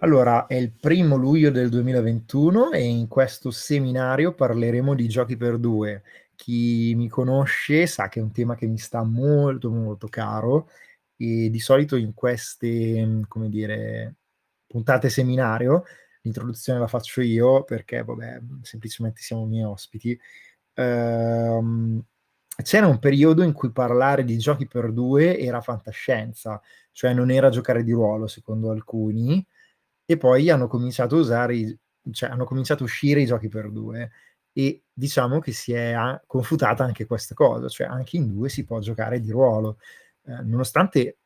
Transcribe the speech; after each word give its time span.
Allora, 0.00 0.46
è 0.46 0.54
il 0.54 0.72
primo 0.72 1.16
luglio 1.16 1.50
del 1.50 1.68
2021 1.70 2.70
e 2.70 2.84
in 2.84 3.08
questo 3.08 3.50
seminario 3.50 4.32
parleremo 4.32 4.94
di 4.94 5.08
giochi 5.08 5.36
per 5.36 5.58
due. 5.58 6.02
Chi 6.36 6.94
mi 6.94 7.08
conosce 7.08 7.86
sa 7.86 8.08
che 8.08 8.20
è 8.20 8.22
un 8.22 8.30
tema 8.30 8.54
che 8.54 8.66
mi 8.66 8.78
sta 8.78 9.02
molto 9.02 9.70
molto 9.70 10.06
caro 10.06 10.68
e 11.16 11.50
di 11.50 11.58
solito 11.58 11.96
in 11.96 12.14
queste, 12.14 13.24
come 13.26 13.48
dire, 13.48 14.14
puntate 14.66 15.08
seminario, 15.10 15.84
l'introduzione 16.22 16.78
la 16.78 16.86
faccio 16.86 17.20
io 17.20 17.64
perché, 17.64 18.04
vabbè, 18.04 18.40
semplicemente 18.62 19.20
siamo 19.20 19.46
miei 19.46 19.64
ospiti. 19.64 20.18
Ehm, 20.74 22.00
c'era 22.62 22.86
un 22.86 22.98
periodo 22.98 23.42
in 23.42 23.52
cui 23.52 23.70
parlare 23.70 24.24
di 24.24 24.36
giochi 24.38 24.66
per 24.66 24.92
due 24.92 25.38
era 25.38 25.60
fantascienza, 25.60 26.60
cioè 26.92 27.12
non 27.14 27.30
era 27.30 27.50
giocare 27.50 27.84
di 27.84 27.92
ruolo 27.92 28.26
secondo 28.26 28.70
alcuni, 28.70 29.44
e 30.04 30.16
poi 30.16 30.50
hanno 30.50 30.68
cominciato 30.68 31.16
a 31.16 31.20
usare, 31.20 31.56
i, 31.56 31.78
cioè 32.12 32.30
hanno 32.30 32.44
cominciato 32.44 32.82
a 32.82 32.86
uscire 32.86 33.20
i 33.20 33.26
giochi 33.26 33.48
per 33.48 33.70
due 33.70 34.10
e 34.52 34.82
diciamo 34.92 35.38
che 35.38 35.52
si 35.52 35.72
è 35.72 35.94
confutata 36.26 36.82
anche 36.84 37.06
questa 37.06 37.34
cosa, 37.34 37.68
cioè 37.68 37.86
anche 37.86 38.16
in 38.16 38.28
due 38.28 38.48
si 38.48 38.64
può 38.64 38.80
giocare 38.80 39.20
di 39.20 39.30
ruolo, 39.30 39.78
eh, 40.26 40.42
nonostante 40.42 41.18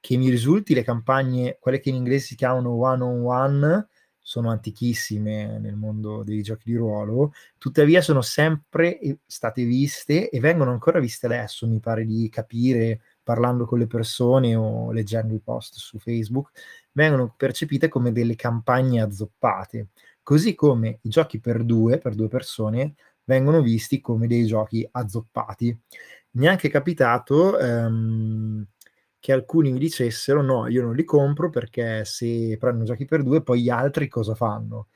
che 0.00 0.16
mi 0.16 0.30
risulti 0.30 0.74
le 0.74 0.82
campagne, 0.82 1.58
quelle 1.60 1.78
che 1.80 1.90
in 1.90 1.96
inglese 1.96 2.26
si 2.26 2.34
chiamano 2.34 2.70
one 2.72 3.02
on 3.04 3.24
one, 3.24 3.88
sono 4.30 4.50
antichissime 4.50 5.58
nel 5.58 5.74
mondo 5.74 6.22
dei 6.22 6.40
giochi 6.42 6.70
di 6.70 6.76
ruolo, 6.76 7.32
tuttavia 7.58 8.00
sono 8.00 8.20
sempre 8.20 9.00
state 9.26 9.64
viste 9.64 10.30
e 10.30 10.38
vengono 10.38 10.70
ancora 10.70 11.00
viste 11.00 11.26
adesso, 11.26 11.66
mi 11.66 11.80
pare 11.80 12.04
di 12.04 12.28
capire 12.28 13.00
parlando 13.24 13.66
con 13.66 13.80
le 13.80 13.88
persone 13.88 14.54
o 14.54 14.92
leggendo 14.92 15.34
i 15.34 15.40
post 15.40 15.78
su 15.78 15.98
Facebook, 15.98 16.52
vengono 16.92 17.34
percepite 17.36 17.88
come 17.88 18.12
delle 18.12 18.36
campagne 18.36 19.00
azzoppate, 19.00 19.88
così 20.22 20.54
come 20.54 21.00
i 21.02 21.08
giochi 21.08 21.40
per 21.40 21.64
due, 21.64 21.98
per 21.98 22.14
due 22.14 22.28
persone, 22.28 22.94
vengono 23.24 23.60
visti 23.60 24.00
come 24.00 24.28
dei 24.28 24.46
giochi 24.46 24.86
azzoppati. 24.92 25.76
Mi 26.34 26.46
è 26.46 26.48
anche 26.48 26.68
capitato 26.68 27.58
ehm, 27.58 28.64
che 29.20 29.32
alcuni 29.32 29.70
mi 29.72 29.78
dicessero 29.78 30.42
no, 30.42 30.66
io 30.68 30.82
non 30.82 30.94
li 30.94 31.04
compro 31.04 31.50
perché 31.50 32.04
se 32.04 32.56
prendono 32.58 32.84
giochi 32.86 33.04
per 33.04 33.22
due 33.22 33.42
poi 33.42 33.62
gli 33.62 33.68
altri 33.70 34.08
cosa 34.08 34.34
fanno? 34.34 34.88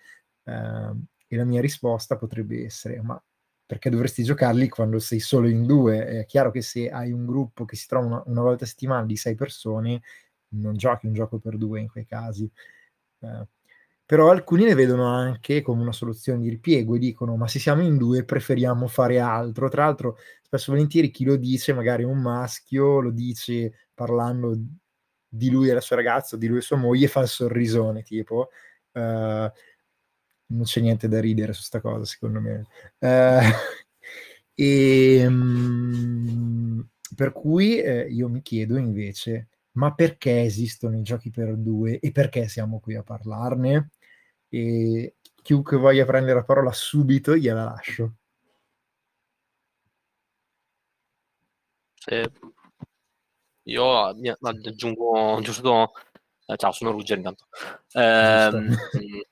Eh, 0.44 0.92
e 1.28 1.36
la 1.36 1.44
mia 1.44 1.60
risposta 1.60 2.16
potrebbe 2.16 2.64
essere 2.64 3.00
ma 3.02 3.22
perché 3.66 3.90
dovresti 3.90 4.22
giocarli 4.24 4.68
quando 4.68 4.98
sei 4.98 5.20
solo 5.20 5.48
in 5.48 5.66
due? 5.66 6.06
È 6.06 6.26
chiaro 6.26 6.50
che 6.50 6.62
se 6.62 6.90
hai 6.90 7.12
un 7.12 7.26
gruppo 7.26 7.64
che 7.64 7.76
si 7.76 7.86
trova 7.86 8.06
una, 8.06 8.22
una 8.26 8.42
volta 8.42 8.64
a 8.64 8.66
settimana 8.68 9.06
di 9.06 9.16
sei 9.16 9.34
persone, 9.34 10.02
non 10.50 10.76
giochi 10.76 11.06
un 11.06 11.14
gioco 11.14 11.38
per 11.38 11.56
due 11.56 11.80
in 11.80 11.88
quei 11.88 12.04
casi. 12.06 12.50
Eh, 13.20 13.48
però 14.06 14.30
alcuni 14.30 14.64
ne 14.64 14.74
vedono 14.74 15.06
anche 15.06 15.62
come 15.62 15.80
una 15.82 15.92
soluzione 15.92 16.40
di 16.40 16.50
ripiego 16.50 16.94
e 16.94 16.98
dicono 16.98 17.36
ma 17.36 17.48
se 17.48 17.58
siamo 17.58 17.82
in 17.82 17.96
due 17.96 18.24
preferiamo 18.24 18.86
fare 18.86 19.18
altro. 19.18 19.68
Tra 19.68 19.84
l'altro 19.84 20.18
spesso 20.42 20.70
e 20.70 20.74
volentieri 20.74 21.10
chi 21.10 21.24
lo 21.24 21.36
dice, 21.36 21.72
magari 21.72 22.04
un 22.04 22.20
maschio, 22.20 23.00
lo 23.00 23.10
dice 23.10 23.88
parlando 23.94 24.56
di 25.28 25.50
lui 25.50 25.68
e 25.68 25.74
la 25.74 25.80
sua 25.80 25.96
ragazza, 25.96 26.36
di 26.36 26.46
lui 26.46 26.58
e 26.58 26.62
sua 26.62 26.76
moglie, 26.76 27.08
fa 27.08 27.20
il 27.20 27.28
sorrisone 27.28 28.02
tipo. 28.02 28.50
Uh, 28.92 29.50
non 30.46 30.62
c'è 30.64 30.80
niente 30.80 31.08
da 31.08 31.20
ridere 31.20 31.52
su 31.52 31.62
sta 31.62 31.80
cosa 31.80 32.04
secondo 32.04 32.40
me. 32.40 32.66
Uh, 32.98 33.40
e, 34.54 35.26
um, 35.26 36.86
per 37.16 37.32
cui 37.32 37.80
eh, 37.80 38.06
io 38.10 38.28
mi 38.28 38.42
chiedo 38.42 38.76
invece 38.76 39.48
ma 39.74 39.92
perché 39.94 40.42
esistono 40.42 40.96
i 40.98 41.02
giochi 41.02 41.30
per 41.30 41.56
due 41.56 41.98
e 41.98 42.12
perché 42.12 42.48
siamo 42.48 42.80
qui 42.80 42.94
a 42.94 43.02
parlarne? 43.02 43.90
E 44.54 45.16
chiunque 45.42 45.76
voglia 45.76 46.04
prendere 46.04 46.38
la 46.38 46.44
parola 46.44 46.70
subito 46.70 47.34
gliela 47.34 47.64
lascio. 47.64 48.12
Sì. 51.92 52.22
Io 53.64 54.14
aggiungo 54.40 55.40
giusto... 55.42 55.92
Eh, 56.46 56.56
ciao, 56.56 56.70
sono 56.70 56.92
Ruggero 56.92 57.18
intanto. 57.18 57.46
Eh, 57.92 57.98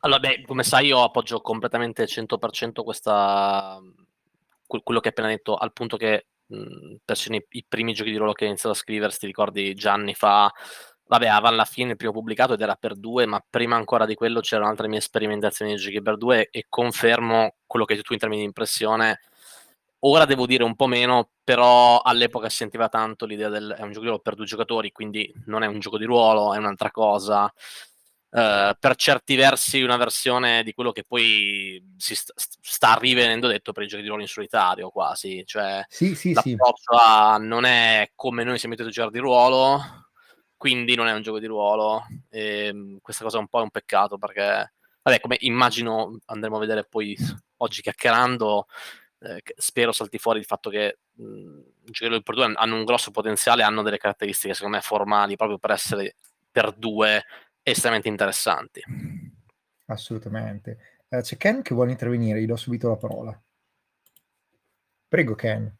allora, 0.00 0.20
beh, 0.20 0.44
come 0.46 0.62
sai 0.62 0.86
io 0.86 1.02
appoggio 1.02 1.42
completamente 1.42 2.06
100% 2.06 2.84
questa, 2.84 3.78
quello 4.66 5.00
che 5.00 5.08
hai 5.08 5.12
appena 5.12 5.28
detto, 5.28 5.56
al 5.56 5.72
punto 5.74 5.98
che 5.98 6.28
mh, 6.46 6.96
persino 7.04 7.36
i, 7.36 7.44
i, 7.50 7.64
primi 7.68 7.92
giochi 7.92 8.12
di 8.12 8.16
ruolo 8.16 8.32
che 8.32 8.44
ho 8.44 8.48
iniziato 8.48 8.74
a 8.74 8.78
scrivere, 8.78 9.12
ti 9.12 9.26
ricordi 9.26 9.74
già 9.74 9.92
anni 9.92 10.14
fa, 10.14 10.50
vabbè, 11.06 11.26
aveva 11.26 11.48
alla 11.48 11.64
fine 11.64 11.92
il 11.92 11.96
primo 11.96 12.12
pubblicato 12.12 12.54
ed 12.54 12.60
era 12.60 12.74
per 12.74 12.94
due, 12.94 13.26
ma 13.26 13.42
prima 13.48 13.76
ancora 13.76 14.06
di 14.06 14.14
quello 14.14 14.40
c'erano 14.40 14.68
altre 14.68 14.88
mie 14.88 15.00
sperimentazioni 15.00 15.74
di 15.74 15.80
giochi 15.80 16.02
per 16.02 16.16
due 16.16 16.48
e 16.50 16.66
confermo 16.68 17.56
quello 17.66 17.84
che 17.84 18.00
tu 18.02 18.12
in 18.12 18.18
termini 18.18 18.40
di 18.40 18.46
impressione. 18.46 19.20
Ora 20.00 20.24
devo 20.24 20.46
dire 20.46 20.62
un 20.62 20.76
po' 20.76 20.86
meno, 20.86 21.30
però 21.42 22.00
all'epoca 22.00 22.48
si 22.48 22.56
sentiva 22.56 22.88
tanto 22.88 23.24
l'idea 23.24 23.48
del 23.48 23.74
è 23.76 23.82
un 23.82 23.90
gioco 23.90 24.00
di 24.00 24.06
ruolo 24.06 24.20
per 24.20 24.34
due 24.34 24.44
giocatori, 24.44 24.92
quindi 24.92 25.32
non 25.46 25.62
è 25.62 25.66
un 25.66 25.78
gioco 25.80 25.98
di 25.98 26.04
ruolo, 26.04 26.54
è 26.54 26.58
un'altra 26.58 26.90
cosa. 26.90 27.52
Uh, 28.28 28.74
per 28.78 28.96
certi 28.96 29.34
versi 29.34 29.80
una 29.80 29.96
versione 29.96 30.62
di 30.62 30.74
quello 30.74 30.92
che 30.92 31.04
poi 31.04 31.82
si 31.96 32.14
sta, 32.14 32.34
sta 32.36 32.98
rivenendo 33.00 33.46
detto 33.46 33.72
per 33.72 33.84
i 33.84 33.86
giochi 33.86 34.02
di 34.02 34.08
ruolo 34.08 34.22
in 34.22 34.28
solitario 34.28 34.90
quasi, 34.90 35.42
cioè 35.46 35.82
sì, 35.88 36.14
sì, 36.14 36.34
l'approccio 36.34 36.98
sì. 37.38 37.46
non 37.46 37.64
è 37.64 38.10
come 38.14 38.44
noi 38.44 38.58
siamo 38.58 38.74
abituati 38.74 38.98
a 38.98 39.02
giocare 39.02 39.12
di 39.12 39.26
ruolo, 39.26 40.05
quindi 40.56 40.94
non 40.94 41.06
è 41.06 41.12
un 41.12 41.22
gioco 41.22 41.38
di 41.38 41.46
ruolo 41.46 42.06
e 42.28 42.66
ehm, 42.66 42.98
questa 43.00 43.24
cosa 43.24 43.36
è 43.36 43.40
un 43.40 43.48
po' 43.48 43.62
un 43.62 43.70
peccato 43.70 44.18
perché, 44.18 44.72
vabbè, 45.02 45.20
come 45.20 45.36
immagino 45.40 46.18
andremo 46.26 46.56
a 46.56 46.60
vedere 46.60 46.84
poi 46.84 47.16
oggi 47.58 47.82
chiacchierando, 47.82 48.66
eh, 49.20 49.42
spero 49.56 49.92
salti 49.92 50.18
fuori 50.18 50.38
il 50.38 50.44
fatto 50.44 50.70
che 50.70 50.98
i 51.18 51.90
giochi 51.90 52.22
per 52.22 52.34
due 52.34 52.52
hanno 52.54 52.76
un 52.76 52.84
grosso 52.84 53.10
potenziale, 53.10 53.62
hanno 53.62 53.82
delle 53.82 53.98
caratteristiche 53.98 54.54
secondo 54.54 54.76
me 54.76 54.82
formali 54.82 55.36
proprio 55.36 55.58
per 55.58 55.70
essere 55.70 56.16
per 56.50 56.72
due 56.72 57.24
estremamente 57.62 58.08
interessanti. 58.08 58.82
Assolutamente. 59.86 60.78
Uh, 61.08 61.20
c'è 61.20 61.36
Ken 61.36 61.62
che 61.62 61.74
vuole 61.74 61.90
intervenire, 61.90 62.40
gli 62.40 62.46
do 62.46 62.56
subito 62.56 62.88
la 62.88 62.96
parola. 62.96 63.42
Prego 65.08 65.34
Ken. 65.34 65.72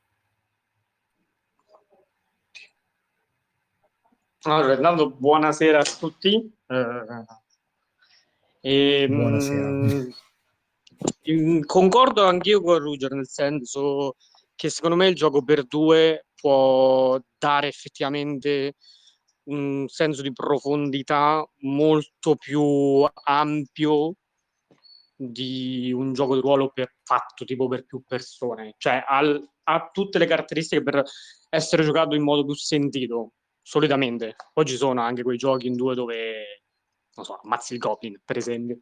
Allora, 4.48 4.74
intanto 4.74 5.10
buonasera 5.10 5.80
a 5.80 5.82
tutti. 5.82 6.56
E, 8.60 9.06
buonasera. 9.08 9.68
Mh, 11.24 11.60
concordo 11.64 12.24
anch'io 12.24 12.62
con 12.62 12.78
Ruger, 12.78 13.12
nel 13.12 13.26
senso 13.26 14.14
che 14.54 14.70
secondo 14.70 14.94
me 14.94 15.08
il 15.08 15.16
gioco 15.16 15.42
per 15.42 15.64
due 15.64 16.26
può 16.34 17.18
dare 17.36 17.66
effettivamente 17.66 18.74
un 19.48 19.88
senso 19.88 20.22
di 20.22 20.32
profondità 20.32 21.44
molto 21.62 22.36
più 22.36 23.04
ampio 23.24 24.14
di 25.16 25.92
un 25.92 26.12
gioco 26.12 26.34
di 26.34 26.40
ruolo 26.40 26.70
per, 26.70 26.94
fatto 27.02 27.44
tipo 27.44 27.66
per 27.66 27.84
più 27.84 28.04
persone, 28.06 28.74
cioè 28.78 29.04
al, 29.06 29.44
ha 29.64 29.90
tutte 29.92 30.18
le 30.18 30.26
caratteristiche 30.26 30.84
per 30.84 31.02
essere 31.48 31.82
giocato 31.82 32.14
in 32.14 32.22
modo 32.22 32.44
più 32.44 32.54
sentito, 32.54 33.32
solitamente. 33.66 34.36
Poi 34.52 34.64
ci 34.64 34.76
sono 34.76 35.00
anche 35.00 35.24
quei 35.24 35.36
giochi 35.36 35.66
in 35.66 35.74
due 35.74 35.96
dove, 35.96 36.62
non 37.16 37.24
so, 37.24 37.40
ammazzi 37.42 37.72
il 37.72 37.80
Goblin, 37.80 38.20
per 38.24 38.36
esempio. 38.36 38.78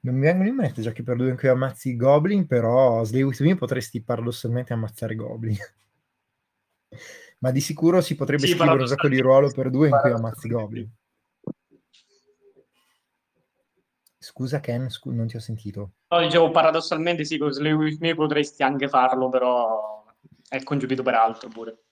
Non 0.00 0.16
mi 0.16 0.26
vengono 0.26 0.48
in 0.50 0.54
mente 0.54 0.82
giochi 0.82 1.02
per 1.02 1.16
due 1.16 1.30
in 1.30 1.36
cui 1.36 1.48
ammazzi 1.48 1.88
i 1.88 1.96
Goblin, 1.96 2.46
però 2.46 3.02
Slay 3.04 3.22
With 3.22 3.40
Me 3.40 3.56
potresti 3.56 4.02
paradossalmente 4.02 4.74
ammazzare 4.74 5.14
Goblin 5.14 5.56
ma 7.40 7.50
di 7.50 7.60
sicuro 7.60 8.00
si 8.02 8.14
potrebbe 8.14 8.46
sì, 8.46 8.54
scrivere 8.54 8.80
un 8.80 8.86
gioco 8.86 9.08
di 9.08 9.18
ruolo 9.18 9.50
per 9.50 9.70
due 9.70 9.88
in 9.88 9.98
cui 9.98 10.10
ammazzi 10.10 10.48
Goblin. 10.48 10.94
Scusa 14.18 14.60
Ken, 14.60 14.90
scu- 14.90 15.14
non 15.14 15.26
ti 15.26 15.36
ho 15.36 15.40
sentito. 15.40 15.92
No, 16.08 16.20
dicevo 16.20 16.50
paradossalmente 16.50 17.24
sì, 17.24 17.38
con 17.38 17.50
Slay 17.50 17.72
With 17.72 17.98
Me 18.00 18.14
potresti 18.14 18.62
anche 18.62 18.88
farlo, 18.88 19.28
però 19.30 20.04
è 20.48 20.62
congiunto 20.62 21.02
per 21.02 21.14
altro 21.14 21.48
pure. 21.48 21.85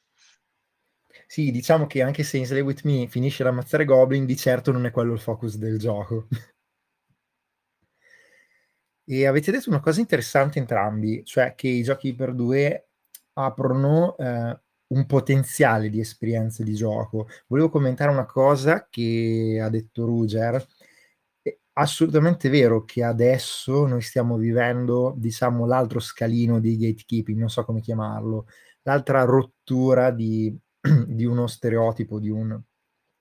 Sì, 1.35 1.51
diciamo 1.51 1.89
che 1.89 2.01
anche 2.01 2.23
se 2.23 2.37
in 2.37 2.47
Slay 2.47 2.61
With 2.61 2.83
Me 2.85 3.09
finisce 3.09 3.43
ad 3.43 3.49
ammazzare 3.49 3.85
Goblin, 3.85 4.25
di 4.25 4.37
certo 4.37 4.71
non 4.71 4.87
è 4.87 4.93
quello 4.93 5.13
il 5.15 5.19
focus 5.19 5.57
del 5.57 5.81
gioco. 5.81 6.29
e 9.05 9.27
avete 9.27 9.51
detto 9.51 9.69
una 9.69 9.81
cosa 9.81 9.99
interessante 9.99 10.61
entrambi, 10.61 11.25
cioè 11.25 11.57
che 11.57 11.67
i 11.67 11.83
giochi 11.83 12.15
per 12.15 12.35
due 12.35 12.91
aprono 13.33 14.17
eh, 14.17 14.61
un 14.95 15.07
potenziale 15.07 15.91
di 15.91 15.99
esperienze 15.99 16.63
di 16.63 16.75
gioco. 16.75 17.27
Volevo 17.49 17.69
commentare 17.69 18.13
una 18.13 18.27
cosa 18.27 18.87
che 18.89 19.59
ha 19.61 19.69
detto 19.69 20.05
Ruger. 20.05 20.65
È 21.43 21.59
assolutamente 21.73 22.49
vero 22.49 22.85
che 22.85 23.03
adesso 23.03 23.87
noi 23.87 24.03
stiamo 24.03 24.37
vivendo, 24.37 25.15
diciamo, 25.17 25.67
l'altro 25.67 25.99
scalino 25.99 26.61
di 26.61 26.77
gatekeeping, 26.77 27.41
non 27.41 27.51
so 27.51 27.65
come 27.65 27.81
chiamarlo, 27.81 28.47
l'altra 28.83 29.25
rottura 29.25 30.13
di, 30.13 30.57
di 31.09 31.25
uno 31.25 31.47
stereotipo, 31.47 32.19
di 32.19 32.29
un, 32.29 32.61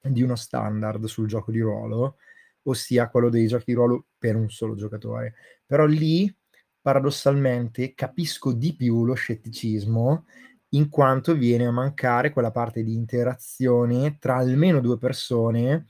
di 0.01 0.21
uno 0.21 0.35
standard 0.35 1.05
sul 1.05 1.27
gioco 1.27 1.51
di 1.51 1.59
ruolo, 1.59 2.17
ossia 2.63 3.09
quello 3.09 3.29
dei 3.29 3.47
giochi 3.47 3.65
di 3.67 3.73
ruolo 3.73 4.07
per 4.17 4.35
un 4.35 4.49
solo 4.49 4.75
giocatore. 4.75 5.35
Però 5.65 5.85
lì, 5.85 6.33
paradossalmente, 6.81 7.93
capisco 7.93 8.53
di 8.53 8.75
più 8.75 9.05
lo 9.05 9.13
scetticismo 9.13 10.25
in 10.69 10.89
quanto 10.89 11.35
viene 11.35 11.65
a 11.65 11.71
mancare 11.71 12.31
quella 12.31 12.51
parte 12.51 12.83
di 12.83 12.93
interazione 12.95 14.17
tra 14.19 14.37
almeno 14.37 14.79
due 14.79 14.97
persone 14.97 15.85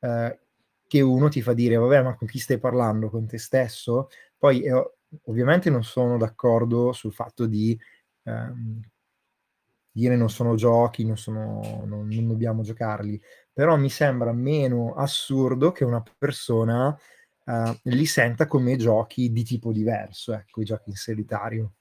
eh, 0.00 0.38
che 0.86 1.00
uno 1.00 1.28
ti 1.28 1.40
fa 1.40 1.52
dire, 1.54 1.76
vabbè, 1.76 2.02
ma 2.02 2.14
con 2.16 2.28
chi 2.28 2.38
stai 2.38 2.58
parlando? 2.58 3.10
Con 3.10 3.26
te 3.26 3.38
stesso? 3.38 4.08
Poi 4.36 4.62
eh, 4.64 4.92
ovviamente 5.24 5.70
non 5.70 5.84
sono 5.84 6.18
d'accordo 6.18 6.92
sul 6.92 7.12
fatto 7.12 7.46
di 7.46 7.78
ehm, 8.24 8.80
dire 9.94 10.16
non 10.16 10.28
sono 10.28 10.56
giochi, 10.56 11.06
non, 11.06 11.16
sono, 11.16 11.84
non, 11.86 12.08
non, 12.08 12.26
dobbiamo 12.26 12.62
giocarli, 12.62 13.20
però 13.52 13.76
mi 13.76 13.88
sembra 13.88 14.32
meno 14.32 14.94
assurdo 14.96 15.70
che 15.70 15.84
una 15.84 16.02
persona 16.18 16.98
eh, 17.44 17.80
li 17.84 18.04
senta 18.04 18.48
come 18.48 18.76
giochi 18.76 19.30
di 19.30 19.44
tipo 19.44 19.70
diverso, 19.70 20.32
ecco, 20.32 20.62
i 20.62 20.64
giochi 20.64 20.90
in 20.90 20.96
solitario. 20.96 21.74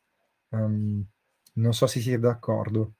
Um, 0.50 1.04
non 1.54 1.74
so 1.74 1.88
se 1.88 2.02
siete 2.02 2.20
d'accordo. 2.20 2.94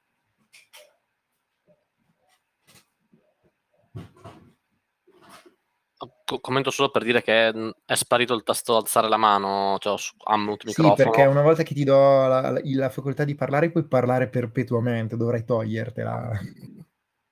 Commento 6.40 6.72
solo 6.72 6.90
per 6.90 7.04
dire 7.04 7.22
che 7.22 7.74
è 7.86 7.96
sparito 7.96 8.34
il 8.34 8.44
tasto 8.44 8.78
alzare 8.78 9.08
la 9.08 9.18
mano, 9.18 9.78
cioè 9.80 9.96
ha 10.26 10.38
muto 10.38 10.68
il 10.68 10.74
microfono. 10.76 10.96
Sì, 10.96 11.04
perché 11.04 11.26
una 11.26 11.42
volta 11.42 11.64
che 11.64 11.74
ti 11.74 11.84
do 11.84 12.28
la, 12.28 12.52
la, 12.52 12.62
la, 12.64 12.90
facoltà 12.90 13.24
di 13.24 13.36
parlare 13.36 13.72
puoi 13.72 13.86
parlare 13.86 14.30
perpetuamente, 14.30 15.18
dovrai 15.18 15.44
togliertela. 15.44 16.40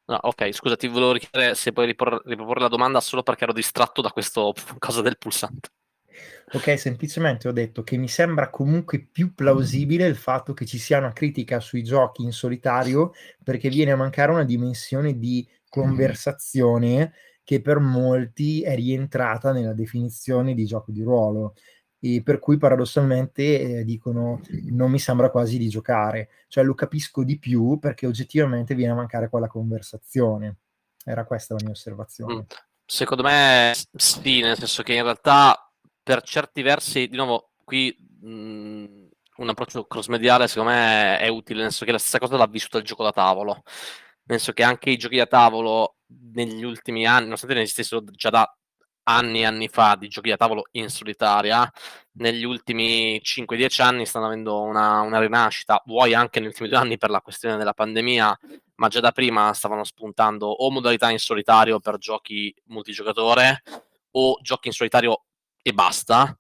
No, 0.06 0.20
ok, 0.22 0.52
scusa, 0.52 0.76
ti 0.76 0.88
volevo 0.88 1.14
richiedere 1.14 1.56
se 1.56 1.72
puoi 1.72 1.86
ripor- 1.86 2.22
riproporre 2.26 2.62
la 2.62 2.68
domanda 2.68 3.00
solo 3.00 3.24
perché 3.24 3.46
ero 3.46 3.54
distratto 3.54 4.02
da 4.02 4.12
questo 4.12 4.54
cosa 4.78 5.02
del 5.02 5.18
pulsante. 5.18 5.70
Ok, 6.54 6.78
semplicemente 6.78 7.48
ho 7.48 7.54
detto 7.54 7.82
che 7.82 7.96
mi 7.96 8.10
sembra 8.10 8.50
comunque 8.50 9.00
più 9.00 9.34
plausibile 9.34 10.06
il 10.06 10.18
fatto 10.18 10.54
che 10.54 10.66
ci 10.66 10.78
sia 10.78 10.98
una 10.98 11.14
critica 11.14 11.62
sui 11.62 11.82
giochi 11.82 12.24
in 12.24 12.34
solitario 12.34 13.14
perché 13.42 13.70
viene 13.70 13.92
a 13.92 13.96
mancare 13.96 14.32
una 14.34 14.44
dimensione 14.44 15.18
di 15.18 15.48
conversazione 15.70 17.14
che 17.52 17.60
per 17.60 17.80
molti 17.80 18.62
è 18.62 18.76
rientrata 18.76 19.52
nella 19.52 19.74
definizione 19.74 20.54
di 20.54 20.66
gioco 20.66 20.90
di 20.94 21.04
ruolo 21.04 21.56
e 22.00 22.22
per 22.24 22.40
cui 22.40 22.56
paradossalmente 22.56 23.80
eh, 23.80 23.84
dicono 23.84 24.40
non 24.70 24.90
mi 24.90 25.00
sembra 25.00 25.30
quasi 25.30 25.58
di 25.58 25.68
giocare, 25.68 26.30
cioè 26.48 26.64
lo 26.64 26.74
capisco 26.76 27.26
di 27.26 27.38
più 27.40 27.78
perché 27.78 28.08
oggettivamente 28.08 28.74
viene 28.74 28.94
a 28.94 28.96
mancare 28.96 29.28
quella 29.28 29.48
conversazione. 29.48 30.60
Era 31.04 31.26
questa 31.26 31.56
la 31.56 31.60
mia 31.64 31.74
osservazione. 31.74 32.36
Mm. 32.36 32.40
Secondo 32.86 33.24
me 33.24 33.74
sì, 33.98 34.40
nel 34.40 34.58
senso 34.58 34.82
che 34.82 34.94
in 34.94 35.04
realtà 35.04 35.70
per 36.02 36.22
certi 36.22 36.62
versi, 36.62 37.10
di 37.10 37.18
nuovo, 37.18 37.50
qui 37.66 37.94
mh, 38.22 38.30
mm, 38.30 39.06
un 39.40 39.50
approccio 39.50 39.88
cross-mediale 39.88 40.48
secondo 40.48 40.72
me 40.72 41.20
è 41.20 41.28
utile, 41.28 41.64
nel 41.64 41.72
senso 41.72 41.84
che 41.84 41.92
la 41.92 41.98
stessa 41.98 42.18
cosa 42.18 42.38
l'ha 42.38 42.48
vissuta 42.48 42.78
il 42.78 42.86
gioco 42.86 43.04
da 43.04 43.12
tavolo. 43.12 43.64
Nel 44.24 44.38
senso 44.40 44.54
che 44.54 44.64
anche 44.64 44.90
i 44.90 44.98
giochi 44.98 45.18
da 45.18 45.26
tavolo 45.26 45.98
negli 46.34 46.64
ultimi 46.64 47.06
anni, 47.06 47.24
nonostante 47.24 47.56
ne 47.56 47.62
esistessero 47.62 48.04
già 48.06 48.30
da 48.30 48.56
anni 49.04 49.42
e 49.42 49.46
anni 49.46 49.68
fa 49.68 49.96
di 49.96 50.08
giochi 50.08 50.30
da 50.30 50.38
tavolo 50.38 50.64
in 50.72 50.90
solitaria, 50.90 51.70
negli 52.14 52.44
ultimi 52.44 53.20
5-10 53.24 53.82
anni 53.82 54.06
stanno 54.06 54.28
avendo 54.28 54.62
una, 54.62 55.02
una, 55.02 55.20
rinascita, 55.20 55.82
vuoi 55.86 56.14
anche 56.14 56.40
negli 56.40 56.50
ultimi 56.50 56.70
due 56.70 56.78
anni 56.78 56.98
per 56.98 57.10
la 57.10 57.22
questione 57.22 57.58
della 57.58 57.74
pandemia, 57.74 58.40
ma 58.76 58.88
già 58.88 59.00
da 59.00 59.12
prima 59.12 59.54
stavano 59.54 59.84
spuntando 59.84 60.48
o 60.48 60.72
modalità 60.72 61.10
in 61.10 61.20
solitario 61.20 61.80
per 61.80 61.98
giochi 61.98 62.54
multigiocatore 62.66 63.64
o 64.12 64.38
giochi 64.42 64.68
in 64.68 64.74
solitario 64.74 65.24
e 65.62 65.74
basta. 65.74 66.36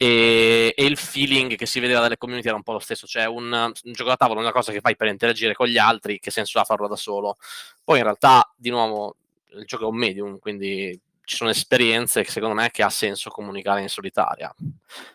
E, 0.00 0.72
e, 0.76 0.84
il 0.84 0.96
feeling 0.96 1.56
che 1.56 1.66
si 1.66 1.80
vedeva 1.80 1.98
dalle 1.98 2.16
community 2.16 2.46
era 2.46 2.56
un 2.56 2.62
po' 2.62 2.72
lo 2.72 2.78
stesso, 2.78 3.04
cioè 3.08 3.26
un, 3.26 3.50
un 3.52 3.92
gioco 3.92 4.10
da 4.10 4.16
tavolo 4.16 4.38
è 4.38 4.42
una 4.44 4.52
cosa 4.52 4.70
che 4.70 4.80
fai 4.80 4.94
per 4.94 5.08
interagire 5.08 5.54
con 5.54 5.66
gli 5.66 5.76
altri, 5.76 6.20
che 6.20 6.30
senso 6.30 6.60
ha 6.60 6.64
farlo 6.64 6.86
da 6.86 6.94
solo. 6.94 7.36
Poi 7.82 7.98
in 7.98 8.04
realtà, 8.04 8.48
di 8.56 8.70
nuovo, 8.70 9.16
il 9.54 9.64
gioco 9.64 9.84
è 9.84 9.88
un 9.88 9.96
medium, 9.96 10.38
quindi 10.38 10.98
ci 11.24 11.36
sono 11.36 11.50
esperienze 11.50 12.22
che 12.22 12.30
secondo 12.30 12.54
me 12.54 12.70
che 12.70 12.84
ha 12.84 12.90
senso 12.90 13.28
comunicare 13.30 13.82
in 13.82 13.88
solitaria. 13.88 14.54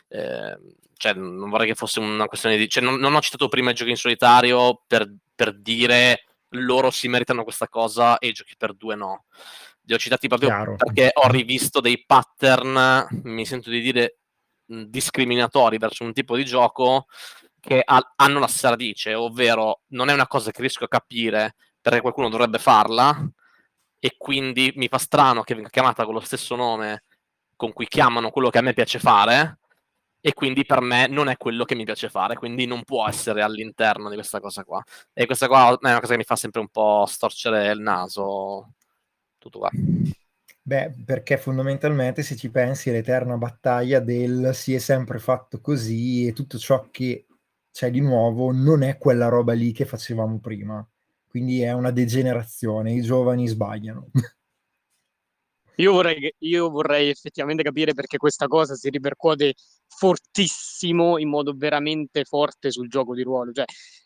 Eh, 0.09 0.57
cioè, 0.95 1.13
non 1.13 1.49
vorrei 1.49 1.67
che 1.67 1.75
fosse 1.75 1.99
una 1.99 2.27
questione 2.27 2.57
di... 2.57 2.69
Cioè, 2.69 2.83
non, 2.83 2.99
non 2.99 3.15
ho 3.15 3.21
citato 3.21 3.47
prima 3.47 3.71
i 3.71 3.73
giochi 3.73 3.91
in 3.91 3.97
solitario 3.97 4.81
per, 4.85 5.11
per 5.33 5.57
dire 5.57 6.25
loro 6.49 6.91
si 6.91 7.07
meritano 7.07 7.43
questa 7.43 7.67
cosa 7.67 8.17
e 8.17 8.27
i 8.27 8.33
giochi 8.33 8.55
per 8.57 8.73
due 8.73 8.95
no. 8.95 9.25
Li 9.85 9.93
ho 9.93 9.97
citati 9.97 10.27
proprio 10.27 10.49
Chiaro. 10.49 10.75
perché 10.75 11.11
ho 11.13 11.29
rivisto 11.29 11.81
dei 11.81 12.03
pattern, 12.05 13.07
mi 13.23 13.45
sento 13.45 13.69
di 13.69 13.81
dire, 13.81 14.19
discriminatori 14.65 15.77
verso 15.77 16.03
un 16.03 16.13
tipo 16.13 16.35
di 16.35 16.45
gioco 16.45 17.07
che 17.59 17.81
ha, 17.83 18.13
hanno 18.17 18.39
la 18.39 18.47
stessa 18.47 18.69
radice, 18.69 19.13
ovvero 19.13 19.81
non 19.89 20.09
è 20.09 20.13
una 20.13 20.27
cosa 20.27 20.51
che 20.51 20.61
riesco 20.61 20.83
a 20.83 20.89
capire 20.89 21.55
perché 21.79 22.01
qualcuno 22.01 22.29
dovrebbe 22.29 22.59
farla 22.59 23.29
e 23.99 24.15
quindi 24.17 24.73
mi 24.75 24.87
fa 24.87 24.97
strano 24.97 25.43
che 25.43 25.53
venga 25.55 25.69
chiamata 25.69 26.05
con 26.05 26.13
lo 26.13 26.19
stesso 26.19 26.55
nome 26.55 27.03
con 27.55 27.71
cui 27.71 27.87
chiamano 27.87 28.31
quello 28.31 28.49
che 28.49 28.57
a 28.57 28.61
me 28.61 28.73
piace 28.73 28.99
fare 28.99 29.59
e 30.25 30.33
quindi 30.33 30.65
per 30.65 30.79
me 30.81 31.07
non 31.07 31.27
è 31.27 31.35
quello 31.35 31.65
che 31.65 31.75
mi 31.75 31.83
piace 31.83 32.09
fare, 32.09 32.35
quindi 32.35 32.65
non 32.65 32.83
può 32.83 33.05
essere 33.07 33.41
all'interno 33.41 34.07
di 34.07 34.15
questa 34.15 34.39
cosa 34.39 34.63
qua. 34.63 34.81
E 35.11 35.25
questa 35.25 35.47
qua 35.47 35.71
è 35.71 35.89
una 35.89 35.99
cosa 35.99 36.13
che 36.13 36.17
mi 36.17 36.23
fa 36.23 36.37
sempre 36.37 36.61
un 36.61 36.69
po' 36.69 37.05
storcere 37.05 37.69
il 37.71 37.81
naso 37.81 38.73
tutto 39.37 39.59
qua. 39.59 39.69
Beh, 40.65 40.93
perché 41.05 41.37
fondamentalmente 41.37 42.23
se 42.23 42.37
ci 42.37 42.49
pensi 42.49 42.89
è 42.89 42.93
l'eterna 42.93 43.35
battaglia 43.35 43.99
del 43.99 44.51
si 44.53 44.73
è 44.73 44.77
sempre 44.79 45.19
fatto 45.19 45.59
così 45.59 46.25
e 46.27 46.31
tutto 46.31 46.57
ciò 46.57 46.87
che 46.89 47.25
c'è 47.69 47.91
di 47.91 47.99
nuovo 47.99 48.51
non 48.53 48.81
è 48.81 48.97
quella 48.97 49.27
roba 49.27 49.51
lì 49.53 49.73
che 49.73 49.85
facevamo 49.85 50.39
prima. 50.39 50.85
Quindi 51.27 51.61
è 51.61 51.73
una 51.73 51.91
degenerazione, 51.91 52.93
i 52.93 53.01
giovani 53.01 53.47
sbagliano. 53.47 54.09
Io 55.77 55.91
vorrei, 55.91 56.31
io 56.37 56.69
vorrei 56.69 57.09
effettivamente 57.09 57.63
capire 57.63 57.95
perché 57.95 58.17
questa 58.17 58.45
cosa 58.47 58.75
si 58.75 58.91
ripercuote 58.91 59.55
fortissimo, 59.87 61.17
in 61.17 61.29
modo 61.29 61.53
veramente 61.55 62.25
forte 62.25 62.69
sul 62.69 62.87
gioco 62.89 63.15
di 63.15 63.23
ruolo. 63.23 63.51
Cioè, 63.51 63.65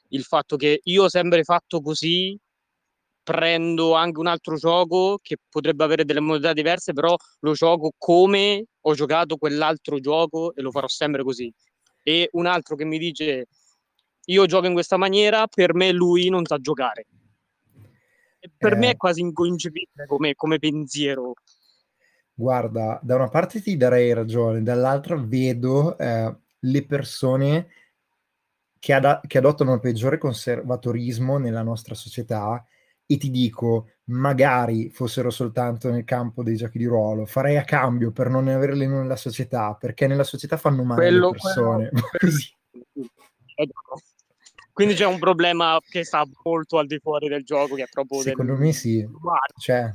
il 0.09 0.23
fatto 0.23 0.55
che 0.55 0.79
io 0.81 1.03
ho 1.03 1.09
sempre 1.09 1.43
fatto 1.43 1.81
così 1.81 2.39
prendo 3.27 3.93
anche 3.93 4.21
un 4.21 4.27
altro 4.27 4.55
gioco 4.55 5.19
che 5.21 5.35
potrebbe 5.49 5.83
avere 5.83 6.05
delle 6.05 6.21
modalità 6.21 6.53
diverse, 6.53 6.93
però 6.93 7.13
lo 7.41 7.51
gioco 7.51 7.91
come 7.97 8.67
ho 8.79 8.93
giocato 8.93 9.35
quell'altro 9.35 9.99
gioco 9.99 10.55
e 10.55 10.61
lo 10.61 10.71
farò 10.71 10.87
sempre 10.87 11.23
così. 11.23 11.53
E 12.03 12.29
un 12.31 12.45
altro 12.45 12.77
che 12.77 12.85
mi 12.85 12.97
dice 12.97 13.47
io 14.27 14.45
gioco 14.45 14.67
in 14.67 14.71
questa 14.71 14.95
maniera, 14.95 15.45
per 15.45 15.73
me 15.73 15.91
lui 15.91 16.29
non 16.29 16.45
sa 16.45 16.57
giocare. 16.57 17.05
E 18.39 18.49
per 18.55 18.73
eh, 18.73 18.77
me 18.77 18.87
è 18.87 18.91
eh. 18.91 18.95
quasi 18.95 19.19
inconcepibile 19.19 20.05
come, 20.05 20.33
come 20.33 20.57
pensiero. 20.57 21.33
Guarda, 22.33 22.97
da 23.03 23.15
una 23.15 23.27
parte 23.27 23.61
ti 23.61 23.75
darei 23.75 24.13
ragione, 24.13 24.63
dall'altra 24.63 25.17
vedo 25.17 25.97
eh, 25.97 26.33
le 26.59 26.85
persone 26.85 27.67
che, 28.79 28.93
ad- 28.93 29.27
che 29.27 29.37
adottano 29.37 29.73
il 29.73 29.81
peggiore 29.81 30.17
conservatorismo 30.17 31.37
nella 31.37 31.63
nostra 31.63 31.93
società 31.93 32.63
e 33.09 33.17
ti 33.17 33.31
dico, 33.31 33.91
magari 34.05 34.89
fossero 34.89 35.29
soltanto 35.29 35.89
nel 35.89 36.03
campo 36.03 36.43
dei 36.43 36.57
giochi 36.57 36.77
di 36.77 36.85
ruolo, 36.85 37.25
farei 37.25 37.55
a 37.55 37.63
cambio 37.63 38.11
per 38.11 38.29
non 38.29 38.49
averle 38.49 38.85
nella 38.85 39.15
società, 39.15 39.75
perché 39.79 40.07
nella 40.07 40.25
società 40.25 40.57
fanno 40.57 40.83
male 40.83 41.01
quello, 41.01 41.31
le 41.31 41.37
persone. 41.41 41.89
Quello... 41.89 42.37
Quindi 44.73 44.93
c'è 44.93 45.05
un 45.05 45.17
problema 45.17 45.79
che 45.89 46.03
sta 46.03 46.23
molto 46.43 46.77
al 46.77 46.85
di 46.85 46.99
fuori 46.99 47.29
del 47.29 47.43
gioco, 47.43 47.75
che 47.75 47.83
è 47.83 47.87
proprio... 47.89 48.21
Secondo 48.21 48.51
del... 48.53 48.61
me 48.61 48.73
sì. 48.73 49.07
Cioè, 49.57 49.91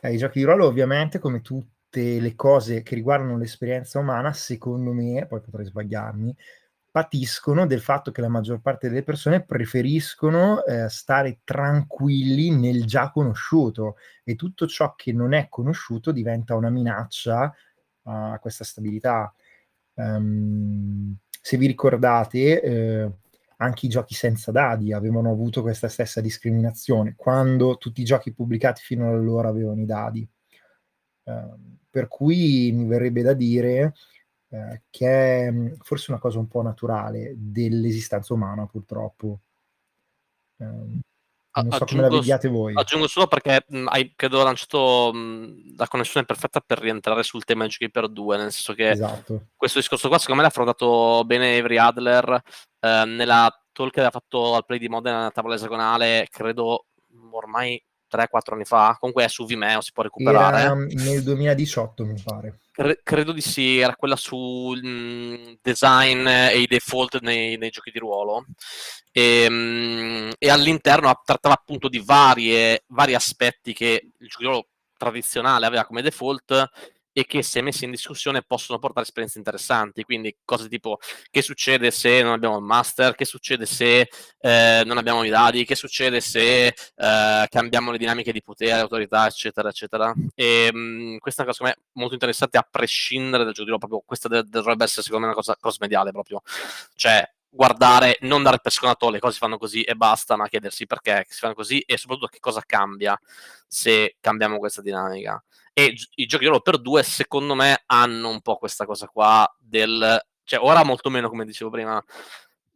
eh, 0.00 0.12
I 0.12 0.16
giochi 0.18 0.40
di 0.40 0.44
ruolo 0.44 0.66
ovviamente, 0.66 1.18
come 1.18 1.40
tutte 1.40 2.20
le 2.20 2.34
cose 2.34 2.82
che 2.82 2.94
riguardano 2.96 3.38
l'esperienza 3.38 3.98
umana, 3.98 4.32
secondo 4.32 4.92
me, 4.92 5.24
poi 5.26 5.40
potrei 5.40 5.64
sbagliarmi, 5.64 6.36
patiscono 6.90 7.66
del 7.66 7.80
fatto 7.80 8.10
che 8.10 8.20
la 8.20 8.28
maggior 8.28 8.60
parte 8.60 8.88
delle 8.88 9.02
persone 9.02 9.44
preferiscono 9.44 10.64
eh, 10.64 10.88
stare 10.88 11.40
tranquilli 11.44 12.50
nel 12.50 12.84
già 12.84 13.10
conosciuto 13.10 13.96
e 14.24 14.34
tutto 14.34 14.66
ciò 14.66 14.94
che 14.96 15.12
non 15.12 15.32
è 15.32 15.48
conosciuto 15.48 16.10
diventa 16.10 16.56
una 16.56 16.70
minaccia 16.70 17.54
a 18.02 18.38
questa 18.40 18.64
stabilità. 18.64 19.32
Um, 19.94 21.16
se 21.40 21.56
vi 21.56 21.66
ricordate, 21.66 22.60
eh, 22.60 23.12
anche 23.58 23.86
i 23.86 23.88
giochi 23.88 24.14
senza 24.14 24.50
dadi 24.50 24.92
avevano 24.92 25.30
avuto 25.30 25.62
questa 25.62 25.88
stessa 25.88 26.20
discriminazione 26.20 27.14
quando 27.16 27.76
tutti 27.76 28.00
i 28.00 28.04
giochi 28.04 28.32
pubblicati 28.32 28.82
fino 28.82 29.08
ad 29.08 29.14
allora 29.14 29.48
avevano 29.48 29.80
i 29.80 29.86
dadi. 29.86 30.28
Uh, 31.22 31.78
per 31.90 32.08
cui 32.08 32.72
mi 32.72 32.86
verrebbe 32.86 33.22
da 33.22 33.32
dire 33.32 33.94
eh, 34.50 34.82
che 34.90 35.46
è 35.46 35.50
mm, 35.50 35.74
forse 35.80 36.10
una 36.10 36.20
cosa 36.20 36.38
un 36.38 36.48
po' 36.48 36.62
naturale 36.62 37.34
dell'esistenza 37.36 38.34
umana, 38.34 38.66
purtroppo. 38.66 39.40
Um, 40.56 41.00
Non 41.52 41.72
so 41.72 41.84
come 41.84 42.02
la 42.02 42.08
vediate 42.08 42.48
voi. 42.48 42.74
Aggiungo 42.76 43.08
solo 43.08 43.26
perché 43.26 43.64
mh, 43.66 43.86
hai, 43.88 44.12
credo, 44.14 44.42
lanciato 44.42 45.12
mh, 45.12 45.76
la 45.76 45.88
connessione 45.88 46.26
perfetta 46.26 46.60
per 46.60 46.78
rientrare 46.78 47.22
sul 47.22 47.44
tema 47.44 47.64
di 47.64 47.70
giochi 47.70 47.90
per 47.90 48.08
due, 48.08 48.36
nel 48.36 48.52
senso 48.52 48.72
che 48.74 48.90
esatto. 48.90 49.48
questo 49.56 49.78
discorso 49.78 50.08
qua 50.08 50.18
secondo 50.18 50.40
me 50.40 50.46
l'ha 50.46 50.52
affrontato 50.52 51.24
bene 51.24 51.58
Avery 51.58 51.76
Adler 51.76 52.42
eh, 52.80 53.04
nella 53.04 53.52
talk 53.72 53.92
che 53.92 54.00
aveva 54.00 54.12
fatto 54.12 54.54
al 54.54 54.64
play 54.64 54.78
di 54.78 54.88
Modena 54.88 55.18
nella 55.18 55.30
tavola 55.30 55.54
esagonale, 55.54 56.28
credo 56.30 56.86
ormai 57.32 57.82
3-4 58.10 58.54
anni 58.54 58.64
fa, 58.64 58.96
comunque 58.98 59.24
è 59.24 59.28
su 59.28 59.46
Vimeo, 59.46 59.80
si 59.80 59.92
può 59.92 60.02
recuperare. 60.02 60.60
Era 60.60 60.74
nel 60.74 61.22
2018 61.22 62.04
mi 62.04 62.20
pare. 62.22 62.58
Cre- 62.72 63.00
credo 63.02 63.32
di 63.32 63.40
sì, 63.40 63.78
era 63.78 63.94
quella 63.94 64.16
sul 64.16 64.80
mm, 64.84 65.52
design 65.62 66.26
e 66.26 66.58
i 66.58 66.66
default 66.66 67.20
nei, 67.20 67.56
nei 67.56 67.70
giochi 67.70 67.90
di 67.90 67.98
ruolo. 67.98 68.44
E, 69.12 69.46
mm, 69.48 70.30
e, 70.38 70.50
all'interno 70.50 71.12
trattava 71.24 71.54
appunto 71.54 71.88
di 71.88 72.02
varie, 72.04 72.84
vari 72.88 73.14
aspetti 73.14 73.72
che 73.72 74.12
il 74.18 74.28
gioco 74.28 74.38
di 74.38 74.44
ruolo 74.44 74.66
tradizionale 74.96 75.66
aveva 75.66 75.84
come 75.84 76.02
default 76.02 76.68
e 77.12 77.24
che 77.26 77.42
se 77.42 77.60
messi 77.60 77.84
in 77.84 77.90
discussione 77.90 78.42
possono 78.42 78.78
portare 78.78 79.06
esperienze 79.06 79.38
interessanti. 79.38 80.04
Quindi 80.04 80.36
cose 80.44 80.68
tipo 80.68 80.98
che 81.30 81.42
succede 81.42 81.90
se 81.90 82.22
non 82.22 82.32
abbiamo 82.32 82.56
il 82.56 82.64
master, 82.64 83.14
che 83.14 83.24
succede 83.24 83.66
se 83.66 84.08
eh, 84.40 84.82
non 84.84 84.98
abbiamo 84.98 85.24
i 85.24 85.28
dadi, 85.28 85.64
che 85.64 85.74
succede 85.74 86.20
se 86.20 86.66
eh, 86.66 87.46
cambiamo 87.48 87.90
le 87.90 87.98
dinamiche 87.98 88.32
di 88.32 88.42
potere, 88.42 88.80
autorità, 88.80 89.26
eccetera, 89.26 89.68
eccetera. 89.68 90.12
E 90.34 90.70
mh, 90.72 90.78
mm, 90.78 91.16
questa 91.18 91.42
è 91.42 91.44
una 91.44 91.52
cosa 91.52 91.64
secondo 91.64 91.74
me 91.76 92.00
molto 92.00 92.14
interessante 92.14 92.58
a 92.58 92.66
prescindere 92.68 93.44
dal 93.44 93.52
gioco 93.52 93.78
proprio 93.78 94.02
questa 94.04 94.28
dovrebbe 94.28 94.84
essere 94.84 95.02
secondo 95.02 95.26
me 95.26 95.32
una 95.32 95.34
cosa 95.34 95.56
cross-mediale 95.58 96.10
proprio. 96.10 96.42
Cioè 96.94 97.28
guardare, 97.50 98.16
non 98.20 98.42
dare 98.42 98.60
per 98.60 98.72
scontato 98.72 99.10
le 99.10 99.18
cose 99.18 99.34
si 99.34 99.38
fanno 99.40 99.58
così 99.58 99.82
e 99.82 99.94
basta, 99.96 100.36
ma 100.36 100.48
chiedersi 100.48 100.86
perché 100.86 101.26
si 101.28 101.40
fanno 101.40 101.54
così 101.54 101.80
e 101.80 101.96
soprattutto 101.96 102.28
che 102.28 102.38
cosa 102.38 102.62
cambia 102.64 103.18
se 103.66 104.16
cambiamo 104.20 104.58
questa 104.58 104.80
dinamica. 104.80 105.42
E 105.72 105.94
i 106.14 106.26
giochi 106.26 106.44
loro 106.44 106.60
per 106.60 106.78
due, 106.78 107.02
secondo 107.02 107.54
me, 107.54 107.82
hanno 107.86 108.28
un 108.28 108.40
po' 108.40 108.56
questa 108.56 108.86
cosa 108.86 109.06
qua 109.08 109.52
del... 109.58 110.18
Cioè, 110.44 110.60
ora 110.60 110.84
molto 110.84 111.10
meno, 111.10 111.28
come 111.28 111.44
dicevo 111.44 111.70
prima, 111.70 112.02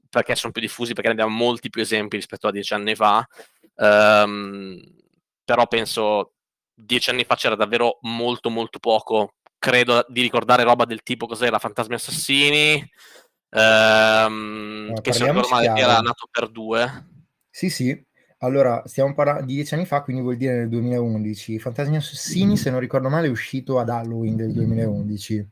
perché 0.09 0.37
sono 0.37 0.53
più 0.53 0.63
diffusi, 0.63 0.93
perché 0.93 1.09
ne 1.09 1.15
abbiamo 1.15 1.37
molti 1.37 1.71
più 1.71 1.83
esempi 1.83 2.17
rispetto 2.17 2.47
a 2.47 2.53
dieci 2.53 2.73
anni 2.73 2.95
fa. 2.95 3.27
Um, 3.77 4.81
però 5.45 5.67
penso 5.67 6.35
dieci 6.73 7.11
anni 7.11 7.25
fa 7.25 7.35
c'era 7.35 7.57
davvero 7.57 7.99
molto 8.03 8.49
molto 8.49 8.79
poco. 8.79 9.35
Credo 9.59 10.05
di 10.09 10.21
ricordare 10.21 10.63
roba 10.63 10.85
del 10.85 11.03
tipo 11.03 11.27
cos'era 11.27 11.59
Fantasmi 11.59 11.95
Assassini, 11.95 12.91
ehm, 13.55 15.01
che 15.01 15.13
se 15.13 15.31
non 15.31 15.43
male 15.51 15.67
era 15.67 16.01
nato 16.01 16.29
per 16.31 16.49
due. 16.49 17.07
Sì, 17.51 17.71
sì, 17.71 18.05
allora, 18.45 18.83
stiamo 18.85 19.15
parlando 19.15 19.47
di 19.47 19.55
dieci 19.55 19.75
anni 19.75 19.87
fa, 19.87 20.03
quindi 20.03 20.23
vuol 20.23 20.37
dire 20.37 20.55
nel 20.55 20.69
2011. 20.69 21.59
Fantasmi 21.59 21.97
Assassini, 21.97 22.57
se 22.59 22.71
non 22.71 22.79
ricordo 22.79 23.09
male, 23.09 23.27
è 23.27 23.31
uscito 23.31 23.79
ad 23.79 23.89
Halloween 23.89 24.37
del 24.37 24.53
2011. 24.53 25.49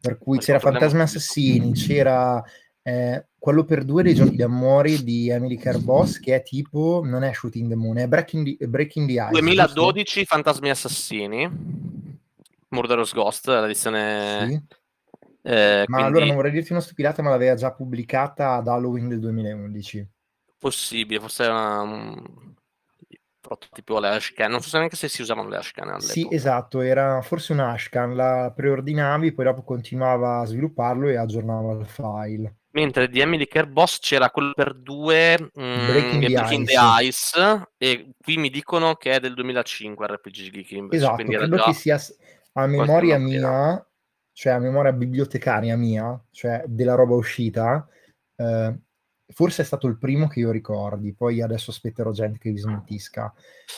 Per 0.00 0.18
cui 0.18 0.38
c'era 0.38 0.58
Fantasmi 0.58 1.00
Assassini, 1.00 1.72
c'era 1.72 2.42
eh, 2.82 3.26
quello 3.38 3.64
per 3.64 3.84
due 3.84 4.02
dei 4.02 4.14
giochi 4.14 4.36
d'amore 4.36 5.02
di 5.02 5.30
Emily 5.30 5.56
Carboss, 5.56 6.18
che 6.20 6.34
è 6.34 6.42
tipo, 6.42 7.00
non 7.04 7.22
è 7.22 7.32
Shooting 7.32 7.70
the 7.70 7.76
Moon, 7.76 7.98
è 7.98 8.06
Breaking 8.06 8.58
the, 8.58 8.68
Breaking 8.68 9.06
the 9.06 9.14
Ice. 9.14 9.30
2012 9.30 10.04
giusto? 10.04 10.34
Fantasmi 10.34 10.68
Assassini, 10.68 11.50
Murderous 12.68 13.14
Ghost, 13.14 13.48
l'edizione... 13.48 14.46
Sì. 14.46 14.78
Eh, 15.42 15.84
ma 15.86 16.04
allora 16.04 16.26
non 16.26 16.34
vorrei 16.34 16.52
dirti 16.52 16.72
una 16.72 16.80
stupidata, 16.80 17.22
ma 17.22 17.30
l'aveva 17.30 17.54
già 17.54 17.72
pubblicata 17.72 18.54
ad 18.54 18.68
Halloween 18.68 19.08
del 19.08 19.20
2011. 19.20 20.08
Possibile, 20.58 21.20
forse 21.20 21.44
era 21.44 21.80
un 21.80 22.54
prototipo 23.40 23.96
alle 23.96 24.08
Ashcan, 24.10 24.50
non 24.50 24.60
so 24.60 24.76
neanche 24.76 24.96
se 24.96 25.08
si 25.08 25.22
usavano 25.22 25.48
le 25.48 25.56
Ashcan 25.56 25.88
all'epoca. 25.88 26.12
Sì, 26.12 26.28
esatto, 26.30 26.82
era 26.82 27.20
forse 27.22 27.52
un 27.52 27.60
Ashcan, 27.60 28.14
la 28.14 28.52
preordinavi, 28.54 29.32
poi 29.32 29.44
dopo 29.46 29.62
continuava 29.62 30.40
a 30.40 30.44
svilupparlo 30.44 31.08
e 31.08 31.16
aggiornava 31.16 31.72
il 31.72 31.86
file. 31.86 32.54
Mentre 32.72 33.08
di 33.08 33.18
Emily 33.18 33.48
Boss 33.68 33.98
c'era 33.98 34.30
quello 34.30 34.52
per 34.54 34.74
due 34.74 35.36
mm, 35.40 35.86
Breaking, 35.86 36.24
the, 36.24 36.32
Breaking 36.32 36.68
Ice. 36.68 36.76
the, 36.76 37.04
Ice. 37.04 37.68
e 37.78 38.10
qui 38.22 38.36
mi 38.36 38.48
dicono 38.48 38.94
che 38.94 39.12
è 39.12 39.18
del 39.20 39.34
2005 39.34 40.06
RPG 40.06 40.50
Geek 40.50 40.70
invece, 40.72 41.02
esatto, 41.02 41.24
credo 41.24 41.56
che 41.56 41.72
sia 41.72 42.00
a 42.52 42.66
memoria 42.66 43.18
mia, 43.18 43.84
cioè 44.32 44.52
a 44.52 44.58
memoria 44.58 44.92
bibliotecaria 44.92 45.76
mia, 45.76 46.22
cioè 46.30 46.64
della 46.66 46.94
roba 46.94 47.14
uscita, 47.14 47.86
eh, 48.36 48.78
forse 49.28 49.62
è 49.62 49.64
stato 49.64 49.86
il 49.86 49.98
primo 49.98 50.28
che 50.28 50.40
io 50.40 50.50
ricordi, 50.50 51.14
poi 51.14 51.40
adesso 51.40 51.70
aspetterò 51.70 52.10
gente 52.12 52.38
che 52.38 52.50
vi 52.50 52.58
smentisca. 52.58 53.32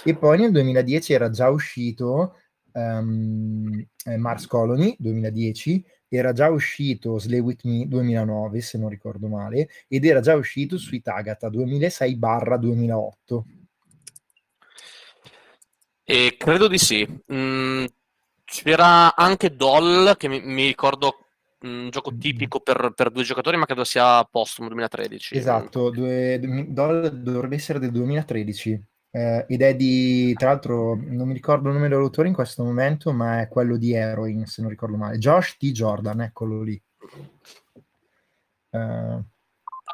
E 0.05 0.17
poi 0.17 0.39
nel 0.39 0.53
2010 0.53 1.13
era 1.13 1.31
già 1.31 1.49
uscito 1.49 2.37
um, 2.73 3.85
Mars 4.17 4.47
Colony, 4.47 4.97
2010, 4.99 5.85
era 6.09 6.33
già 6.33 6.51
uscito 6.51 7.19
Slay 7.19 7.41
With 7.41 7.65
Me 7.65 7.87
2009, 7.89 8.61
se 8.61 8.79
non 8.79 8.89
ricordo 8.89 9.29
male, 9.29 9.69
ed 9.89 10.05
era 10.05 10.21
già 10.21 10.35
uscito 10.35 10.77
Sweet 10.77 11.09
Agatha 11.09 11.49
2006-2008. 11.49 13.43
E 16.05 16.35
credo 16.37 16.69
di 16.69 16.79
sì. 16.79 17.07
Mm, 17.33 17.85
c'era 18.53 19.17
anche 19.17 19.57
Doll, 19.57 20.15
che 20.17 20.29
mi, 20.29 20.41
mi 20.43 20.67
ricordo 20.67 21.17
un 21.61 21.89
gioco 21.91 22.15
tipico 22.15 22.61
per, 22.61 22.93
per, 22.95 23.11
due 23.11 23.23
giocatori, 23.23 23.57
ma 23.57 23.65
credo 23.65 23.85
sia 23.85 24.23
postumo 24.25 24.69
2013. 24.69 25.35
Esatto, 25.35 25.89
due, 25.89 26.39
dovrebbe 26.39 27.55
essere 27.55 27.79
del 27.79 27.91
2013. 27.93 28.85
Eh, 29.15 29.45
ed 29.49 29.63
è 29.63 29.75
di, 29.75 30.35
tra 30.35 30.51
l'altro, 30.51 30.99
non 31.03 31.29
mi 31.29 31.35
ricordo 31.35 31.69
il 31.69 31.75
nome 31.75 31.89
dell'autore 31.89 32.29
in 32.29 32.35
questo 32.35 32.63
momento, 32.63 33.13
ma 33.13 33.41
è 33.41 33.49
quello 33.49 33.79
di 33.79 33.95
Heroin, 33.95 34.45
se 34.45 34.61
non 34.61 34.71
ricordo 34.71 34.97
male. 34.97 35.19
Josh 35.19 35.57
T. 35.57 35.71
Jordan, 35.71 36.21
eccolo 36.21 36.63
lì. 36.63 36.83
Eh, 38.71 39.25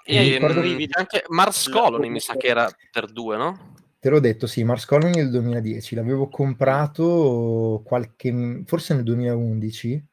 e 0.04 0.22
ricordo... 0.22 0.60
anche 0.92 1.24
Mars 1.28 1.68
Colony 1.68 2.08
mi 2.08 2.20
sa 2.20 2.34
che 2.36 2.48
era 2.48 2.68
per 2.90 3.12
due, 3.12 3.36
no? 3.36 3.76
Te 4.08 4.14
l'ho 4.14 4.20
detto, 4.20 4.46
sì, 4.46 4.64
Mars 4.64 4.86
Colony 4.86 5.16
nel 5.16 5.28
2010. 5.28 5.94
L'avevo 5.94 6.30
comprato 6.30 7.82
qualche, 7.84 8.62
forse 8.64 8.94
nel 8.94 9.02
2011 9.02 10.06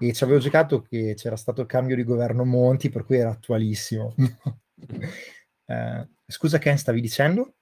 e 0.00 0.12
ci 0.12 0.24
avevo 0.24 0.40
giocato 0.40 0.82
che 0.82 1.14
c'era 1.16 1.36
stato 1.36 1.60
il 1.60 1.68
cambio 1.68 1.94
di 1.94 2.02
governo 2.02 2.44
Monti, 2.44 2.88
per 2.90 3.04
cui 3.04 3.18
era 3.18 3.30
attualissimo. 3.30 4.16
eh, 5.66 6.08
scusa 6.26 6.58
Ken, 6.58 6.76
stavi 6.76 7.00
dicendo? 7.00 7.54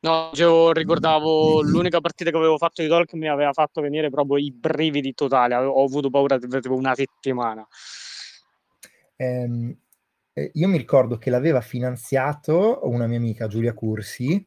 No, 0.00 0.30
io 0.34 0.72
ricordavo 0.72 1.62
l'unica 1.62 2.02
partita 2.02 2.28
che 2.28 2.36
avevo 2.36 2.58
fatto 2.58 2.82
di 2.82 2.88
Talk 2.88 3.14
mi 3.14 3.30
aveva 3.30 3.54
fatto 3.54 3.80
venire 3.80 4.10
proprio 4.10 4.36
i 4.36 4.52
brividi 4.52 5.14
totali, 5.14 5.54
ho 5.54 5.82
avuto 5.82 6.10
paura 6.10 6.36
di 6.36 6.46
una 6.68 6.94
settimana. 6.94 7.66
Eh, 9.16 9.76
io 10.54 10.68
mi 10.68 10.78
ricordo 10.78 11.18
che 11.18 11.30
l'aveva 11.30 11.60
finanziato 11.60 12.80
una 12.88 13.06
mia 13.06 13.18
amica 13.18 13.46
Giulia 13.46 13.74
Cursi 13.74 14.46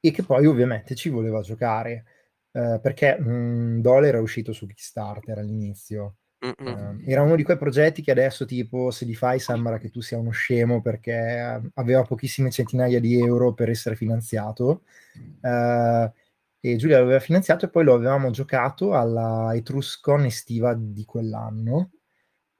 e 0.00 0.10
che 0.10 0.22
poi 0.22 0.46
ovviamente 0.46 0.94
ci 0.94 1.08
voleva 1.08 1.40
giocare 1.40 2.04
eh, 2.52 2.78
perché 2.80 3.18
mh, 3.18 3.80
Dole 3.80 4.08
era 4.08 4.20
uscito 4.20 4.52
su 4.52 4.66
Kickstarter 4.66 5.38
all'inizio 5.38 6.16
Uh, 6.44 7.00
era 7.06 7.22
uno 7.22 7.36
di 7.36 7.42
quei 7.42 7.56
progetti 7.56 8.02
che 8.02 8.10
adesso, 8.10 8.44
tipo, 8.44 8.90
se 8.90 9.06
li 9.06 9.14
fai 9.14 9.38
sembra 9.38 9.78
che 9.78 9.88
tu 9.88 10.02
sia 10.02 10.18
uno 10.18 10.30
scemo 10.30 10.82
perché 10.82 11.62
aveva 11.72 12.02
pochissime 12.02 12.50
centinaia 12.50 13.00
di 13.00 13.18
euro 13.18 13.54
per 13.54 13.70
essere 13.70 13.96
finanziato. 13.96 14.82
Uh, 15.40 16.10
e 16.60 16.76
Giulia 16.76 16.98
l'aveva 16.98 17.20
finanziato 17.20 17.64
e 17.64 17.70
poi 17.70 17.84
lo 17.84 17.94
avevamo 17.94 18.30
giocato 18.30 18.94
alla 18.94 19.54
Etruscon 19.54 20.24
estiva 20.26 20.74
di 20.74 21.04
quell'anno 21.06 21.92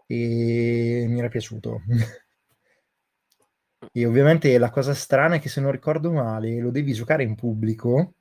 e 0.07 1.04
mi 1.09 1.19
era 1.19 1.28
piaciuto. 1.28 1.83
e 3.93 4.07
ovviamente 4.07 4.57
la 4.59 4.71
cosa 4.71 4.95
strana 4.95 5.37
è 5.37 5.41
che 5.41 5.49
se 5.49 5.61
non 5.61 5.71
ricordo 5.71 6.11
male 6.12 6.59
lo 6.61 6.71
devi 6.71 6.93
giocare 6.93 7.23
in 7.23 7.35
pubblico 7.35 8.14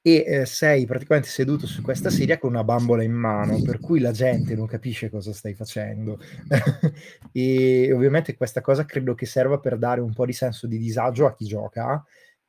e 0.00 0.24
eh, 0.26 0.46
sei 0.46 0.86
praticamente 0.86 1.28
seduto 1.28 1.66
su 1.66 1.82
questa 1.82 2.08
sedia 2.08 2.38
con 2.38 2.50
una 2.50 2.64
bambola 2.64 3.02
in 3.02 3.12
mano, 3.12 3.60
per 3.62 3.80
cui 3.80 4.00
la 4.00 4.12
gente 4.12 4.54
non 4.54 4.66
capisce 4.66 5.10
cosa 5.10 5.32
stai 5.32 5.54
facendo. 5.54 6.18
e 7.32 7.92
ovviamente 7.92 8.36
questa 8.36 8.60
cosa 8.60 8.84
credo 8.84 9.14
che 9.14 9.26
serva 9.26 9.58
per 9.58 9.76
dare 9.76 10.00
un 10.00 10.14
po' 10.14 10.24
di 10.24 10.32
senso 10.32 10.66
di 10.66 10.78
disagio 10.78 11.26
a 11.26 11.34
chi 11.34 11.44
gioca, 11.44 12.02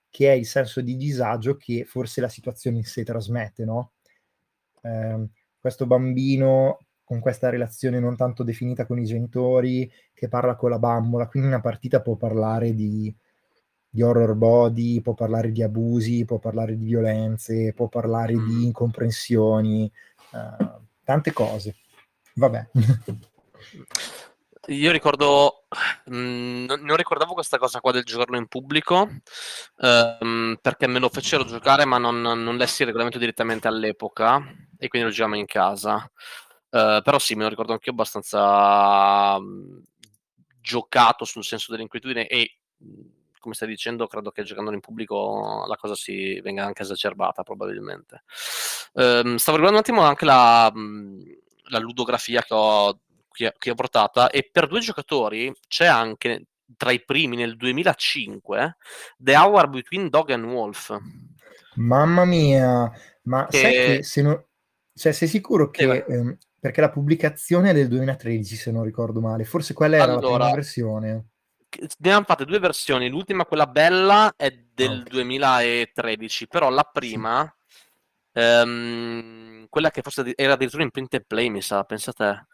che 0.09 0.31
è 0.31 0.33
il 0.33 0.45
senso 0.45 0.81
di 0.81 0.95
disagio 0.95 1.57
che 1.57 1.85
forse 1.85 2.21
la 2.21 2.29
situazione 2.29 2.77
in 2.77 2.85
sé 2.85 3.03
trasmette, 3.03 3.65
no? 3.65 3.93
Eh, 4.81 5.27
questo 5.59 5.85
bambino 5.85 6.77
con 7.09 7.19
questa 7.19 7.49
relazione 7.49 7.99
non 7.99 8.15
tanto 8.15 8.43
definita 8.43 8.85
con 8.85 8.99
i 8.99 9.05
genitori, 9.05 9.91
che 10.13 10.27
parla 10.27 10.55
con 10.55 10.69
la 10.69 10.77
bambola, 10.77 11.27
quindi 11.27 11.47
una 11.47 11.59
partita 11.59 12.01
può 12.01 12.15
parlare 12.15 12.75
di 12.75 13.11
di 13.91 14.03
horror 14.03 14.35
body, 14.35 15.01
può 15.01 15.15
parlare 15.15 15.51
di 15.51 15.63
abusi, 15.63 16.23
può 16.23 16.37
parlare 16.37 16.77
di 16.77 16.85
violenze, 16.85 17.73
può 17.73 17.87
parlare 17.87 18.35
mm. 18.35 18.47
di 18.47 18.65
incomprensioni, 18.65 19.91
uh, 20.33 20.79
tante 21.03 21.33
cose. 21.33 21.75
Vabbè. 22.35 22.69
Io 24.67 24.91
ricordo 24.91 25.59
Mm, 26.09 26.65
non 26.65 26.95
ricordavo 26.95 27.33
questa 27.33 27.59
cosa 27.59 27.79
qua 27.79 27.91
del 27.91 28.03
giocarlo 28.03 28.35
in 28.37 28.47
pubblico 28.47 29.07
ehm, 29.77 30.57
perché 30.59 30.87
me 30.87 30.97
lo 30.97 31.09
fecero 31.09 31.45
giocare 31.45 31.85
ma 31.85 31.99
non, 31.99 32.21
non 32.21 32.57
lessi 32.57 32.81
il 32.81 32.87
regolamento 32.87 33.19
direttamente 33.19 33.67
all'epoca 33.67 34.37
e 34.75 34.87
quindi 34.87 35.07
lo 35.07 35.13
giocavamo 35.13 35.39
in 35.39 35.45
casa 35.45 36.09
eh, 36.69 37.01
però 37.03 37.19
sì 37.19 37.35
me 37.35 37.43
lo 37.43 37.49
ricordo 37.49 37.71
anche 37.71 37.85
io 37.87 37.93
abbastanza 37.93 39.35
um, 39.37 39.81
giocato 40.61 41.25
sul 41.25 41.43
senso 41.43 41.71
dell'inquietudine 41.71 42.27
e 42.27 42.59
come 43.39 43.55
stai 43.55 43.69
dicendo 43.69 44.07
credo 44.07 44.31
che 44.31 44.43
giocando 44.43 44.71
in 44.71 44.81
pubblico 44.81 45.65
la 45.67 45.77
cosa 45.77 45.95
si 45.95 46.39
venga 46.41 46.65
anche 46.65 46.83
esacerbata 46.83 47.43
probabilmente 47.43 48.23
ehm, 48.93 49.35
stavo 49.35 49.57
riguardando 49.57 49.71
un 49.71 49.77
attimo 49.77 50.01
anche 50.01 50.25
la, 50.25 50.71
la 51.69 51.79
ludografia 51.79 52.43
che 52.43 52.53
ho 52.53 52.99
che, 53.31 53.53
che 53.57 53.71
ho 53.71 53.75
portata 53.75 54.29
e 54.29 54.49
per 54.51 54.67
due 54.67 54.81
giocatori 54.81 55.53
c'è 55.67 55.85
anche 55.85 56.47
tra 56.77 56.91
i 56.91 57.03
primi 57.03 57.35
nel 57.35 57.55
2005 57.55 58.77
The 59.17 59.35
Hour 59.35 59.69
Between 59.69 60.09
Dog 60.09 60.31
and 60.31 60.45
Wolf. 60.45 60.95
Mamma 61.75 62.25
mia, 62.25 62.91
ma 63.23 63.47
che... 63.47 63.57
sai 63.57 63.71
che 63.71 64.03
se 64.03 64.21
non... 64.21 64.43
cioè, 64.93 65.11
sei 65.11 65.27
sicuro 65.27 65.69
che... 65.69 66.05
Ehm, 66.07 66.37
perché 66.59 66.81
la 66.81 66.89
pubblicazione 66.89 67.71
è 67.71 67.73
del 67.73 67.87
2013 67.87 68.55
se 68.55 68.71
non 68.71 68.83
ricordo 68.83 69.21
male, 69.21 69.43
forse 69.45 69.73
quella 69.73 69.97
era 69.97 70.13
allora, 70.13 70.29
la 70.29 70.35
prima 70.37 70.55
versione. 70.55 71.25
Ne 71.99 72.11
hanno 72.11 72.25
fatte 72.25 72.45
due 72.45 72.59
versioni, 72.59 73.09
l'ultima, 73.09 73.45
quella 73.45 73.67
bella, 73.67 74.33
è 74.35 74.51
del 74.73 75.01
okay. 75.01 75.11
2013, 75.11 76.47
però 76.47 76.69
la 76.69 76.89
prima, 76.91 77.55
sì. 77.65 78.39
ehm, 78.39 79.67
quella 79.69 79.91
che 79.91 80.01
forse 80.01 80.33
era 80.35 80.53
addirittura 80.53 80.83
in 80.83 80.89
print 80.89 81.13
and 81.13 81.25
play, 81.27 81.49
mi 81.49 81.61
sa, 81.61 81.83
pensate 81.83 82.47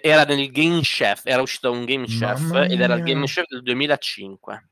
era 0.00 0.24
nel 0.24 0.50
Game 0.50 0.80
Chef, 0.80 1.22
era 1.24 1.40
uscito 1.40 1.70
un 1.70 1.84
Game 1.84 2.06
Chef 2.06 2.52
ed 2.68 2.80
era 2.80 2.94
il 2.94 3.02
Game 3.02 3.24
Chef 3.26 3.46
del 3.46 3.62
2005. 3.62 4.68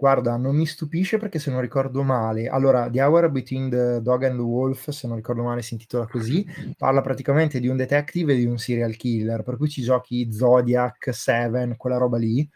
Guarda, 0.00 0.38
non 0.38 0.56
mi 0.56 0.64
stupisce 0.64 1.18
perché 1.18 1.38
se 1.38 1.50
non 1.50 1.60
ricordo 1.60 2.02
male, 2.02 2.48
allora 2.48 2.88
The 2.88 3.02
Hour 3.02 3.30
Between 3.30 3.68
the 3.68 4.00
Dog 4.00 4.22
and 4.22 4.36
the 4.36 4.42
Wolf, 4.42 4.88
se 4.88 5.06
non 5.06 5.16
ricordo 5.16 5.42
male 5.42 5.60
si 5.60 5.74
intitola 5.74 6.06
così, 6.06 6.42
parla 6.74 7.02
praticamente 7.02 7.60
di 7.60 7.68
un 7.68 7.76
detective 7.76 8.32
e 8.32 8.36
di 8.38 8.46
un 8.46 8.56
serial 8.56 8.96
killer, 8.96 9.42
per 9.42 9.58
cui 9.58 9.68
ci 9.68 9.82
giochi 9.82 10.32
Zodiac, 10.32 11.12
Seven, 11.12 11.76
quella 11.76 11.98
roba 11.98 12.16
lì. 12.16 12.48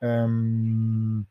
Um, 0.00 1.24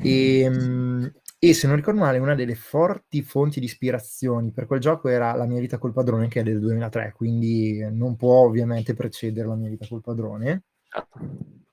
e, 0.00 0.48
um, 0.48 1.12
e 1.38 1.52
se 1.52 1.66
non 1.66 1.76
ricordo 1.76 2.00
male 2.00 2.16
una 2.16 2.34
delle 2.34 2.54
forti 2.54 3.20
fonti 3.20 3.60
di 3.60 3.66
ispirazioni 3.66 4.50
per 4.50 4.64
quel 4.64 4.80
gioco 4.80 5.08
era 5.08 5.34
La 5.34 5.44
mia 5.44 5.60
vita 5.60 5.76
col 5.76 5.92
padrone 5.92 6.28
che 6.28 6.40
è 6.40 6.42
del 6.42 6.60
2003 6.60 7.12
quindi 7.14 7.86
non 7.92 8.16
può 8.16 8.46
ovviamente 8.46 8.94
precedere 8.94 9.46
La 9.46 9.54
mia 9.54 9.68
vita 9.68 9.86
col 9.86 10.00
padrone 10.00 10.62
certo. 10.88 11.64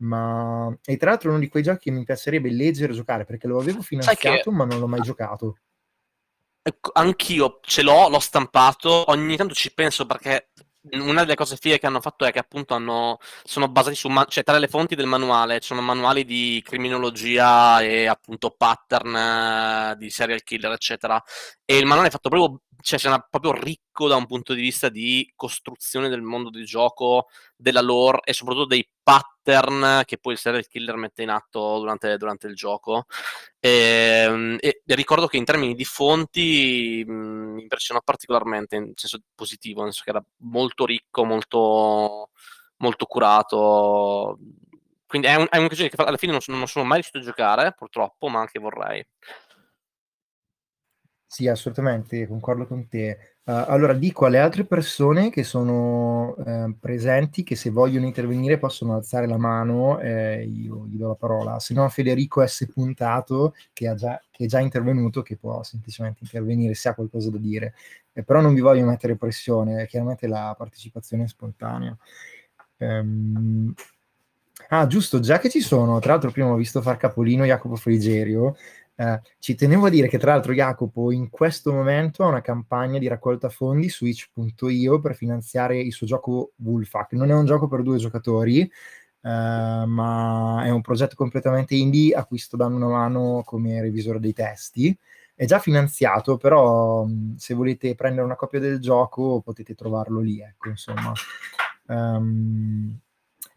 Ma 0.00 0.74
e 0.84 0.96
tra 0.96 1.10
l'altro 1.10 1.30
uno 1.30 1.38
di 1.38 1.48
quei 1.48 1.62
giochi 1.62 1.84
che 1.84 1.90
mi 1.90 2.04
piacerebbe 2.04 2.50
leggere 2.50 2.92
e 2.92 2.96
giocare 2.96 3.24
perché 3.24 3.46
lo 3.46 3.58
avevo 3.58 3.82
finanziato 3.82 4.50
che... 4.50 4.56
ma 4.56 4.64
non 4.64 4.78
l'ho 4.78 4.86
mai 4.86 5.00
giocato 5.00 5.58
ecco, 6.62 6.90
anch'io 6.94 7.60
ce 7.62 7.82
l'ho, 7.82 8.08
l'ho 8.08 8.20
stampato 8.20 9.10
ogni 9.10 9.36
tanto 9.36 9.54
ci 9.54 9.72
penso 9.74 10.06
perché 10.06 10.50
una 10.92 11.22
delle 11.22 11.34
cose 11.34 11.56
fighe 11.56 11.78
che 11.78 11.86
hanno 11.86 12.00
fatto 12.00 12.24
è 12.24 12.32
che 12.32 12.38
appunto 12.38 12.74
hanno, 12.74 13.18
sono 13.44 13.68
basati 13.68 13.94
su, 13.94 14.08
cioè 14.28 14.42
tra 14.42 14.58
le 14.58 14.68
fonti 14.68 14.94
del 14.94 15.06
manuale, 15.06 15.60
ci 15.60 15.68
sono 15.68 15.82
manuali 15.82 16.24
di 16.24 16.62
criminologia 16.64 17.80
e 17.82 18.06
appunto 18.06 18.54
pattern 18.56 19.14
eh, 19.14 19.96
di 19.98 20.08
serial 20.08 20.42
killer, 20.42 20.72
eccetera. 20.72 21.22
E 21.70 21.76
il 21.76 21.86
manuale 21.86 22.08
è 22.08 22.10
fatto 22.10 22.28
proprio, 22.28 22.62
cioè, 22.80 22.98
proprio 23.30 23.52
ricco 23.52 24.08
da 24.08 24.16
un 24.16 24.26
punto 24.26 24.54
di 24.54 24.60
vista 24.60 24.88
di 24.88 25.32
costruzione 25.36 26.08
del 26.08 26.20
mondo 26.20 26.50
di 26.50 26.64
gioco, 26.64 27.28
della 27.54 27.80
lore 27.80 28.22
e 28.24 28.32
soprattutto 28.32 28.66
dei 28.66 28.84
pattern 29.00 30.02
che 30.04 30.18
poi 30.18 30.32
il 30.32 30.40
serial 30.40 30.66
killer 30.66 30.96
mette 30.96 31.22
in 31.22 31.28
atto 31.28 31.78
durante, 31.78 32.16
durante 32.16 32.48
il 32.48 32.56
gioco. 32.56 33.06
E, 33.60 34.24
ehm, 34.26 34.56
e, 34.58 34.82
ricordo 34.86 35.28
che 35.28 35.36
in 35.36 35.44
termini 35.44 35.76
di 35.76 35.84
fonti 35.84 37.04
mh, 37.06 37.12
mi 37.12 37.62
impressionò 37.62 38.00
particolarmente 38.02 38.74
in 38.74 38.92
senso 38.96 39.20
positivo, 39.36 39.84
nel 39.84 39.92
senso 39.92 40.10
che 40.10 40.10
era 40.10 40.24
molto 40.38 40.84
ricco, 40.84 41.24
molto, 41.24 42.30
molto 42.78 43.06
curato. 43.06 44.38
Quindi 45.06 45.28
è 45.28 45.36
un, 45.36 45.46
è 45.48 45.58
un 45.58 45.68
che 45.68 45.90
alla 45.94 46.16
fine 46.16 46.32
non 46.32 46.40
sono, 46.40 46.56
non 46.56 46.66
sono 46.66 46.84
mai 46.84 46.94
riuscito 46.94 47.18
a 47.18 47.22
giocare, 47.22 47.74
purtroppo, 47.74 48.26
ma 48.26 48.40
anche 48.40 48.58
vorrei. 48.58 49.06
Sì, 51.32 51.46
assolutamente, 51.46 52.26
concordo 52.26 52.66
con 52.66 52.88
te. 52.88 53.36
Uh, 53.44 53.52
allora 53.68 53.92
dico 53.92 54.26
alle 54.26 54.40
altre 54.40 54.64
persone 54.64 55.30
che 55.30 55.44
sono 55.44 56.34
uh, 56.36 56.76
presenti 56.76 57.44
che 57.44 57.54
se 57.54 57.70
vogliono 57.70 58.04
intervenire 58.04 58.58
possono 58.58 58.96
alzare 58.96 59.28
la 59.28 59.36
mano, 59.38 60.00
eh, 60.00 60.42
io 60.44 60.86
gli 60.88 60.96
do 60.96 61.06
la 61.06 61.14
parola, 61.14 61.60
se 61.60 61.72
no 61.72 61.88
Federico 61.88 62.44
S. 62.44 62.66
Puntato 62.74 63.54
che, 63.72 63.94
già, 63.94 64.20
che, 64.28 64.44
è 64.46 64.48
già 64.48 64.58
intervenuto, 64.58 65.22
che 65.22 65.36
può 65.36 65.62
semplicemente 65.62 66.18
intervenire 66.22 66.74
se 66.74 66.88
ha 66.88 66.94
qualcosa 66.94 67.30
da 67.30 67.38
dire, 67.38 67.74
eh, 68.12 68.24
però 68.24 68.40
non 68.40 68.52
vi 68.52 68.60
voglio 68.60 68.84
mettere 68.84 69.14
pressione, 69.14 69.86
chiaramente 69.86 70.26
la 70.26 70.52
partecipazione 70.58 71.22
è 71.24 71.28
spontanea. 71.28 71.96
Um, 72.78 73.72
ah, 74.70 74.86
giusto, 74.88 75.20
già 75.20 75.38
che 75.38 75.48
ci 75.48 75.60
sono, 75.60 76.00
tra 76.00 76.12
l'altro 76.12 76.30
prima 76.32 76.50
ho 76.50 76.56
visto 76.56 76.82
far 76.82 76.96
capolino 76.96 77.44
Jacopo 77.44 77.76
Frigerio, 77.76 78.56
eh, 79.00 79.22
ci 79.38 79.54
tenevo 79.54 79.86
a 79.86 79.88
dire 79.88 80.08
che 80.08 80.18
tra 80.18 80.32
l'altro 80.32 80.52
Jacopo 80.52 81.10
in 81.10 81.30
questo 81.30 81.72
momento 81.72 82.22
ha 82.22 82.28
una 82.28 82.42
campagna 82.42 82.98
di 82.98 83.08
raccolta 83.08 83.48
fondi 83.48 83.88
su 83.88 84.04
itch.io 84.04 85.00
per 85.00 85.14
finanziare 85.14 85.80
il 85.80 85.90
suo 85.90 86.06
gioco 86.06 86.52
Wolfhack. 86.56 87.12
Non 87.12 87.30
è 87.30 87.34
un 87.34 87.46
gioco 87.46 87.66
per 87.66 87.80
due 87.80 87.96
giocatori, 87.96 88.60
eh, 88.60 88.68
ma 89.22 90.62
è 90.64 90.68
un 90.68 90.82
progetto 90.82 91.14
completamente 91.16 91.74
indie 91.74 92.12
a 92.14 92.26
cui 92.26 92.36
sto 92.36 92.58
dando 92.58 92.76
una 92.76 92.88
mano 92.88 93.42
come 93.42 93.80
revisore 93.80 94.20
dei 94.20 94.34
testi. 94.34 94.94
È 95.34 95.46
già 95.46 95.58
finanziato, 95.58 96.36
però 96.36 97.06
se 97.36 97.54
volete 97.54 97.94
prendere 97.94 98.26
una 98.26 98.36
copia 98.36 98.60
del 98.60 98.80
gioco 98.80 99.40
potete 99.40 99.74
trovarlo 99.74 100.20
lì, 100.20 100.42
ecco, 100.42 100.68
insomma. 100.68 101.14
Um, 101.86 103.00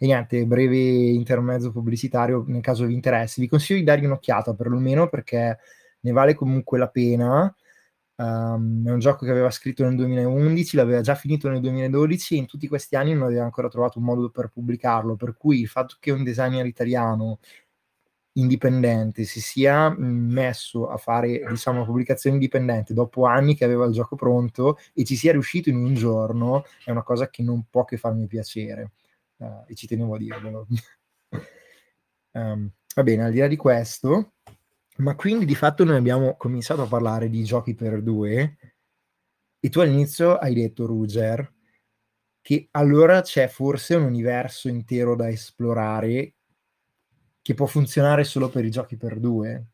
e 0.03 0.05
niente, 0.05 0.45
breve 0.45 0.77
intermezzo 0.77 1.71
pubblicitario 1.71 2.43
nel 2.47 2.59
caso 2.61 2.85
vi 2.85 2.93
interessi. 2.93 3.39
Vi 3.39 3.47
consiglio 3.47 3.79
di 3.79 3.85
dargli 3.85 4.03
un'occhiata 4.03 4.53
perlomeno 4.53 5.07
perché 5.07 5.57
ne 6.01 6.11
vale 6.11 6.33
comunque 6.33 6.77
la 6.77 6.89
pena. 6.89 7.55
Um, 8.15 8.85
è 8.85 8.91
un 8.91 8.99
gioco 8.99 9.23
che 9.23 9.31
aveva 9.31 9.49
scritto 9.49 9.85
nel 9.85 9.95
2011, 9.95 10.75
l'aveva 10.75 10.99
già 10.99 11.15
finito 11.15 11.47
nel 11.49 11.61
2012 11.61 12.35
e 12.35 12.37
in 12.37 12.47
tutti 12.47 12.67
questi 12.67 12.97
anni 12.97 13.13
non 13.13 13.23
aveva 13.23 13.45
ancora 13.45 13.69
trovato 13.69 13.99
un 13.99 14.03
modo 14.03 14.29
per 14.29 14.49
pubblicarlo. 14.49 15.15
Per 15.15 15.37
cui 15.37 15.61
il 15.61 15.69
fatto 15.69 15.95
che 16.01 16.11
un 16.11 16.25
designer 16.25 16.65
italiano 16.65 17.39
indipendente 18.33 19.23
si 19.23 19.39
sia 19.39 19.93
messo 19.97 20.89
a 20.89 20.97
fare 20.97 21.45
diciamo 21.47 21.77
una 21.77 21.85
pubblicazione 21.85 22.35
indipendente 22.35 22.93
dopo 22.93 23.25
anni 23.25 23.55
che 23.55 23.63
aveva 23.63 23.85
il 23.85 23.93
gioco 23.93 24.15
pronto 24.17 24.77
e 24.93 25.05
ci 25.05 25.15
sia 25.15 25.31
riuscito 25.31 25.69
in 25.69 25.77
un 25.77 25.93
giorno 25.93 26.65
è 26.83 26.91
una 26.91 27.03
cosa 27.03 27.29
che 27.29 27.43
non 27.43 27.65
può 27.69 27.85
che 27.85 27.97
farmi 27.97 28.25
piacere 28.27 28.91
uh, 29.43 29.63
e 29.67 29.75
ci 29.75 29.87
tenevo 29.87 30.15
a 30.15 30.17
dirvelo. 30.17 30.67
um, 32.31 32.71
va 32.95 33.03
bene, 33.03 33.23
al 33.23 33.31
di 33.31 33.39
là 33.39 33.47
di 33.47 33.55
questo, 33.55 34.33
ma 34.97 35.15
quindi 35.15 35.45
di 35.45 35.55
fatto 35.55 35.83
noi 35.83 35.97
abbiamo 35.97 36.35
cominciato 36.37 36.83
a 36.83 36.87
parlare 36.87 37.29
di 37.29 37.43
giochi 37.43 37.75
per 37.75 38.01
due 38.01 38.57
e 39.59 39.69
tu 39.69 39.79
all'inizio 39.79 40.35
hai 40.37 40.53
detto, 40.53 40.85
Ruger, 40.85 41.53
che 42.41 42.67
allora 42.71 43.21
c'è 43.21 43.47
forse 43.47 43.95
un 43.95 44.03
universo 44.03 44.67
intero 44.67 45.15
da 45.15 45.29
esplorare 45.29 46.33
che 47.41 47.53
può 47.53 47.65
funzionare 47.65 48.25
solo 48.25 48.49
per 48.49 48.65
i 48.65 48.69
giochi 48.69 48.97
per 48.97 49.19
due. 49.21 49.67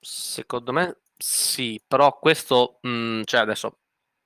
Secondo 0.00 0.72
me 0.72 1.02
sì, 1.16 1.80
però 1.86 2.18
questo, 2.18 2.80
mh, 2.82 2.88
mm, 2.88 3.22
cioè 3.22 3.40
adesso, 3.40 3.78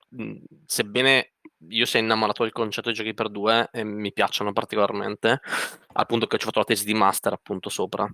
mh, 0.09 0.23
mm, 0.23 0.35
sebbene 0.65 1.33
io 1.69 1.85
sono 1.85 2.03
innamorato 2.03 2.43
del 2.43 2.51
concetto 2.51 2.89
di 2.89 2.95
giochi 2.95 3.13
per 3.13 3.29
due 3.29 3.69
e 3.71 3.83
mi 3.83 4.11
piacciono 4.13 4.53
particolarmente, 4.53 5.41
al 5.93 6.05
punto 6.05 6.27
che 6.27 6.35
ho 6.35 6.39
fatto 6.39 6.59
la 6.59 6.65
tesi 6.65 6.85
di 6.85 6.93
master 6.93 7.33
appunto 7.33 7.69
sopra. 7.69 8.09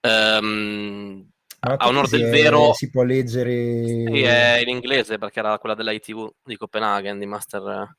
Um, 0.00 1.28
a 1.60 1.88
onore 1.88 2.08
del 2.08 2.30
vero 2.30 2.72
si 2.72 2.88
può 2.88 3.02
leggere 3.02 3.84
sì, 3.84 4.22
è 4.22 4.60
in 4.64 4.68
inglese 4.68 5.18
perché 5.18 5.40
era 5.40 5.58
quella 5.58 5.74
dell'ITV 5.74 6.34
di 6.44 6.56
Copenaghen 6.56 7.18
di 7.18 7.26
master 7.26 7.96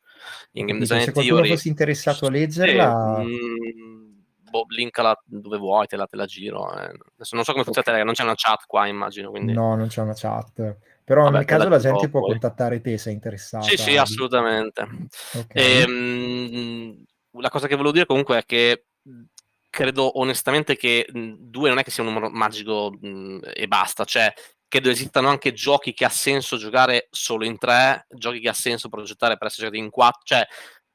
in 0.54 0.66
game 0.66 0.80
design 0.80 1.02
se 1.02 1.12
qualcuno 1.12 1.44
fosse 1.44 1.68
interessato 1.68 2.28
a 2.28 2.30
leggerla 2.30 3.18
sì, 3.20 3.34
mh, 3.34 4.50
boh, 4.50 4.66
linkala 4.70 5.22
dove 5.26 5.58
vuoi 5.58 5.88
te 5.88 5.98
la, 5.98 6.06
te 6.06 6.16
la 6.16 6.26
giro 6.26 6.74
eh. 6.74 6.98
adesso 7.16 7.36
non 7.36 7.44
so 7.44 7.52
come 7.52 7.66
funziona 7.66 7.92
okay. 7.92 8.04
non 8.06 8.14
c'è 8.14 8.24
una 8.24 8.36
chat 8.36 8.64
qua 8.66 8.88
immagino 8.88 9.30
quindi... 9.30 9.52
no 9.52 9.76
non 9.76 9.88
c'è 9.88 10.02
una 10.02 10.16
chat 10.16 10.78
però 11.10 11.24
Vabbè, 11.24 11.38
nel 11.38 11.46
caso 11.46 11.70
la 11.70 11.80
gente 11.80 12.08
può 12.08 12.20
poi. 12.20 12.30
contattare 12.30 12.82
te 12.82 13.00
se 13.00 13.10
è 13.10 13.14
interessata. 13.14 13.66
Sì, 13.66 13.78
sì, 13.78 13.98
assolutamente. 13.98 14.88
Okay. 15.34 15.82
E, 15.82 15.88
mh, 15.88 17.04
la 17.40 17.50
cosa 17.50 17.66
che 17.66 17.74
volevo 17.74 17.94
dire 17.94 18.06
comunque 18.06 18.38
è 18.38 18.46
che 18.46 18.86
credo 19.72 20.20
onestamente 20.20 20.76
che 20.78 21.08
mh, 21.12 21.34
due 21.40 21.70
non 21.70 21.80
è 21.80 21.84
che 21.84 21.90
sia 21.90 22.04
un 22.04 22.10
numero 22.10 22.30
magico 22.30 22.92
mh, 22.92 23.40
e 23.56 23.68
basta, 23.68 24.06
cioè 24.06 24.32
credo 24.68 24.92
esistano 24.92 25.30
anche 25.30 25.52
giochi 25.52 25.96
che 25.96 26.06
ha 26.06 26.10
senso 26.10 26.58
giocare 26.58 27.08
solo 27.10 27.44
in 27.44 27.58
tre, 27.58 28.06
giochi 28.10 28.40
che 28.40 28.50
ha 28.50 28.54
senso 28.54 28.88
progettare 28.88 29.36
per 29.36 29.48
essere 29.48 29.66
giocati 29.66 29.84
in 29.84 29.90
quattro, 29.90 30.22
cioè 30.26 30.46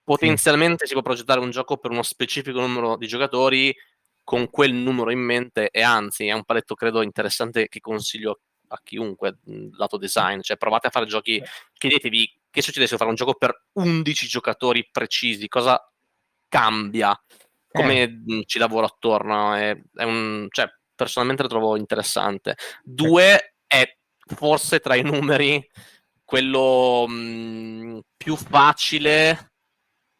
potenzialmente 0.04 0.84
sì. 0.84 0.86
si 0.86 0.92
può 0.92 1.02
progettare 1.02 1.40
un 1.40 1.50
gioco 1.50 1.76
per 1.78 1.90
uno 1.90 2.04
specifico 2.04 2.60
numero 2.60 2.96
di 2.96 3.08
giocatori 3.08 3.74
con 4.22 4.48
quel 4.48 4.74
numero 4.74 5.10
in 5.10 5.18
mente 5.18 5.70
e 5.70 5.82
anzi 5.82 6.28
è 6.28 6.32
un 6.32 6.44
paletto 6.44 6.76
credo 6.76 7.02
interessante 7.02 7.66
che 7.66 7.80
consiglio 7.80 8.38
a 8.68 8.80
chiunque 8.82 9.38
lato 9.76 9.96
design, 9.96 10.40
cioè 10.40 10.56
provate 10.56 10.88
a 10.88 10.90
fare 10.90 11.06
giochi, 11.06 11.42
chiedetevi 11.72 12.40
che 12.50 12.62
succede 12.62 12.86
se 12.86 12.96
fare 12.96 13.10
un 13.10 13.16
gioco 13.16 13.34
per 13.34 13.66
11 13.72 14.26
giocatori 14.26 14.88
precisi, 14.90 15.48
cosa 15.48 15.80
cambia, 16.48 17.20
come 17.68 18.02
eh. 18.02 18.44
ci 18.46 18.58
lavoro 18.58 18.86
attorno, 18.86 19.54
è, 19.54 19.76
è 19.94 20.04
un, 20.04 20.46
cioè, 20.50 20.68
personalmente 20.94 21.42
lo 21.42 21.48
trovo 21.48 21.76
interessante. 21.76 22.56
Due 22.82 23.56
è 23.66 23.96
forse 24.36 24.78
tra 24.78 24.94
i 24.94 25.02
numeri 25.02 25.68
quello 26.24 27.06
mh, 27.08 28.00
più 28.16 28.36
facile 28.36 29.53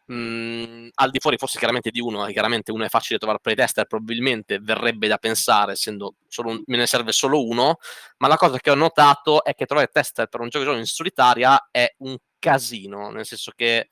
mh, 0.06 0.14
mm, 0.14 0.88
al 0.94 1.10
di 1.10 1.18
fuori 1.18 1.36
forse 1.36 1.58
chiaramente 1.58 1.90
di 1.90 2.00
uno, 2.00 2.24
chiaramente 2.26 2.72
uno 2.72 2.84
è 2.84 2.88
facile 2.88 3.18
trovare 3.18 3.40
playtester, 3.40 3.86
probabilmente 3.86 4.58
verrebbe 4.60 5.08
da 5.08 5.18
pensare, 5.18 5.72
essendo 5.72 6.16
solo 6.28 6.50
un, 6.50 6.62
me 6.66 6.76
ne 6.76 6.86
serve 6.86 7.12
solo 7.12 7.44
uno, 7.44 7.78
ma 8.18 8.28
la 8.28 8.36
cosa 8.36 8.58
che 8.58 8.70
ho 8.70 8.74
notato 8.74 9.44
è 9.44 9.54
che 9.54 9.66
trovare 9.66 9.88
tester 9.88 10.26
per 10.26 10.40
un 10.40 10.48
gioco 10.48 10.72
in 10.72 10.86
solitaria 10.86 11.68
è 11.70 11.94
un 11.98 12.16
casino, 12.38 13.10
nel 13.10 13.24
senso 13.24 13.52
che 13.54 13.88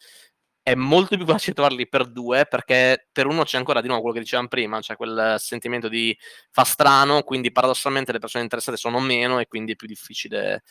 è 0.65 0.75
molto 0.77 1.17
più 1.17 1.27
facile 1.27 1.55
trovarli 1.55 1.89
per 1.89 2.07
due 2.07 2.47
perché 2.47 3.09
per 3.11 3.27
uno 3.27 3.43
c'è 3.43 3.57
ancora 3.59 3.81
di 3.81 3.89
nuovo 3.89 4.03
quello 4.03 4.17
che 4.17 4.23
dicevamo 4.23 4.49
prima, 4.49 4.79
c'è 4.79 4.95
quel 4.95 5.37
sentimento 5.39 5.89
di 5.89 6.17
fa 6.51 6.63
strano, 6.63 7.23
quindi 7.23 7.51
paradossalmente 7.51 8.13
le 8.13 8.21
persone 8.21 8.45
interessate 8.45 8.77
sono 8.77 9.01
meno 9.01 9.41
e 9.41 9.49
quindi 9.49 9.73
è 9.73 9.77
più 9.77 9.89
difficile 9.89 10.63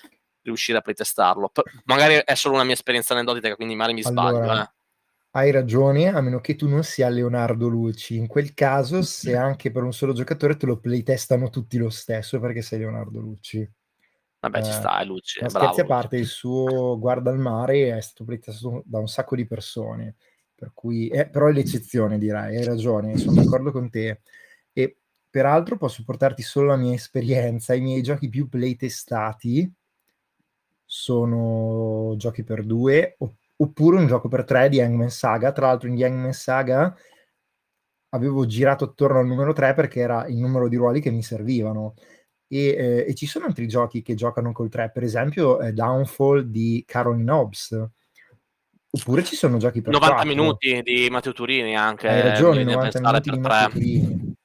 riuscire 0.43 0.77
a 0.77 0.81
playtestarlo. 0.81 1.51
magari 1.85 2.21
è 2.23 2.35
solo 2.35 2.55
una 2.55 2.63
mia 2.63 2.73
esperienza 2.73 3.13
aneddotica, 3.13 3.55
quindi 3.55 3.75
magari 3.75 3.95
mi 3.95 4.03
sbaglio. 4.03 4.37
Allora, 4.37 4.63
eh 4.63 4.79
hai 5.31 5.51
ragione, 5.51 6.07
a 6.09 6.19
meno 6.21 6.41
che 6.41 6.55
tu 6.55 6.67
non 6.67 6.83
sia 6.83 7.07
Leonardo 7.09 7.67
Lucci. 7.67 8.17
In 8.17 8.27
quel 8.27 8.53
caso, 8.53 9.01
se 9.03 9.35
anche 9.35 9.71
per 9.71 9.83
un 9.83 9.93
solo 9.93 10.13
giocatore 10.13 10.57
te 10.57 10.65
lo 10.65 10.79
playtestano 10.79 11.49
tutti 11.49 11.77
lo 11.77 11.89
stesso 11.89 12.39
perché 12.39 12.61
sei 12.61 12.79
Leonardo 12.79 13.19
Lucci. 13.19 13.69
Vabbè, 14.39 14.59
eh, 14.59 14.63
ci 14.63 14.71
sta, 14.71 14.99
è 14.99 15.05
Lucci. 15.05 15.41
Ma 15.41 15.49
scherzi 15.49 15.81
a 15.81 15.85
parte, 15.85 16.17
il 16.17 16.25
suo 16.25 16.97
Guarda 16.99 17.29
al 17.29 17.37
mare 17.37 17.95
è 17.95 18.01
stato 18.01 18.25
playtestato 18.25 18.81
da 18.85 18.99
un 18.99 19.07
sacco 19.07 19.35
di 19.35 19.45
persone, 19.45 20.15
per 20.55 20.71
cui, 20.73 21.07
eh, 21.07 21.29
però 21.29 21.47
è 21.47 21.51
l'eccezione, 21.51 22.17
direi. 22.17 22.57
Hai 22.57 22.65
ragione, 22.65 23.17
sono 23.17 23.41
d'accordo 23.41 23.71
con 23.71 23.89
te. 23.89 24.21
E 24.73 24.97
peraltro 25.29 25.77
posso 25.77 26.03
portarti 26.03 26.41
solo 26.41 26.67
la 26.67 26.75
mia 26.75 26.93
esperienza. 26.93 27.73
I 27.73 27.81
miei 27.81 28.01
giochi 28.01 28.27
più 28.27 28.49
playtestati 28.49 29.71
sono 30.83 32.15
giochi 32.17 32.43
per 32.43 32.65
due 32.65 33.15
o 33.19 33.35
oppure 33.61 33.97
un 33.97 34.07
gioco 34.07 34.27
per 34.27 34.43
tre 34.43 34.69
di 34.69 34.81
Hangman 34.81 35.09
Saga. 35.09 35.51
Tra 35.51 35.67
l'altro 35.67 35.87
in 35.87 36.03
Hangman 36.03 36.33
Saga 36.33 36.95
avevo 38.09 38.45
girato 38.45 38.85
attorno 38.85 39.19
al 39.19 39.27
numero 39.27 39.53
3 39.53 39.73
perché 39.73 39.99
era 39.99 40.27
il 40.27 40.37
numero 40.37 40.67
di 40.67 40.75
ruoli 40.75 40.99
che 40.99 41.11
mi 41.11 41.23
servivano. 41.23 41.93
E, 42.47 42.67
eh, 42.67 43.05
e 43.07 43.13
ci 43.13 43.27
sono 43.27 43.45
altri 43.45 43.67
giochi 43.67 44.01
che 44.01 44.13
giocano 44.13 44.51
col 44.51 44.69
3, 44.69 44.91
per 44.91 45.03
esempio 45.03 45.61
eh, 45.61 45.71
Downfall 45.71 46.41
di 46.41 46.83
Caroline 46.85 47.31
Hobbs. 47.31 47.89
Oppure 48.93 49.23
ci 49.23 49.37
sono 49.37 49.57
giochi 49.57 49.81
per 49.81 49.93
90 49.93 50.15
4. 50.15 50.35
minuti 50.35 50.81
di 50.83 51.07
Matteo 51.09 51.31
Turini 51.31 51.77
anche. 51.77 52.09
Hai 52.09 52.21
ragione, 52.21 52.63
90 52.65 52.99
minuti 52.99 53.29
di 53.29 53.39
Matteo 53.39 53.69
Turini. 53.69 54.35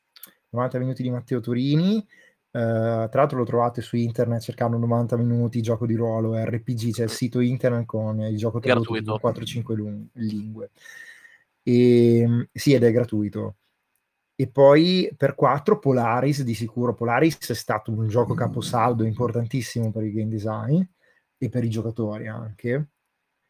90 0.51 0.79
minuti 0.79 1.03
di 1.03 1.11
Matteo 1.11 1.41
Turini 1.41 2.07
tra 2.57 3.21
l'altro 3.21 3.39
lo 3.39 3.45
trovate 3.45 3.83
su 3.83 3.97
internet 3.97 4.41
cercando 4.41 4.79
90 4.79 5.17
minuti 5.17 5.61
gioco 5.61 5.87
di 5.87 5.95
ruolo 5.95 6.35
RPG, 6.35 6.93
c'è 6.93 7.05
il 7.05 7.11
sito 7.11 7.41
internet 7.41 7.85
con 7.85 8.21
il 8.21 8.37
gioco 8.37 8.61
tradotto 8.61 8.97
in 8.97 9.05
4-5 9.05 10.07
lingue. 10.15 10.71
E, 11.63 12.19
ehm, 12.19 12.49
sì, 12.53 12.73
ed 12.73 12.85
è 12.85 12.93
gratuito. 12.93 13.57
E 14.35 14.49
poi 14.49 15.13
per 15.17 15.35
4 15.35 15.79
Polaris, 15.79 16.43
di 16.43 16.55
sicuro 16.55 16.95
Polaris 16.95 17.39
è 17.51 17.55
stato 17.55 17.91
un 17.91 18.07
gioco 18.09 18.35
caposaldo 18.35 19.05
importantissimo 19.05 19.91
per 19.91 20.05
il 20.05 20.13
game 20.13 20.29
design 20.29 20.83
e 21.39 21.49
per 21.49 21.65
i 21.65 21.71
giocatori 21.71 22.29
anche. 22.29 22.89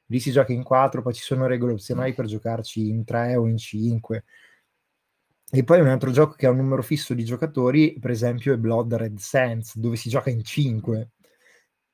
Lì 0.06 0.20
si 0.20 0.30
gioca 0.30 0.52
in 0.52 0.62
4, 0.62 1.02
poi 1.02 1.12
ci 1.14 1.22
sono 1.22 1.46
regole 1.46 1.72
opzionali 1.72 2.14
per 2.14 2.26
giocarci 2.26 2.88
in 2.88 3.04
3 3.04 3.36
o 3.36 3.46
in 3.46 3.56
5 3.56 4.24
e 5.48 5.62
poi 5.62 5.80
un 5.80 5.86
altro 5.86 6.10
gioco 6.10 6.34
che 6.34 6.46
ha 6.46 6.50
un 6.50 6.56
numero 6.56 6.82
fisso 6.82 7.14
di 7.14 7.24
giocatori, 7.24 7.96
per 8.00 8.10
esempio, 8.10 8.52
è 8.52 8.56
Blood 8.56 8.94
Red 8.94 9.18
Sands, 9.18 9.76
dove 9.76 9.94
si 9.94 10.08
gioca 10.08 10.28
in 10.28 10.42
5. 10.42 11.10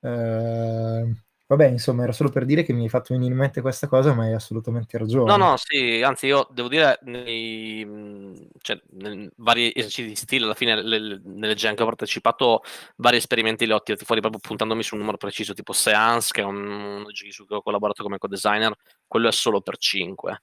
Uh, 0.00 0.08
ehm, 0.08 1.22
vabbè, 1.48 1.66
insomma, 1.66 2.04
era 2.04 2.12
solo 2.12 2.30
per 2.30 2.46
dire 2.46 2.62
che 2.62 2.72
mi 2.72 2.84
hai 2.84 2.88
fatto 2.88 3.12
venire 3.12 3.30
in 3.30 3.38
mente 3.38 3.60
questa 3.60 3.88
cosa, 3.88 4.14
ma 4.14 4.24
hai 4.24 4.32
assolutamente 4.32 4.96
ragione. 4.96 5.30
No, 5.30 5.36
no, 5.36 5.56
sì, 5.58 6.00
anzi, 6.02 6.28
io 6.28 6.48
devo 6.50 6.68
dire, 6.68 6.98
nei, 7.02 8.48
cioè, 8.62 8.80
nei 8.92 9.30
vari 9.36 9.70
esercizi 9.74 10.08
di 10.08 10.14
stile, 10.14 10.44
alla 10.46 10.54
fine, 10.54 10.82
le, 10.82 11.20
nelle 11.22 11.54
gen 11.54 11.74
che 11.74 11.82
ho 11.82 11.86
partecipato, 11.86 12.62
vari 12.96 13.18
esperimenti 13.18 13.66
li 13.66 13.72
ho 13.72 13.82
tirati 13.82 14.06
fuori 14.06 14.22
proprio 14.22 14.40
puntandomi 14.40 14.82
su 14.82 14.94
un 14.94 15.00
numero 15.00 15.18
preciso, 15.18 15.52
tipo 15.52 15.74
Seance, 15.74 16.30
che 16.32 16.40
è 16.40 16.44
un, 16.44 17.04
giochi 17.12 17.30
su 17.30 17.44
cui 17.44 17.56
ho 17.56 17.62
collaborato 17.62 18.02
come 18.02 18.16
co-designer, 18.16 18.74
quello 19.06 19.28
è 19.28 19.32
solo 19.32 19.60
per 19.60 19.76
5. 19.76 20.40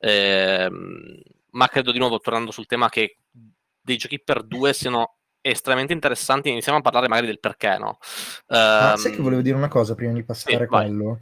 Ehm 0.00 1.22
ma 1.52 1.68
credo 1.68 1.92
di 1.92 1.98
nuovo, 1.98 2.18
tornando 2.18 2.50
sul 2.50 2.66
tema, 2.66 2.88
che 2.88 3.16
dei 3.80 3.96
giochi 3.96 4.20
per 4.22 4.42
due 4.42 4.72
siano 4.72 5.16
estremamente 5.40 5.92
interessanti. 5.92 6.50
Iniziamo 6.50 6.78
a 6.78 6.82
parlare 6.82 7.08
magari 7.08 7.26
del 7.26 7.40
perché, 7.40 7.76
no? 7.78 7.98
Um, 8.46 8.56
ah, 8.56 8.96
sai 8.96 9.12
che 9.12 9.22
volevo 9.22 9.42
dire 9.42 9.56
una 9.56 9.68
cosa 9.68 9.94
prima 9.94 10.12
di 10.12 10.24
passare 10.24 10.56
sì, 10.56 10.62
a 10.62 10.66
quello? 10.66 11.18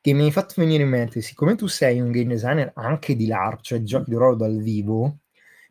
Che 0.00 0.12
mi 0.12 0.24
hai 0.24 0.32
fatto 0.32 0.54
venire 0.56 0.82
in 0.82 0.88
mente, 0.88 1.20
siccome 1.20 1.54
tu 1.54 1.66
sei 1.68 2.00
un 2.00 2.10
game 2.10 2.34
designer 2.34 2.72
anche 2.74 3.14
di 3.14 3.26
LARP, 3.26 3.60
cioè 3.60 3.78
di 3.78 3.84
giochi 3.84 4.10
di 4.10 4.16
ruolo 4.16 4.34
dal 4.34 4.60
vivo, 4.60 5.02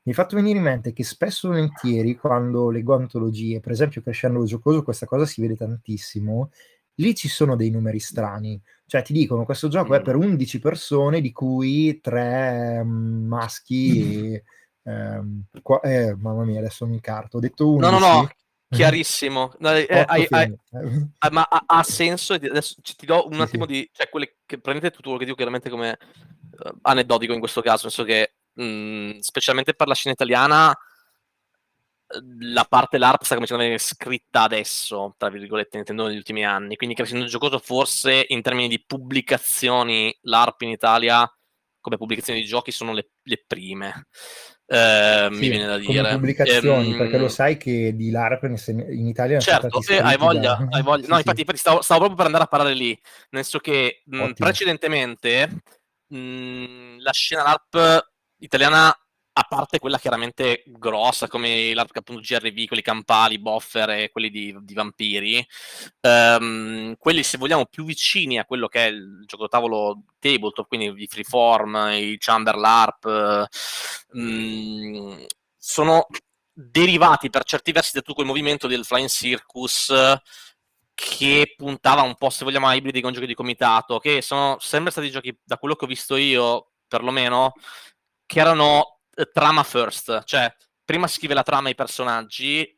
mi 0.03 0.11
hai 0.11 0.13
fatto 0.13 0.35
venire 0.35 0.57
in 0.57 0.63
mente 0.63 0.93
che 0.93 1.03
spesso 1.03 1.47
e 1.47 1.49
volentieri 1.49 2.15
quando 2.15 2.71
leggo 2.71 2.95
antologie, 2.95 3.59
per 3.59 3.71
esempio 3.71 4.01
Crescendo 4.01 4.39
lo 4.39 4.45
Giocoso, 4.45 4.83
questa 4.83 5.05
cosa 5.05 5.25
si 5.25 5.41
vede 5.41 5.55
tantissimo, 5.55 6.49
lì 6.95 7.13
ci 7.13 7.27
sono 7.27 7.55
dei 7.55 7.69
numeri 7.69 7.99
strani. 7.99 8.59
Cioè 8.91 9.03
ti 9.03 9.13
dicono 9.13 9.45
questo 9.45 9.69
gioco 9.69 9.93
mm. 9.93 9.95
è 9.95 10.01
per 10.01 10.17
11 10.17 10.59
persone, 10.59 11.21
di 11.21 11.31
cui 11.31 12.01
3 12.01 12.81
um, 12.83 13.25
maschi 13.25 14.33
e... 14.35 14.43
Um, 14.83 15.43
qua, 15.61 15.79
eh, 15.79 16.13
mamma 16.13 16.43
mia, 16.43 16.59
adesso 16.59 16.85
mi 16.85 16.99
carto. 16.99 17.37
Ho 17.37 17.39
detto 17.39 17.71
11. 17.71 17.89
No, 17.89 17.99
no, 17.99 18.05
no, 18.05 18.29
chiarissimo. 18.67 19.53
No, 19.59 19.71
eh, 19.71 19.87
hai, 20.05 20.27
hai, 20.29 20.53
ma 21.31 21.43
ha, 21.43 21.63
ha, 21.67 21.83
senso. 21.83 22.33
Adesso 22.33 22.81
ti 22.81 23.05
do 23.05 23.27
un 23.27 23.35
sì, 23.35 23.41
attimo 23.41 23.65
sì. 23.65 23.71
di. 23.71 23.89
Cioè, 23.93 24.09
quelle 24.09 24.35
che 24.45 24.59
prendete 24.59 24.89
tutto 24.89 25.03
quello 25.03 25.19
che 25.19 25.23
dico 25.23 25.37
chiaramente 25.37 25.69
come 25.69 25.97
uh, 26.49 26.77
aneddotico 26.81 27.31
in 27.31 27.39
questo 27.39 27.61
caso. 27.61 27.83
Nel 27.83 27.93
senso 27.93 28.03
che, 28.03 28.33
mh, 28.55 28.63
mm, 28.63 29.19
specialmente 29.19 29.73
per 29.73 29.87
la 29.87 29.95
scena 29.95 30.15
italiana, 30.15 30.77
la 32.39 32.65
parte 32.65 32.97
LARP 32.97 33.23
sta 33.23 33.33
cominciando 33.33 33.63
a 33.63 33.67
venire 33.67 33.83
scritta 33.83 34.43
adesso, 34.43 35.15
tra 35.17 35.29
virgolette, 35.29 35.77
intendo 35.77 36.07
negli 36.07 36.17
ultimi 36.17 36.45
anni. 36.45 36.75
Quindi 36.75 36.95
crescendo 36.95 37.25
giocoso 37.25 37.59
forse 37.59 38.25
in 38.27 38.41
termini 38.41 38.67
di 38.67 38.83
pubblicazioni 38.85 40.15
LARP 40.21 40.61
in 40.61 40.69
Italia 40.69 41.31
come 41.81 41.97
pubblicazioni 41.97 42.41
di 42.41 42.45
giochi 42.45 42.71
sono 42.71 42.93
le, 42.93 43.09
le 43.23 43.43
prime. 43.45 44.07
Eh, 44.67 45.27
sì, 45.31 45.39
mi 45.39 45.49
viene 45.49 45.65
da 45.65 45.77
dire. 45.77 45.97
Come 45.97 46.13
pubblicazioni, 46.13 46.91
ehm, 46.91 46.97
perché 46.97 47.17
lo 47.17 47.27
sai 47.27 47.57
che 47.57 47.93
di 47.95 48.09
LARP 48.09 48.43
in 48.43 49.07
Italia 49.07 49.39
certo, 49.39 49.81
eh, 49.89 49.97
hai 49.97 50.15
voglia, 50.15 50.55
da... 50.55 50.67
hai 50.69 50.81
voglia. 50.81 51.07
No, 51.07 51.15
sì, 51.19 51.19
infatti, 51.19 51.35
sì. 51.35 51.41
infatti 51.41 51.57
stavo, 51.57 51.81
stavo, 51.81 51.99
proprio 51.99 52.17
per 52.17 52.25
andare 52.27 52.43
a 52.45 52.47
parlare 52.47 52.73
lì, 52.73 52.97
nel 53.31 53.43
senso 53.43 53.59
che 53.59 54.03
mh, 54.05 54.31
precedentemente 54.33 55.49
mh, 56.07 56.99
la 56.99 57.11
scena 57.11 57.43
LARP 57.43 58.09
italiana 58.37 58.95
a 59.33 59.43
parte 59.43 59.79
quella 59.79 59.97
chiaramente 59.97 60.63
grossa 60.65 61.27
come 61.27 61.73
l'ARC 61.73 61.97
appunto 61.97 62.21
GRV, 62.21 62.65
quelli 62.65 62.81
campali, 62.81 63.39
buffer 63.39 63.89
e 63.91 64.09
quelli 64.09 64.29
di, 64.29 64.55
di 64.61 64.73
vampiri, 64.73 65.45
um, 66.01 66.95
quelli 66.97 67.23
se 67.23 67.37
vogliamo 67.37 67.65
più 67.65 67.85
vicini 67.85 68.39
a 68.39 68.45
quello 68.45 68.67
che 68.67 68.85
è 68.87 68.89
il 68.89 69.23
gioco 69.25 69.47
tavolo 69.47 70.03
tabletop, 70.19 70.67
quindi 70.67 71.03
i 71.03 71.07
freeform, 71.07 71.91
i 71.93 72.17
chamber 72.19 72.55
LARP, 72.55 73.47
um, 74.11 75.25
sono 75.57 76.07
derivati 76.53 77.29
per 77.29 77.43
certi 77.43 77.71
versi 77.71 77.91
da 77.93 78.01
tutto 78.01 78.15
quel 78.15 78.27
movimento 78.27 78.67
del 78.67 78.85
Flying 78.85 79.09
Circus 79.09 79.93
che 80.93 81.53
puntava 81.55 82.01
un 82.03 82.15
po', 82.15 82.29
se 82.29 82.43
vogliamo, 82.43 82.67
a 82.67 82.75
ibridi 82.75 83.01
con 83.01 83.13
giochi 83.13 83.25
di 83.25 83.33
comitato, 83.33 83.97
che 83.97 84.21
sono 84.21 84.57
sempre 84.59 84.91
stati 84.91 85.09
giochi, 85.09 85.35
da 85.43 85.57
quello 85.57 85.75
che 85.75 85.85
ho 85.85 85.87
visto 85.87 86.15
io, 86.15 86.73
perlomeno, 86.87 87.53
che 88.25 88.39
erano 88.39 89.00
trama 89.31 89.63
first, 89.63 90.23
cioè 90.23 90.53
prima 90.83 91.07
scrive 91.07 91.33
la 91.33 91.43
trama 91.43 91.67
ai 91.67 91.75
personaggi 91.75 92.75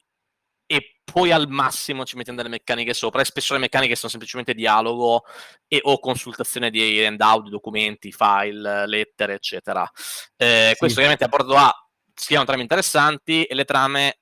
e 0.65 1.01
poi 1.03 1.31
al 1.31 1.47
massimo 1.49 2.05
ci 2.05 2.15
mettiamo 2.15 2.41
delle 2.41 2.53
meccaniche 2.53 2.93
sopra 2.93 3.21
e 3.21 3.25
spesso 3.25 3.53
le 3.53 3.59
meccaniche 3.59 3.95
sono 3.95 4.09
semplicemente 4.09 4.53
dialogo 4.53 5.23
e 5.67 5.79
o 5.83 5.99
consultazione 5.99 6.69
di 6.69 7.03
handout, 7.03 7.49
documenti, 7.49 8.11
file, 8.11 8.87
lettere, 8.87 9.35
eccetera. 9.35 9.89
Eh, 10.35 10.69
sì. 10.71 10.77
Questo 10.77 10.99
ovviamente 10.99 11.25
a 11.25 11.27
bordo 11.27 11.55
A 11.55 11.75
scrivono 12.15 12.45
trame 12.45 12.61
interessanti 12.61 13.43
e 13.43 13.55
le 13.55 13.65
trame 13.65 14.19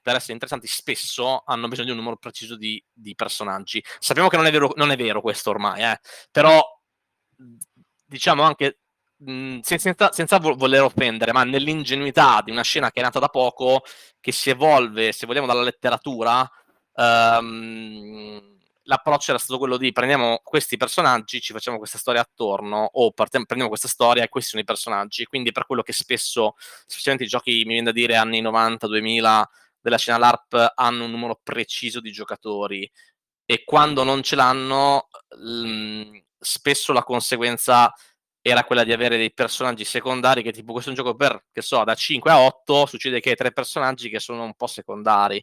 per 0.00 0.16
essere 0.16 0.32
interessanti 0.32 0.66
spesso 0.66 1.42
hanno 1.46 1.68
bisogno 1.68 1.86
di 1.86 1.92
un 1.92 1.98
numero 1.98 2.16
preciso 2.16 2.56
di, 2.56 2.82
di 2.92 3.14
personaggi. 3.14 3.82
Sappiamo 3.98 4.28
che 4.28 4.36
non 4.36 4.46
è 4.46 4.50
vero, 4.50 4.72
non 4.76 4.90
è 4.90 4.96
vero 4.96 5.20
questo 5.20 5.50
ormai, 5.50 5.82
eh? 5.82 6.00
però 6.30 6.60
diciamo 8.04 8.42
anche 8.42 8.80
senza, 9.62 10.12
senza, 10.12 10.38
voler 10.38 10.82
offendere, 10.82 11.32
ma 11.32 11.44
nell'ingenuità 11.44 12.40
di 12.44 12.50
una 12.50 12.62
scena 12.62 12.90
che 12.90 13.00
è 13.00 13.02
nata 13.02 13.18
da 13.18 13.28
poco, 13.28 13.82
che 14.20 14.32
si 14.32 14.50
evolve, 14.50 15.12
se 15.12 15.26
vogliamo, 15.26 15.46
dalla 15.46 15.62
letteratura, 15.62 16.48
um, 16.94 18.40
l'approccio 18.84 19.30
era 19.30 19.38
stato 19.38 19.58
quello 19.58 19.76
di 19.76 19.92
prendiamo 19.92 20.40
questi 20.42 20.76
personaggi, 20.76 21.40
ci 21.40 21.52
facciamo 21.52 21.78
questa 21.78 21.98
storia 21.98 22.20
attorno, 22.20 22.88
o 22.92 23.12
partiamo, 23.12 23.44
prendiamo 23.44 23.70
questa 23.70 23.88
storia 23.88 24.24
e 24.24 24.28
questi 24.28 24.50
sono 24.50 24.62
i 24.62 24.66
personaggi. 24.66 25.24
Quindi 25.26 25.52
per 25.52 25.66
quello 25.66 25.82
che 25.82 25.92
spesso, 25.92 26.54
specialmente 26.86 27.24
i 27.24 27.28
giochi, 27.28 27.50
mi 27.64 27.74
viene 27.74 27.84
da 27.84 27.92
dire 27.92 28.16
anni 28.16 28.40
90, 28.40 28.86
2000, 28.86 29.50
della 29.80 29.98
scena 29.98 30.18
LARP 30.18 30.72
hanno 30.76 31.04
un 31.04 31.10
numero 31.10 31.40
preciso 31.42 32.00
di 32.00 32.12
giocatori 32.12 32.88
e 33.44 33.64
quando 33.64 34.04
non 34.04 34.22
ce 34.22 34.36
l'hanno, 34.36 35.08
mh, 35.36 36.18
spesso 36.38 36.92
la 36.92 37.02
conseguenza 37.02 37.92
era 38.42 38.64
quella 38.64 38.82
di 38.82 38.92
avere 38.92 39.16
dei 39.16 39.32
personaggi 39.32 39.84
secondari 39.84 40.42
che 40.42 40.50
tipo 40.50 40.72
questo 40.72 40.90
è 40.90 40.92
un 40.92 40.98
gioco 40.98 41.14
per, 41.14 41.44
che 41.52 41.62
so, 41.62 41.84
da 41.84 41.94
5 41.94 42.30
a 42.30 42.40
8 42.40 42.86
succede 42.86 43.20
che 43.20 43.30
hai 43.30 43.36
tre 43.36 43.52
personaggi 43.52 44.08
che 44.10 44.18
sono 44.18 44.42
un 44.42 44.54
po' 44.54 44.66
secondari, 44.66 45.42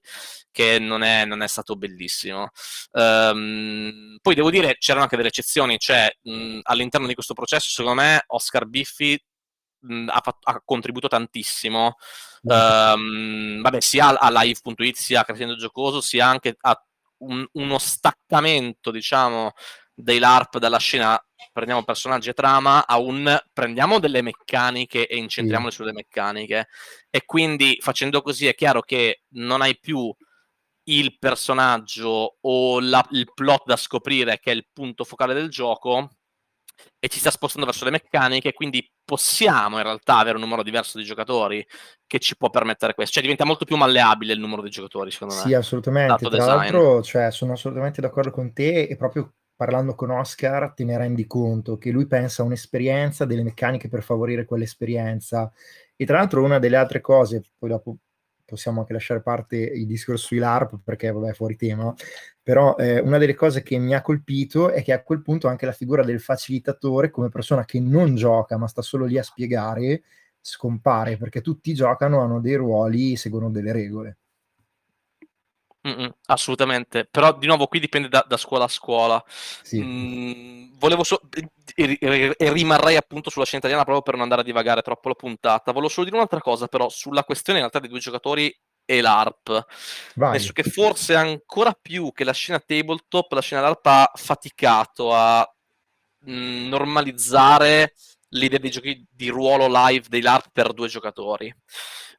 che 0.52 0.80
non 0.80 1.02
è, 1.02 1.24
non 1.24 1.42
è 1.42 1.48
stato 1.48 1.78
bellissimo. 1.78 2.50
Um, 2.92 4.18
poi 4.22 4.36
devo 4.36 4.50
dire, 4.52 4.76
c'erano 4.78 5.04
anche 5.04 5.16
delle 5.16 5.30
eccezioni, 5.30 5.78
cioè 5.80 6.14
mh, 6.24 6.60
all'interno 6.64 7.08
di 7.08 7.14
questo 7.14 7.34
processo, 7.34 7.70
secondo 7.70 8.02
me, 8.02 8.24
Oscar 8.28 8.66
Biffi 8.66 9.18
mh, 9.80 10.10
ha, 10.10 10.22
fatto, 10.22 10.50
ha, 10.50 10.62
contribuito 10.66 11.08
tantissimo, 11.08 11.96
um, 12.42 13.62
vabbè, 13.62 13.80
sia 13.80 14.20
a 14.20 14.30
live.it, 14.42 14.98
sia 14.98 15.22
a 15.22 15.24
Crescendo 15.24 15.56
Giocoso, 15.56 16.02
sia 16.02 16.28
anche 16.28 16.58
a 16.60 16.84
un, 17.20 17.48
uno 17.54 17.78
staccamento, 17.78 18.92
diciamo, 18.92 19.54
dei 19.94 20.20
LARP 20.20 20.58
dalla 20.60 20.78
scena 20.78 21.22
prendiamo 21.52 21.84
personaggi 21.84 22.30
e 22.30 22.34
trama 22.34 22.86
a 22.86 22.98
un 22.98 23.38
prendiamo 23.54 24.00
delle 24.00 24.22
meccaniche 24.22 25.08
e 25.08 25.18
incentriamole 25.18 25.72
sulle 25.72 25.94
meccaniche 25.94 26.68
e 27.10 27.26
quindi 27.26 27.78
facendo 27.82 28.22
così 28.22 28.48
è 28.48 28.56
chiaro 28.56 28.82
che 28.82 29.24
non 29.34 29.62
hai 29.62 29.78
più 29.80 30.14
il 30.84 31.18
personaggio 31.20 32.38
o 32.40 32.80
la, 32.80 33.06
il 33.12 33.32
plot 33.34 33.64
da 33.66 33.76
scoprire 33.76 34.40
che 34.40 34.52
è 34.52 34.56
il 34.56 34.68
punto 34.72 35.04
focale 35.04 35.34
del 35.34 35.50
gioco 35.50 36.10
e 36.98 37.08
ci 37.08 37.20
sta 37.20 37.32
spostando 37.32 37.66
verso 37.66 37.86
le 37.86 37.92
meccaniche, 37.92 38.54
quindi 38.54 38.90
possiamo 39.04 39.78
in 39.78 39.84
realtà 39.84 40.18
avere 40.18 40.36
un 40.36 40.44
numero 40.44 40.64
diverso 40.64 40.98
di 40.98 41.04
giocatori 41.04 41.66
che 42.06 42.20
ci 42.20 42.38
può 42.38 42.50
permettere 42.50 42.94
questo. 42.94 43.14
Cioè 43.14 43.24
diventa 43.24 43.46
molto 43.46 43.66
più 43.66 43.76
malleabile 43.76 44.34
il 44.34 44.40
numero 44.40 44.62
di 44.62 44.70
giocatori, 44.70 45.12
secondo 45.12 45.36
me. 45.36 45.42
Sì, 45.42 45.54
assolutamente. 45.54 46.16
Tra 46.18 46.30
design. 46.30 46.48
l'altro, 46.48 47.02
cioè, 47.02 47.32
sono 47.32 47.54
assolutamente 47.54 48.02
d'accordo 48.02 48.32
con 48.32 48.54
te 48.54 48.84
e 48.84 48.96
proprio 48.96 49.34
parlando 49.60 49.94
con 49.94 50.10
Oscar 50.10 50.72
te 50.74 50.86
ne 50.86 50.98
rendi 50.98 51.28
conto 51.28 51.78
che 51.78 51.92
lui 51.92 52.08
pensa 52.08 52.44
a 52.44 52.46
un'esperienza, 52.46 53.26
delle 53.26 53.44
meccaniche 53.44 53.90
per 53.90 54.04
favorire 54.04 54.46
quell'esperienza. 54.46 55.52
E 55.98 56.06
tra 56.06 56.18
l'altro 56.20 56.42
una 56.42 56.60
delle 56.60 56.78
altre 56.78 57.02
cose, 57.02 57.44
poi 57.58 57.68
dopo 57.68 57.98
possiamo 58.46 58.80
anche 58.80 58.94
lasciare 58.94 59.22
parte 59.22 59.58
il 59.58 59.86
discorso 59.86 60.28
sui 60.28 60.38
LARP 60.38 60.80
perché 60.82 61.12
vabbè 61.12 61.32
è 61.32 61.34
fuori 61.34 61.58
tema, 61.58 61.94
però 62.42 62.78
eh, 62.78 63.00
una 63.00 63.18
delle 63.18 63.36
cose 63.36 63.62
che 63.62 63.78
mi 63.78 63.94
ha 63.94 64.02
colpito 64.02 64.70
è 64.70 64.82
che 64.82 64.94
a 64.94 65.04
quel 65.04 65.22
punto 65.22 65.50
anche 65.50 65.66
la 65.66 65.74
figura 65.74 66.06
del 66.06 66.22
facilitatore 66.22 67.10
come 67.10 67.28
persona 67.28 67.66
che 67.66 67.82
non 67.82 68.16
gioca 68.16 68.58
ma 68.58 68.68
sta 68.70 68.82
solo 68.82 69.04
lì 69.04 69.18
a 69.18 69.24
spiegare 69.24 70.04
scompare 70.40 71.18
perché 71.18 71.42
tutti 71.42 71.74
giocano, 71.74 72.22
hanno 72.22 72.40
dei 72.40 72.56
ruoli, 72.56 73.18
seguono 73.18 73.52
delle 73.52 73.74
regole. 73.74 74.20
Mm-mm, 75.88 76.14
assolutamente, 76.26 77.06
però 77.06 77.38
di 77.38 77.48
nuovo 77.48 77.68
qui 77.68 77.80
dipende 77.80 78.10
da, 78.10 78.26
da 78.28 78.36
scuola 78.36 78.66
a 78.66 78.68
scuola. 78.68 79.24
Sì. 79.62 79.82
Mm, 79.82 80.78
volevo 80.78 81.04
so- 81.06 81.22
e, 81.74 81.98
e, 82.02 82.36
e, 82.38 82.52
rimarrei 82.52 82.98
appunto 82.98 83.30
sulla 83.30 83.46
scena 83.46 83.60
italiana 83.60 83.84
proprio 83.84 84.04
per 84.04 84.16
non 84.16 84.24
andare 84.24 84.42
a 84.42 84.44
divagare 84.44 84.82
troppo 84.82 85.08
la 85.08 85.16
puntata. 85.16 85.72
Volevo 85.72 85.90
solo 85.90 86.06
dire 86.06 86.18
un'altra 86.18 86.42
cosa, 86.42 86.68
però, 86.68 86.90
sulla 86.90 87.24
questione 87.24 87.60
in 87.60 87.66
realtà 87.66 87.80
dei 87.80 87.90
due 87.90 88.00
giocatori 88.00 88.54
e 88.84 89.02
l'ARP. 89.02 89.66
Vai. 90.16 90.32
Penso 90.32 90.52
che 90.52 90.64
forse 90.64 91.16
ancora 91.16 91.78
più 91.80 92.12
che 92.12 92.26
la 92.26 92.34
scena 92.34 92.60
tabletop, 92.60 93.32
la 93.32 93.42
scena 93.42 93.62
LARP 93.62 93.86
ha 93.86 94.12
faticato 94.16 95.14
a 95.14 95.48
mh, 96.26 96.32
mm, 96.32 96.68
normalizzare 96.68 97.94
l'idea 98.30 98.60
dei 98.60 98.70
giochi 98.70 99.06
di 99.10 99.30
ruolo 99.30 99.68
live 99.70 100.08
dei 100.10 100.22
LARP 100.22 100.50
per 100.52 100.74
due 100.74 100.90
giocatori. 100.90 101.54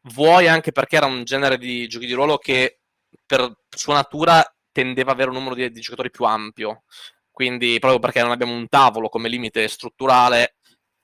Vuoi 0.04 0.48
anche 0.48 0.72
perché 0.72 0.96
era 0.96 1.06
un 1.06 1.24
genere 1.24 1.58
di 1.58 1.86
giochi 1.86 2.06
di 2.06 2.14
ruolo 2.14 2.38
che 2.38 2.79
per 3.26 3.52
sua 3.68 3.94
natura 3.94 4.44
tendeva 4.72 5.10
ad 5.10 5.16
avere 5.16 5.30
un 5.30 5.36
numero 5.36 5.54
di, 5.54 5.70
di 5.70 5.80
giocatori 5.80 6.10
più 6.10 6.24
ampio. 6.24 6.84
Quindi, 7.30 7.78
proprio 7.78 8.00
perché 8.00 8.22
non 8.22 8.32
abbiamo 8.32 8.52
un 8.52 8.68
tavolo 8.68 9.08
come 9.08 9.28
limite 9.28 9.66
strutturale, 9.68 10.56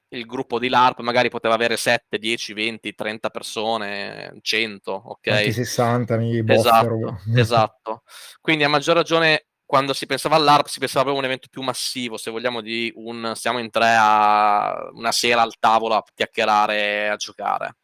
il 0.08 0.24
gruppo 0.24 0.58
di 0.58 0.68
LARP 0.68 1.00
magari 1.00 1.28
poteva 1.28 1.54
avere 1.54 1.76
7, 1.76 2.18
10, 2.18 2.52
20, 2.52 2.94
30 2.94 3.30
persone, 3.30 4.38
100, 4.40 4.92
ok? 4.92 5.26
Anche 5.28 5.52
60 5.52 6.16
nei 6.16 6.44
esatto, 6.46 7.20
esatto. 7.34 8.02
Quindi 8.40 8.64
a 8.64 8.68
maggior 8.68 8.96
ragione 8.96 9.46
quando 9.64 9.92
si 9.92 10.06
pensava 10.06 10.36
all'ARP 10.36 10.68
si 10.68 10.78
pensava 10.78 11.06
proprio 11.06 11.22
a 11.22 11.26
un 11.26 11.32
evento 11.32 11.48
più 11.50 11.62
massivo, 11.62 12.16
se 12.16 12.30
vogliamo 12.30 12.60
di 12.60 12.92
un 12.94 13.32
siamo 13.34 13.58
in 13.58 13.68
tre 13.70 13.96
a 13.98 14.88
una 14.92 15.10
sera 15.10 15.42
al 15.42 15.58
tavolo 15.58 15.94
a 15.94 16.04
chiacchierare, 16.14 17.08
a 17.08 17.16
giocare. 17.16 17.76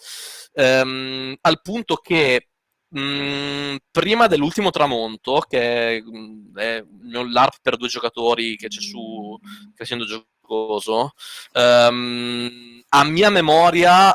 Um, 0.52 1.34
al 1.40 1.60
punto 1.60 1.96
che 1.96 2.50
Mm, 2.98 3.76
prima 3.90 4.26
dell'ultimo 4.26 4.70
tramonto, 4.70 5.42
che 5.48 6.02
mm, 6.02 6.56
è 6.56 6.84
l'ARP 7.10 7.60
per 7.62 7.76
due 7.76 7.88
giocatori 7.88 8.56
che 8.56 8.68
c'è 8.68 8.80
su 8.80 9.38
Crescendo 9.74 10.04
Giocoso, 10.04 11.12
um, 11.54 12.82
a 12.90 13.04
mia 13.04 13.30
memoria 13.30 14.14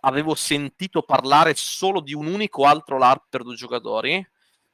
avevo 0.00 0.34
sentito 0.34 1.02
parlare 1.02 1.54
solo 1.54 2.00
di 2.00 2.12
un 2.12 2.26
unico 2.26 2.64
altro 2.64 2.98
LARP 2.98 3.24
per 3.30 3.42
due 3.42 3.54
giocatori 3.54 4.26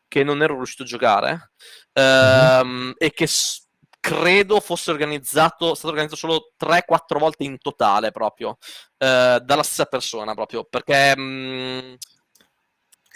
che 0.09 0.25
non 0.25 0.43
ero 0.43 0.55
riuscito 0.55 0.83
a 0.83 0.87
giocare 0.87 1.51
um, 1.95 2.93
e 2.97 3.13
che 3.13 3.27
s- 3.27 3.67
credo 4.01 4.61
fosse 4.61 4.91
organizzato, 4.91 5.75
stato 5.75 5.89
organizzato 5.89 6.17
solo 6.17 6.53
3-4 6.59 7.19
volte 7.19 7.45
in 7.45 7.59
totale 7.59 8.13
proprio 8.13 8.51
uh, 8.51 9.39
dalla 9.39 9.63
stessa 9.63 9.85
persona 9.87 10.35
proprio 10.35 10.65
perché... 10.65 11.15
Um, 11.17 11.97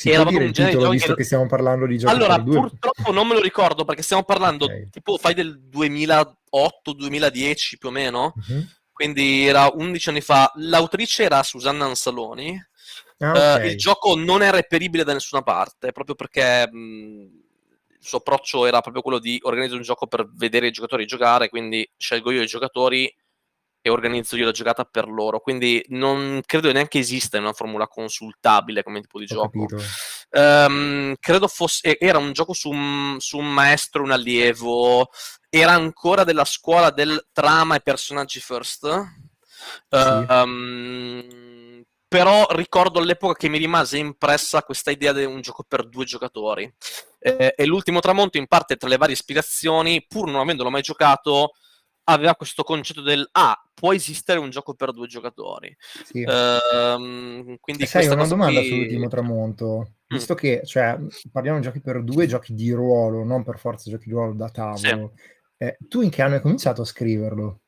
si 0.01 0.09
era 0.09 0.25
dire 0.25 0.45
il 0.45 0.53
titolo, 0.53 0.89
visto 0.89 1.09
che... 1.09 1.17
che 1.17 1.25
stiamo 1.25 1.47
parlando 1.47 1.85
di 1.85 1.99
giochi 1.99 2.15
Allora, 2.15 2.43
purtroppo 2.43 3.13
non 3.13 3.29
me 3.29 3.35
lo 3.35 3.41
ricordo, 3.41 3.85
perché 3.85 4.01
stiamo 4.01 4.23
parlando, 4.23 4.65
okay. 4.65 4.89
tipo, 4.89 5.19
fai 5.19 5.35
del 5.35 5.61
2008-2010 5.71 7.77
più 7.79 7.89
o 7.89 7.91
meno, 7.91 8.33
uh-huh. 8.35 8.67
quindi 8.93 9.47
era 9.47 9.71
11 9.71 10.09
anni 10.09 10.23
fa. 10.23 10.51
L'autrice 10.55 11.25
era 11.25 11.43
Susanna 11.43 11.85
Ansaloni. 11.85 12.59
Ah, 13.19 13.31
okay. 13.31 13.67
uh, 13.67 13.71
il 13.73 13.77
gioco 13.77 14.17
non 14.17 14.41
è 14.41 14.51
reperibile 14.51 15.05
da 15.05 15.13
nessuna 15.13 15.43
parte, 15.43 15.93
proprio 15.93 16.15
perché 16.15 16.67
mh, 16.67 16.79
il 16.79 18.07
suo 18.07 18.19
approccio 18.19 18.65
era 18.65 18.81
proprio 18.81 19.03
quello 19.03 19.19
di 19.19 19.39
organizzare 19.43 19.77
un 19.77 19.85
gioco 19.85 20.07
per 20.07 20.31
vedere 20.33 20.69
i 20.69 20.73
giocatori 20.73 21.05
giocare, 21.05 21.51
quindi 21.51 21.87
scelgo 21.99 22.31
io 22.31 22.41
i 22.41 22.47
giocatori 22.47 23.15
e 23.83 23.91
organizzo 23.91 24.37
io 24.37 24.45
la 24.45 24.53
giocata 24.53 24.85
per 24.85 25.09
loro. 25.09 25.41
Quindi 25.41 25.85
non 25.89 26.41
credo 26.45 26.71
neanche 26.73 26.99
esista 26.99 27.39
una 27.39 27.53
formula 27.53 27.89
consultabile 27.89 28.83
come 28.83 29.01
tipo 29.01 29.19
di 29.19 29.25
Ho 29.25 29.27
gioco. 29.27 29.67
Um, 30.31 31.15
credo 31.19 31.49
fosse. 31.49 31.99
Era 31.99 32.19
un 32.19 32.33
gioco 32.33 32.53
su 32.53 32.71
un, 32.71 33.17
su 33.19 33.39
un 33.39 33.53
maestro, 33.53 34.03
un 34.03 34.11
allievo. 34.11 35.09
Era 35.49 35.73
ancora 35.73 36.25
della 36.25 36.45
scuola 36.45 36.91
del 36.91 37.29
trama 37.33 37.77
e 37.77 37.81
personaggi 37.81 38.41
first. 38.41 38.89
Sì. 39.89 39.97
Um, 39.97 41.85
però 42.11 42.45
ricordo 42.51 42.99
all'epoca 42.99 43.35
che 43.35 43.49
mi 43.49 43.59
rimase 43.59 43.97
impressa 43.97 44.65
questa 44.65 44.91
idea 44.91 45.13
di 45.13 45.25
un 45.25 45.41
gioco 45.43 45.63
per 45.63 45.89
due 45.89 46.05
giocatori. 46.05 46.69
Eh, 47.21 47.55
e 47.57 47.67
l'ultimo 47.67 48.01
tramonto, 48.01 48.37
in 48.37 48.49
parte 48.49 48.77
tra 48.77 48.89
le 48.89 48.97
varie 48.97 49.15
ispirazioni, 49.15 50.05
pur 50.09 50.29
non 50.29 50.41
avendolo 50.41 50.71
mai 50.71 50.83
giocato, 50.83 51.53
aveva 52.11 52.35
questo 52.35 52.63
concetto 52.63 53.01
del 53.01 53.29
ah, 53.33 53.61
può 53.75 53.93
esistere 53.93 54.39
un 54.39 54.51
gioco 54.51 54.75
per 54.75 54.93
due 54.93 55.07
giocatori. 55.07 55.75
Sì. 56.05 56.23
Uh, 56.23 57.57
quindi 57.61 57.87
sai, 57.87 58.07
una 58.09 58.27
domanda 58.27 58.61
qui... 58.61 58.69
sull'ultimo 58.69 59.09
tramonto. 59.09 59.79
Mm. 59.79 60.17
Visto 60.17 60.35
mm. 60.35 60.37
che 60.37 60.63
cioè, 60.65 60.99
parliamo 61.31 61.59
di 61.59 61.65
giochi 61.65 61.81
per 61.81 62.03
due 62.03 62.27
giochi 62.27 62.55
di 62.55 62.71
ruolo, 62.73 63.25
non 63.25 63.43
per 63.43 63.59
forza 63.59 63.91
giochi 63.91 64.09
di 64.09 64.13
ruolo 64.13 64.35
da 64.35 64.51
tavolo. 64.51 65.13
Sì. 65.15 65.29
Eh, 65.63 65.77
tu 65.89 66.01
in 66.01 66.11
che 66.11 66.23
anno 66.23 66.35
hai 66.35 66.41
cominciato 66.41 66.83
a 66.83 66.87
scriverlo? 66.87 67.61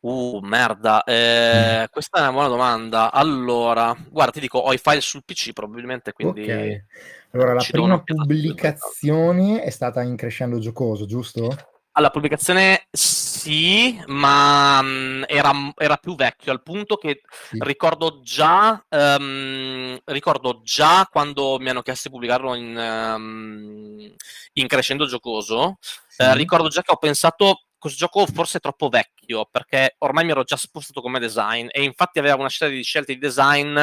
Uh, 0.00 0.40
merda, 0.42 1.04
eh, 1.04 1.82
mm. 1.82 1.84
questa 1.90 2.18
è 2.18 2.20
una 2.22 2.32
buona 2.32 2.48
domanda. 2.48 3.12
Allora, 3.12 3.94
guarda, 4.08 4.32
ti 4.32 4.40
dico, 4.40 4.58
ho 4.58 4.72
i 4.72 4.78
file 4.78 5.02
sul 5.02 5.24
PC 5.24 5.52
probabilmente, 5.52 6.12
quindi... 6.12 6.42
Okay. 6.44 6.84
Allora, 7.32 7.52
la 7.54 7.64
prima 7.70 8.02
pubblicazione 8.02 9.62
è 9.62 9.70
stata 9.70 10.02
in 10.02 10.16
Crescendo 10.16 10.58
Giocoso, 10.58 11.04
giusto? 11.04 11.54
Alla 11.92 12.10
pubblicazione 12.10 12.86
sì, 13.30 14.02
ma 14.08 14.80
um, 14.80 15.24
era, 15.28 15.52
era, 15.76 15.96
più 15.96 16.16
vecchio, 16.16 16.50
al 16.50 16.62
punto 16.62 16.96
che 16.96 17.22
sì. 17.30 17.58
ricordo, 17.60 18.20
già, 18.22 18.84
um, 18.88 19.96
ricordo 20.06 20.60
già 20.64 21.08
quando 21.10 21.56
mi 21.60 21.70
hanno 21.70 21.82
chiesto 21.82 22.08
di 22.08 22.14
pubblicarlo 22.14 22.54
in, 22.56 22.76
um, 22.76 24.14
in 24.54 24.66
Crescendo 24.66 25.06
Giocoso, 25.06 25.78
sì. 25.80 26.22
eh, 26.22 26.34
ricordo 26.34 26.68
già 26.68 26.82
che 26.82 26.90
ho 26.90 26.96
pensato 26.96 27.66
questo 27.80 27.98
gioco 27.98 28.26
forse 28.26 28.58
è 28.58 28.60
troppo 28.60 28.88
vecchio, 28.88 29.48
perché 29.50 29.96
ormai 29.98 30.24
mi 30.24 30.30
ero 30.30 30.44
già 30.44 30.56
spostato 30.56 31.00
come 31.00 31.18
design 31.18 31.66
e 31.70 31.82
infatti 31.82 32.18
aveva 32.18 32.36
una 32.36 32.50
serie 32.50 32.76
di 32.76 32.82
scelte 32.82 33.14
di 33.14 33.18
design 33.18 33.76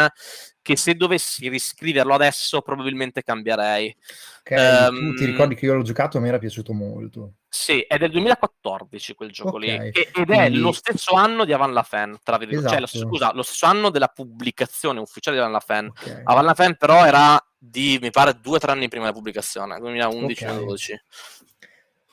che 0.62 0.76
se 0.78 0.96
dovessi 0.96 1.50
riscriverlo 1.50 2.14
adesso 2.14 2.62
probabilmente 2.62 3.24
cambierei. 3.24 3.96
Okay, 4.42 4.88
um, 4.90 5.16
ti 5.16 5.26
ricordi 5.26 5.56
che 5.56 5.66
io 5.66 5.74
l'ho 5.74 5.82
giocato 5.82 6.18
e 6.18 6.22
mi 6.22 6.28
era 6.28 6.38
piaciuto 6.38 6.74
molto. 6.74 7.34
Sì, 7.50 7.82
è 7.82 7.98
del 7.98 8.12
2014 8.12 9.16
quel 9.16 9.32
gioco 9.32 9.56
okay. 9.56 9.80
lì, 9.80 9.92
ed 9.92 10.12
Quindi... 10.12 10.34
è 10.34 10.50
lo 10.50 10.72
stesso 10.72 11.16
anno 11.16 11.44
di 11.44 11.54
Avan 11.54 11.74
Lafen, 11.74 12.20
tra 12.22 12.38
virgolette, 12.38 12.76
esatto. 12.76 12.88
cioè, 12.88 13.08
scusa, 13.08 13.34
lo 13.34 13.42
stesso 13.42 13.66
anno 13.66 13.90
della 13.90 14.10
pubblicazione 14.10 15.00
ufficiale 15.00 15.38
di 15.38 15.42
Avan 15.42 15.54
Lafen. 15.54 15.88
Okay. 15.88 16.22
Avan 16.24 16.46
Lafen 16.46 16.76
però 16.76 17.04
era 17.04 17.44
di, 17.58 17.98
mi 18.00 18.12
pare, 18.12 18.38
due 18.40 18.58
o 18.58 18.60
tre 18.60 18.72
anni 18.72 18.90
prima 18.90 19.06
della 19.06 19.16
pubblicazione, 19.16 19.78
2011-2012. 19.78 20.96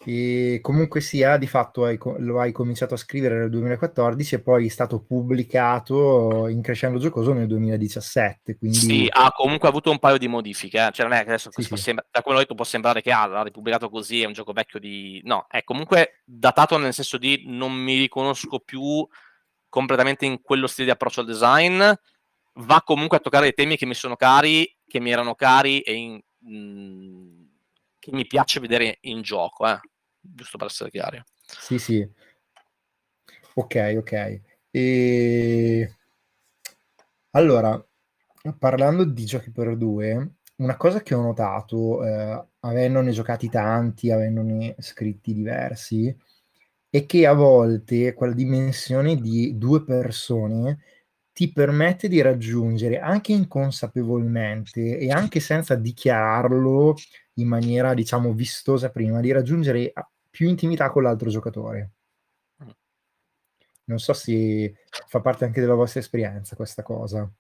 E 0.07 0.59
comunque 0.61 1.01
sia, 1.01 1.39
di 1.39 1.47
fatto 1.47 1.85
hai, 1.85 1.99
lo 2.19 2.39
hai 2.39 2.53
cominciato 2.53 2.93
a 2.93 2.99
scrivere 2.99 3.39
nel 3.39 3.49
2014 3.49 4.35
e 4.35 4.41
poi 4.41 4.67
è 4.67 4.69
stato 4.69 5.01
pubblicato 5.01 6.47
in 6.49 6.61
Crescendo 6.61 6.99
Giocoso 6.99 7.33
nel 7.33 7.47
2017. 7.47 8.59
Quindi... 8.59 8.77
Sì, 8.77 9.09
ha 9.11 9.33
comunque 9.33 9.67
avuto 9.67 9.91
un 9.91 9.99
paio 9.99 10.19
di 10.19 10.29
modifiche. 10.29 10.87
Eh. 10.87 10.91
Cioè, 10.93 11.07
non 11.07 11.17
è 11.17 11.23
che 11.23 11.29
adesso, 11.29 11.51
sì, 11.51 11.63
sì. 11.63 11.77
Sembra, 11.77 12.05
da 12.11 12.21
quello 12.21 12.39
detto, 12.39 12.55
può 12.55 12.67
sembrare 12.67 13.01
che 13.01 13.13
ah, 13.13 13.27
l'ha 13.27 13.43
ripubblicato 13.43 13.89
così, 13.89 14.21
è 14.21 14.27
un 14.27 14.35
gioco 14.35 14.53
vecchio 14.53 14.79
di... 14.79 15.23
No, 15.25 15.47
è 15.49 15.65
comunque 15.65 16.21
datato 16.25 16.77
nel 16.77 16.93
senso 16.93 17.17
di 17.17 17.45
non 17.47 17.73
mi 17.73 17.97
riconosco 17.97 18.59
più 18.59 19.07
completamente 19.71 20.27
in 20.27 20.43
quello 20.43 20.67
stile 20.67 20.87
di 20.87 20.93
approccio 20.93 21.21
al 21.21 21.27
design. 21.27 21.83
Va 22.57 22.83
comunque 22.85 23.17
a 23.17 23.21
toccare 23.21 23.45
dei 23.45 23.55
temi 23.55 23.79
che 23.79 23.87
mi 23.87 23.95
sono 23.95 24.17
cari, 24.17 24.71
che 24.87 25.01
mi 25.01 25.11
erano 25.11 25.35
cari 25.35 25.81
e 25.81 25.93
in, 25.95 26.21
mh, 26.41 26.57
mm, 26.57 27.45
che 27.99 28.13
mi 28.13 28.27
piace 28.27 28.61
vedere 28.61 28.99
in 29.01 29.23
gioco. 29.23 29.67
Eh 29.67 29.81
giusto 30.25 30.59
per 30.59 30.69
essere 30.69 30.91
chiari. 30.91 31.23
Sì, 31.47 31.79
sì. 31.79 32.09
Ok, 33.55 33.95
ok. 33.99 34.41
E... 34.71 35.97
Allora, 37.31 37.85
parlando 38.59 39.05
di 39.05 39.25
giochi 39.25 39.51
per 39.51 39.77
due, 39.77 40.37
una 40.57 40.77
cosa 40.77 41.03
che 41.03 41.15
ho 41.15 41.23
notato, 41.23 42.05
eh, 42.05 42.47
avendone 42.61 43.11
giocati 43.11 43.49
tanti, 43.49 44.11
avendone 44.11 44.75
scritti 44.79 45.35
diversi, 45.35 46.17
è 46.89 47.07
che 47.07 47.27
a 47.27 47.33
volte 47.33 48.15
quella 48.15 48.35
dimensione 48.35 49.17
di 49.17 49.59
due 49.59 49.85
persone 49.85 50.79
ti 51.33 51.53
permette 51.53 52.07
di 52.07 52.21
raggiungere 52.21 53.01
anche 53.01 53.33
inconsapevolmente 53.33 54.99
e 54.99 55.11
anche 55.11 55.41
senza 55.41 55.75
dichiararlo 55.75 56.95
in 57.35 57.49
maniera, 57.49 57.95
diciamo, 57.95 58.33
vistosa 58.33 58.91
prima, 58.91 59.19
di 59.21 59.33
raggiungere 59.33 59.93
più 60.35 60.49
intimità 60.49 60.91
con 60.91 61.05
l'altro 61.05 61.31
giocatore. 61.31 61.93
Mm. 62.65 62.69
Non 63.85 63.99
so 64.01 64.13
se 64.13 64.75
fa 65.07 65.21
parte 65.21 65.45
anche 65.45 65.61
della 65.61 65.75
vostra 65.75 66.01
esperienza 66.01 66.57
questa 66.57 66.83
cosa. 66.83 67.31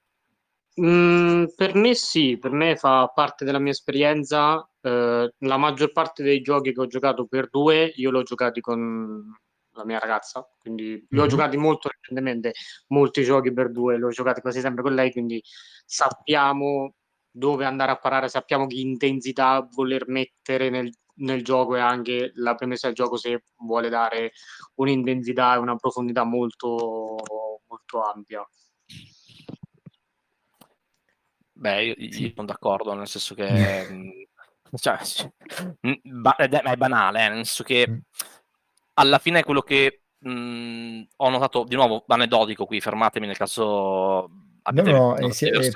Mm, 0.80 1.46
per 1.56 1.74
me 1.74 1.94
sì, 1.94 2.38
per 2.38 2.52
me 2.52 2.76
fa 2.76 3.10
parte 3.12 3.44
della 3.44 3.58
mia 3.58 3.72
esperienza. 3.72 4.64
Eh, 4.80 5.34
la 5.36 5.56
maggior 5.56 5.90
parte 5.90 6.22
dei 6.22 6.40
giochi 6.40 6.72
che 6.72 6.80
ho 6.80 6.86
giocato 6.86 7.26
per 7.26 7.48
due, 7.50 7.92
io 7.96 8.12
l'ho 8.12 8.22
giocati 8.22 8.60
con 8.60 9.24
la 9.72 9.84
mia 9.84 9.98
ragazza, 9.98 10.48
quindi 10.60 10.84
mm-hmm. 10.90 11.04
li 11.08 11.18
ho 11.18 11.22
mhm. 11.22 11.28
giocati 11.28 11.56
molto 11.56 11.88
recentemente, 11.88 12.52
molti 12.88 13.24
giochi 13.24 13.52
per 13.52 13.72
due, 13.72 13.96
li 13.96 14.04
ho 14.04 14.10
giocati 14.10 14.40
quasi 14.40 14.60
sempre 14.60 14.84
con 14.84 14.94
lei, 14.94 15.10
quindi 15.10 15.42
sappiamo 15.84 16.94
dove 17.28 17.64
andare 17.64 17.90
a 17.90 17.96
parare, 17.96 18.28
sappiamo 18.28 18.68
che 18.68 18.76
intensità 18.76 19.66
voler 19.72 20.06
mettere 20.06 20.70
nel, 20.70 20.92
nel 21.16 21.42
gioco 21.44 21.76
e 21.76 21.80
anche 21.80 22.32
la 22.34 22.54
premessa 22.54 22.86
del 22.86 22.96
gioco 22.96 23.16
se 23.16 23.44
vuole 23.56 23.88
dare 23.88 24.32
un'intensità 24.74 25.54
e 25.54 25.58
una 25.58 25.76
profondità 25.76 26.24
molto, 26.24 27.16
molto 27.66 28.02
ampia. 28.02 28.46
Beh, 31.56 31.84
io, 31.84 31.94
io 31.96 32.32
sono 32.34 32.46
d'accordo, 32.46 32.94
nel 32.94 33.06
senso 33.06 33.34
che 33.34 33.46
mm, 33.90 34.10
cioè, 34.76 34.98
ba- 36.02 36.36
è 36.36 36.76
banale, 36.76 37.24
eh, 37.24 37.28
nel 37.28 37.44
senso 37.46 37.62
che 37.62 37.88
mm. 37.88 37.98
alla 38.94 39.18
fine 39.18 39.40
è 39.40 39.44
quello 39.44 39.62
che 39.62 40.02
mh, 40.18 40.30
mm, 40.30 41.02
ho 41.16 41.28
notato, 41.30 41.64
di 41.64 41.76
nuovo, 41.76 42.04
aneddotico 42.08 42.66
qui, 42.66 42.80
fermatemi 42.80 43.26
nel 43.26 43.36
caso 43.36 44.30
abbiate 44.62 44.92
no, 44.92 45.14
no, 45.14 45.16
eh, 45.16 45.32
sì, 45.32 45.46
eh, 45.46 45.70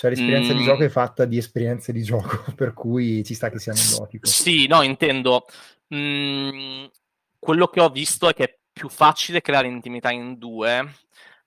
cioè 0.00 0.08
l'esperienza 0.08 0.54
mm. 0.54 0.56
di 0.56 0.62
gioco 0.64 0.82
è 0.82 0.88
fatta 0.88 1.26
di 1.26 1.36
esperienze 1.36 1.92
di 1.92 2.02
gioco, 2.02 2.52
per 2.56 2.72
cui 2.72 3.22
ci 3.22 3.34
sta 3.34 3.50
che 3.50 3.58
sia 3.58 3.72
aneddotico. 3.72 4.26
Sì, 4.26 4.66
no, 4.66 4.80
intendo. 4.80 5.44
Mm, 5.94 6.86
quello 7.38 7.66
che 7.66 7.80
ho 7.82 7.90
visto 7.90 8.26
è 8.26 8.32
che 8.32 8.44
è 8.44 8.58
più 8.72 8.88
facile 8.88 9.42
creare 9.42 9.68
intimità 9.68 10.10
in 10.10 10.38
due 10.38 10.90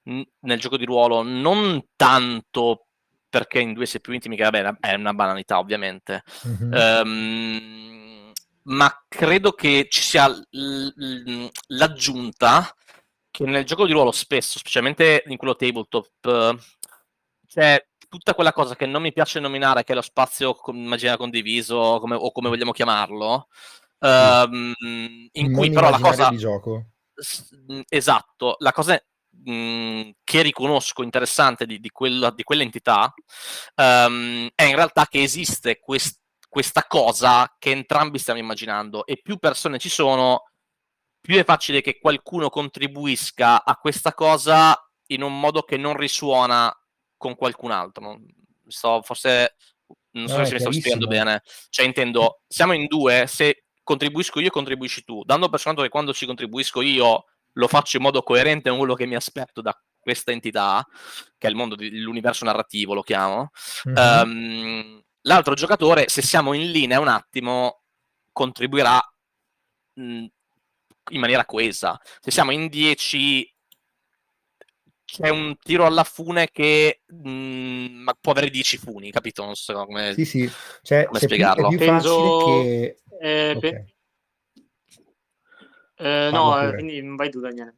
nel 0.03 0.59
gioco 0.59 0.77
di 0.77 0.85
ruolo, 0.85 1.23
non 1.23 1.83
tanto 1.95 2.85
perché 3.27 3.59
in 3.59 3.73
due 3.73 3.87
si 3.87 3.97
è 3.97 3.99
più 3.99 4.13
intimi, 4.13 4.35
che 4.35 4.43
vabbè 4.43 4.75
è 4.81 4.93
una 4.93 5.15
banalità 5.15 5.57
ovviamente, 5.57 6.21
mm-hmm. 6.47 7.01
um, 7.01 8.31
ma 8.65 9.03
credo 9.07 9.53
che 9.53 9.87
ci 9.89 10.03
sia 10.03 10.27
l- 10.27 10.45
l- 10.51 11.49
l'aggiunta 11.69 12.71
che 13.31 13.45
nel 13.45 13.65
gioco 13.65 13.87
di 13.87 13.93
ruolo 13.93 14.11
spesso, 14.11 14.59
specialmente 14.59 15.23
in 15.25 15.37
quello 15.37 15.55
tabletop, 15.55 16.59
c'è 17.47 17.83
tutta 18.13 18.35
quella 18.35 18.53
cosa 18.53 18.75
che 18.75 18.85
non 18.85 19.01
mi 19.01 19.11
piace 19.11 19.39
nominare, 19.39 19.83
che 19.83 19.93
è 19.93 19.95
lo 19.95 20.03
spazio 20.03 20.55
immaginario 20.67 21.17
condiviso, 21.17 21.97
come, 21.99 22.13
o 22.13 22.31
come 22.31 22.47
vogliamo 22.47 22.71
chiamarlo, 22.71 23.47
um, 24.01 24.71
in 25.31 25.45
non 25.47 25.53
cui 25.53 25.71
però 25.71 25.89
la 25.89 25.99
cosa... 25.99 26.29
Di 26.29 26.37
gioco. 26.37 26.89
Esatto, 27.89 28.55
la 28.59 28.71
cosa 28.71 29.03
mh, 29.45 30.09
che 30.23 30.41
riconosco 30.43 31.01
interessante 31.01 31.65
di, 31.65 31.79
di, 31.79 31.89
quella, 31.89 32.29
di 32.29 32.43
quell'entità 32.43 33.11
um, 33.77 34.47
è 34.53 34.63
in 34.63 34.75
realtà 34.75 35.07
che 35.07 35.23
esiste 35.23 35.79
quest, 35.79 36.19
questa 36.47 36.85
cosa 36.85 37.51
che 37.57 37.71
entrambi 37.71 38.19
stiamo 38.19 38.39
immaginando 38.39 39.07
e 39.07 39.19
più 39.23 39.37
persone 39.37 39.79
ci 39.79 39.89
sono, 39.89 40.49
più 41.19 41.35
è 41.37 41.43
facile 41.43 41.81
che 41.81 41.97
qualcuno 41.97 42.49
contribuisca 42.49 43.63
a 43.63 43.75
questa 43.77 44.13
cosa 44.13 44.77
in 45.07 45.23
un 45.23 45.39
modo 45.39 45.63
che 45.63 45.77
non 45.77 45.97
risuona 45.97 46.71
con 47.23 47.35
qualcun 47.35 47.71
altro. 47.71 48.19
So, 48.67 49.01
forse 49.01 49.55
non 50.11 50.27
so 50.27 50.39
no, 50.39 50.45
se 50.45 50.53
mi 50.53 50.59
sto 50.59 50.71
spiegando 50.73 51.07
bene. 51.07 51.41
Cioè, 51.69 51.85
intendo, 51.85 52.41
siamo 52.47 52.73
in 52.73 52.87
due, 52.87 53.25
se 53.27 53.63
contribuisco 53.81 54.41
io, 54.41 54.49
contribuisci 54.49 55.05
tu, 55.05 55.23
dando 55.23 55.47
per 55.47 55.59
scontato 55.61 55.83
che 55.83 55.89
quando 55.89 56.13
ci 56.13 56.25
contribuisco 56.25 56.81
io 56.81 57.25
lo 57.53 57.67
faccio 57.69 57.95
in 57.97 58.03
modo 58.03 58.21
coerente 58.23 58.69
con 58.69 58.77
quello 58.77 58.95
che 58.95 59.05
mi 59.05 59.15
aspetto 59.15 59.61
da 59.61 59.73
questa 59.97 60.31
entità, 60.31 60.85
che 61.37 61.47
è 61.47 61.49
il 61.49 61.55
mondo 61.55 61.75
dell'universo 61.75 62.43
narrativo, 62.43 62.93
lo 62.93 63.03
chiamo. 63.03 63.51
Mm-hmm. 63.87 64.21
Um, 64.21 65.03
l'altro 65.21 65.53
giocatore, 65.53 66.09
se 66.09 66.21
siamo 66.21 66.51
in 66.51 66.71
linea 66.71 66.99
un 66.99 67.07
attimo, 67.07 67.83
contribuirà 68.33 68.99
mh, 69.93 70.25
in 71.11 71.19
maniera 71.19 71.45
coesa. 71.45 71.97
Se 72.19 72.31
siamo 72.31 72.51
in 72.51 72.67
10 72.67 73.52
c'è 75.13 75.29
un 75.29 75.55
tiro 75.61 75.85
alla 75.85 76.03
fune 76.03 76.49
che 76.51 77.01
mh, 77.05 77.29
mm, 77.29 78.07
può 78.19 78.31
avere 78.31 78.49
10 78.49 78.77
funi, 78.77 79.11
capito? 79.11 79.45
Non 79.45 79.53
so 79.53 79.85
come, 79.85 80.13
sì, 80.13 80.25
sì. 80.25 80.51
Cioè, 80.81 81.05
come 81.05 81.19
spiegarlo. 81.19 81.67
Più, 81.67 81.77
è 81.77 81.79
più 81.79 81.87
Penso... 81.87 82.43
che... 82.63 82.97
Eh, 83.19 83.53
okay. 83.55 83.59
pe... 83.59 83.93
eh, 85.97 86.29
no, 86.31 86.59
eh, 86.59 86.73
quindi 86.73 86.99
vai 87.15 87.29
tu 87.29 87.39
Daniele. 87.39 87.75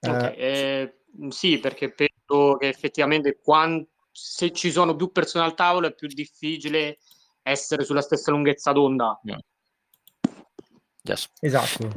Uh, 0.00 0.10
okay. 0.10 0.34
eh, 0.36 0.94
sì, 1.30 1.58
perché 1.58 1.92
penso 1.92 2.56
che 2.58 2.68
effettivamente 2.68 3.38
quando, 3.42 3.88
se 4.10 4.52
ci 4.52 4.70
sono 4.70 4.94
più 4.94 5.10
persone 5.12 5.46
al 5.46 5.54
tavolo 5.54 5.86
è 5.86 5.94
più 5.94 6.08
difficile 6.08 6.98
essere 7.40 7.84
sulla 7.84 8.02
stessa 8.02 8.30
lunghezza 8.30 8.72
d'onda. 8.72 9.18
Yeah. 9.24 9.38
Yes. 11.04 11.30
Esatto. 11.40 11.90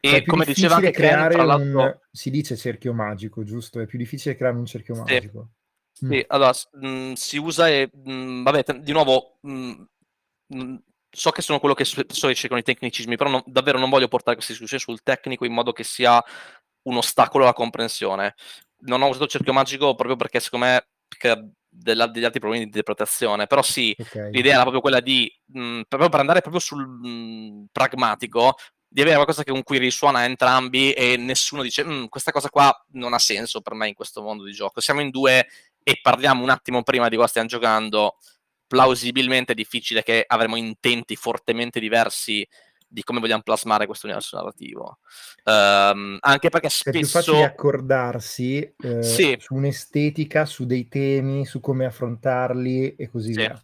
E 0.00 0.24
come 0.24 0.44
diceva 0.44 0.76
anche 0.76 0.90
creare 0.90 1.34
Ken, 1.36 1.48
un, 1.48 1.98
si 2.10 2.30
dice 2.30 2.56
cerchio 2.56 2.92
magico, 2.92 3.42
giusto? 3.42 3.80
È 3.80 3.86
più 3.86 3.98
difficile 3.98 4.36
creare 4.36 4.56
un 4.56 4.66
cerchio 4.66 4.94
magico. 4.94 5.50
Sì, 5.92 6.06
mm. 6.06 6.10
sì 6.10 6.24
allora 6.28 6.52
mh, 6.72 6.88
mm, 6.88 7.12
si 7.12 7.38
usa 7.38 7.68
e 7.68 7.90
mh, 7.92 8.12
mm, 8.12 8.42
vabbè, 8.42 8.64
t- 8.64 8.78
di 8.78 8.92
nuovo 8.92 9.38
mh, 9.40 9.84
so 11.10 11.30
che 11.30 11.42
sono 11.42 11.60
quello 11.60 11.74
che 11.74 11.84
spesso 11.84 12.28
esce 12.28 12.48
con 12.48 12.58
i 12.58 12.62
tecnicismi, 12.62 13.16
però 13.16 13.30
non, 13.30 13.42
davvero 13.46 13.78
non 13.78 13.90
voglio 13.90 14.08
portare 14.08 14.34
questa 14.34 14.52
discussione 14.52 14.82
sul 14.82 15.02
tecnico 15.02 15.44
in 15.44 15.52
modo 15.52 15.72
che 15.72 15.84
sia 15.84 16.22
un 16.82 16.96
ostacolo 16.96 17.44
alla 17.44 17.52
comprensione. 17.52 18.34
Non 18.80 19.02
ho 19.02 19.08
usato 19.08 19.24
il 19.24 19.30
cerchio 19.30 19.52
magico 19.52 19.94
proprio 19.94 20.16
perché 20.16 20.40
secondo 20.40 20.66
me 20.66 20.86
della, 21.68 22.06
degli 22.06 22.24
altri 22.24 22.40
problemi 22.40 22.64
di 22.64 22.70
interpretazione, 22.70 23.46
però 23.46 23.62
sì, 23.62 23.94
okay. 23.98 24.30
l'idea 24.32 24.54
era 24.54 24.62
proprio 24.62 24.80
quella 24.80 25.00
di, 25.00 25.30
mh, 25.46 25.82
proprio 25.88 26.08
per 26.08 26.20
andare 26.20 26.40
proprio 26.40 26.60
sul 26.60 26.86
mh, 26.86 27.66
pragmatico, 27.72 28.56
di 28.94 29.00
avere 29.00 29.16
qualcosa 29.16 29.42
che 29.42 29.50
con 29.50 29.64
cui 29.64 29.78
risuona 29.78 30.20
a 30.20 30.24
entrambi 30.24 30.92
e 30.92 31.16
nessuno 31.16 31.62
dice 31.62 31.84
mm, 31.84 32.04
questa 32.04 32.30
cosa 32.30 32.48
qua 32.48 32.72
non 32.92 33.12
ha 33.12 33.18
senso 33.18 33.60
per 33.60 33.74
me 33.74 33.88
in 33.88 33.94
questo 33.94 34.22
mondo 34.22 34.44
di 34.44 34.52
gioco. 34.52 34.80
Siamo 34.80 35.00
in 35.00 35.10
due 35.10 35.48
e 35.82 35.98
parliamo 36.00 36.44
un 36.44 36.48
attimo 36.48 36.84
prima 36.84 37.08
di 37.08 37.16
cosa 37.16 37.26
stiamo 37.26 37.48
giocando. 37.48 38.18
Plausibilmente 38.68 39.50
è 39.50 39.54
difficile 39.56 40.04
che 40.04 40.22
avremo 40.24 40.54
intenti 40.54 41.16
fortemente 41.16 41.80
diversi 41.80 42.46
di 42.86 43.02
come 43.02 43.18
vogliamo 43.18 43.42
plasmare 43.42 43.86
questo 43.86 44.06
universo 44.06 44.36
narrativo. 44.36 44.98
Um, 45.42 46.16
anche 46.20 46.48
perché 46.48 46.68
spesso... 46.68 46.96
È 46.96 47.00
più 47.00 47.08
facile 47.08 47.42
accordarsi 47.42 48.74
eh, 48.78 49.02
sì. 49.02 49.36
su 49.40 49.54
un'estetica, 49.54 50.44
su 50.44 50.66
dei 50.66 50.86
temi, 50.86 51.44
su 51.46 51.58
come 51.58 51.84
affrontarli 51.86 52.94
e 52.94 53.10
così 53.10 53.32
sì. 53.32 53.40
via. 53.40 53.60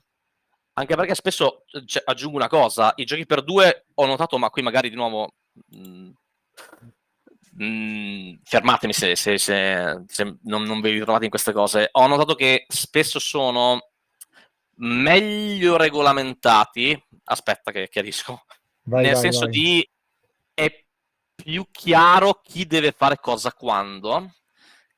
Anche 0.80 0.96
perché 0.96 1.14
spesso, 1.14 1.64
cioè, 1.84 2.02
aggiungo 2.06 2.36
una 2.36 2.48
cosa, 2.48 2.94
i 2.96 3.04
giochi 3.04 3.26
per 3.26 3.42
due 3.42 3.84
ho 3.94 4.06
notato, 4.06 4.38
ma 4.38 4.48
qui 4.48 4.62
magari 4.62 4.88
di 4.88 4.96
nuovo... 4.96 5.34
Mh, 5.52 5.78
mm, 5.78 6.10
mh, 7.52 7.64
mm, 7.64 8.34
fermatemi 8.42 8.92
se, 8.94 9.14
se, 9.14 9.36
se, 9.36 10.04
se 10.06 10.38
non, 10.44 10.62
non 10.62 10.80
vi 10.80 10.92
ritrovate 10.92 11.24
in 11.24 11.30
queste 11.30 11.52
cose. 11.52 11.90
Ho 11.92 12.06
notato 12.06 12.34
che 12.34 12.64
spesso 12.66 13.18
sono 13.18 13.90
meglio 14.76 15.76
regolamentati. 15.76 16.98
Aspetta, 17.24 17.72
che 17.72 17.90
chiarisco. 17.90 18.44
Vai, 18.84 19.04
Nel 19.04 19.12
vai, 19.12 19.20
senso 19.20 19.40
vai. 19.40 19.50
di 19.50 19.90
è 20.54 20.84
più 21.34 21.66
chiaro 21.70 22.40
chi 22.42 22.66
deve 22.66 22.92
fare 22.92 23.18
cosa 23.18 23.52
quando. 23.52 24.32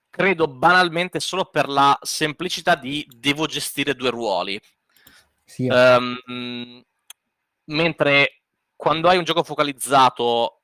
Credo 0.09 0.47
banalmente 0.47 1.19
solo 1.19 1.47
per 1.47 1.69
la 1.69 1.99
semplicità 2.03 2.77
di 2.77 3.05
devo 3.09 3.47
gestire 3.47 3.97
due 3.97 4.11
ruoli. 4.11 4.61
Sì, 5.53 5.67
um, 5.67 6.83
mentre 7.65 8.41
quando 8.75 9.09
hai 9.11 9.19
un 9.19 9.25
gioco 9.25 9.43
focalizzato 9.43 10.63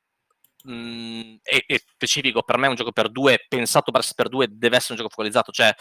mh, 0.65 0.73
mm, 0.73 1.35
e, 1.43 1.65
e, 1.67 1.79
specifico, 1.87 2.43
per 2.43 2.57
me 2.57 2.69
un 2.69 2.75
gioco 2.75 2.93
per 2.93 3.11
due, 3.11 3.45
pensato 3.47 3.91
per, 3.93 4.03
per 4.15 4.31
due, 4.31 4.47
deve 4.51 4.77
essere 4.77 4.95
un 4.95 5.01
gioco 5.01 5.11
focalizzato, 5.11 5.53
cioè 5.53 5.75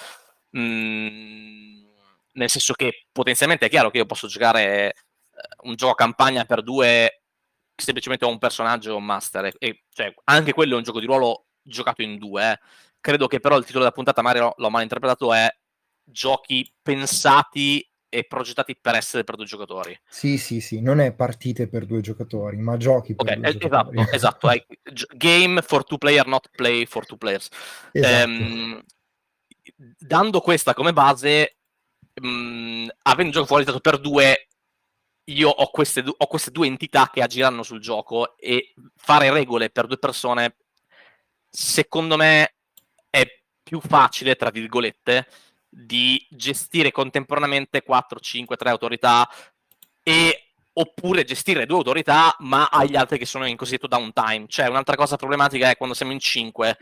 mh, 0.49 0.60
mm, 0.60 1.86
nel 2.34 2.49
senso 2.49 2.74
che 2.74 3.05
potenzialmente 3.14 3.66
è 3.68 3.70
chiaro 3.70 3.89
che 3.89 3.97
io 3.99 4.05
posso 4.05 4.28
giocare 4.28 4.93
uh, 5.32 5.70
un 5.70 5.76
gioco 5.76 5.93
a 5.93 5.95
campagna 5.95 6.43
per 6.43 6.62
due 6.62 7.22
semplicemente 7.74 8.26
ho 8.26 8.30
un 8.30 8.39
personaggio 8.39 8.93
o 8.93 8.97
un 8.97 9.05
master 9.05 9.45
e, 9.45 9.53
e 9.58 9.84
cioè, 9.93 10.14
anche 10.26 10.51
quello 10.51 10.74
è 10.74 10.78
un 10.78 10.84
gioco 10.84 10.99
di 10.99 11.05
ruolo 11.05 11.45
giocato 11.62 12.01
in 12.01 12.18
due 12.18 12.51
eh. 12.51 12.60
credo 12.99 13.28
che 13.28 13.39
però 13.39 13.55
il 13.55 13.64
titolo 13.64 13.84
della 13.84 13.95
puntata 13.95 14.22
magari 14.22 14.51
l'ho 14.55 14.70
mal 14.70 14.82
interpretato 14.82 15.34
è 15.34 15.47
giochi 16.03 16.70
pensati 16.82 17.87
e 18.10 18.24
progettati 18.24 18.78
per 18.80 18.95
essere 18.95 19.24
per 19.24 19.36
due 19.36 19.45
giocatori. 19.45 19.97
Sì, 20.08 20.38
sì, 20.38 20.62
sì, 20.62 20.82
non 20.82 20.99
è 20.99 21.14
partite 21.14 21.68
per 21.68 21.86
due 21.86 22.01
giocatori, 22.01 22.58
ma 22.58 22.78
giochi 22.78 23.16
per 23.16 23.26
okay, 23.26 23.38
due 23.38 23.47
esatto, 23.47 23.68
giocatori. 23.68 24.16
Esatto, 24.16 24.49
esatto. 24.49 25.16
game 25.16 25.62
for 25.62 25.84
two 25.84 25.97
player, 25.97 26.26
not 26.26 26.49
play 26.55 26.86
for 26.86 27.05
two 27.05 27.18
players. 27.18 27.49
Esatto. 27.91 28.24
Ehm, 28.24 28.84
dando 29.97 30.39
questa 30.39 30.74
come 30.74 30.93
base, 30.93 31.58
mh, 32.22 32.28
mm, 32.28 32.88
avendo 33.03 33.26
un 33.26 33.32
gioco 33.32 33.45
focalizzato 33.47 33.80
per 33.80 33.99
due, 33.99 34.47
io 35.26 35.49
ho 35.49 35.70
queste, 35.70 36.03
ho 36.05 36.28
queste 36.28 36.51
due 36.51 36.68
entità 36.68 37.10
che 37.12 37.22
agiranno 37.22 37.64
sul 37.64 37.82
gioco 37.82 38.38
e 38.38 38.74
fare 38.95 39.32
regole 39.32 39.70
per 39.70 39.88
due 39.88 39.97
persone, 39.97 40.55
secondo 41.49 42.16
me, 42.16 42.55
è 43.10 43.26
più 43.62 43.82
facile, 43.82 44.36
tra 44.36 44.49
virgolette, 44.49 45.28
di 45.78 46.26
gestire 46.32 46.92
contemporaneamente 46.92 47.84
4, 47.84 48.20
5, 48.20 48.56
3 48.56 48.70
autorità 48.70 49.30
e 50.02 50.54
oppure 50.74 51.24
gestire 51.24 51.66
due 51.66 51.78
autorità 51.78 52.36
ma 52.40 52.68
agli 52.72 52.96
altri 52.96 53.20
che 53.20 53.26
sono 53.26 53.46
in 53.46 53.56
cosiddetto 53.56 53.88
downtime. 53.88 54.46
Cioè 54.48 54.68
un'altra 54.68 54.96
cosa 54.96 55.18
problematica 55.18 55.70
è 55.70 55.78
quando 55.78 55.94
siamo 55.94 56.12
in 56.12 56.20
5 56.20 56.78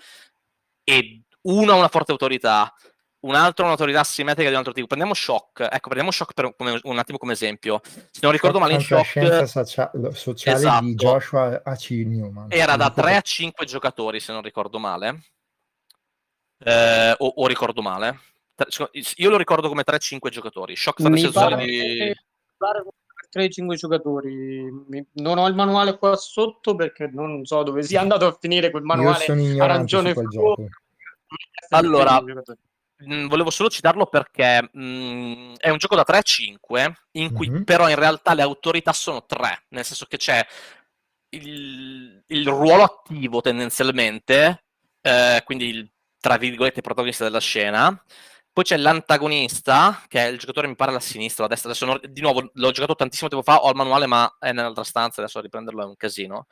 e 0.86 1.22
uno 1.42 1.74
ha 1.74 1.76
una 1.76 1.88
forte 1.90 2.12
autorità, 2.12 2.74
un 3.22 3.36
altro 3.36 3.64
ha 3.64 3.68
un'autorità 3.68 4.04
simmetrica 4.04 4.48
di 4.48 4.54
un 4.54 4.60
altro 4.60 4.74
tipo. 4.74 4.88
Prendiamo 4.88 5.14
Shock, 5.14 5.62
ecco, 5.62 5.90
prendiamo 5.90 6.12
Shock 6.12 6.34
per 6.34 6.56
come, 6.56 6.80
un 6.84 6.98
attimo 6.98 7.18
come 7.18 7.34
esempio. 7.34 7.82
Se 7.84 8.20
non 8.22 8.32
ricordo 8.32 8.60
male 8.60 8.74
in 8.76 8.82
Shock... 8.82 9.48
Socia- 9.48 9.92
sociale 10.14 10.58
esatto. 10.58 10.86
di 10.86 10.96
Joshua 10.96 11.62
H. 11.64 11.90
Newman. 12.06 12.48
Era 12.50 12.78
da 12.78 12.90
3 12.92 13.16
a 13.18 13.22
5 13.22 13.66
giocatori, 13.66 14.20
se 14.20 14.32
non 14.32 14.42
ricordo 14.42 14.80
male. 14.80 15.24
Eh, 16.64 17.16
o, 17.18 17.34
o 17.36 17.48
ricordo 17.48 17.82
male 17.82 18.20
io 19.16 19.30
lo 19.30 19.38
ricordo 19.38 19.68
come 19.68 19.84
3-5 19.86 20.30
giocatori. 20.30 20.76
Shock 20.76 21.02
Mi 21.02 21.30
pare 21.32 21.66
di... 21.66 22.14
3-5 23.34 23.76
giocatori. 23.76 24.64
Non 25.14 25.38
ho 25.38 25.48
il 25.48 25.56
manuale 25.56 25.98
qua 25.98 26.16
sotto 26.16 26.76
perché 26.76 27.10
non 27.12 27.46
so 27.46 27.64
dove 27.64 27.84
sia 27.84 28.02
andato 28.02 28.28
a 28.28 28.38
finire 28.40 28.72
quel 28.72 28.84
manuale 28.84 29.26
arancione 29.60 30.14
Allora, 31.70 32.22
mh, 32.22 32.54
mm, 33.04 33.28
volevo 33.28 33.50
solo 33.50 33.70
citarlo 33.70 34.06
perché 34.06 34.70
mh, 34.72 34.82
mm, 34.82 35.54
è 35.58 35.70
un 35.70 35.78
gioco 35.78 35.96
da 35.96 36.06
3-5 36.08 36.94
in 37.12 37.34
cui 37.34 37.50
mm-hmm. 37.50 37.64
però 37.64 37.90
in 37.90 37.96
realtà 37.96 38.34
le 38.34 38.42
autorità 38.42 38.94
sono 38.94 39.26
3, 39.26 39.66
nel 39.70 39.84
senso 39.84 40.06
che 40.06 40.18
c'è 40.18 40.46
il, 41.30 42.24
il 42.26 42.48
ruolo 42.48 42.84
attivo 42.84 43.42
tendenzialmente, 43.42 44.64
eh, 45.02 45.42
quindi 45.44 45.68
il 45.68 45.90
tra 46.26 46.38
virgolette 46.38 46.82
protagonista 46.82 47.24
della 47.24 47.40
scena, 47.40 48.04
poi 48.56 48.64
c'è 48.64 48.78
l'antagonista, 48.78 50.02
che 50.08 50.26
è 50.26 50.30
il 50.30 50.38
giocatore 50.38 50.70
mi 50.70 50.78
pare 50.78 50.92
alla 50.92 51.02
sinistra 51.02 51.44
o 51.44 51.48
a 51.48 51.50
destra. 51.50 51.72
Adesso 51.72 51.86
non, 51.86 52.00
di 52.08 52.22
nuovo 52.22 52.52
l'ho 52.54 52.72
giocato 52.72 52.96
tantissimo 52.96 53.28
tempo 53.28 53.44
fa, 53.44 53.62
ho 53.62 53.70
il 53.70 53.76
manuale, 53.76 54.06
ma 54.06 54.34
è 54.40 54.54
nell'altra 54.54 54.86
stanza, 54.86 55.20
adesso 55.20 55.42
riprenderlo 55.42 55.82
è 55.82 55.86
un 55.86 55.98
casino. 55.98 56.48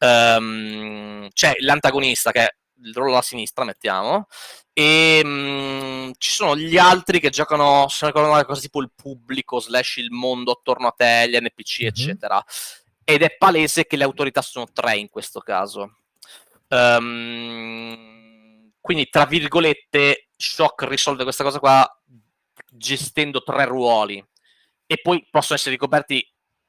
Um, 0.00 1.28
c'è 1.32 1.52
l'antagonista, 1.60 2.32
che 2.32 2.40
è 2.40 2.52
il 2.82 2.92
ruolo 2.92 3.12
alla 3.12 3.22
sinistra, 3.22 3.62
mettiamo, 3.62 4.26
e 4.72 5.20
um, 5.22 6.12
ci 6.18 6.30
sono 6.30 6.56
gli 6.56 6.76
altri 6.76 7.20
che 7.20 7.30
giocano, 7.30 7.86
se 7.86 7.98
non 8.00 8.10
ricordo 8.10 8.32
male, 8.32 8.46
cose 8.46 8.62
tipo 8.62 8.80
il 8.80 8.90
pubblico, 8.92 9.60
slash 9.60 9.98
il 9.98 10.10
mondo 10.10 10.50
attorno 10.50 10.88
a 10.88 10.94
te, 10.96 11.28
gli 11.28 11.36
NPC, 11.36 11.82
mm-hmm. 11.82 11.88
eccetera. 11.88 12.44
Ed 13.04 13.22
è 13.22 13.36
palese 13.36 13.86
che 13.86 13.96
le 13.96 14.02
autorità 14.02 14.42
sono 14.42 14.66
tre 14.72 14.96
in 14.96 15.08
questo 15.08 15.38
caso. 15.38 15.98
Um, 16.66 18.72
quindi, 18.80 19.08
tra 19.08 19.24
virgolette, 19.24 20.23
Shock 20.36 20.84
risolve 20.84 21.22
questa 21.22 21.44
cosa 21.44 21.58
qua 21.58 22.02
gestendo 22.70 23.42
tre 23.42 23.64
ruoli 23.64 24.24
e 24.86 25.00
poi 25.00 25.26
possono 25.30 25.56
essere 25.56 25.72
ricoperti 25.72 26.26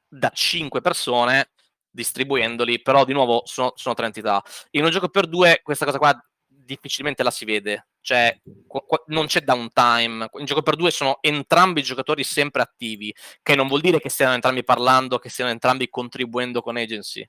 da 0.08 0.30
cinque 0.30 0.80
persone 0.80 1.50
distribuendoli, 1.90 2.82
però 2.82 3.04
di 3.04 3.12
nuovo 3.12 3.42
sono, 3.46 3.72
sono 3.74 3.94
tre 3.94 4.06
entità. 4.06 4.42
In 4.72 4.84
un 4.84 4.90
gioco 4.90 5.08
per 5.08 5.26
due 5.26 5.60
questa 5.62 5.86
cosa 5.86 5.98
qua 5.98 6.14
difficilmente 6.46 7.22
la 7.22 7.30
si 7.30 7.44
vede, 7.44 7.88
cioè 8.00 8.38
qu- 8.66 9.04
non 9.06 9.26
c'è 9.26 9.40
downtime. 9.40 10.28
In 10.38 10.44
gioco 10.44 10.62
per 10.62 10.76
due 10.76 10.90
sono 10.90 11.18
entrambi 11.20 11.80
i 11.80 11.84
giocatori 11.84 12.22
sempre 12.24 12.62
attivi, 12.62 13.14
che 13.42 13.54
non 13.54 13.68
vuol 13.68 13.80
dire 13.80 13.98
che 13.98 14.10
stiano 14.10 14.34
entrambi 14.34 14.64
parlando, 14.64 15.18
che 15.18 15.30
stiano 15.30 15.50
entrambi 15.50 15.88
contribuendo 15.88 16.60
con 16.60 16.76
agency, 16.76 17.26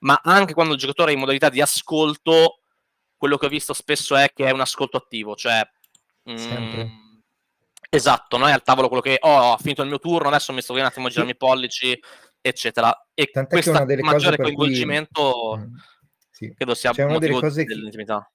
ma 0.00 0.20
anche 0.22 0.54
quando 0.54 0.74
il 0.74 0.78
giocatore 0.78 1.10
è 1.10 1.14
in 1.14 1.20
modalità 1.20 1.48
di 1.48 1.60
ascolto, 1.60 2.60
quello 3.16 3.36
che 3.38 3.46
ho 3.46 3.50
visto 3.50 3.72
spesso 3.74 4.14
è 4.16 4.30
che 4.32 4.46
è 4.46 4.50
un 4.50 4.60
ascolto 4.60 4.96
attivo, 4.96 5.34
cioè 5.34 5.66
Mm, 6.28 6.86
esatto, 7.88 8.36
non 8.36 8.48
è 8.48 8.52
al 8.52 8.62
tavolo 8.62 8.88
quello 8.88 9.02
che 9.02 9.18
oh, 9.20 9.52
ho 9.52 9.56
finito 9.58 9.82
il 9.82 9.88
mio 9.88 9.98
turno, 9.98 10.28
adesso 10.28 10.52
mi 10.52 10.60
sto 10.60 10.72
un 10.72 10.80
attimo 10.80 11.06
a 11.06 11.10
girarmi 11.10 11.32
i 11.32 11.36
pollici, 11.36 11.98
eccetera. 12.40 13.06
E 13.14 13.30
Tant'è 13.32 13.60
questo 13.60 13.72
maggiore 14.02 14.36
coinvolgimento 14.36 15.50
cui... 15.54 15.60
Mm, 15.60 15.74
sì. 16.30 16.54
credo 16.54 16.74
sia 16.74 16.90
C'è 16.92 17.04
una 17.04 17.18
delle 17.18 17.38
cose 17.38 17.64
dell'intimità. 17.64 18.30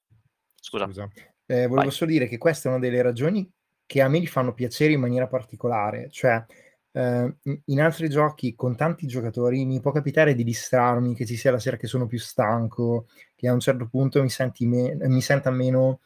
Scusa. 0.56 0.86
Scusa. 0.86 1.10
Eh, 1.46 1.68
volevo 1.68 1.88
Vai. 1.88 1.92
solo 1.92 2.12
dire 2.12 2.28
che 2.28 2.38
questa 2.38 2.70
è 2.70 2.72
una 2.72 2.82
delle 2.82 3.02
ragioni 3.02 3.52
che 3.86 4.02
a 4.02 4.08
me 4.08 4.20
gli 4.20 4.28
fanno 4.28 4.54
piacere 4.54 4.94
in 4.94 5.02
maniera 5.02 5.28
particolare, 5.28 6.10
cioè 6.12 6.46
eh, 6.94 7.36
in 7.66 7.82
altri 7.82 8.10
giochi 8.10 8.56
con 8.56 8.78
tanti 8.78 9.06
giocatori 9.06 9.66
mi 9.66 9.82
può 9.82 9.92
capitare 9.92 10.34
di 10.34 10.46
distrarmi, 10.46 11.14
che 11.14 11.26
ci 11.26 11.36
sia 11.36 11.52
la 11.52 11.60
sera 11.60 11.76
che 11.76 11.88
sono 11.88 12.06
più 12.06 12.18
stanco, 12.18 13.08
che 13.36 13.50
a 13.50 13.54
un 13.54 13.60
certo 13.60 13.88
punto 13.88 14.22
mi, 14.22 14.30
senti 14.30 14.66
me- 14.66 14.96
mi 14.96 15.22
senta 15.22 15.52
meno 15.52 16.00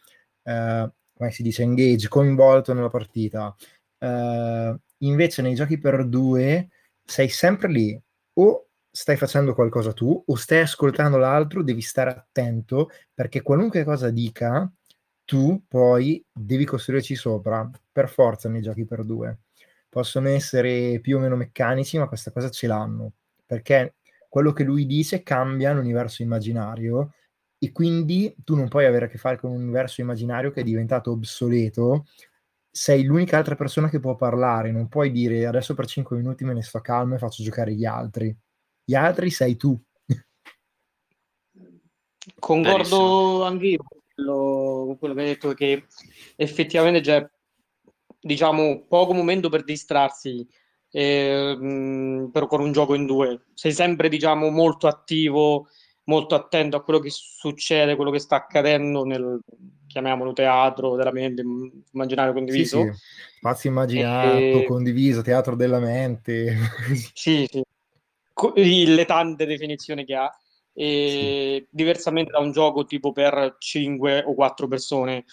eh, 0.43 0.89
come 1.15 1.31
si 1.31 1.43
dice, 1.43 1.63
engage, 1.63 2.07
coinvolto 2.07 2.73
nella 2.73 2.89
partita. 2.89 3.55
Uh, 3.97 4.77
invece 4.99 5.41
nei 5.41 5.55
giochi 5.55 5.79
per 5.79 6.05
due 6.05 6.69
sei 7.03 7.29
sempre 7.29 7.69
lì, 7.69 7.99
o 8.33 8.67
stai 8.91 9.15
facendo 9.17 9.53
qualcosa 9.53 9.93
tu, 9.93 10.23
o 10.25 10.35
stai 10.35 10.61
ascoltando 10.61 11.17
l'altro, 11.17 11.63
devi 11.63 11.81
stare 11.81 12.11
attento, 12.11 12.89
perché 13.13 13.41
qualunque 13.41 13.83
cosa 13.83 14.09
dica, 14.09 14.71
tu 15.23 15.63
poi 15.67 16.23
devi 16.31 16.65
costruirci 16.65 17.15
sopra, 17.15 17.69
per 17.91 18.09
forza 18.09 18.49
nei 18.49 18.61
giochi 18.61 18.85
per 18.85 19.03
due. 19.03 19.39
Possono 19.89 20.29
essere 20.29 20.99
più 20.99 21.17
o 21.17 21.19
meno 21.19 21.35
meccanici, 21.35 21.97
ma 21.97 22.07
questa 22.07 22.31
cosa 22.31 22.49
ce 22.49 22.67
l'hanno, 22.67 23.13
perché 23.45 23.95
quello 24.29 24.51
che 24.51 24.63
lui 24.63 24.85
dice 24.85 25.23
cambia 25.23 25.71
l'universo 25.71 26.21
immaginario 26.21 27.13
e 27.65 27.71
quindi 27.71 28.35
tu 28.43 28.55
non 28.55 28.67
puoi 28.67 28.85
avere 28.85 29.05
a 29.05 29.07
che 29.07 29.17
fare 29.17 29.37
con 29.39 29.49
un 29.49 29.63
universo 29.63 30.01
immaginario 30.01 30.51
che 30.51 30.61
è 30.61 30.63
diventato 30.63 31.09
obsoleto, 31.11 32.05
sei 32.69 33.03
l'unica 33.03 33.37
altra 33.37 33.55
persona 33.55 33.89
che 33.89 33.99
può 33.99 34.15
parlare, 34.15 34.71
non 34.71 34.87
puoi 34.87 35.09
dire 35.09 35.47
adesso 35.47 35.73
per 35.73 35.87
5 35.87 36.15
minuti 36.15 36.43
me 36.43 36.53
ne 36.53 36.61
sto 36.61 36.79
calmo 36.81 37.15
e 37.15 37.17
faccio 37.17 37.41
giocare 37.41 37.73
gli 37.73 37.85
altri. 37.85 38.35
Gli 38.83 38.93
altri 38.93 39.31
sei 39.31 39.55
tu. 39.55 39.81
Concordo 42.39 43.43
anche 43.43 43.65
io 43.65 43.83
con 44.15 44.97
quello 44.99 45.13
che 45.15 45.21
hai 45.21 45.27
detto, 45.27 45.53
che 45.53 45.85
effettivamente 46.35 47.01
c'è 47.01 47.27
diciamo 48.19 48.85
poco 48.87 49.13
momento 49.13 49.49
per 49.49 49.63
distrarsi 49.63 50.47
eh, 50.91 51.55
mh, 51.57 52.29
però 52.31 52.45
con 52.45 52.61
un 52.61 52.71
gioco 52.71 52.93
in 52.93 53.05
due. 53.05 53.45
Sei 53.53 53.71
sempre, 53.71 54.07
diciamo, 54.07 54.49
molto 54.49 54.87
attivo, 54.87 55.67
molto 56.05 56.35
attento 56.35 56.77
a 56.77 56.83
quello 56.83 56.99
che 56.99 57.09
succede, 57.09 57.95
quello 57.95 58.11
che 58.11 58.19
sta 58.19 58.35
accadendo 58.35 59.03
nel, 59.03 59.39
chiamiamolo 59.95 60.33
teatro 60.33 60.95
della 60.95 61.11
mente, 61.11 61.41
immaginario 61.93 62.33
condiviso. 62.33 62.81
Sì, 62.81 62.91
sì. 62.91 62.99
Spazio 63.37 63.69
immaginato, 63.69 64.57
e... 64.57 64.65
condiviso, 64.67 65.21
teatro 65.21 65.55
della 65.55 65.79
mente. 65.79 66.53
sì, 67.13 67.47
sì. 67.49 67.63
Le 68.93 69.05
tante 69.05 69.45
definizioni 69.45 70.03
che 70.03 70.15
ha. 70.15 70.29
Sì. 70.77 71.65
diversamente 71.69 72.31
da 72.31 72.39
un 72.39 72.51
gioco 72.51 72.83
tipo 72.83 73.13
per 73.13 73.55
5 73.57 74.23
o 74.25 74.33
4 74.33 74.67
persone. 74.67 75.23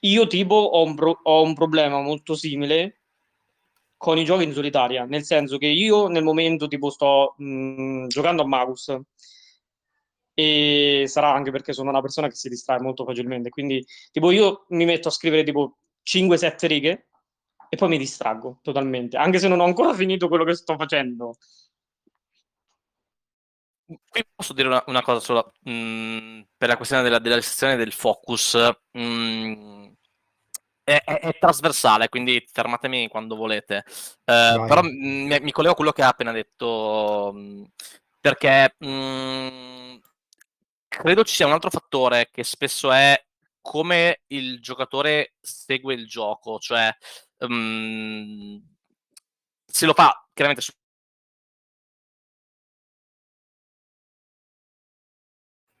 Io 0.00 0.26
tipo 0.26 0.56
ho 0.56 0.82
un, 0.82 0.96
pro- 0.96 1.20
ho 1.22 1.42
un 1.42 1.54
problema 1.54 2.00
molto 2.00 2.34
simile 2.34 3.02
con 3.96 4.18
i 4.18 4.24
giochi 4.24 4.42
in 4.42 4.52
solitaria, 4.52 5.04
nel 5.04 5.22
senso 5.22 5.56
che 5.56 5.68
io 5.68 6.08
nel 6.08 6.24
momento 6.24 6.66
tipo 6.66 6.90
sto 6.90 7.34
mh, 7.38 8.08
giocando 8.08 8.42
a 8.42 8.46
Magus 8.46 8.98
e 10.38 11.04
sarà 11.08 11.32
anche 11.32 11.50
perché 11.50 11.72
sono 11.72 11.88
una 11.88 12.02
persona 12.02 12.28
che 12.28 12.34
si 12.34 12.50
distrae 12.50 12.78
molto 12.78 13.06
facilmente, 13.06 13.48
quindi 13.48 13.82
tipo 14.12 14.30
io 14.30 14.66
mi 14.68 14.84
metto 14.84 15.08
a 15.08 15.10
scrivere 15.10 15.42
tipo 15.44 15.78
5-7 16.02 16.66
righe 16.66 17.06
e 17.70 17.76
poi 17.78 17.88
mi 17.88 17.96
distraggo 17.96 18.58
totalmente, 18.60 19.16
anche 19.16 19.38
se 19.38 19.48
non 19.48 19.60
ho 19.60 19.64
ancora 19.64 19.94
finito 19.96 20.28
quello 20.28 20.44
che 20.44 20.54
sto 20.54 20.76
facendo. 20.76 21.36
Qui 23.86 24.26
posso 24.34 24.52
dire 24.52 24.68
una, 24.68 24.82
una 24.88 25.00
cosa 25.00 25.20
solo 25.20 25.52
mh, 25.62 26.42
per 26.54 26.68
la 26.68 26.76
questione 26.76 27.02
della, 27.02 27.18
della 27.18 27.40
sezione 27.40 27.76
del 27.76 27.92
focus. 27.92 28.58
Mh, 28.92 29.92
è, 30.84 31.02
è, 31.02 31.18
è, 31.20 31.38
trasversale, 31.38 32.08
quindi 32.10 32.44
fermatemi 32.52 33.08
quando 33.08 33.36
volete. 33.36 33.84
Uh, 34.24 34.66
però 34.66 34.82
mi, 34.82 35.40
mi, 35.40 35.50
collego 35.50 35.72
a 35.72 35.76
quello 35.76 35.92
che 35.92 36.02
ha 36.02 36.08
appena 36.08 36.32
detto, 36.32 37.34
perché 38.20 38.74
mh, 38.78 39.85
credo 40.96 41.24
ci 41.24 41.34
sia 41.34 41.46
un 41.46 41.52
altro 41.52 41.70
fattore 41.70 42.30
che 42.30 42.42
spesso 42.42 42.90
è 42.90 43.22
come 43.60 44.22
il 44.28 44.60
giocatore 44.60 45.34
segue 45.40 45.94
il 45.94 46.06
gioco, 46.06 46.58
cioè 46.58 46.94
um, 47.38 48.62
se 49.64 49.86
lo 49.86 49.92
fa 49.92 50.26
chiaramente 50.32 50.62
su 50.62 50.72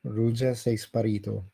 Ruger 0.02 0.56
sei 0.56 0.76
sparito. 0.76 1.50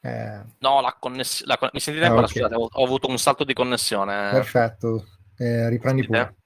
Eh... 0.00 0.44
No, 0.58 0.80
la 0.80 0.96
connessione. 0.98 1.56
Con... 1.58 1.70
Mi 1.72 1.80
sentite 1.80 2.04
ah, 2.06 2.08
ancora? 2.08 2.26
Okay. 2.26 2.42
Scusate, 2.42 2.54
ho, 2.54 2.68
ho, 2.70 2.84
avuto 2.84 3.08
un 3.08 3.18
salto 3.18 3.44
di 3.44 3.52
connessione. 3.52 4.30
Perfetto, 4.30 5.04
eh, 5.36 5.68
riprendi 5.68 6.04
pure. 6.06 6.36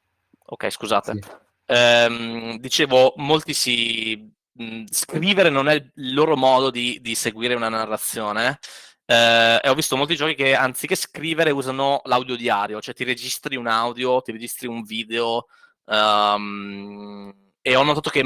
Ok, 0.46 0.70
scusate. 0.70 1.12
Sì. 1.12 1.46
Ehm, 1.70 2.58
dicevo, 2.58 3.14
molti 3.16 3.52
si... 3.54 4.34
Mh, 4.54 4.84
scrivere 4.90 5.50
non 5.50 5.68
è 5.68 5.74
il 5.74 6.14
loro 6.14 6.36
modo 6.36 6.70
di, 6.70 6.98
di 7.00 7.14
seguire 7.14 7.54
una 7.54 7.68
narrazione. 7.68 8.58
Eh, 9.04 9.60
e 9.62 9.68
ho 9.68 9.74
visto 9.74 9.96
molti 9.96 10.16
giochi 10.16 10.34
che 10.34 10.54
anziché 10.54 10.94
scrivere 10.94 11.50
usano 11.50 12.00
l'audio 12.04 12.36
diario, 12.36 12.80
cioè 12.80 12.94
ti 12.94 13.04
registri 13.04 13.56
un 13.56 13.66
audio, 13.66 14.20
ti 14.22 14.32
registri 14.32 14.66
un 14.66 14.82
video. 14.82 15.46
Um, 15.84 17.32
e 17.60 17.76
ho 17.76 17.82
notato 17.82 18.10
che 18.10 18.22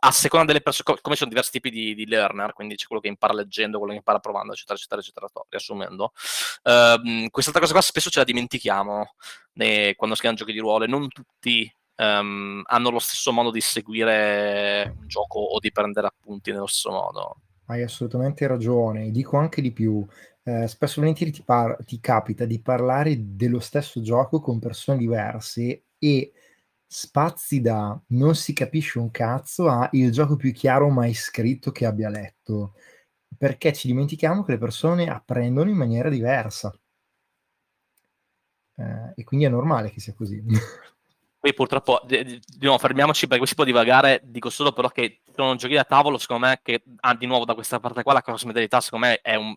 a 0.00 0.10
seconda 0.10 0.46
delle 0.46 0.60
persone, 0.60 0.98
come 1.00 1.14
ci 1.14 1.20
sono 1.20 1.30
diversi 1.30 1.52
tipi 1.52 1.70
di, 1.70 1.94
di, 1.94 2.06
learner, 2.06 2.52
quindi 2.52 2.76
c'è 2.76 2.86
quello 2.86 3.00
che 3.00 3.08
impara 3.08 3.32
leggendo, 3.32 3.78
quello 3.78 3.92
che 3.92 3.98
impara 3.98 4.18
provando, 4.18 4.52
eccetera, 4.52 4.78
eccetera, 4.78 5.00
eccetera, 5.00 5.28
riassumendo, 5.48 6.12
uh, 6.64 7.28
quest'altra 7.30 7.60
cosa 7.62 7.72
qua 7.72 7.82
spesso 7.82 8.10
ce 8.10 8.18
la 8.18 8.24
dimentichiamo 8.24 9.14
eh, 9.54 9.94
quando 9.96 10.14
scriviamo 10.14 10.36
giochi 10.36 10.52
di 10.52 10.58
ruolo 10.58 10.84
e 10.84 10.88
non 10.88 11.08
tutti 11.08 11.72
um, 12.02 12.62
hanno 12.64 12.90
lo 12.90 12.98
stesso 12.98 13.32
modo 13.32 13.50
di 13.50 13.60
seguire 13.60 14.94
un 14.98 15.06
gioco 15.06 15.38
o 15.38 15.58
di 15.60 15.70
prendere 15.70 16.08
appunti 16.08 16.50
nello 16.50 16.66
stesso 16.66 16.90
modo. 16.90 17.36
Hai 17.66 17.82
assolutamente 17.82 18.46
ragione, 18.46 19.10
dico 19.10 19.36
anche 19.36 19.62
di 19.62 19.72
più. 19.72 20.04
Eh, 20.44 20.66
spesso 20.66 21.00
volentieri 21.00 21.30
ti, 21.30 21.42
par- 21.42 21.78
ti 21.84 22.00
capita 22.00 22.44
di 22.44 22.60
parlare 22.60 23.14
dello 23.18 23.60
stesso 23.60 24.02
gioco 24.02 24.40
con 24.40 24.58
persone 24.58 24.98
diverse 24.98 25.84
e 25.98 26.32
spazi 26.84 27.60
da 27.60 27.98
non 28.08 28.34
si 28.34 28.52
capisce 28.52 28.98
un 28.98 29.10
cazzo 29.10 29.68
a 29.68 29.88
il 29.92 30.10
gioco 30.10 30.36
più 30.36 30.52
chiaro 30.52 30.90
mai 30.90 31.14
scritto 31.14 31.70
che 31.70 31.86
abbia 31.86 32.10
letto, 32.10 32.74
perché 33.38 33.72
ci 33.72 33.86
dimentichiamo 33.86 34.42
che 34.44 34.52
le 34.52 34.58
persone 34.58 35.08
apprendono 35.08 35.70
in 35.70 35.76
maniera 35.76 36.08
diversa. 36.10 36.74
Eh, 38.76 39.12
e 39.16 39.24
quindi 39.24 39.46
è 39.46 39.48
normale 39.48 39.90
che 39.90 40.00
sia 40.00 40.14
così. 40.14 40.42
Poi 41.42 41.54
purtroppo, 41.54 42.00
di, 42.04 42.40
nuovo, 42.60 42.78
fermiamoci 42.78 43.26
perché 43.26 43.46
si 43.46 43.56
può 43.56 43.64
divagare, 43.64 44.20
dico 44.22 44.48
solo 44.48 44.70
però 44.70 44.88
che 44.90 45.22
sono 45.34 45.56
giochi 45.56 45.74
da 45.74 45.82
tavolo, 45.82 46.16
secondo 46.16 46.46
me, 46.46 46.60
che 46.62 46.84
ah, 47.00 47.16
di 47.16 47.26
nuovo 47.26 47.44
da 47.44 47.54
questa 47.54 47.80
parte 47.80 48.04
qua 48.04 48.12
la 48.12 48.22
cross 48.22 48.44
modalità 48.44 48.80
secondo 48.80 49.06
me 49.06 49.20
è 49.20 49.34
un, 49.34 49.52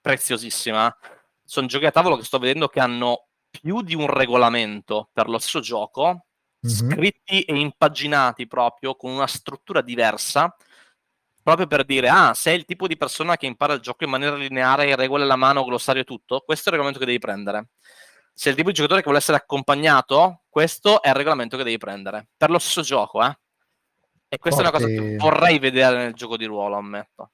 preziosissima. 0.00 0.96
Sono 1.44 1.66
giochi 1.66 1.86
da 1.86 1.90
tavolo 1.90 2.16
che 2.16 2.22
sto 2.22 2.38
vedendo 2.38 2.68
che 2.68 2.78
hanno 2.78 3.26
più 3.50 3.82
di 3.82 3.96
un 3.96 4.06
regolamento 4.06 5.08
per 5.12 5.28
lo 5.28 5.38
stesso 5.38 5.58
gioco, 5.58 6.26
mm-hmm. 6.64 6.90
scritti 6.90 7.42
e 7.42 7.58
impaginati 7.58 8.46
proprio 8.46 8.94
con 8.94 9.10
una 9.10 9.26
struttura 9.26 9.80
diversa, 9.80 10.54
proprio 11.42 11.66
per 11.66 11.84
dire, 11.84 12.10
ah, 12.10 12.32
sei 12.32 12.58
il 12.58 12.64
tipo 12.64 12.86
di 12.86 12.96
persona 12.96 13.36
che 13.36 13.46
impara 13.46 13.72
il 13.72 13.80
gioco 13.80 14.04
in 14.04 14.10
maniera 14.10 14.36
lineare, 14.36 14.94
regole 14.94 15.24
la 15.24 15.34
mano, 15.34 15.64
glossario 15.64 16.02
e 16.02 16.04
tutto, 16.04 16.44
questo 16.46 16.70
è 16.70 16.72
il 16.72 16.78
regolamento 16.78 17.00
che 17.00 17.06
devi 17.06 17.18
prendere 17.18 17.70
se 18.34 18.50
il 18.50 18.56
tipo 18.56 18.68
di 18.68 18.74
giocatore 18.74 19.00
che 19.00 19.06
vuole 19.06 19.20
essere 19.20 19.36
accompagnato, 19.36 20.42
questo 20.48 21.00
è 21.00 21.08
il 21.08 21.14
regolamento 21.14 21.56
che 21.56 21.62
devi 21.62 21.78
prendere. 21.78 22.28
Per 22.36 22.50
lo 22.50 22.58
stesso 22.58 22.82
gioco, 22.82 23.24
eh. 23.24 23.38
E 24.28 24.38
questa 24.38 24.62
Forte... 24.62 24.76
è 24.76 24.84
una 24.84 24.92
cosa 24.92 25.02
che 25.02 25.16
vorrei 25.16 25.58
vedere 25.60 25.98
nel 25.98 26.14
gioco 26.14 26.36
di 26.36 26.44
ruolo, 26.44 26.74
ammetto. 26.74 27.30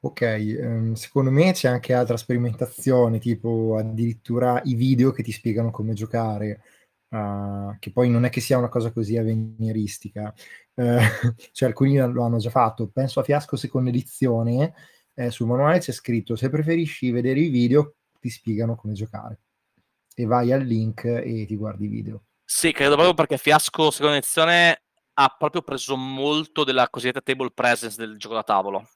Ok, 0.00 0.56
um, 0.60 0.92
secondo 0.92 1.30
me 1.30 1.52
c'è 1.52 1.68
anche 1.68 1.94
altra 1.94 2.18
sperimentazione, 2.18 3.18
tipo 3.18 3.76
addirittura 3.78 4.60
i 4.64 4.74
video 4.74 5.12
che 5.12 5.22
ti 5.22 5.32
spiegano 5.32 5.70
come 5.70 5.94
giocare, 5.94 6.60
uh, 7.08 7.74
che 7.78 7.90
poi 7.90 8.10
non 8.10 8.26
è 8.26 8.28
che 8.28 8.42
sia 8.42 8.58
una 8.58 8.68
cosa 8.68 8.92
così 8.92 9.16
avveniristica. 9.16 10.34
Uh, 10.74 10.98
cioè 11.52 11.68
alcuni 11.70 11.96
lo 11.96 12.22
hanno 12.22 12.36
già 12.36 12.50
fatto. 12.50 12.86
Penso 12.88 13.20
a 13.20 13.22
Fiasco 13.22 13.56
seconda 13.56 13.88
edizione, 13.88 14.74
eh, 15.14 15.30
sul 15.30 15.46
manuale 15.46 15.78
c'è 15.78 15.92
scritto 15.92 16.36
se 16.36 16.50
preferisci 16.50 17.10
vedere 17.10 17.40
i 17.40 17.48
video 17.48 17.94
ti 18.20 18.28
spiegano 18.28 18.74
come 18.74 18.94
giocare 18.94 19.43
e 20.14 20.24
vai 20.24 20.52
al 20.52 20.62
link 20.62 21.04
e 21.04 21.44
ti 21.46 21.56
guardi 21.56 21.86
i 21.86 21.88
video. 21.88 22.24
Sì, 22.44 22.72
credo 22.72 22.94
proprio 22.94 23.14
perché 23.14 23.36
Fiasco 23.36 23.90
seconda 23.90 24.16
edizione 24.16 24.82
ha 25.14 25.34
proprio 25.36 25.62
preso 25.62 25.96
molto 25.96 26.64
della 26.64 26.88
cosiddetta 26.88 27.20
table 27.20 27.50
presence 27.52 27.96
del 27.96 28.16
gioco 28.16 28.34
da 28.34 28.42
tavolo. 28.42 28.88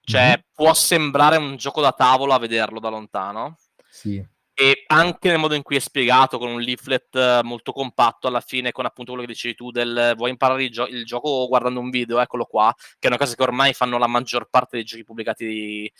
Cioè, 0.00 0.28
mm-hmm. 0.28 0.40
può 0.54 0.72
sembrare 0.72 1.36
un 1.36 1.56
gioco 1.56 1.80
da 1.80 1.92
tavolo 1.92 2.32
a 2.32 2.38
vederlo 2.38 2.78
da 2.78 2.88
lontano. 2.88 3.58
Sì. 3.90 4.24
E 4.58 4.84
anche 4.86 5.28
nel 5.28 5.38
modo 5.38 5.54
in 5.54 5.62
cui 5.62 5.76
è 5.76 5.80
spiegato, 5.80 6.38
con 6.38 6.48
un 6.48 6.60
leaflet 6.60 7.42
molto 7.42 7.72
compatto 7.72 8.26
alla 8.26 8.40
fine, 8.40 8.72
con 8.72 8.86
appunto 8.86 9.10
quello 9.12 9.26
che 9.26 9.32
dicevi 9.32 9.54
tu 9.54 9.70
del 9.70 10.14
vuoi 10.16 10.30
imparare 10.30 10.64
il, 10.64 10.70
gio- 10.70 10.86
il 10.86 11.04
gioco 11.04 11.46
guardando 11.48 11.80
un 11.80 11.90
video, 11.90 12.20
eccolo 12.20 12.46
qua, 12.46 12.72
che 12.76 12.94
è 13.00 13.08
una 13.08 13.18
cosa 13.18 13.34
che 13.34 13.42
ormai 13.42 13.74
fanno 13.74 13.98
la 13.98 14.06
maggior 14.06 14.48
parte 14.48 14.76
dei 14.76 14.84
giochi 14.84 15.04
pubblicati 15.04 15.92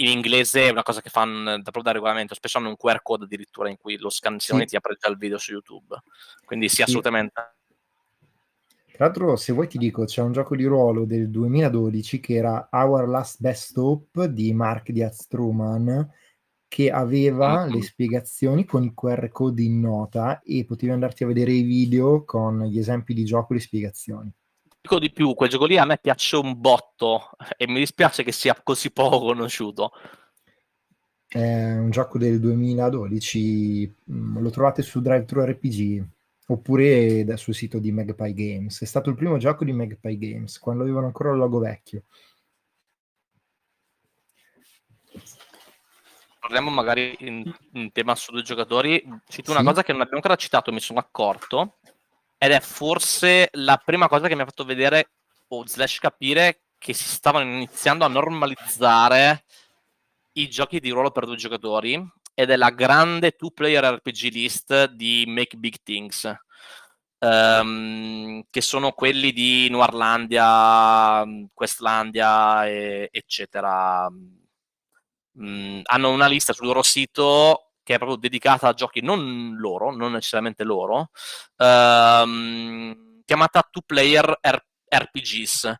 in 0.00 0.08
inglese 0.08 0.68
è 0.68 0.70
una 0.70 0.82
cosa 0.82 1.00
che 1.00 1.10
fanno 1.10 1.60
proprio 1.62 1.82
da 1.82 1.92
regolamento, 1.92 2.34
spesso 2.34 2.58
hanno 2.58 2.68
un 2.68 2.76
QR 2.76 3.02
code 3.02 3.24
addirittura 3.24 3.68
in 3.68 3.76
cui 3.76 3.96
lo 3.96 4.10
scansione 4.10 4.62
sì. 4.62 4.68
ti 4.68 4.76
apre 4.76 4.96
già 4.98 5.08
il 5.08 5.16
video 5.16 5.38
su 5.38 5.52
YouTube. 5.52 5.96
Quindi 6.44 6.68
sì, 6.68 6.76
sì, 6.76 6.82
assolutamente. 6.82 7.32
Tra 8.92 9.06
l'altro, 9.06 9.36
se 9.36 9.52
vuoi 9.52 9.68
ti 9.68 9.78
dico, 9.78 10.04
c'è 10.04 10.22
un 10.22 10.32
gioco 10.32 10.56
di 10.56 10.64
ruolo 10.64 11.04
del 11.04 11.30
2012 11.30 12.20
che 12.20 12.34
era 12.34 12.68
Our 12.70 13.08
Last 13.08 13.40
Best 13.40 13.76
Hope 13.76 14.32
di 14.32 14.52
Mark 14.52 14.90
Diaz 14.90 15.26
Truman 15.26 16.10
che 16.68 16.90
aveva 16.90 17.64
mm-hmm. 17.64 17.74
le 17.74 17.82
spiegazioni 17.82 18.64
con 18.64 18.84
i 18.84 18.92
QR 18.94 19.28
code 19.30 19.62
in 19.62 19.80
nota 19.80 20.40
e 20.42 20.64
potevi 20.66 20.92
andarti 20.92 21.24
a 21.24 21.26
vedere 21.26 21.52
i 21.52 21.62
video 21.62 22.24
con 22.24 22.62
gli 22.64 22.78
esempi 22.78 23.14
di 23.14 23.24
gioco 23.24 23.52
e 23.52 23.56
le 23.56 23.62
spiegazioni 23.62 24.32
dico 24.88 24.98
di 24.98 25.12
più, 25.12 25.34
quel 25.34 25.50
gioco 25.50 25.66
lì 25.66 25.76
a 25.76 25.84
me 25.84 25.98
piace 25.98 26.36
un 26.36 26.58
botto 26.58 27.32
e 27.58 27.68
mi 27.68 27.78
dispiace 27.78 28.22
che 28.22 28.32
sia 28.32 28.58
così 28.62 28.90
poco 28.90 29.18
conosciuto. 29.18 29.92
È 31.28 31.74
un 31.74 31.90
gioco 31.90 32.16
del 32.16 32.40
2012, 32.40 33.94
mm, 34.10 34.38
lo 34.38 34.48
trovate 34.48 34.80
su 34.80 35.02
DriveThru 35.02 35.44
RPG 35.44 36.06
oppure 36.46 37.36
sul 37.36 37.54
sito 37.54 37.78
di 37.78 37.92
Magpie 37.92 38.32
Games. 38.32 38.80
È 38.80 38.86
stato 38.86 39.10
il 39.10 39.16
primo 39.16 39.36
gioco 39.36 39.64
di 39.64 39.72
Magpie 39.72 40.16
Games 40.16 40.58
quando 40.58 40.84
avevano 40.84 41.06
ancora 41.06 41.32
il 41.32 41.36
logo 41.36 41.58
vecchio. 41.58 42.04
Parliamo 46.40 46.70
magari 46.70 47.14
in, 47.18 47.44
in 47.72 47.92
tema 47.92 48.14
su 48.14 48.32
due 48.32 48.40
giocatori. 48.40 49.02
Cito 49.28 49.50
sì. 49.50 49.58
una 49.58 49.68
cosa 49.68 49.82
che 49.82 49.92
non 49.92 50.00
abbiamo 50.00 50.16
ancora 50.16 50.36
citato, 50.36 50.72
mi 50.72 50.80
sono 50.80 50.98
accorto 50.98 51.76
ed 52.38 52.52
è 52.52 52.60
forse 52.60 53.48
la 53.52 53.76
prima 53.84 54.08
cosa 54.08 54.28
che 54.28 54.36
mi 54.36 54.42
ha 54.42 54.46
fatto 54.46 54.64
vedere 54.64 55.10
o 55.48 55.66
slash 55.66 55.98
capire 55.98 56.62
che 56.78 56.92
si 56.92 57.04
stavano 57.08 57.50
iniziando 57.50 58.04
a 58.04 58.08
normalizzare 58.08 59.44
i 60.34 60.48
giochi 60.48 60.78
di 60.78 60.90
ruolo 60.90 61.10
per 61.10 61.26
due 61.26 61.36
giocatori 61.36 62.00
ed 62.32 62.50
è 62.50 62.56
la 62.56 62.70
grande 62.70 63.32
two-player 63.32 63.94
RPG 63.96 64.32
list 64.32 64.90
di 64.92 65.24
Make 65.26 65.56
Big 65.56 65.78
Things, 65.82 66.32
um, 67.18 68.44
che 68.48 68.60
sono 68.60 68.92
quelli 68.92 69.32
di 69.32 69.68
Noirlandia, 69.68 71.24
Questlandia, 71.52 72.64
e, 72.68 73.08
eccetera. 73.10 74.08
Mm, 75.40 75.80
hanno 75.82 76.10
una 76.10 76.28
lista 76.28 76.52
sul 76.52 76.66
loro 76.66 76.82
sito 76.82 77.67
che 77.88 77.94
è 77.94 77.96
proprio 77.96 78.18
dedicata 78.18 78.68
a 78.68 78.74
giochi 78.74 79.00
non 79.00 79.56
loro, 79.56 79.90
non 79.96 80.12
necessariamente 80.12 80.62
loro, 80.62 81.08
um, 81.56 83.22
chiamata 83.24 83.66
Two 83.70 83.80
Player 83.86 84.38
RPGs. 84.90 85.74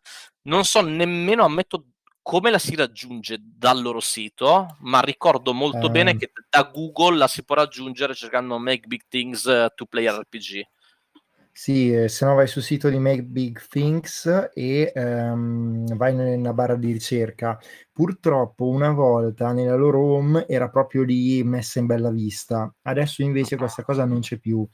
Non 0.45 0.65
so 0.65 0.81
nemmeno, 0.81 1.43
ammetto, 1.43 1.89
come 2.23 2.49
la 2.49 2.57
si 2.57 2.75
raggiunge 2.75 3.37
dal 3.39 3.79
loro 3.79 3.99
sito, 3.99 4.77
ma 4.79 5.01
ricordo 5.01 5.53
molto 5.53 5.85
um. 5.85 5.91
bene 5.91 6.17
che 6.17 6.31
da 6.49 6.63
Google 6.63 7.15
la 7.15 7.27
si 7.27 7.43
può 7.43 7.53
raggiungere 7.53 8.15
cercando 8.15 8.57
Make 8.57 8.87
Big 8.87 9.03
Things 9.07 9.43
uh, 9.43 9.67
Two 9.75 9.85
Player 9.85 10.15
RPG. 10.15 10.63
Sì, 11.59 11.93
eh, 11.93 12.07
se 12.07 12.23
no 12.23 12.35
vai 12.35 12.47
sul 12.47 12.61
sito 12.61 12.87
di 12.87 12.99
Make 12.99 13.23
Big 13.23 13.67
Things 13.67 14.49
e 14.53 14.93
um, 14.95 15.83
vai 15.97 16.15
nella 16.15 16.53
barra 16.53 16.75
di 16.75 16.93
ricerca. 16.93 17.59
Purtroppo 17.91 18.67
una 18.69 18.93
volta 18.93 19.51
nella 19.51 19.75
loro 19.75 19.99
home 19.99 20.47
era 20.47 20.69
proprio 20.69 21.03
lì 21.03 21.43
messa 21.43 21.79
in 21.79 21.85
bella 21.85 22.11
vista, 22.11 22.73
adesso 22.83 23.23
invece 23.23 23.57
questa 23.57 23.83
cosa 23.83 24.05
non 24.05 24.21
c'è 24.21 24.37
più. 24.37 24.65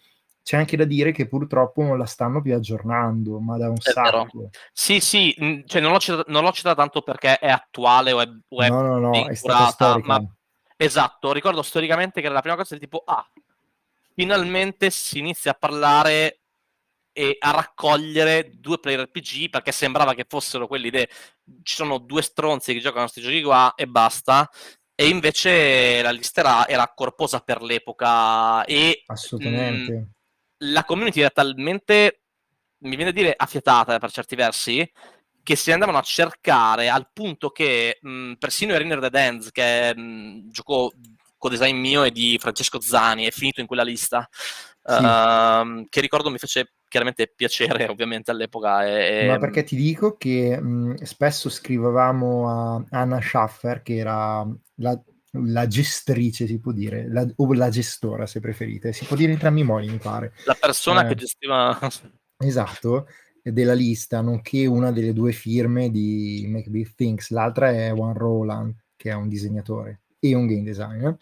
C'è 0.43 0.57
anche 0.57 0.77
da 0.77 0.83
dire 0.83 1.11
che 1.11 1.27
purtroppo 1.27 1.81
non 1.81 1.97
la 1.97 2.05
stanno 2.05 2.39
più 2.39 2.53
aggiornando, 2.53 3.39
ma 3.39 3.57
da 3.57 3.69
un 3.69 3.77
è 3.77 3.89
sacco. 3.89 4.29
Vero. 4.31 4.49
Sì, 4.71 4.99
sì, 4.99 5.63
cioè 5.65 5.81
non 5.81 5.91
l'ho, 5.91 5.97
citata, 5.99 6.25
non 6.27 6.43
l'ho 6.43 6.51
citata 6.51 6.75
tanto 6.75 7.01
perché 7.01 7.39
è 7.39 7.49
attuale 7.49 8.11
o 8.11 8.21
è, 8.21 8.29
o 8.47 8.61
è 8.61 8.69
no, 8.69 8.81
no, 8.83 8.99
no, 8.99 9.25
è 9.25 9.33
stata 9.33 9.71
storica. 9.71 10.19
Ma... 10.19 10.35
Esatto, 10.77 11.33
ricordo 11.33 11.63
storicamente 11.63 12.19
che 12.19 12.27
era 12.27 12.35
la 12.35 12.41
prima 12.41 12.55
cosa 12.55 12.75
del 12.75 12.83
tipo, 12.83 13.01
ah, 13.03 13.27
finalmente 14.13 14.91
si 14.91 15.17
inizia 15.17 15.49
a 15.49 15.55
parlare 15.55 16.41
e 17.17 17.37
a 17.39 17.51
raccogliere 17.51 18.51
due 18.55 18.77
player 18.77 19.03
RPG 19.03 19.49
perché 19.49 19.71
sembrava 19.71 20.13
che 20.13 20.25
fossero 20.27 20.67
quelli 20.67 20.89
de 20.89 21.07
ci 21.63 21.75
sono 21.75 21.97
due 21.97 22.21
stronzi 22.21 22.73
che 22.73 22.81
giocano 22.81 23.05
a 23.05 23.09
questi 23.09 23.21
giochi 23.21 23.41
qua 23.41 23.73
e 23.73 23.87
basta. 23.87 24.49
E 24.93 25.07
invece 25.07 26.01
la 26.01 26.11
lista 26.11 26.41
era, 26.41 26.67
era 26.67 26.93
corposa 26.93 27.39
per 27.39 27.61
l'epoca 27.61 28.65
e 28.65 29.03
assolutamente. 29.05 29.93
mh, 29.93 30.09
la 30.73 30.83
community 30.83 31.21
era 31.21 31.29
talmente 31.29 32.21
mi 32.79 32.97
viene 32.97 33.11
a 33.11 33.13
dire 33.13 33.33
affiatata 33.35 33.97
per 33.97 34.11
certi 34.11 34.35
versi 34.35 34.91
che 35.41 35.55
si 35.55 35.71
andavano 35.71 35.99
a 35.99 36.01
cercare 36.01 36.89
al 36.89 37.09
punto 37.13 37.49
che 37.51 37.99
mh, 38.01 38.33
persino 38.33 38.73
Arena 38.73 38.95
Dead 38.99 39.15
Ends 39.15 39.51
che 39.51 39.91
è 39.91 39.93
un 39.95 40.49
gioco 40.49 40.91
co-design 41.37 41.77
mio 41.77 42.03
e 42.03 42.11
di 42.11 42.37
Francesco 42.39 42.81
Zani 42.81 43.25
è 43.25 43.31
finito 43.31 43.61
in 43.61 43.67
quella 43.67 43.83
lista. 43.83 44.27
Sì. 44.87 45.03
uh, 45.03 45.87
che 45.89 45.99
ricordo 45.99 46.29
mi 46.29 46.37
fece 46.37 46.73
chiaramente 46.95 47.27
piacere 47.27 47.87
ovviamente 47.91 48.31
all'epoca. 48.31 48.85
E, 48.87 49.27
Ma 49.27 49.37
perché 49.37 49.63
ti 49.63 49.75
dico 49.75 50.15
che 50.15 50.59
mh, 50.59 51.03
spesso 51.03 51.49
scrivevamo 51.49 52.49
a 52.49 52.85
Anna 52.91 53.19
Schaffer, 53.19 53.81
che 53.81 53.97
era 53.97 54.47
la, 54.75 55.03
la 55.31 55.67
gestrice, 55.67 56.47
si 56.47 56.59
può 56.59 56.71
dire, 56.71 57.09
la, 57.09 57.27
o 57.35 57.53
la 57.53 57.69
gestora 57.69 58.25
se 58.25 58.39
preferite, 58.39 58.93
si 58.93 59.03
può 59.03 59.17
dire 59.17 59.33
entrambi 59.33 59.59
i 59.59 59.65
modi, 59.65 59.89
mi 59.89 59.97
pare. 59.97 60.33
La 60.45 60.57
persona 60.57 61.03
eh, 61.03 61.09
che 61.09 61.15
gestiva... 61.15 61.77
Esatto, 62.37 63.07
della 63.41 63.73
lista, 63.73 64.19
nonché 64.19 64.65
una 64.65 64.91
delle 64.91 65.13
due 65.13 65.31
firme 65.31 65.89
di 65.89 66.45
Make 66.49 66.69
Big 66.69 66.93
Things, 66.95 67.29
l'altra 67.29 67.71
è 67.71 67.93
Juan 67.93 68.13
Roland, 68.13 68.75
che 68.97 69.09
è 69.09 69.13
un 69.13 69.29
disegnatore 69.29 70.01
e 70.19 70.35
un 70.35 70.45
game 70.45 70.63
designer, 70.63 71.15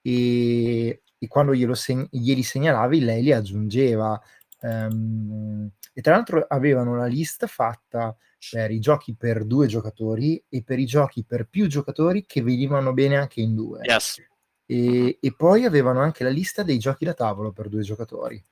e, 0.00 1.02
e 1.18 1.26
quando 1.26 1.52
glielo 1.52 1.74
seg- 1.74 2.06
glieli 2.08 2.44
segnalavi 2.44 3.00
lei 3.00 3.22
li 3.24 3.32
aggiungeva 3.32 4.20
Um, 4.64 5.70
e 5.92 6.00
tra 6.00 6.14
l'altro 6.14 6.46
avevano 6.48 6.92
una 6.92 7.04
lista 7.04 7.46
fatta 7.46 8.16
per 8.50 8.70
i 8.70 8.78
giochi 8.78 9.14
per 9.14 9.44
due 9.44 9.66
giocatori 9.66 10.42
e 10.48 10.62
per 10.62 10.78
i 10.78 10.86
giochi 10.86 11.22
per 11.22 11.48
più 11.48 11.66
giocatori 11.66 12.24
che 12.24 12.42
venivano 12.42 12.94
bene 12.94 13.16
anche 13.16 13.42
in 13.42 13.54
due. 13.54 13.80
Yes. 13.82 14.22
E, 14.64 15.18
e, 15.20 15.34
poi 15.36 15.66
avevano 15.66 16.00
anche 16.00 16.24
la 16.24 16.30
lista 16.30 16.62
dei 16.62 16.78
giochi 16.78 17.04
da 17.04 17.12
tavolo 17.12 17.52
per 17.52 17.68
due 17.68 17.82
giocatori. 17.82 18.42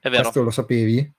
È 0.00 0.08
vero. 0.08 0.22
Questo 0.22 0.42
lo 0.42 0.50
sapevi? 0.50 1.12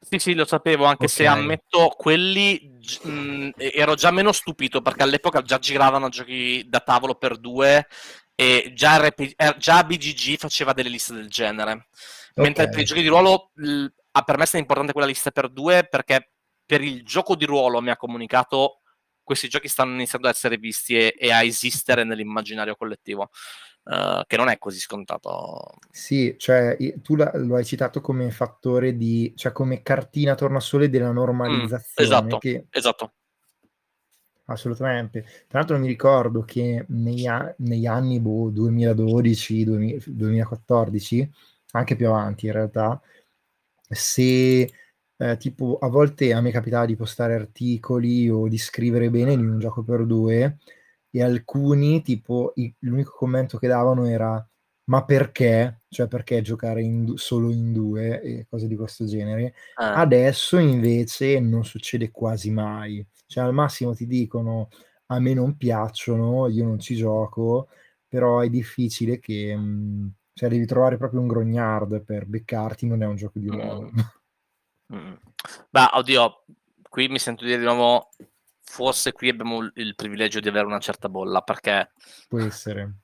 Sì, 0.00 0.18
sì, 0.18 0.34
lo 0.34 0.46
sapevo, 0.46 0.84
anche 0.84 1.04
okay. 1.04 1.08
se 1.08 1.26
ammetto 1.26 1.88
quelli 1.96 2.78
mh, 3.02 3.50
ero 3.56 3.94
già 3.94 4.10
meno 4.10 4.32
stupito 4.32 4.80
perché 4.80 5.02
all'epoca 5.02 5.42
già 5.42 5.58
giravano 5.58 6.08
giochi 6.08 6.66
da 6.66 6.80
tavolo 6.80 7.16
per 7.16 7.36
due 7.36 7.86
e 8.38 8.72
già, 8.74 8.98
RP, 8.98 9.32
eh, 9.34 9.56
già 9.58 9.82
BGG 9.82 10.36
faceva 10.36 10.74
delle 10.74 10.90
liste 10.90 11.14
del 11.14 11.28
genere. 11.28 11.72
Okay. 11.72 12.44
Mentre 12.44 12.68
per 12.68 12.80
i 12.80 12.84
giochi 12.84 13.00
di 13.00 13.08
ruolo 13.08 13.50
l, 13.54 13.86
per 14.24 14.36
me 14.36 14.44
è 14.44 14.58
importante 14.58 14.92
quella 14.92 15.08
lista 15.08 15.30
per 15.30 15.48
due 15.48 15.86
perché 15.90 16.32
per 16.64 16.82
il 16.82 17.02
gioco 17.02 17.34
di 17.34 17.46
ruolo 17.46 17.80
mi 17.80 17.90
ha 17.90 17.96
comunicato 17.96 18.80
questi 19.22 19.48
giochi 19.48 19.68
stanno 19.68 19.94
iniziando 19.94 20.28
ad 20.28 20.34
essere 20.34 20.58
visti 20.58 20.96
e, 20.96 21.14
e 21.18 21.32
a 21.32 21.42
esistere 21.42 22.04
nell'immaginario 22.04 22.76
collettivo. 22.76 23.30
Uh, 23.86 24.24
che 24.26 24.36
non 24.36 24.48
è 24.48 24.58
così 24.58 24.80
scontato. 24.80 25.74
Sì, 25.92 26.34
cioè 26.38 26.76
tu 27.02 27.14
la, 27.14 27.30
lo 27.34 27.54
hai 27.54 27.64
citato 27.64 28.00
come 28.00 28.32
fattore 28.32 28.96
di, 28.96 29.32
cioè 29.36 29.52
come 29.52 29.80
cartina 29.82 30.34
tornasole 30.34 30.90
della 30.90 31.12
normalizzazione. 31.12 31.78
Mm, 32.00 32.04
esatto, 32.04 32.38
che, 32.38 32.66
esatto 32.68 33.12
assolutamente. 34.46 35.22
Tra 35.48 35.58
l'altro 35.60 35.78
mi 35.78 35.86
ricordo 35.86 36.42
che 36.42 36.84
negli, 36.88 37.26
a- 37.26 37.52
negli 37.58 37.86
anni 37.86 38.20
boh, 38.20 38.50
2012, 38.50 39.64
2000, 39.64 39.98
2014, 40.06 41.28
anche 41.72 41.96
più 41.96 42.08
avanti 42.08 42.46
in 42.46 42.52
realtà, 42.52 43.00
se 43.88 44.70
eh, 45.18 45.36
tipo 45.38 45.78
a 45.78 45.88
volte 45.88 46.32
a 46.32 46.40
me 46.40 46.50
capitava 46.50 46.86
di 46.86 46.96
postare 46.96 47.34
articoli 47.34 48.28
o 48.28 48.48
di 48.48 48.58
scrivere 48.58 49.10
bene 49.10 49.32
in 49.32 49.48
un 49.48 49.58
gioco 49.58 49.82
per 49.82 50.04
due 50.06 50.58
e 51.10 51.22
alcuni 51.22 52.02
tipo 52.02 52.52
i- 52.56 52.74
l'unico 52.80 53.12
commento 53.16 53.58
che 53.58 53.68
davano 53.68 54.06
era 54.06 54.46
ma 54.86 55.04
perché? 55.04 55.82
Cioè 55.88 56.08
perché 56.08 56.42
giocare 56.42 56.82
in 56.82 57.16
solo 57.16 57.50
in 57.50 57.72
due 57.72 58.20
e 58.20 58.46
cose 58.48 58.66
di 58.66 58.76
questo 58.76 59.06
genere. 59.06 59.54
Ah. 59.74 59.94
Adesso 59.94 60.58
invece 60.58 61.40
non 61.40 61.64
succede 61.64 62.10
quasi 62.10 62.50
mai. 62.50 63.06
Cioè 63.26 63.44
al 63.44 63.54
massimo 63.54 63.94
ti 63.94 64.06
dicono 64.06 64.68
a 65.06 65.20
me 65.20 65.34
non 65.34 65.56
piacciono, 65.56 66.48
io 66.48 66.64
non 66.64 66.78
ci 66.78 66.96
gioco, 66.96 67.68
però 68.08 68.40
è 68.40 68.48
difficile 68.48 69.18
che... 69.18 69.54
Mh, 69.56 69.60
mhmm, 69.60 70.12
cioè 70.36 70.50
devi 70.50 70.66
trovare 70.66 70.98
proprio 70.98 71.20
un 71.20 71.28
grognard 71.28 72.04
per 72.04 72.26
beccarti, 72.26 72.86
non 72.86 73.02
è 73.02 73.06
un 73.06 73.16
gioco 73.16 73.38
di 73.38 73.48
ruolo. 73.48 73.90
Mm. 74.92 74.98
Mm. 74.98 75.14
Beh, 75.70 75.88
oddio, 75.94 76.44
qui 76.90 77.08
mi 77.08 77.18
sento 77.18 77.46
dire 77.46 77.56
di 77.56 77.64
nuovo, 77.64 78.10
forse 78.62 79.12
qui 79.12 79.30
abbiamo 79.30 79.62
il 79.76 79.94
privilegio 79.94 80.40
di 80.40 80.48
avere 80.48 80.66
una 80.66 80.78
certa 80.78 81.08
bolla, 81.08 81.40
perché... 81.40 81.92
Può 82.28 82.38
essere. 82.38 82.96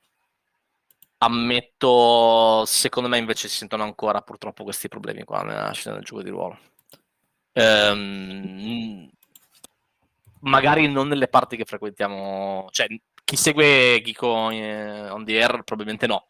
Ammetto, 1.23 2.65
secondo 2.67 3.09
me 3.09 3.17
invece 3.17 3.47
si 3.47 3.57
sentono 3.59 3.85
ancora 3.85 4.23
purtroppo 4.23 4.65
questi 4.65 4.89
problemi 4.89 5.23
qua 5.23 5.43
nella 5.43 5.71
scena 5.71 5.95
del 5.95 6.05
gioco 6.05 6.21
di 6.21 6.31
ruolo. 6.31 6.59
Ehm, 7.53 9.09
magari 10.41 10.91
non 10.91 11.07
nelle 11.07 11.29
parti 11.29 11.57
che 11.57 11.65
frequentiamo, 11.65 12.67
cioè 12.73 12.89
chi 13.25 13.37
segue 13.37 14.03
Geeko 14.03 14.27
on 14.27 15.25
the 15.25 15.41
Air 15.41 15.63
probabilmente 15.63 16.09
no. 16.09 16.29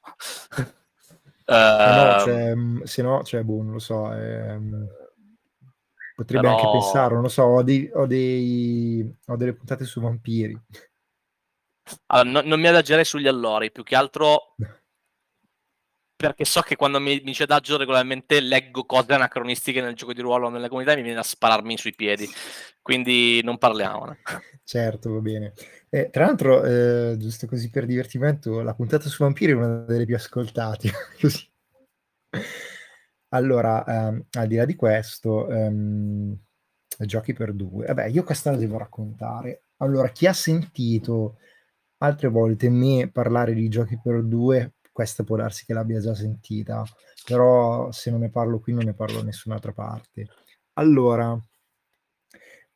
uh, 1.47 1.55
no 2.77 2.85
se 2.85 3.03
no, 3.03 3.23
cioè, 3.23 3.43
boh, 3.45 3.63
non 3.63 3.73
lo 3.73 3.79
so, 3.79 4.13
ehm, 4.13 4.89
potrebbe 6.15 6.49
però... 6.49 6.59
anche 6.59 6.71
pensare, 6.71 7.15
non 7.15 7.23
lo 7.23 7.29
so, 7.29 7.45
ho, 7.45 7.63
dei, 7.63 7.91
ho, 7.95 8.05
dei, 8.05 9.11
ho 9.27 9.37
delle 9.37 9.55
puntate 9.55 9.87
su 9.87 10.03
vampiri. 10.03 10.61
Allora, 12.09 12.43
no, 12.43 12.47
non 12.47 12.61
mi 12.61 12.67
adagerei 12.67 13.07
sugli 13.07 13.27
allori, 13.27 13.73
più 13.73 13.85
che 13.85 13.97
altro 13.97 14.55
perché 16.23 16.45
so 16.45 16.61
che 16.61 16.77
quando 16.77 17.01
mi, 17.01 17.21
mi 17.25 17.35
cedaggio 17.35 17.77
regolarmente 17.77 18.39
leggo 18.39 18.85
cose 18.85 19.13
anacronistiche 19.13 19.81
nel 19.81 19.95
gioco 19.95 20.13
di 20.13 20.21
ruolo 20.21 20.49
nella 20.49 20.69
comunità 20.69 20.93
e 20.93 20.97
mi 20.97 21.03
viene 21.03 21.19
a 21.19 21.25
spararmi 21.25 21.77
sui 21.77 21.97
piedi, 21.97 22.29
quindi 22.81 23.43
non 23.43 23.59
parliamone. 23.59 24.21
Certo, 24.63 25.15
va 25.15 25.19
bene. 25.19 25.53
Eh, 25.91 26.11
tra 26.11 26.27
l'altro, 26.27 26.63
eh, 26.63 27.17
giusto 27.19 27.49
così 27.49 27.71
per 27.71 27.87
divertimento, 27.87 28.63
la 28.63 28.73
puntata 28.73 29.09
su 29.09 29.25
vampiri 29.25 29.51
è 29.51 29.57
una 29.57 29.79
delle 29.79 30.05
più 30.05 30.15
ascoltate. 30.15 30.93
allora, 33.31 33.85
ehm, 33.85 34.27
al 34.31 34.47
di 34.47 34.55
là 34.55 34.65
di 34.65 34.77
questo, 34.77 35.51
ehm, 35.51 36.39
giochi 37.01 37.33
per 37.33 37.53
due. 37.53 37.87
Vabbè, 37.87 38.07
io 38.07 38.23
questa 38.23 38.53
la 38.53 38.59
devo 38.59 38.79
raccontare. 38.79 39.65
Allora, 39.79 40.09
chi 40.11 40.29
ha 40.29 40.33
sentito 40.33 41.39
altre 41.99 42.29
volte 42.29 42.71
me 42.71 43.11
parlare 43.11 43.55
di 43.55 43.69
giochi 43.69 43.99
per 44.01 44.23
due 44.23 44.75
questa 44.93 45.25
può 45.25 45.37
darsi 45.37 45.65
che 45.65 45.73
l'abbia 45.73 46.01
già 46.01 46.15
sentita, 46.15 46.85
però 47.25 47.91
se 47.91 48.11
non 48.11 48.21
ne 48.21 48.31
parlo 48.31 48.61
qui 48.61 48.75
non 48.75 48.85
ne 48.85 48.95
parlo 48.95 49.19
da 49.19 49.25
nessun'altra 49.25 49.73
parte. 49.73 50.29
Allora, 50.75 51.37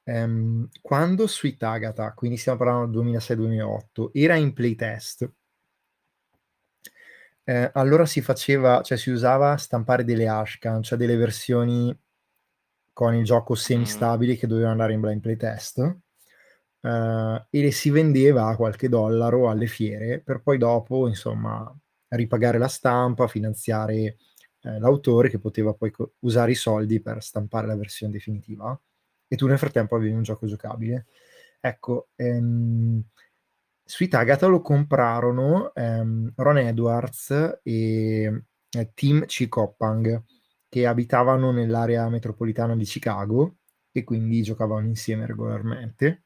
ehm, 0.04 0.68
quando 0.80 1.26
Sweet 1.26 1.62
Agatha, 1.62 2.12
quindi 2.14 2.36
stiamo 2.38 2.58
parlando 2.58 3.02
del 3.02 3.12
2006-2008, 3.12 4.10
era 4.12 4.34
in 4.36 4.52
playtest, 4.52 5.30
eh, 7.44 7.70
allora 7.74 8.06
si 8.06 8.20
faceva, 8.22 8.82
cioè 8.82 8.98
si 8.98 9.10
usava 9.10 9.56
stampare 9.56 10.04
delle 10.04 10.26
hashcan, 10.26 10.82
cioè 10.82 10.98
delle 10.98 11.16
versioni 11.16 11.96
con 12.92 13.14
il 13.14 13.24
gioco 13.24 13.54
mm. 13.54 14.32
che 14.34 14.46
dovevano 14.46 14.72
andare 14.72 14.94
in 14.94 15.00
blind 15.00 15.20
playtest 15.20 15.78
eh, 16.80 17.46
e 17.50 17.60
le 17.62 17.70
si 17.70 17.90
vendeva 17.90 18.46
a 18.46 18.56
qualche 18.56 18.88
dollaro 18.88 19.48
alle 19.50 19.66
fiere 19.66 20.20
per 20.20 20.40
poi 20.42 20.58
dopo, 20.58 21.06
insomma, 21.06 21.72
ripagare 22.11 22.59
la 22.59 22.68
stampa, 22.68 23.26
finanziare 23.26 24.16
eh, 24.62 24.78
l'autore 24.78 25.28
che 25.28 25.38
poteva 25.38 25.72
poi 25.74 25.90
co- 25.90 26.14
usare 26.20 26.52
i 26.52 26.54
soldi 26.54 27.00
per 27.00 27.22
stampare 27.22 27.66
la 27.66 27.76
versione 27.76 28.12
definitiva 28.12 28.78
e 29.28 29.36
tu 29.36 29.46
nel 29.46 29.59
frattempo 29.59 29.96
avevi 29.96 30.12
un 30.12 30.22
gioco 30.22 30.46
giocabile. 30.46 31.07
Ecco, 31.61 32.09
ehm, 32.16 33.02
Sweet 33.84 34.14
Agatha 34.14 34.46
lo 34.46 34.61
comprarono 34.61 35.72
ehm, 35.74 36.32
Ron 36.36 36.59
Edwards 36.59 37.61
e 37.62 38.42
eh, 38.70 38.90
Tim 38.94 39.24
C. 39.26 39.48
Coppang 39.48 40.24
che 40.68 40.86
abitavano 40.86 41.52
nell'area 41.52 42.09
metropolitana 42.09 42.74
di 42.76 42.84
Chicago 42.84 43.59
e 43.92 44.04
quindi 44.04 44.42
giocavano 44.42 44.86
insieme 44.86 45.26
regolarmente. 45.26 46.24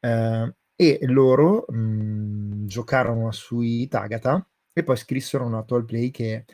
Eh, 0.00 0.54
e 0.76 0.98
loro 1.02 1.64
mh, 1.68 1.76
mm, 1.76 2.66
giocarono 2.66 3.28
a 3.28 3.32
Sweet 3.32 3.94
Agatha 3.94 4.46
e 4.74 4.82
poi 4.82 4.96
scrissero 4.96 5.46
un 5.46 5.54
attual 5.54 5.84
play 5.84 6.10
che 6.10 6.44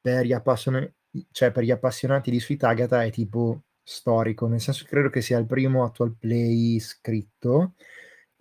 per 0.00 0.24
gli, 0.24 0.32
appassion- 0.32 0.92
cioè 1.30 1.52
per 1.52 1.62
gli 1.62 1.70
appassionati 1.70 2.30
di 2.30 2.40
Sweet 2.40 2.64
Agatha 2.64 3.04
è 3.04 3.10
tipo 3.10 3.64
storico, 3.82 4.46
nel 4.48 4.60
senso 4.60 4.84
che 4.84 4.90
credo 4.90 5.10
che 5.10 5.20
sia 5.20 5.38
il 5.38 5.46
primo 5.46 5.84
attual 5.84 6.16
play 6.16 6.78
scritto 6.80 7.74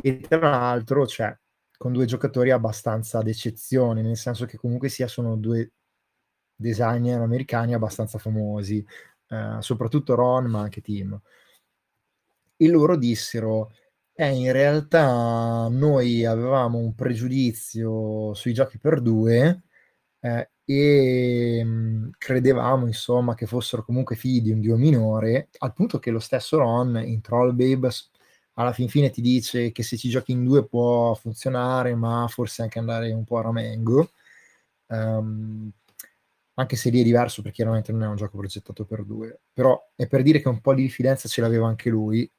e 0.02 0.20
tra 0.22 0.40
l'altro 0.40 1.06
cioè, 1.06 1.38
con 1.78 1.92
due 1.92 2.06
giocatori 2.06 2.52
abbastanza 2.52 3.22
d'eccezione, 3.22 4.02
nel 4.02 4.18
senso 4.18 4.46
che 4.46 4.58
comunque 4.58 4.90
sia 4.90 5.08
sono 5.08 5.36
due 5.36 5.74
designer 6.56 7.22
americani 7.22 7.74
abbastanza 7.74 8.18
famosi, 8.18 8.86
eh, 9.28 9.58
soprattutto 9.60 10.16
Ron 10.16 10.46
ma 10.46 10.62
anche 10.62 10.82
Tim. 10.82 11.20
E 12.58 12.68
loro 12.70 12.96
dissero, 12.98 13.72
eh, 14.20 14.32
in 14.36 14.52
realtà 14.52 15.70
noi 15.70 16.26
avevamo 16.26 16.78
un 16.78 16.94
pregiudizio 16.94 18.34
sui 18.34 18.54
giochi 18.54 18.78
per 18.78 19.00
due 19.02 19.64
eh, 20.20 20.50
e 20.66 21.64
mh, 21.64 21.70
mm, 21.70 22.10
credevamo 22.18 22.86
insomma 22.86 23.34
che 23.36 23.46
fossero 23.46 23.84
comunque 23.86 24.18
figli 24.18 24.42
di 24.42 24.52
un 24.52 24.60
dio 24.60 24.76
minore, 24.78 25.50
al 25.60 25.74
punto 25.74 26.00
che 26.00 26.12
lo 26.12 26.20
stesso 26.20 26.58
Ron 26.58 27.02
in 27.06 27.22
Troll 27.22 27.56
Babes 27.56 28.12
alla 28.56 28.74
fin 28.74 28.90
fine 28.90 29.10
ti 29.10 29.22
dice 29.22 29.72
che 29.72 29.84
se 29.84 29.96
ci 29.98 30.10
giochi 30.10 30.34
in 30.34 30.44
due 30.44 30.68
può 30.68 31.14
funzionare, 31.16 31.96
ma 31.96 32.28
forse 32.30 32.62
anche 32.62 32.80
andare 32.80 33.12
un 33.14 33.24
po' 33.24 33.38
a 33.38 33.44
ramengo. 33.44 34.12
Um, 34.88 35.72
anche 36.56 36.76
se 36.76 36.90
lì 36.90 37.00
è 37.02 37.04
diverso 37.04 37.42
perché 37.42 37.58
chiaramente 37.58 37.92
non 37.94 38.04
è 38.04 38.08
un 38.08 38.16
gioco 38.18 38.38
progettato 38.38 38.86
per 38.86 39.06
due, 39.06 39.42
però 39.54 39.82
è 39.96 40.08
per 40.08 40.24
dire 40.24 40.42
che 40.42 40.50
un 40.50 40.60
po' 40.62 40.74
di 40.74 40.82
diffidenza 40.84 41.30
ce 41.30 41.42
l'aveva 41.42 41.68
anche 41.68 41.90
lui. 41.90 42.30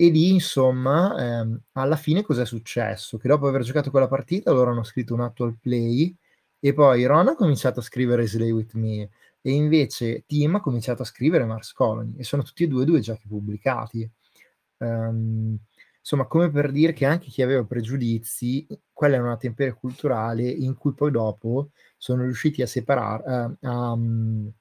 Eh, 0.00 0.06
e 0.06 0.10
lì, 0.10 0.30
insomma, 0.30 1.14
ehm, 1.40 1.60
alla 1.72 1.96
fine 1.96 2.22
cos'è 2.22 2.46
successo? 2.46 3.18
Che 3.18 3.28
dopo 3.28 3.46
aver 3.46 3.62
giocato 3.62 3.90
quella 3.90 4.08
partita, 4.08 4.50
loro 4.50 4.70
hanno 4.70 4.82
scritto 4.82 5.12
un 5.14 5.20
actual 5.20 5.58
play 5.60 6.14
e 6.58 6.72
poi 6.72 7.04
Ron 7.04 7.28
ha 7.28 7.34
cominciato 7.36 7.80
a 7.80 7.82
scrivere 7.82 8.26
Slay 8.26 8.50
With 8.50 8.74
Me 8.74 9.10
e 9.42 9.52
invece 9.52 10.24
Tim 10.26 10.56
ha 10.56 10.60
cominciato 10.60 11.02
a 11.02 11.04
scrivere 11.04 11.44
Mars 11.44 11.72
Colony 11.72 12.16
e 12.18 12.24
sono 12.24 12.42
tutti 12.42 12.64
e 12.64 12.68
due 12.68 12.84
due 12.84 13.00
giochi 13.00 13.26
pubblicati. 13.28 14.10
Um, 14.78 15.58
insomma, 15.98 16.26
come 16.26 16.50
per 16.50 16.70
dire 16.72 16.92
che 16.92 17.04
anche 17.06 17.28
chi 17.28 17.42
aveva 17.42 17.64
pregiudizi, 17.64 18.66
quella 18.92 19.16
è 19.16 19.18
una 19.20 19.36
tempera 19.36 19.72
culturale 19.74 20.48
in 20.48 20.76
cui 20.76 20.92
poi 20.94 21.10
dopo 21.10 21.70
sono 21.96 22.22
riusciti 22.22 22.62
a 22.62 22.66
separare, 22.66 23.22
uh, 23.60 23.66
a, 23.66 23.92
um, 23.92 24.52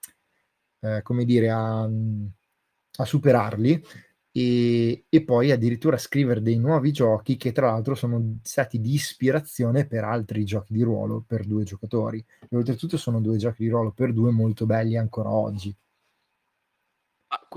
uh, 0.79 1.01
come 1.01 1.25
dire, 1.25 1.49
a, 1.49 1.83
a 1.83 3.05
superarli 3.05 3.83
e, 4.31 5.05
e, 5.09 5.23
poi 5.23 5.51
addirittura 5.51 5.97
scrivere 5.97 6.41
dei 6.41 6.57
nuovi 6.57 6.91
giochi 6.91 7.35
che 7.35 7.51
tra 7.51 7.71
l'altro 7.71 7.95
sono 7.95 8.39
stati 8.43 8.79
di 8.79 8.93
ispirazione 8.93 9.87
per 9.87 10.03
altri 10.03 10.45
giochi 10.45 10.73
di 10.73 10.83
ruolo 10.83 11.23
per 11.25 11.45
due 11.45 11.63
giocatori. 11.63 12.23
E 12.49 12.55
oltretutto 12.55 12.97
sono 12.97 13.19
due 13.21 13.37
giochi 13.37 13.63
di 13.63 13.69
ruolo 13.69 13.91
per 13.91 14.13
due 14.13 14.31
molto 14.31 14.65
belli 14.65 14.97
ancora 14.97 15.31
oggi. 15.31 15.75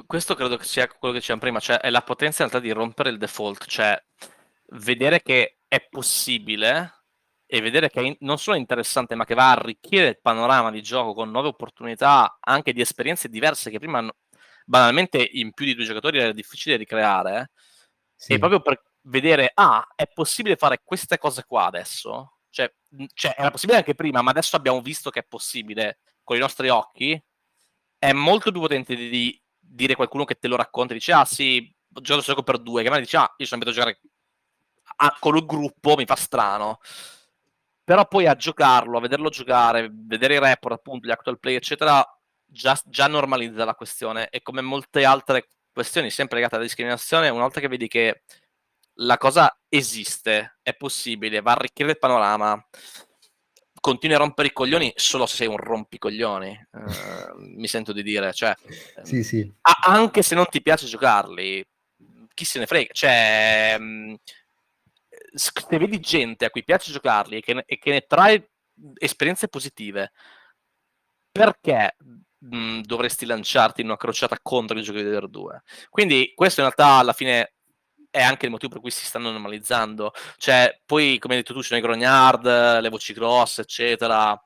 Questo 0.07 0.35
credo 0.35 0.57
che 0.57 0.65
sia 0.65 0.87
quello 0.89 1.15
che 1.15 1.21
dicevamo 1.21 1.43
prima, 1.43 1.61
cioè 1.61 1.79
è 1.79 1.91
la 1.91 2.03
potenza 2.03 2.43
in 2.43 2.49
realtà 2.49 2.67
di 2.67 2.73
rompere 2.73 3.11
il 3.11 3.19
default, 3.19 3.67
cioè 3.67 4.03
vedere 4.71 5.23
che 5.23 5.59
è 5.69 5.87
possibile 5.89 7.03
e 7.47 7.61
vedere 7.61 7.91
che 7.91 8.01
è 8.01 8.17
non 8.21 8.39
solo 8.39 8.57
interessante, 8.57 9.15
ma 9.15 9.25
che 9.27 9.35
va 9.35 9.49
a 9.49 9.53
arricchire 9.53 10.09
il 10.09 10.19
panorama 10.21 10.71
di 10.71 10.83
gioco 10.83 11.13
con 11.13 11.31
nuove 11.31 11.49
opportunità, 11.49 12.39
anche 12.41 12.73
di 12.73 12.81
esperienze 12.81 13.29
diverse 13.29 13.71
che 13.71 13.79
prima 13.79 14.07
banalmente 14.65 15.19
in 15.33 15.53
più 15.53 15.65
di 15.65 15.75
due 15.75 15.85
giocatori 15.85 16.19
era 16.19 16.33
difficile 16.33 16.77
ricreare. 16.77 17.51
Sì. 18.15 18.35
E 18.35 18.39
proprio 18.39 18.61
per 18.61 18.83
vedere, 19.03 19.51
ah, 19.55 19.87
è 19.95 20.07
possibile 20.07 20.57
fare 20.57 20.81
queste 20.85 21.19
cose 21.19 21.45
qua 21.47 21.67
adesso? 21.67 22.39
Cioè, 22.51 22.73
cioè, 23.15 23.35
era 23.37 23.51
possibile 23.51 23.79
anche 23.79 23.95
prima, 23.95 24.23
ma 24.23 24.31
adesso 24.31 24.57
abbiamo 24.57 24.81
visto 24.81 25.11
che 25.11 25.21
è 25.21 25.27
possibile 25.27 25.99
con 26.23 26.37
i 26.37 26.41
nostri 26.41 26.69
occhi. 26.69 27.21
È 27.99 28.13
molto 28.13 28.51
più 28.51 28.61
potente 28.61 28.95
di, 28.95 29.41
dire 29.59 29.95
qualcuno 29.95 30.25
che 30.25 30.35
te 30.35 30.49
lo 30.49 30.57
racconta 30.57 30.93
e 30.93 30.97
dice 30.97 31.13
ah 31.13 31.25
sì, 31.25 31.73
ho 31.95 32.01
giocato 32.01 32.27
gioco 32.27 32.43
per 32.43 32.59
due, 32.59 32.83
che 32.83 32.89
magari 32.89 33.05
dice 33.05 33.17
ah 33.17 33.35
io 33.37 33.47
sono 33.47 33.63
abituato 33.63 33.89
a 33.89 33.93
giocare 33.93 34.13
a, 34.97 35.17
con 35.19 35.37
il 35.37 35.47
gruppo, 35.47 35.97
mi 35.97 36.05
fa 36.05 36.17
strano. 36.17 36.81
Però 37.85 38.07
poi 38.07 38.27
a 38.27 38.37
giocarlo, 38.37 38.99
a 38.99 39.01
vederlo 39.01 39.29
giocare, 39.29 39.89
vedere 39.93 40.35
i 40.37 40.39
report, 40.39 40.77
appunto, 40.77 41.07
gli 41.07 41.11
actual 41.11 41.39
play, 41.41 41.57
eccetera, 41.57 42.05
già, 42.53 42.81
già 42.85 43.07
normalizza 43.09 43.65
la 43.65 43.75
questione. 43.75 44.29
E 44.29 44.43
come 44.43 44.61
molte 44.61 45.05
altre 45.05 45.49
questioni, 45.73 46.11
sempre 46.11 46.37
legate 46.37 46.57
alla 46.57 46.65
discriminazione, 46.65 47.29
una 47.29 47.43
volta 47.43 47.61
che 47.61 47.69
vedi 47.69 47.89
che 47.89 48.23
la 48.97 49.17
cosa 49.17 49.59
esiste, 49.69 50.59
è 50.63 50.75
possibile, 50.75 51.41
va 51.41 51.53
a 51.53 51.55
arricchire 51.55 51.91
il 51.91 51.99
panorama, 51.99 52.63
continui 53.81 54.15
a 54.15 54.19
rompere 54.19 54.49
i 54.49 54.53
coglioni 54.53 54.93
solo 54.95 55.27
se 55.27 55.37
sei 55.37 55.47
un 55.49 55.57
rompicoglioni, 55.57 56.51
eh, 56.51 57.33
mi 57.37 57.67
sento 57.67 57.93
di 57.93 58.03
dire. 58.03 58.33
Cioè, 58.33 58.55
sì, 59.03 59.25
sì. 59.25 59.53
A- 59.63 59.81
anche 59.87 60.23
se 60.23 60.35
non 60.35 60.47
ti 60.47 60.61
piace 60.63 60.87
giocarli, 60.87 61.65
chi 62.35 62.45
se 62.45 62.59
ne 62.59 62.67
frega. 62.67 62.93
Cioè, 62.93 63.77
mh, 63.79 64.15
se 65.35 65.53
vedi 65.71 65.99
gente 66.01 66.45
a 66.45 66.51
cui 66.51 66.63
piace 66.63 66.93
giocarli 66.93 67.37
e 67.37 67.41
che 67.41 67.55
ne, 67.55 67.65
e 67.67 67.79
che 67.79 67.91
ne 67.91 68.03
trae 68.03 68.51
esperienze 68.99 69.49
positive, 69.49 70.13
perché 71.31 71.97
mh, 72.51 72.81
dovresti 72.83 73.27
lanciarti 73.27 73.81
in 73.81 73.89
una 73.89 73.97
crociata 73.97 74.39
contro 74.43 74.79
i 74.79 74.83
giochi 74.83 75.03
di 75.03 75.31
2? 75.31 75.63
Quindi 75.91 76.33
questo 76.35 76.61
in 76.61 76.67
realtà 76.67 76.99
alla 76.99 77.13
fine 77.13 77.55
è 78.13 78.23
anche 78.23 78.45
il 78.45 78.51
motivo 78.51 78.73
per 78.73 78.83
cui 78.83 78.91
si 78.91 79.07
stanno 79.07 79.31
normalizzando. 79.31 80.13
Cioè, 80.37 80.83
poi, 80.85 81.19
come 81.19 81.35
hai 81.35 81.41
detto 81.41 81.55
tu, 81.55 81.63
ci 81.63 81.69
sono 81.69 81.81
i 81.81 81.83
grognard, 81.83 82.81
le 82.81 82.89
voci 82.91 83.15
grosse, 83.15 83.63
eccetera. 83.63 84.39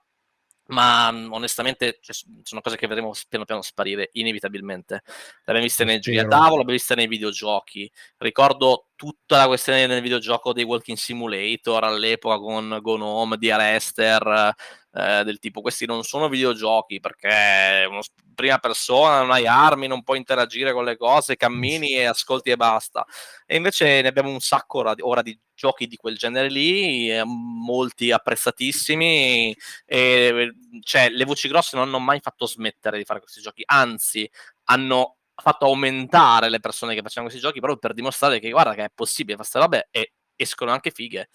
Ma 0.68 1.09
onestamente 1.09 1.99
cioè, 2.01 2.14
sono 2.42 2.61
cose 2.61 2.76
che 2.76 2.88
vedremo 2.88 3.12
piano 3.28 3.44
piano 3.44 3.62
sparire 3.62 4.11
inevitabilmente. 4.12 5.03
L'abbiamo 5.44 5.66
vista 5.66 5.84
nei 5.84 6.01
giochi 6.01 6.18
a 6.18 6.26
tavolo, 6.26 6.57
l'abbiamo 6.57 6.72
vista 6.72 6.94
nei 6.94 7.07
videogiochi. 7.09 7.90
Ricordo 8.18 8.88
tutta 8.97 9.36
la 9.36 9.47
questione 9.47 9.86
del 9.86 10.03
videogioco 10.03 10.53
dei 10.53 10.64
Walking 10.64 10.97
Simulator 10.97 11.84
all'epoca 11.84 12.38
con 12.38 12.80
Gnome, 12.82 13.36
di 13.36 13.51
Arester, 13.51 14.55
eh, 14.97 15.24
del 15.24 15.38
tipo 15.38 15.61
questi 15.61 15.84
non 15.84 16.03
sono 16.05 16.28
videogiochi 16.28 17.01
perché 17.01 17.86
uno, 17.86 18.01
prima 18.34 18.59
persona 18.59 19.20
non 19.20 19.30
hai 19.30 19.47
armi, 19.47 19.86
non 19.86 20.03
puoi 20.03 20.16
interagire 20.16 20.72
con 20.72 20.84
le 20.84 20.97
cose, 20.97 21.36
cammini 21.36 21.92
e 21.92 22.05
ascolti 22.05 22.51
e 22.51 22.57
basta. 22.57 23.05
E 23.44 23.57
invece 23.57 24.01
ne 24.01 24.09
abbiamo 24.09 24.30
un 24.30 24.40
sacco 24.40 24.78
ora, 24.78 24.94
ora 25.01 25.20
di 25.20 25.38
giochi 25.55 25.86
di 25.86 25.97
quel 25.97 26.16
genere 26.16 26.49
lì, 26.49 27.11
eh, 27.11 27.24
molti 27.24 28.11
apprezzatissimi 28.11 29.55
e 29.84 30.53
cioè, 30.80 31.11
le 31.11 31.24
voci 31.24 31.49
grosse 31.49 31.76
non 31.76 31.88
hanno 31.88 31.99
mai 31.99 32.20
fatto 32.20 32.47
smettere 32.47 32.97
di 32.97 33.05
fare 33.05 33.20
questi 33.20 33.42
giochi, 33.42 33.62
anzi 33.66 34.30
hanno 34.64 35.16
fatto 35.34 35.66
aumentare 35.66 36.49
le 36.49 36.61
persone 36.61 36.94
che 36.94 37.03
facevano 37.03 37.28
questi 37.28 37.47
giochi 37.47 37.61
proprio 37.61 37.78
per 37.78 37.92
dimostrare 37.92 38.38
che 38.40 38.51
guarda 38.51 38.74
che 38.74 38.84
è 38.84 38.90
possibile 38.94 39.36
fare 39.36 39.49
queste 39.51 39.59
robe 39.59 39.88
e 39.90 40.12
escono 40.36 40.70
anche 40.70 40.90
fighe. 40.90 41.28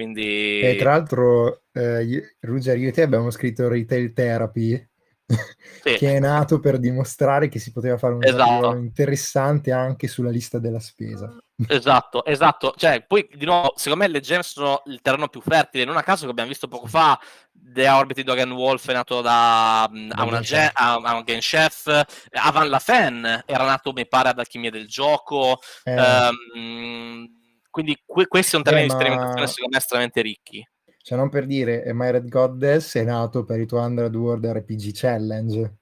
Quindi... 0.00 0.60
E 0.60 0.76
tra 0.76 0.92
l'altro, 0.92 1.64
eh, 1.74 2.36
Ruger, 2.40 2.78
io 2.78 2.88
e 2.88 2.92
te 2.92 3.02
abbiamo 3.02 3.30
scritto 3.30 3.68
Retail 3.68 4.14
Therapy, 4.14 4.88
sì. 5.28 5.94
che 5.94 6.16
è 6.16 6.18
nato 6.18 6.58
per 6.58 6.78
dimostrare 6.78 7.50
che 7.50 7.58
si 7.58 7.70
poteva 7.70 7.98
fare 7.98 8.14
un 8.14 8.24
esatto. 8.24 8.76
interessante 8.76 9.72
anche 9.72 10.08
sulla 10.08 10.30
lista 10.30 10.58
della 10.58 10.80
spesa. 10.80 11.30
Esatto, 11.68 12.24
esatto. 12.24 12.72
Cioè, 12.74 13.04
poi 13.06 13.28
di 13.34 13.44
nuovo, 13.44 13.74
secondo 13.76 14.02
me 14.02 14.10
le 14.10 14.20
gems 14.20 14.52
sono 14.52 14.80
il 14.86 15.02
terreno 15.02 15.28
più 15.28 15.42
fertile. 15.42 15.84
Non 15.84 15.98
a 15.98 16.02
caso 16.02 16.24
che 16.24 16.30
abbiamo 16.30 16.48
visto 16.48 16.68
poco 16.68 16.86
fa 16.86 17.20
The 17.52 17.86
Orbited 17.86 18.24
Dragon 18.24 18.52
Wolf 18.52 18.88
è 18.88 18.94
nato 18.94 19.20
da, 19.20 19.86
mm, 19.92 20.12
a, 20.14 20.24
una 20.24 20.40
gen- 20.40 20.70
a, 20.72 20.94
a 20.94 21.14
un 21.16 21.22
game 21.22 21.40
chef. 21.40 22.02
Avan 22.30 22.70
Lafen 22.70 23.42
era 23.44 23.66
nato, 23.66 23.92
mi 23.92 24.08
pare, 24.08 24.30
ad 24.30 24.38
Alchimia 24.38 24.70
del 24.70 24.88
Gioco. 24.88 25.58
Eh. 25.84 25.94
Um, 25.94 27.39
quindi 27.70 27.96
que- 28.04 28.26
questi 28.26 28.50
sono 28.50 28.62
terreni 28.62 28.84
eh, 28.84 28.88
di 28.88 28.92
sperimentazione 28.92 29.46
secondo 29.46 29.70
me 29.70 29.78
estremamente 29.78 30.22
ricchi. 30.22 30.68
Cioè, 31.02 31.16
non 31.16 31.30
per 31.30 31.46
dire, 31.46 31.90
My 31.94 32.10
Red 32.10 32.28
Goddess 32.28 32.96
è 32.96 33.02
nato 33.02 33.44
per 33.44 33.58
i 33.58 33.66
200 33.66 34.18
World 34.18 34.44
RPG 34.44 34.90
Challenge. 34.92 35.74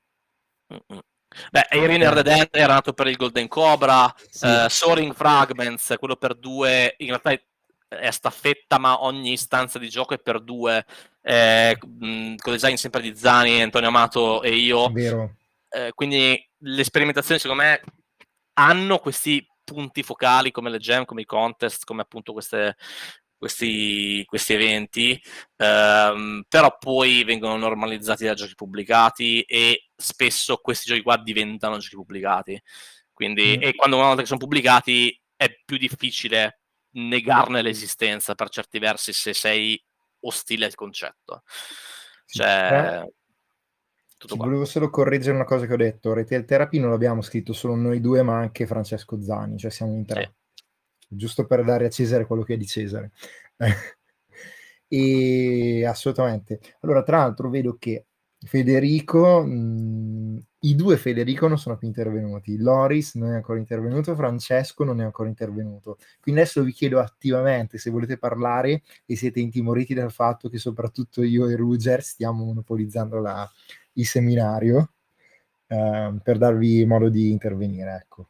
Mm-mm. 0.72 1.00
Beh, 1.50 1.66
Erin 1.70 2.02
okay. 2.02 2.14
Redent 2.14 2.56
era 2.56 2.74
nato 2.74 2.92
per 2.92 3.06
il 3.06 3.16
Golden 3.16 3.48
Cobra, 3.48 4.12
sì. 4.30 4.46
uh, 4.46 4.68
Soaring 4.68 5.14
Fragments, 5.14 5.94
quello 5.98 6.16
per 6.16 6.34
due, 6.34 6.94
in 6.98 7.08
realtà 7.08 7.32
è, 7.32 7.42
è 7.88 8.10
staffetta, 8.10 8.78
ma 8.78 9.02
ogni 9.02 9.32
istanza 9.32 9.78
di 9.78 9.88
gioco 9.88 10.14
è 10.14 10.18
per 10.18 10.40
due, 10.40 10.84
eh, 11.22 11.76
mh, 11.80 12.36
con 12.36 12.52
design 12.52 12.74
sempre 12.74 13.02
di 13.02 13.14
Zani, 13.14 13.60
Antonio 13.60 13.88
Amato 13.88 14.42
e 14.42 14.54
io. 14.54 14.90
Vero. 14.90 15.34
Eh, 15.68 15.92
quindi 15.94 16.42
le 16.60 16.84
sperimentazioni, 16.84 17.40
secondo 17.40 17.62
me, 17.62 17.82
hanno 18.54 18.98
questi 18.98 19.46
punti 19.72 20.02
focali 20.02 20.50
come 20.50 20.70
le 20.70 20.78
gem, 20.78 21.04
come 21.04 21.22
i 21.22 21.26
contest, 21.26 21.84
come 21.84 22.02
appunto 22.02 22.32
queste, 22.32 22.76
questi, 23.36 24.24
questi 24.26 24.54
eventi, 24.54 25.20
ehm, 25.56 26.44
però 26.48 26.76
poi 26.78 27.24
vengono 27.24 27.56
normalizzati 27.56 28.24
da 28.24 28.34
giochi 28.34 28.54
pubblicati 28.54 29.42
e 29.42 29.90
spesso 29.94 30.56
questi 30.56 30.88
giochi 30.88 31.02
qua 31.02 31.16
diventano 31.16 31.78
giochi 31.78 31.96
pubblicati. 31.96 32.60
Quindi, 33.12 33.56
mm. 33.58 33.62
E 33.62 33.74
quando 33.74 33.96
una 33.96 34.06
volta 34.06 34.22
che 34.22 34.26
sono 34.26 34.40
pubblicati 34.40 35.20
è 35.36 35.56
più 35.64 35.76
difficile 35.76 36.60
negarne 36.92 37.62
l'esistenza 37.62 38.34
per 38.34 38.48
certi 38.48 38.78
versi 38.78 39.12
se 39.12 39.34
sei 39.34 39.82
ostile 40.20 40.66
al 40.66 40.74
concetto. 40.74 41.42
Cioè, 42.26 43.02
eh, 43.04 43.12
tutto 44.18 44.36
volevo 44.36 44.66
solo 44.66 44.90
correggere 44.90 45.34
una 45.34 45.44
cosa 45.44 45.66
che 45.66 45.72
ho 45.72 45.76
detto. 45.76 46.12
Retail 46.12 46.44
Therapy 46.44 46.78
non 46.78 46.90
l'abbiamo 46.90 47.22
scritto 47.22 47.54
solo 47.54 47.74
noi 47.74 48.00
due, 48.00 48.22
ma 48.22 48.36
anche 48.36 48.66
Francesco 48.66 49.22
Zani, 49.22 49.56
cioè 49.56 49.70
siamo 49.70 49.94
in 49.94 50.04
tre. 50.04 50.22
Sì 50.22 50.36
giusto 51.08 51.46
per 51.46 51.64
dare 51.64 51.86
a 51.86 51.90
Cesare 51.90 52.26
quello 52.26 52.42
che 52.42 52.54
è 52.54 52.56
di 52.56 52.66
Cesare. 52.66 53.12
e 54.88 55.84
assolutamente. 55.86 56.60
Allora, 56.80 57.02
tra 57.02 57.18
l'altro, 57.18 57.48
vedo 57.50 57.76
che 57.78 58.06
Federico, 58.40 59.42
mh, 59.42 60.44
i 60.60 60.74
due 60.74 60.96
Federico 60.96 61.48
non 61.48 61.58
sono 61.58 61.76
più 61.76 61.88
intervenuti, 61.88 62.56
Loris 62.58 63.14
non 63.14 63.32
è 63.32 63.34
ancora 63.34 63.58
intervenuto, 63.58 64.14
Francesco 64.14 64.84
non 64.84 65.00
è 65.00 65.04
ancora 65.04 65.28
intervenuto. 65.28 65.98
Quindi 66.20 66.40
adesso 66.42 66.62
vi 66.62 66.72
chiedo 66.72 67.00
attivamente 67.00 67.78
se 67.78 67.90
volete 67.90 68.18
parlare 68.18 68.82
e 69.06 69.16
siete 69.16 69.40
intimoriti 69.40 69.94
dal 69.94 70.12
fatto 70.12 70.48
che 70.48 70.58
soprattutto 70.58 71.22
io 71.22 71.48
e 71.48 71.56
Ruger 71.56 72.02
stiamo 72.02 72.44
monopolizzando 72.44 73.18
la, 73.18 73.50
il 73.98 74.06
seminario 74.06 74.92
eh, 75.66 76.14
per 76.22 76.38
darvi 76.38 76.84
modo 76.86 77.08
di 77.08 77.30
intervenire. 77.30 77.94
Ecco. 78.02 78.28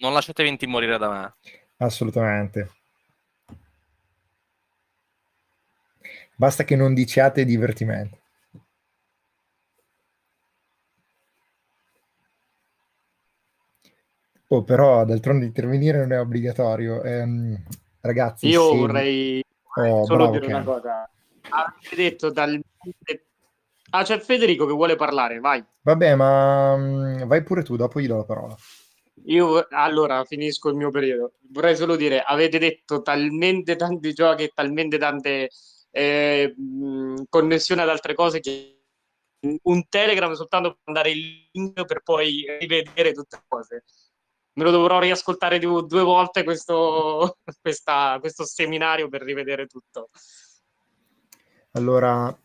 non 0.00 0.12
lasciatevi 0.12 0.48
intimorire 0.48 0.98
da 0.98 1.08
me. 1.08 1.34
Assolutamente. 1.78 2.70
Basta 6.36 6.64
che 6.64 6.76
non 6.76 6.94
diciate 6.94 7.44
divertimento. 7.44 8.18
Oh, 14.48 14.64
però 14.64 15.04
d'altronde 15.04 15.44
intervenire 15.44 15.98
non 15.98 16.12
è 16.12 16.18
obbligatorio. 16.18 17.02
Ehm, 17.02 17.62
ragazzi, 18.00 18.48
io 18.48 18.70
se... 18.70 18.76
vorrei 18.76 19.44
oh, 19.76 20.04
solo 20.04 20.24
bravo, 20.24 20.32
dire 20.32 20.46
Ken. 20.46 20.54
una 20.54 20.64
cosa. 20.64 21.10
Avete 21.50 21.96
detto 21.96 22.30
dal... 22.30 22.60
Ah, 23.90 24.04
c'è 24.04 24.18
Federico 24.20 24.66
che 24.66 24.72
vuole 24.72 24.96
parlare, 24.96 25.40
vai. 25.40 25.64
Vabbè, 25.82 26.14
ma 26.14 26.72
um, 26.74 27.26
vai 27.26 27.42
pure 27.42 27.62
tu, 27.62 27.76
dopo 27.76 28.00
gli 28.00 28.06
do 28.06 28.16
la 28.16 28.24
parola. 28.24 28.56
Io 29.24 29.66
allora 29.70 30.24
finisco 30.24 30.68
il 30.68 30.76
mio 30.76 30.90
periodo. 30.90 31.32
Vorrei 31.50 31.76
solo 31.76 31.96
dire: 31.96 32.22
avete 32.22 32.58
detto 32.58 33.02
talmente 33.02 33.76
tanti 33.76 34.12
giochi 34.12 34.44
e 34.44 34.52
talmente 34.54 34.96
tante 34.96 35.50
eh, 35.90 36.54
connessioni 37.28 37.80
ad 37.80 37.88
altre 37.88 38.14
cose 38.14 38.40
che 38.40 38.80
un 39.62 39.88
Telegram 39.88 40.32
soltanto 40.32 40.70
per 40.70 40.80
mandare 40.84 41.10
il 41.10 41.48
link 41.52 41.84
per 41.84 42.02
poi 42.02 42.44
rivedere 42.60 43.12
tutte 43.12 43.36
le 43.36 43.44
cose. 43.48 43.84
Me 44.52 44.64
lo 44.64 44.70
dovrò 44.70 44.98
riascoltare 44.98 45.58
due, 45.58 45.84
due 45.86 46.02
volte 46.02 46.44
questo, 46.44 47.38
questa, 47.60 48.18
questo 48.20 48.44
seminario 48.44 49.08
per 49.08 49.22
rivedere 49.22 49.66
tutto. 49.66 50.10
Allora, 51.72 52.36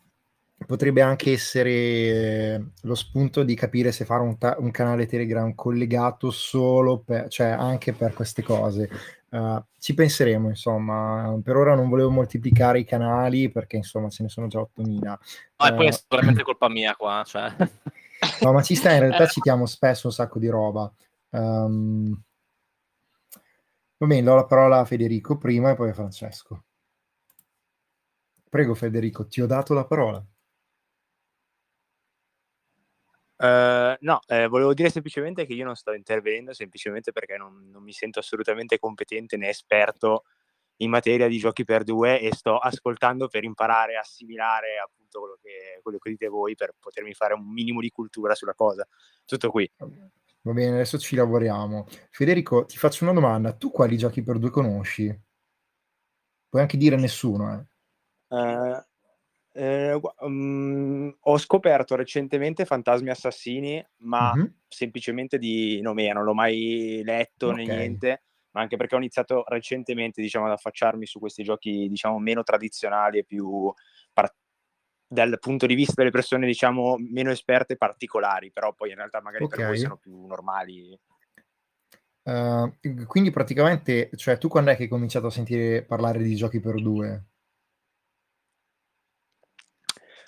potrebbe 0.64 1.02
anche 1.02 1.32
essere 1.32 1.70
eh, 1.70 2.64
lo 2.82 2.94
spunto 2.94 3.42
di 3.42 3.54
capire 3.54 3.92
se 3.92 4.04
fare 4.04 4.22
un, 4.22 4.38
ta- 4.38 4.56
un 4.58 4.70
canale 4.70 5.06
Telegram 5.06 5.54
collegato 5.54 6.30
solo 6.30 7.00
per, 7.00 7.28
cioè 7.28 7.48
anche 7.48 7.92
per 7.92 8.14
queste 8.14 8.42
cose. 8.42 8.88
Uh, 9.28 9.62
ci 9.78 9.92
penseremo, 9.92 10.48
insomma. 10.48 11.38
Per 11.42 11.56
ora 11.56 11.74
non 11.74 11.88
volevo 11.88 12.10
moltiplicare 12.10 12.78
i 12.78 12.84
canali 12.84 13.50
perché, 13.50 13.76
insomma, 13.76 14.08
ce 14.08 14.22
ne 14.22 14.28
sono 14.28 14.46
già 14.46 14.60
8000. 14.60 15.18
No, 15.58 15.66
e 15.66 15.74
poi 15.74 15.86
è 15.86 15.88
eh, 15.88 15.92
sicuramente 15.92 16.42
colpa 16.42 16.68
mia 16.68 16.94
qua. 16.94 17.22
Cioè. 17.26 17.52
no, 18.42 18.52
ma 18.52 18.62
ci 18.62 18.74
sta, 18.74 18.92
in 18.92 19.00
realtà 19.00 19.26
citiamo 19.26 19.66
spesso 19.66 20.06
un 20.06 20.12
sacco 20.12 20.38
di 20.38 20.48
roba. 20.48 20.90
Um, 21.30 22.18
va 23.98 24.06
bene, 24.06 24.22
do 24.22 24.34
la 24.34 24.46
parola 24.46 24.78
a 24.78 24.84
Federico 24.84 25.36
prima 25.36 25.70
e 25.70 25.74
poi 25.74 25.90
a 25.90 25.94
Francesco. 25.94 26.65
Prego 28.56 28.74
Federico, 28.74 29.26
ti 29.26 29.42
ho 29.42 29.46
dato 29.46 29.74
la 29.74 29.84
parola. 29.84 30.16
Uh, 33.36 33.94
no, 34.00 34.20
eh, 34.28 34.46
volevo 34.46 34.72
dire 34.72 34.88
semplicemente 34.88 35.44
che 35.44 35.52
io 35.52 35.66
non 35.66 35.74
sto 35.74 35.92
intervenendo 35.92 36.54
semplicemente 36.54 37.12
perché 37.12 37.36
non, 37.36 37.68
non, 37.70 37.82
mi 37.82 37.92
sento 37.92 38.18
assolutamente 38.18 38.78
competente 38.78 39.36
né 39.36 39.50
esperto 39.50 40.24
in 40.76 40.88
materia 40.88 41.28
di 41.28 41.36
giochi 41.36 41.64
per 41.64 41.84
due 41.84 42.18
e 42.18 42.34
sto 42.34 42.56
ascoltando 42.56 43.28
per 43.28 43.44
imparare 43.44 43.96
a 43.96 44.00
assimilare 44.00 44.78
appunto 44.82 45.20
quello 45.20 45.38
che, 45.42 45.80
quello 45.82 45.98
che 45.98 46.08
dite 46.08 46.28
voi 46.28 46.54
per 46.54 46.72
potermi 46.80 47.12
fare 47.12 47.34
un 47.34 47.52
minimo 47.52 47.82
di 47.82 47.90
cultura 47.90 48.34
sulla 48.34 48.54
cosa. 48.54 48.88
Tutto 49.26 49.50
qui. 49.50 49.70
Va 49.76 50.52
bene, 50.54 50.76
adesso 50.76 50.98
ci 50.98 51.14
lavoriamo. 51.14 51.86
Federico, 52.08 52.64
ti 52.64 52.78
faccio 52.78 53.04
una 53.04 53.12
domanda. 53.12 53.52
Tu 53.52 53.70
quali 53.70 53.98
giochi 53.98 54.22
per 54.22 54.38
due 54.38 54.48
conosci? 54.48 55.14
Puoi 56.48 56.62
anche 56.62 56.78
dire 56.78 56.96
nessuno, 56.96 57.52
eh. 57.52 57.74
Eh, 59.58 59.98
um, 60.20 61.16
ho 61.18 61.38
scoperto 61.38 61.96
recentemente 61.96 62.66
Fantasmi 62.66 63.08
Assassini, 63.08 63.82
ma 64.00 64.34
mm-hmm. 64.34 64.46
semplicemente 64.68 65.38
di 65.38 65.80
nome, 65.80 66.12
non 66.12 66.24
l'ho 66.24 66.34
mai 66.34 67.00
letto 67.02 67.48
okay. 67.48 67.64
né 67.64 67.76
niente, 67.76 68.22
ma 68.50 68.60
anche 68.60 68.76
perché 68.76 68.96
ho 68.96 68.98
iniziato 68.98 69.44
recentemente 69.48 70.20
diciamo, 70.20 70.44
ad 70.44 70.52
affacciarmi 70.52 71.06
su 71.06 71.18
questi 71.18 71.42
giochi 71.42 71.88
diciamo, 71.88 72.18
meno 72.18 72.42
tradizionali 72.42 73.18
e 73.18 73.24
più 73.24 73.72
par- 74.12 74.34
dal 75.08 75.38
punto 75.38 75.64
di 75.64 75.74
vista 75.74 75.94
delle 75.96 76.10
persone 76.10 76.46
diciamo 76.46 76.96
meno 76.98 77.30
esperte 77.30 77.76
particolari, 77.76 78.50
però 78.52 78.74
poi 78.74 78.90
in 78.90 78.96
realtà 78.96 79.22
magari 79.22 79.44
okay. 79.44 79.56
per 79.56 79.66
voi 79.68 79.78
sono 79.78 79.96
più 79.96 80.26
normali. 80.26 81.00
Uh, 82.24 82.70
quindi 83.06 83.30
praticamente, 83.30 84.10
cioè 84.16 84.36
tu 84.36 84.48
quando 84.48 84.70
è 84.70 84.76
che 84.76 84.82
hai 84.82 84.88
cominciato 84.88 85.28
a 85.28 85.30
sentire 85.30 85.82
parlare 85.82 86.22
di 86.22 86.34
giochi 86.34 86.60
per 86.60 86.74
due? 86.82 87.24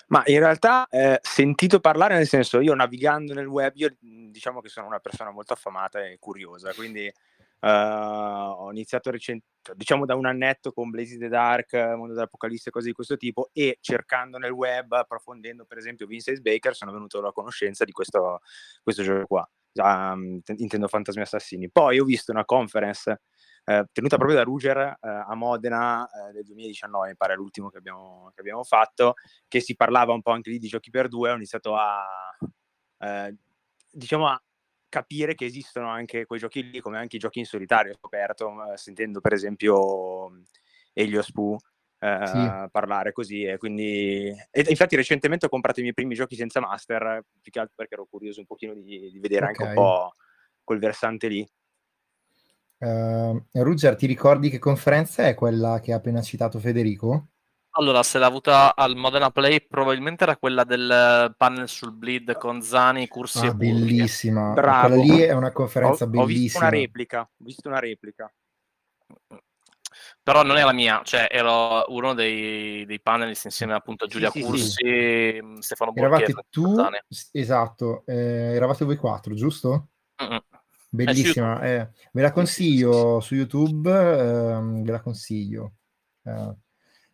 Ma 0.09 0.23
in 0.25 0.39
realtà 0.39 0.87
eh, 0.89 1.19
sentito 1.21 1.79
parlare, 1.79 2.15
nel 2.15 2.27
senso, 2.27 2.59
io 2.59 2.73
navigando 2.73 3.33
nel 3.33 3.45
web, 3.45 3.71
io 3.75 3.95
mhmm, 3.99 4.31
diciamo 4.31 4.59
che 4.59 4.69
sono 4.69 4.87
una 4.87 4.99
persona 4.99 5.31
molto 5.31 5.53
affamata 5.53 6.03
e 6.03 6.17
curiosa, 6.19 6.73
quindi 6.73 7.11
uh, 7.61 7.67
ho 7.67 8.71
iniziato 8.71 9.11
recent- 9.11 9.43
diciamo 9.75 10.05
da 10.05 10.15
un 10.15 10.25
annetto 10.25 10.71
con 10.71 10.89
Blaze 10.89 11.17
the 11.17 11.27
Dark, 11.27 11.73
Mondo 11.73 12.13
dell'Apocalisse, 12.13 12.71
cose 12.71 12.87
di 12.87 12.93
questo 12.93 13.17
tipo, 13.17 13.49
e 13.53 13.77
cercando 13.81 14.39
nel 14.39 14.51
web, 14.51 14.91
approfondendo 14.93 15.65
per 15.65 15.77
esempio 15.77 16.07
Vincent 16.07 16.39
Baker, 16.41 16.73
sono 16.73 16.91
venuto 16.91 17.19
alla 17.19 17.31
conoscenza 17.31 17.85
di 17.85 17.91
questo, 17.91 18.39
questo 18.81 19.03
gioco 19.03 19.27
qua, 19.27 19.49
um, 19.73 20.41
intendo 20.55 20.87
Fantasmi 20.87 21.21
Assassini. 21.21 21.69
Poi 21.69 21.99
ho 21.99 22.03
visto 22.03 22.31
una 22.31 22.45
conference 22.45 23.21
eh, 23.69 23.85
tenuta 23.91 24.17
proprio 24.17 24.35
da 24.35 24.43
Ruger 24.43 24.77
eh, 24.77 24.97
a 24.99 25.35
Modena 25.35 26.09
eh, 26.09 26.31
del 26.31 26.43
2019, 26.43 27.09
mi 27.09 27.15
pare 27.15 27.35
l'ultimo 27.35 27.69
che 27.69 27.77
abbiamo, 27.77 28.31
che 28.33 28.41
abbiamo, 28.41 28.63
fatto, 28.63 29.13
che 29.47 29.59
si 29.59 29.75
parlava 29.75 30.11
un 30.11 30.23
po' 30.23 30.31
anche 30.31 30.49
lì 30.49 30.57
di 30.57 30.67
giochi 30.67 30.89
per 30.89 31.07
due, 31.07 31.29
ho 31.29 31.35
iniziato 31.35 31.75
a, 31.75 32.03
eh, 32.97 33.35
diciamo, 33.91 34.27
a 34.27 34.41
capire 34.89 35.35
che 35.35 35.45
esistono 35.45 35.87
anche 35.87 36.25
quei 36.25 36.39
giochi 36.39 36.67
lì, 36.67 36.79
come 36.79 36.97
anche 36.97 37.17
i 37.17 37.19
giochi 37.19 37.37
in 37.37 37.45
solitario, 37.45 37.91
ho 37.91 37.95
scoperto, 37.95 38.73
eh, 38.73 38.77
sentendo 38.77 39.21
per 39.21 39.33
esempio 39.33 40.31
Elios 40.93 41.31
Pooh, 41.31 41.55
eh, 41.99 42.25
sì. 42.25 42.69
parlare 42.71 43.11
così 43.11 43.43
e 43.43 43.57
quindi 43.57 44.33
e 44.49 44.65
infatti 44.67 44.95
recentemente 44.95 45.45
ho 45.45 45.49
comprato 45.49 45.79
i 45.79 45.83
miei 45.83 45.93
primi 45.93 46.15
giochi 46.15 46.35
senza 46.35 46.61
master 46.61 47.23
più 47.41 47.51
che 47.51 47.59
altro 47.59 47.75
perché 47.75 47.95
ero 47.95 48.07
curioso 48.09 48.39
un 48.39 48.45
pochino 48.45 48.73
di, 48.73 49.11
di 49.11 49.19
vedere 49.19 49.47
okay. 49.47 49.55
anche 49.55 49.63
un 49.63 49.73
po' 49.75 50.13
quel 50.63 50.79
versante 50.79 51.27
lì. 51.27 51.47
Uh, 52.79 53.43
Ruger, 53.51 53.95
ti 53.95 54.05
ricordi 54.07 54.49
che 54.49 54.57
conferenza 54.57 55.27
è 55.27 55.35
quella 55.35 55.79
che 55.81 55.91
ha 55.91 55.97
appena 55.97 56.21
citato 56.21 56.59
Federico? 56.59 57.27
Allora, 57.71 58.03
se 58.03 58.17
l'ha 58.17 58.25
avuta 58.25 58.75
al 58.75 58.95
Modena 58.95 59.29
Play, 59.29 59.65
probabilmente 59.67 60.23
era 60.23 60.37
quella 60.37 60.63
del 60.63 61.33
panel 61.37 61.67
sul 61.69 61.93
bleed 61.93 62.37
con 62.37 62.61
Zani, 62.61 63.07
Cursi 63.07 63.45
ah, 63.45 63.49
e 63.49 63.53
bellissima. 63.53 64.53
Bravo. 64.53 64.95
Quella 64.95 65.13
lì 65.13 65.21
è 65.21 65.33
una 65.33 65.51
conferenza 65.51 66.05
ho, 66.05 66.07
bellissima. 66.07 66.23
Ho 66.23 66.41
visto 66.41 66.57
una 66.59 66.69
replica. 66.69 67.21
Ho 67.21 67.43
visto 67.43 67.67
una 67.67 67.79
replica. 67.79 68.33
Però 70.21 70.43
non 70.43 70.57
è 70.57 70.63
la 70.63 70.73
mia, 70.73 71.01
cioè 71.03 71.27
ero 71.29 71.85
uno 71.87 72.13
dei, 72.13 72.85
dei 72.85 73.01
panelist 73.01 73.45
insieme 73.45 73.73
appunto 73.73 74.05
a 74.05 74.07
Giulia 74.07 74.29
sì, 74.29 74.41
Cursi, 74.41 74.69
sì. 74.69 75.41
Stefano 75.59 75.91
Eravate 75.95 76.33
Borghetti. 76.33 76.49
tu, 76.49 76.75
esatto, 77.31 78.03
eh, 78.05 78.53
eravate 78.55 78.85
voi 78.85 78.95
quattro, 78.97 79.33
giusto? 79.33 79.89
Mm-mm. 80.21 80.39
Bellissima, 80.89 81.61
eh, 81.61 81.89
ve 82.11 82.21
la 82.21 82.31
consiglio 82.31 83.19
su 83.19 83.35
YouTube, 83.35 83.89
ehm, 83.91 84.83
ve 84.83 84.91
la 84.91 85.01
consiglio. 85.01 85.73
Eh, 86.23 86.55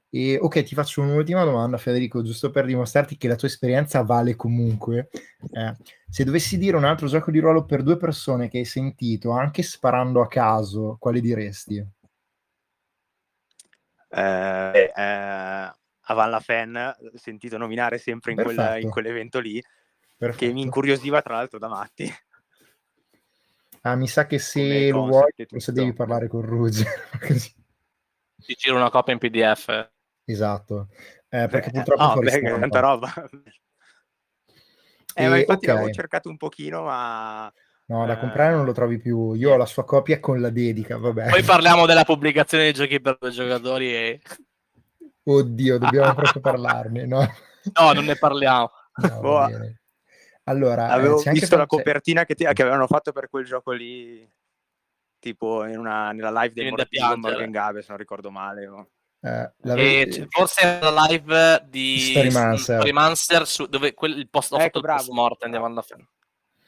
e, 0.10 0.38
ok, 0.42 0.64
ti 0.64 0.76
faccio 0.76 1.02
un'ultima 1.02 1.44
domanda, 1.44 1.78
Federico, 1.78 2.24
giusto 2.24 2.50
per 2.50 2.66
dimostrarti 2.66 3.18
che 3.18 3.28
la 3.28 3.36
tua 3.36 3.50
esperienza 3.50 4.02
vale 4.02 4.38
comunque. 4.38 5.10
Eh, 5.52 5.76
se 6.10 6.24
dovessi 6.24 6.58
dire 6.58 6.78
un 6.78 6.86
altro 6.86 7.08
gioco 7.08 7.32
di 7.32 7.40
ruolo 7.40 7.66
per 7.66 7.84
due 7.84 7.98
persone 7.98 8.48
che 8.48 8.60
hai 8.60 8.66
sentito, 8.66 9.32
anche 9.32 9.62
sparando 9.62 10.22
a 10.22 10.28
caso, 10.30 10.96
quale 10.98 11.20
diresti? 11.20 11.86
Eh, 14.08 14.94
eh, 14.96 15.74
Avan 16.08 16.30
La 16.30 16.40
Fan, 16.40 16.96
sentito 17.16 17.58
nominare 17.58 17.98
sempre 17.98 18.32
in, 18.32 18.42
quel, 18.42 18.78
in 18.84 18.90
quell'evento 18.90 19.40
lì, 19.40 19.62
Perfetto. 20.16 20.46
che 20.46 20.54
mi 20.54 20.62
incuriosiva 20.62 21.22
tra 21.22 21.36
l'altro 21.36 21.60
da 21.60 21.68
matti. 21.68 22.10
Ah, 23.86 23.96
mi 23.96 24.08
sa 24.08 24.26
che 24.26 24.40
se 24.40 24.90
lo 24.90 25.06
vuoi, 25.06 25.32
forse 25.48 25.72
devi 25.72 25.94
parlare 25.94 26.28
con 26.28 26.42
Ruge. 26.42 26.86
Ti 28.42 28.56
giro 28.58 28.78
una 28.78 28.90
copia 28.90 29.14
in 29.14 29.20
PDF. 29.20 29.92
Esatto, 30.26 30.88
eh, 31.30 31.48
perché 31.48 31.70
purtroppo 31.70 32.04
oh, 32.04 32.20
beh, 32.20 32.42
tanta 32.42 32.80
roba. 32.80 33.14
Eh, 35.14 35.24
e, 35.24 35.28
ma 35.28 35.38
infatti 35.38 35.66
okay. 35.66 35.76
l'avevo 35.76 35.94
cercato 35.94 36.30
un 36.30 36.38
pochino, 36.38 36.82
ma... 36.82 37.54
No, 37.86 38.08
da 38.08 38.18
comprare 38.18 38.56
non 38.56 38.66
lo 38.66 38.72
trovi 38.72 38.98
più. 38.98 39.34
Io 39.34 39.54
ho 39.54 39.58
la 39.58 39.68
sua 39.68 39.86
copia 39.86 40.20
con 40.20 40.42
la 40.42 40.50
dedica, 40.50 40.98
vabbè. 40.98 41.30
Poi 41.30 41.44
parliamo 41.44 41.86
della 41.86 42.06
pubblicazione 42.06 42.64
dei 42.64 42.74
giochi 42.74 43.00
per 43.00 43.18
due 43.20 43.30
giocatori 43.30 43.94
e... 43.94 44.22
Oddio, 45.24 45.78
dobbiamo 45.78 46.14
proprio 46.16 46.42
parlarne, 46.42 47.06
no? 47.06 47.20
No, 47.20 47.94
non 47.94 48.06
ne 48.06 48.16
parliamo. 48.18 48.72
No, 48.96 49.20
oh. 49.20 49.48
Allora, 50.48 50.90
avevo 50.90 51.24
eh, 51.24 51.32
visto 51.32 51.58
la 51.58 51.66
copertina 51.66 52.24
che, 52.26 52.36
ti, 52.36 52.44
che, 52.44 52.62
avevano 52.62 52.86
fatto 52.88 53.12
per 53.12 53.30
quel 53.30 53.46
gioco 53.46 53.72
lì, 53.72 54.28
tipo 55.18 55.66
in 55.66 55.78
una, 55.78 56.12
nella 56.12 56.42
live 56.42 56.54
del 56.54 56.70
Morgan, 56.70 57.20
Morgan 57.20 57.52
Gabe, 57.52 57.82
se 57.82 57.88
non 57.90 57.98
ricordo 57.98 58.30
male. 58.30 58.68
O... 58.68 58.90
Eh, 59.22 59.52
e 59.64 60.28
forse 60.30 60.62
era 60.62 60.92
la 60.92 61.08
live 61.10 61.66
di 61.68 61.98
Storymancer, 61.98 62.76
Storymancer 62.78 63.48
su, 63.48 63.66
dove 63.66 63.96
quel, 63.96 64.20
il 64.20 64.30
post, 64.30 64.54
ecco, 64.54 64.82
post 64.82 65.10
mortem 65.10 65.50
di 65.50 65.58
Amanda 65.58 65.82
Fan. 65.82 66.08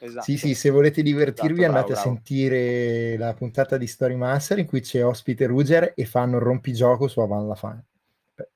Esatto. 0.00 0.24
Sì, 0.24 0.36
sì, 0.36 0.54
se 0.54 0.70
volete 0.70 1.02
divertirvi 1.02 1.60
esatto, 1.60 1.66
andate 1.66 1.92
bravo, 1.92 2.08
a 2.08 2.12
sentire 2.12 3.16
la 3.16 3.32
puntata 3.34 3.76
di 3.76 3.86
Storymancer 3.86 4.58
in 4.58 4.66
cui 4.66 4.80
c'è 4.80 5.04
ospite 5.04 5.46
Ruger 5.46 5.92
e 5.94 6.04
fanno 6.04 6.36
il 6.36 6.42
rompigioco 6.42 7.06
su 7.06 7.20
Avan 7.20 7.46
la 7.46 7.54
Fan. 7.54 7.84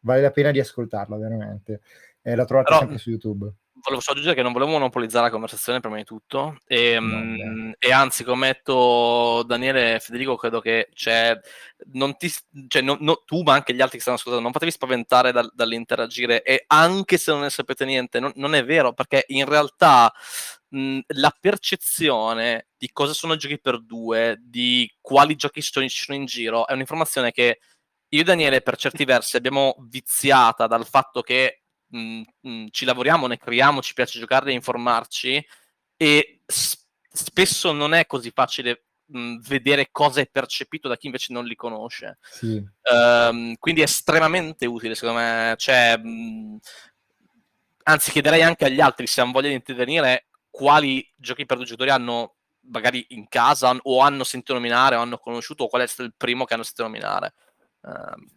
Vale 0.00 0.20
la 0.20 0.30
pena 0.32 0.50
di 0.50 0.58
ascoltarla, 0.58 1.16
veramente. 1.16 1.80
Eh, 2.22 2.34
la 2.34 2.44
trovate 2.44 2.68
Però, 2.68 2.78
sempre 2.80 2.98
su 2.98 3.10
YouTube. 3.10 3.52
Volevo 3.82 4.00
solo 4.00 4.12
aggiungere 4.12 4.34
che 4.36 4.42
non 4.42 4.52
volevo 4.52 4.70
monopolizzare 4.70 5.24
la 5.24 5.30
conversazione 5.30 5.80
prima 5.80 5.96
di 5.96 6.04
tutto. 6.04 6.58
E, 6.66 6.98
no, 7.00 7.74
e 7.78 7.92
anzi, 7.92 8.24
detto 8.24 9.42
Daniele 9.44 9.96
e 9.96 10.00
Federico, 10.00 10.36
credo 10.36 10.60
che 10.60 10.88
c'è, 10.94 11.38
non 11.92 12.16
ti, 12.16 12.32
cioè, 12.68 12.82
no, 12.82 12.96
no, 13.00 13.22
tu 13.24 13.42
ma 13.42 13.54
anche 13.54 13.74
gli 13.74 13.80
altri 13.80 13.96
che 13.96 14.02
stanno 14.02 14.16
ascoltando, 14.16 14.44
non 14.44 14.52
fatevi 14.52 14.70
spaventare 14.70 15.32
dal, 15.32 15.50
dall'interagire. 15.52 16.42
E 16.42 16.64
anche 16.68 17.18
se 17.18 17.32
non 17.32 17.40
ne 17.40 17.50
sapete 17.50 17.84
niente, 17.84 18.20
non, 18.20 18.32
non 18.36 18.54
è 18.54 18.64
vero 18.64 18.92
perché 18.92 19.24
in 19.28 19.46
realtà 19.46 20.12
mh, 20.68 21.00
la 21.08 21.36
percezione 21.38 22.68
di 22.76 22.90
cosa 22.92 23.12
sono 23.12 23.36
giochi 23.36 23.60
per 23.60 23.82
due, 23.82 24.38
di 24.40 24.90
quali 25.00 25.34
giochi 25.36 25.62
ci 25.62 25.72
sono 25.72 26.16
in 26.16 26.24
giro, 26.24 26.66
è 26.66 26.72
un'informazione 26.72 27.32
che 27.32 27.58
io 28.12 28.20
e 28.20 28.24
Daniele 28.24 28.60
per 28.60 28.76
certi 28.76 29.04
versi 29.04 29.36
abbiamo 29.36 29.74
viziata 29.88 30.66
dal 30.66 30.86
fatto 30.86 31.22
che 31.22 31.61
mh, 31.92 32.22
mh, 32.40 32.66
ci 32.70 32.84
lavoriamo, 32.84 33.26
ne 33.26 33.38
creiamo, 33.38 33.82
ci 33.82 33.94
piace 33.94 34.18
giocare 34.18 34.50
e 34.50 34.54
informarci 34.54 35.46
e 35.96 36.40
spesso 36.46 37.72
non 37.72 37.94
è 37.94 38.06
così 38.06 38.30
facile 38.30 38.84
mh, 39.06 39.38
vedere 39.40 39.90
cosa 39.90 40.20
è 40.20 40.26
percepito 40.26 40.88
da 40.88 40.96
chi 40.96 41.06
invece 41.06 41.32
non 41.32 41.44
li 41.44 41.54
conosce. 41.54 42.18
Sì. 42.22 42.62
Um, 42.90 43.54
quindi 43.58 43.82
è 43.82 43.84
estremamente 43.84 44.66
utile 44.66 44.94
secondo 44.94 45.20
me. 45.20 45.54
Cioè, 45.58 46.00
anzi 47.84 48.10
chiederei 48.10 48.42
anche 48.42 48.64
agli 48.64 48.80
altri 48.80 49.06
se 49.06 49.20
hanno 49.20 49.32
voglia 49.32 49.48
di 49.48 49.54
intervenire 49.54 50.26
quali 50.50 51.06
giochi 51.16 51.46
per 51.46 51.56
due 51.56 51.66
giocatori 51.66 51.90
hanno 51.90 52.36
magari 52.64 53.04
in 53.10 53.26
casa 53.28 53.76
o 53.82 54.00
hanno 54.00 54.22
sentito 54.22 54.52
nominare 54.54 54.94
o 54.94 55.00
hanno 55.00 55.18
conosciuto 55.18 55.64
o 55.64 55.68
qual 55.68 55.82
è 55.82 55.86
stato 55.86 56.04
il 56.04 56.14
primo 56.16 56.44
che 56.44 56.54
hanno 56.54 56.62
sentito 56.62 56.84
nominare. 56.84 57.34
Um, 57.80 58.28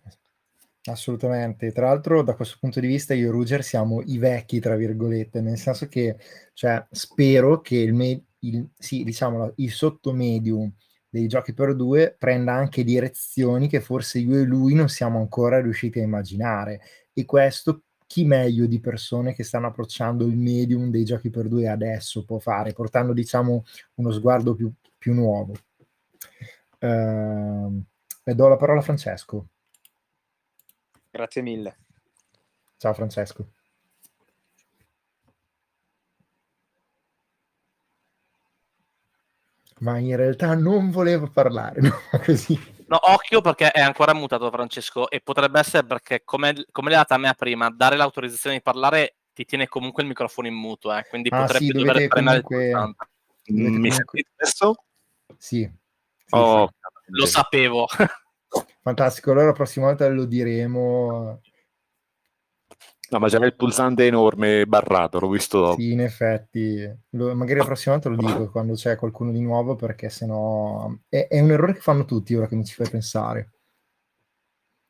Assolutamente. 0.88 1.72
Tra 1.72 1.88
l'altro, 1.88 2.22
da 2.22 2.36
questo 2.36 2.58
punto 2.60 2.80
di 2.80 2.88
vista, 2.88 3.14
io 3.16 3.30
e 3.30 3.32
Ruger 3.32 3.64
siamo 3.64 4.02
i 4.04 4.18
vecchi, 4.20 4.60
tra 4.60 4.76
virgolette, 4.76 5.42
nel 5.42 5.58
senso 5.58 5.88
che 5.88 6.18
cioè, 6.54 6.86
spero 6.92 7.62
che 7.62 7.78
il, 7.78 7.94
me- 7.94 8.26
il, 8.40 8.70
sì, 8.78 9.04
diciamo, 9.04 9.54
il 9.56 9.72
sottomedium 9.72 10.72
dei 11.10 11.28
giochi 11.28 11.54
per 11.54 11.76
due 11.76 12.16
prenda 12.18 12.54
anche 12.54 12.84
direzioni 12.84 13.68
che 13.68 13.80
forse 13.80 14.20
io 14.20 14.38
e 14.38 14.44
lui 14.44 14.74
non 14.76 14.90
siamo 14.90 15.20
ancora 15.20 15.60
riusciti 15.60 16.00
a 16.00 16.04
immaginare. 16.04 16.82
E 17.14 17.26
questo 17.26 17.84
chi 18.06 18.24
meglio 18.26 18.68
di 18.68 18.80
persone 18.80 19.34
che 19.34 19.44
stanno 19.44 19.68
approcciando 19.68 20.26
il 20.26 20.38
medium 20.38 20.92
dei 20.92 21.04
giochi 21.04 21.32
per 21.32 21.48
due 21.48 21.68
adesso 21.68 22.24
può 22.26 22.38
fare, 22.38 22.74
portando, 22.74 23.14
diciamo, 23.14 23.64
uno 23.96 24.12
sguardo 24.12 24.54
più, 24.54 24.72
più 24.98 25.14
nuovo. 25.14 25.54
Uh, 26.80 27.84
e 28.24 28.36
do 28.36 28.48
la 28.48 28.58
parola 28.58 28.82
a 28.82 28.84
Francesco. 28.84 29.48
Grazie 31.16 31.42
mille. 31.42 31.78
Ciao 32.76 32.94
Francesco. 32.94 33.48
Ma 39.80 39.98
in 39.98 40.18
realtà 40.18 40.56
non 40.56 40.92
volevo 40.92 41.30
parlare, 41.30 41.80
no? 41.80 41.94
Così. 42.22 42.60
No, 42.88 43.00
occhio 43.02 43.40
perché 43.40 43.72
è 43.72 43.80
ancora 43.80 44.14
mutato 44.14 44.52
Francesco 44.52 45.10
e 45.10 45.22
potrebbe 45.22 45.58
essere 45.58 45.86
perché, 45.86 46.24
come, 46.26 46.66
come 46.70 46.90
l'ha 46.90 46.98
data 46.98 47.16
a 47.16 47.18
me 47.18 47.34
prima, 47.34 47.70
dare 47.70 47.96
l'autorizzazione 47.96 48.58
di 48.58 48.62
parlare 48.62 49.16
ti 49.32 49.46
tiene 49.46 49.70
comunque 49.70 50.04
il 50.04 50.10
microfono 50.10 50.48
in 50.48 50.56
muto, 50.56 50.94
eh? 50.94 51.06
quindi 51.08 51.30
ah, 51.32 51.40
potrebbe 51.40 51.66
sì, 51.66 51.72
dover 51.72 52.08
premere 52.10 52.42
comunque... 52.42 52.96
il 53.46 53.54
Mi 53.54 53.64
comunque... 53.64 53.92
sentite 53.92 54.30
adesso? 54.36 54.76
Sì. 55.38 55.62
sì 56.26 56.36
oh, 56.36 56.68
sì. 56.68 56.74
Lo 57.06 57.26
sapevo. 57.26 57.88
Fantastico, 58.86 59.32
allora 59.32 59.48
la 59.48 59.54
prossima 59.54 59.88
volta 59.88 60.08
lo 60.10 60.26
diremo. 60.26 61.42
No, 63.10 63.20
ma 63.20 63.28
c'era 63.28 63.48
il 63.48 63.56
pulsante 63.56 64.06
enorme 64.06 64.68
barrato, 64.68 65.20
l'ho 65.20 65.28
visto 65.28 65.60
dopo. 65.60 65.82
Sì, 65.82 65.94
in 65.94 66.02
effetti. 66.02 66.88
Lo, 67.10 67.34
magari 67.34 67.58
la 67.58 67.66
prossima 67.66 67.96
volta 67.96 68.10
lo 68.10 68.16
dico 68.16 68.48
quando 68.54 68.76
c'è 68.76 68.96
qualcuno 68.96 69.32
di 69.32 69.42
nuovo, 69.42 69.76
perché 69.76 70.12
sennò 70.12 70.96
è, 71.10 71.26
è 71.28 71.40
un 71.40 71.50
errore 71.50 71.74
che 71.74 71.80
fanno 71.80 72.06
tutti 72.06 72.36
ora 72.36 72.48
che 72.48 72.56
mi 72.56 72.64
ci 72.64 72.76
fai 72.76 72.88
pensare. 72.88 73.54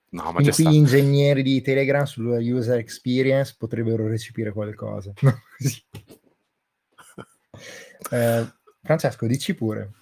No, 0.09 0.23
ma 0.23 0.33
Quindi 0.33 0.51
qui 0.51 0.63
sta... 0.63 0.71
gli 0.71 0.75
ingegneri 0.75 1.41
di 1.41 1.61
Telegram 1.61 2.03
sulla 2.03 2.39
user 2.39 2.77
experience 2.77 3.55
potrebbero 3.57 4.09
recepire 4.09 4.51
qualcosa. 4.51 5.13
eh, 8.11 8.45
Francesco, 8.83 9.25
dici 9.25 9.55
pure. 9.55 9.93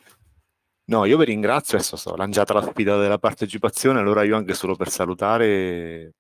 No, 0.85 1.05
io 1.05 1.17
vi 1.17 1.25
ringrazio, 1.25 1.77
adesso 1.77 1.95
sto 1.95 2.15
lanciata 2.15 2.53
la 2.53 2.61
sfida 2.61 2.97
della 2.97 3.17
partecipazione, 3.17 3.99
allora 3.99 4.23
io 4.23 4.35
anche 4.35 4.53
solo 4.53 4.75
per 4.75 4.89
salutare 4.89 6.15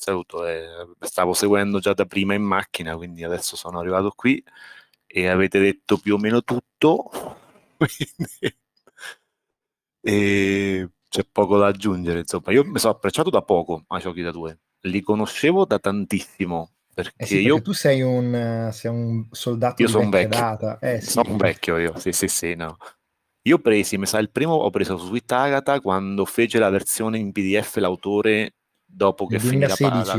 saluto, 0.00 0.46
eh, 0.46 0.88
stavo 1.00 1.34
seguendo 1.34 1.78
già 1.78 1.92
da 1.92 2.06
prima 2.06 2.34
in 2.34 2.42
macchina, 2.42 2.96
quindi 2.96 3.22
adesso 3.22 3.54
sono 3.54 3.78
arrivato 3.78 4.10
qui 4.16 4.42
e 5.06 5.28
avete 5.28 5.60
detto 5.60 5.98
più 5.98 6.14
o 6.14 6.18
meno 6.18 6.42
tutto, 6.42 7.10
e 10.00 10.88
c'è 11.08 11.26
poco 11.30 11.58
da 11.58 11.66
aggiungere, 11.66 12.20
insomma, 12.20 12.50
io 12.50 12.64
mi 12.64 12.78
sono 12.78 12.94
approcciato 12.94 13.28
da 13.30 13.42
poco 13.42 13.84
ai 13.88 14.00
giochi 14.00 14.22
da 14.22 14.30
due, 14.30 14.58
li 14.82 15.02
conoscevo 15.02 15.66
da 15.66 15.78
tantissimo, 15.78 16.72
perché, 16.94 17.22
eh 17.22 17.26
sì, 17.26 17.40
io... 17.42 17.56
Perché 17.56 17.62
tu 17.62 17.72
sei 17.72 18.00
un, 18.00 18.70
sei 18.72 18.90
un 18.90 19.26
soldato 19.30 19.82
io 19.82 19.88
sono 19.88 20.08
vecchio. 20.08 20.80
Eh, 20.80 21.00
sì. 21.00 21.10
Sono 21.10 21.36
vecchio 21.36 21.76
io, 21.76 21.98
sì, 21.98 22.12
sì, 22.12 22.26
sì, 22.26 22.54
no. 22.54 22.78
Io 23.42 23.56
ho 23.56 23.58
presi, 23.58 23.96
mi 23.96 24.06
sa, 24.06 24.18
il 24.18 24.30
primo 24.30 24.52
ho 24.52 24.68
preso 24.70 24.98
su 24.98 25.06
Sweet 25.06 25.32
Agatha 25.32 25.80
quando 25.80 26.26
fece 26.26 26.58
la 26.58 26.68
versione 26.68 27.18
in 27.18 27.32
PDF 27.32 27.76
l'autore 27.76 28.54
dopo 28.84 29.26
che 29.26 29.38
finì 29.38 29.60
la 29.66 29.74
palla. 29.78 30.16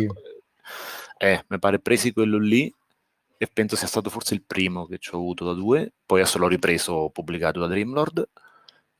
Eh, 1.18 1.46
mi 1.48 1.60
pare 1.60 1.80
presi 1.80 2.14
quello 2.14 2.40
lì 2.40 2.74
e 3.38 3.50
penso 3.52 3.76
sia 3.76 3.88
stato 3.88 4.10
forse 4.10 4.34
il 4.34 4.44
primo 4.44 4.88
che 4.88 4.98
ci 4.98 5.14
ho 5.14 5.18
avuto 5.18 5.46
da 5.46 5.54
due, 5.54 5.94
poi 6.04 6.22
adesso 6.22 6.40
l'ho 6.40 6.48
ripreso 6.48 7.10
pubblicato 7.10 7.60
da 7.60 7.68
Dreamlord. 7.68 8.28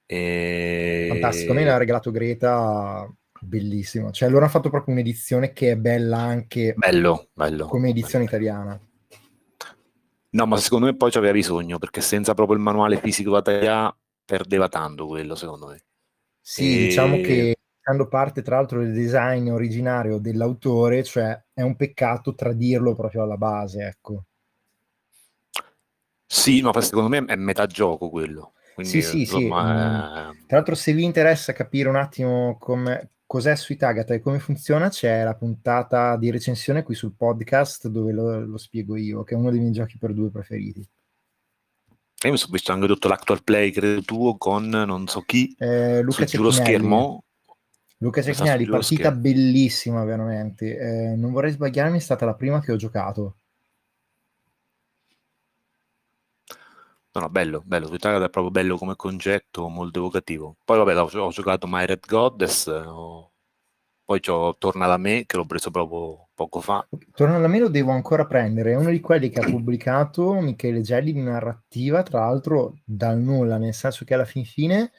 E... 0.06 1.08
Fantastico, 1.10 1.52
a 1.52 1.56
me 1.56 1.64
l'ha 1.64 1.78
regalato 1.78 2.12
Greta, 2.12 3.12
bellissimo. 3.40 4.12
Cioè 4.12 4.30
loro 4.30 4.42
hanno 4.42 4.52
fatto 4.52 4.70
proprio 4.70 4.94
un'edizione 4.94 5.52
che 5.52 5.72
è 5.72 5.76
bella 5.78 6.18
anche 6.18 6.74
bello, 6.76 7.30
bello, 7.34 7.66
come 7.66 7.90
edizione 7.90 8.26
bello. 8.26 8.38
italiana. 8.38 8.80
No, 10.34 10.46
ma 10.46 10.58
secondo 10.58 10.86
me 10.86 10.96
poi 10.96 11.12
ci 11.12 11.18
aveva 11.18 11.34
bisogno, 11.34 11.80
perché 11.80 12.02
senza 12.02 12.34
proprio 12.34 12.56
il 12.56 12.64
manuale 12.64 12.98
fisico 12.98 13.32
da 13.32 13.42
tagliare 13.42 13.96
perdeva 14.32 14.70
tanto 14.70 15.08
quello, 15.08 15.36
secondo 15.36 15.68
me. 15.68 15.84
Sì, 16.40 16.84
e... 16.84 16.88
diciamo 16.88 17.20
che 17.20 17.58
facendo 17.82 18.08
parte 18.08 18.42
tra 18.42 18.56
l'altro 18.56 18.80
del 18.80 18.94
design 18.94 19.50
originario 19.50 20.20
dell'autore, 20.20 21.04
cioè 21.04 21.38
è 21.54 21.62
un 21.62 21.76
peccato 21.76 22.34
tradirlo 22.34 22.96
proprio 22.96 23.24
alla 23.24 23.36
base, 23.36 23.84
ecco. 23.84 24.24
Sì, 26.26 26.62
ma 26.62 26.72
secondo 26.80 27.10
me 27.10 27.26
è 27.26 27.36
metà 27.36 27.68
gioco 27.68 28.10
quello. 28.10 28.54
Quindi, 28.74 28.90
sì, 28.90 29.02
sì, 29.02 29.26
sì. 29.26 29.36
Insomma, 29.36 30.32
mm. 30.32 30.46
Tra 30.48 30.56
l'altro, 30.56 30.76
se 30.76 30.94
vi 30.94 31.04
interessa 31.04 31.52
capire 31.52 31.90
un 31.90 31.98
attimo 31.98 32.58
come, 32.58 33.10
cos'è 33.26 33.54
Sweet 33.54 33.84
Agatha 33.84 34.14
e 34.14 34.22
come 34.22 34.40
funziona, 34.40 34.88
c'è 34.88 35.26
la 35.26 35.36
puntata 35.36 36.16
di 36.16 36.32
recensione 36.32 36.84
qui 36.84 36.96
sul 36.96 37.16
podcast 37.18 37.90
dove 37.90 38.14
lo, 38.14 38.40
lo 38.46 38.58
spiego 38.58 38.96
io, 38.96 39.24
che 39.24 39.36
è 39.36 39.38
uno 39.38 39.52
dei 39.52 39.60
miei 39.60 39.74
giochi 39.74 39.98
per 39.98 40.14
due 40.14 40.32
preferiti. 40.32 40.88
Io 42.24 42.32
mi 42.32 42.38
sono 42.38 42.52
visto 42.52 42.72
anche 42.72 42.88
tutto 42.88 43.08
l'actual 43.08 43.44
play, 43.44 43.72
credo 43.72 44.02
tuo, 44.04 44.38
con 44.38 44.68
non 44.70 45.08
so 45.08 45.22
chi, 45.22 45.56
eh, 45.58 46.02
Luca 46.02 46.28
sullo 46.28 46.52
schermo. 46.52 47.24
Luca 47.98 48.22
Cecchinelli, 48.22 48.66
partita 48.66 49.10
schermo. 49.10 49.22
bellissima 49.22 50.04
veramente. 50.04 50.78
Eh, 50.78 51.16
non 51.16 51.32
vorrei 51.32 51.52
sbagliarmi, 51.52 51.98
è 51.98 52.02
stata 52.02 52.26
la 52.26 52.36
prima 52.36 52.60
che 52.60 52.72
ho 52.72 52.76
giocato. 52.76 53.36
No, 57.14 57.22
no, 57.22 57.30
bello, 57.30 57.62
bello. 57.66 57.88
Agatha 57.88 58.26
è 58.26 58.30
proprio 58.30 58.52
bello 58.52 58.78
come 58.78 58.96
concetto, 58.96 59.68
molto 59.68 60.00
evocativo. 60.00 60.56
Poi 60.64 60.78
vabbè, 60.78 60.98
ho, 60.98 61.10
ho 61.26 61.30
giocato 61.30 61.68
My 61.68 61.86
Red 61.86 62.06
Goddess, 62.08 62.68
ho... 62.68 63.32
poi 64.06 64.20
c'ho 64.20 64.56
Torna 64.58 64.88
da 64.88 64.98
me, 64.98 65.26
che 65.26 65.38
l'ho 65.38 65.46
preso 65.46 65.72
proprio 65.72 66.30
poco 66.42 66.60
fa. 66.60 66.88
Torna 67.14 67.38
da 67.38 67.48
me 67.48 67.60
lo 67.60 67.70
devo 67.70 67.92
ancora 67.92 68.26
prendere, 68.26 68.72
è 68.72 68.76
uno 68.76 68.90
di 68.90 69.00
quelli 69.00 69.30
che 69.30 69.40
ha 69.40 69.46
pubblicato 69.50 70.34
Michele 70.40 70.82
Gelli 70.82 71.14
di 71.14 71.22
narrativa, 71.22 72.02
tra 72.04 72.22
l'altro 72.22 72.80
dal 72.84 73.20
nulla, 73.20 73.58
nel 73.58 73.74
senso 73.74 74.06
che 74.06 74.16
alla 74.16 74.26
fin 74.26 74.46
fine 74.46 74.92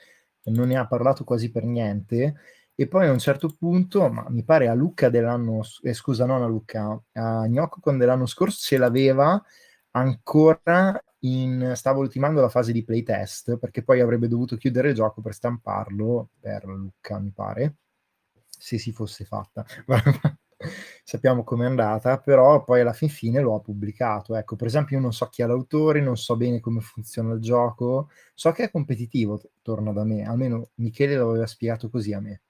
non 0.44 0.68
ne 0.68 0.76
ha 0.76 0.86
parlato 0.86 1.24
quasi 1.24 1.50
per 1.50 1.64
niente. 1.64 2.34
E 2.74 2.88
poi 2.88 3.06
a 3.06 3.12
un 3.12 3.18
certo 3.18 3.54
punto, 3.58 4.08
ma 4.10 4.26
mi 4.30 4.44
pare 4.44 4.68
a 4.68 4.74
Lucca 4.74 5.10
dell'anno, 5.10 5.60
eh, 5.82 5.92
scusa, 5.92 6.24
non 6.24 6.42
a 6.42 6.46
Lucca, 6.46 7.00
a 7.12 7.46
Gnocco 7.46 7.90
dell'anno 7.92 8.26
scorso 8.26 8.58
ce 8.60 8.78
l'aveva 8.78 9.40
ancora 9.90 10.98
in, 11.20 11.72
stavo 11.76 12.00
ultimando 12.00 12.40
la 12.40 12.48
fase 12.48 12.72
di 12.72 12.82
playtest 12.82 13.58
perché 13.58 13.82
poi 13.84 14.00
avrebbe 14.00 14.26
dovuto 14.26 14.56
chiudere 14.56 14.88
il 14.88 14.94
gioco 14.94 15.20
per 15.20 15.34
stamparlo 15.34 16.30
per 16.40 16.64
Lucca, 16.64 17.18
mi 17.18 17.30
pare, 17.30 17.76
se 18.48 18.78
si 18.78 18.92
fosse 18.92 19.24
fatta. 19.24 19.64
Sappiamo 21.04 21.44
com'è 21.44 21.66
andata, 21.66 22.18
però 22.18 22.62
poi 22.64 22.80
alla 22.80 22.92
fin 22.92 23.08
fine 23.08 23.40
lo 23.40 23.54
ha 23.54 23.60
pubblicato. 23.60 24.36
Ecco, 24.36 24.56
per 24.56 24.66
esempio, 24.66 24.96
io 24.96 25.02
non 25.02 25.12
so 25.12 25.28
chi 25.28 25.42
è 25.42 25.46
l'autore, 25.46 26.00
non 26.00 26.16
so 26.16 26.36
bene 26.36 26.60
come 26.60 26.80
funziona 26.80 27.34
il 27.34 27.40
gioco, 27.40 28.08
so 28.34 28.52
che 28.52 28.64
è 28.64 28.70
competitivo, 28.70 29.40
torna 29.62 29.92
da 29.92 30.04
me, 30.04 30.26
almeno 30.26 30.70
Michele 30.76 31.16
l'aveva 31.16 31.46
spiegato 31.46 31.88
così 31.90 32.12
a 32.12 32.20
me. 32.20 32.42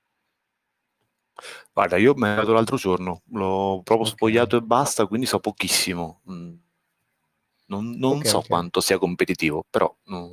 Guarda, 1.73 1.97
io 1.97 2.13
è 2.13 2.15
dato 2.15 2.53
l'altro 2.53 2.77
giorno, 2.77 3.23
l'ho 3.31 3.81
proprio 3.83 4.07
okay. 4.07 4.13
spogliato 4.13 4.57
e 4.57 4.61
basta, 4.61 5.07
quindi 5.07 5.27
so 5.27 5.41
pochissimo. 5.41 6.21
Mm 6.31 6.55
non, 7.73 7.91
non 7.97 8.19
okay, 8.19 8.29
so 8.29 8.37
okay. 8.39 8.49
quanto 8.49 8.81
sia 8.83 8.99
competitivo, 8.99 9.65
però 9.69 9.95
non, 10.05 10.31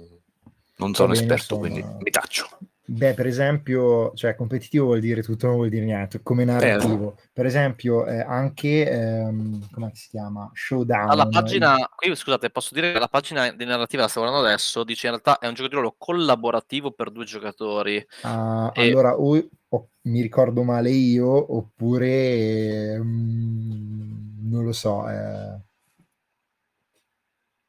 non 0.76 0.94
sono 0.94 1.14
bene, 1.14 1.22
esperto, 1.22 1.56
insomma... 1.56 1.82
quindi 1.82 2.04
mi 2.04 2.12
taccio. 2.12 2.50
Beh, 2.92 3.14
per 3.14 3.28
esempio, 3.28 4.12
cioè 4.16 4.34
competitivo 4.34 4.86
vuol 4.86 5.00
dire 5.00 5.22
tutto, 5.22 5.46
non 5.46 5.58
vuol 5.58 5.70
dire 5.70 5.86
niente, 5.86 6.24
come 6.24 6.44
narrativo. 6.44 7.16
Eh. 7.18 7.30
Per 7.32 7.46
esempio, 7.46 8.08
eh, 8.08 8.22
anche, 8.22 8.90
ehm, 8.90 9.68
come 9.72 9.92
si 9.94 10.10
chiama? 10.10 10.50
Showdown. 10.52 11.12
Alla 11.12 11.28
pagina, 11.28 11.78
qui 11.96 12.16
scusate, 12.16 12.50
posso 12.50 12.74
dire 12.74 12.92
che 12.92 12.98
la 12.98 13.08
pagina 13.08 13.52
di 13.52 13.64
narrativa 13.64 14.02
la 14.02 14.08
sto 14.08 14.22
guardando 14.22 14.48
adesso, 14.48 14.84
dice 14.84 15.06
in 15.06 15.14
realtà 15.14 15.38
è 15.38 15.48
un 15.48 15.54
gioco 15.54 15.68
di 15.68 15.76
ruolo 15.76 15.94
collaborativo 16.00 16.90
per 16.90 17.12
due 17.12 17.26
giocatori. 17.26 18.04
Uh, 18.24 18.72
e... 18.74 18.90
Allora, 18.90 19.16
o, 19.16 19.48
o, 19.70 19.90
mi 20.04 20.22
ricordo 20.22 20.64
male 20.64 20.90
io, 20.90 21.56
oppure... 21.56 22.98
Um, 22.98 24.48
non 24.50 24.64
lo 24.64 24.72
so, 24.72 25.08
eh 25.08 25.68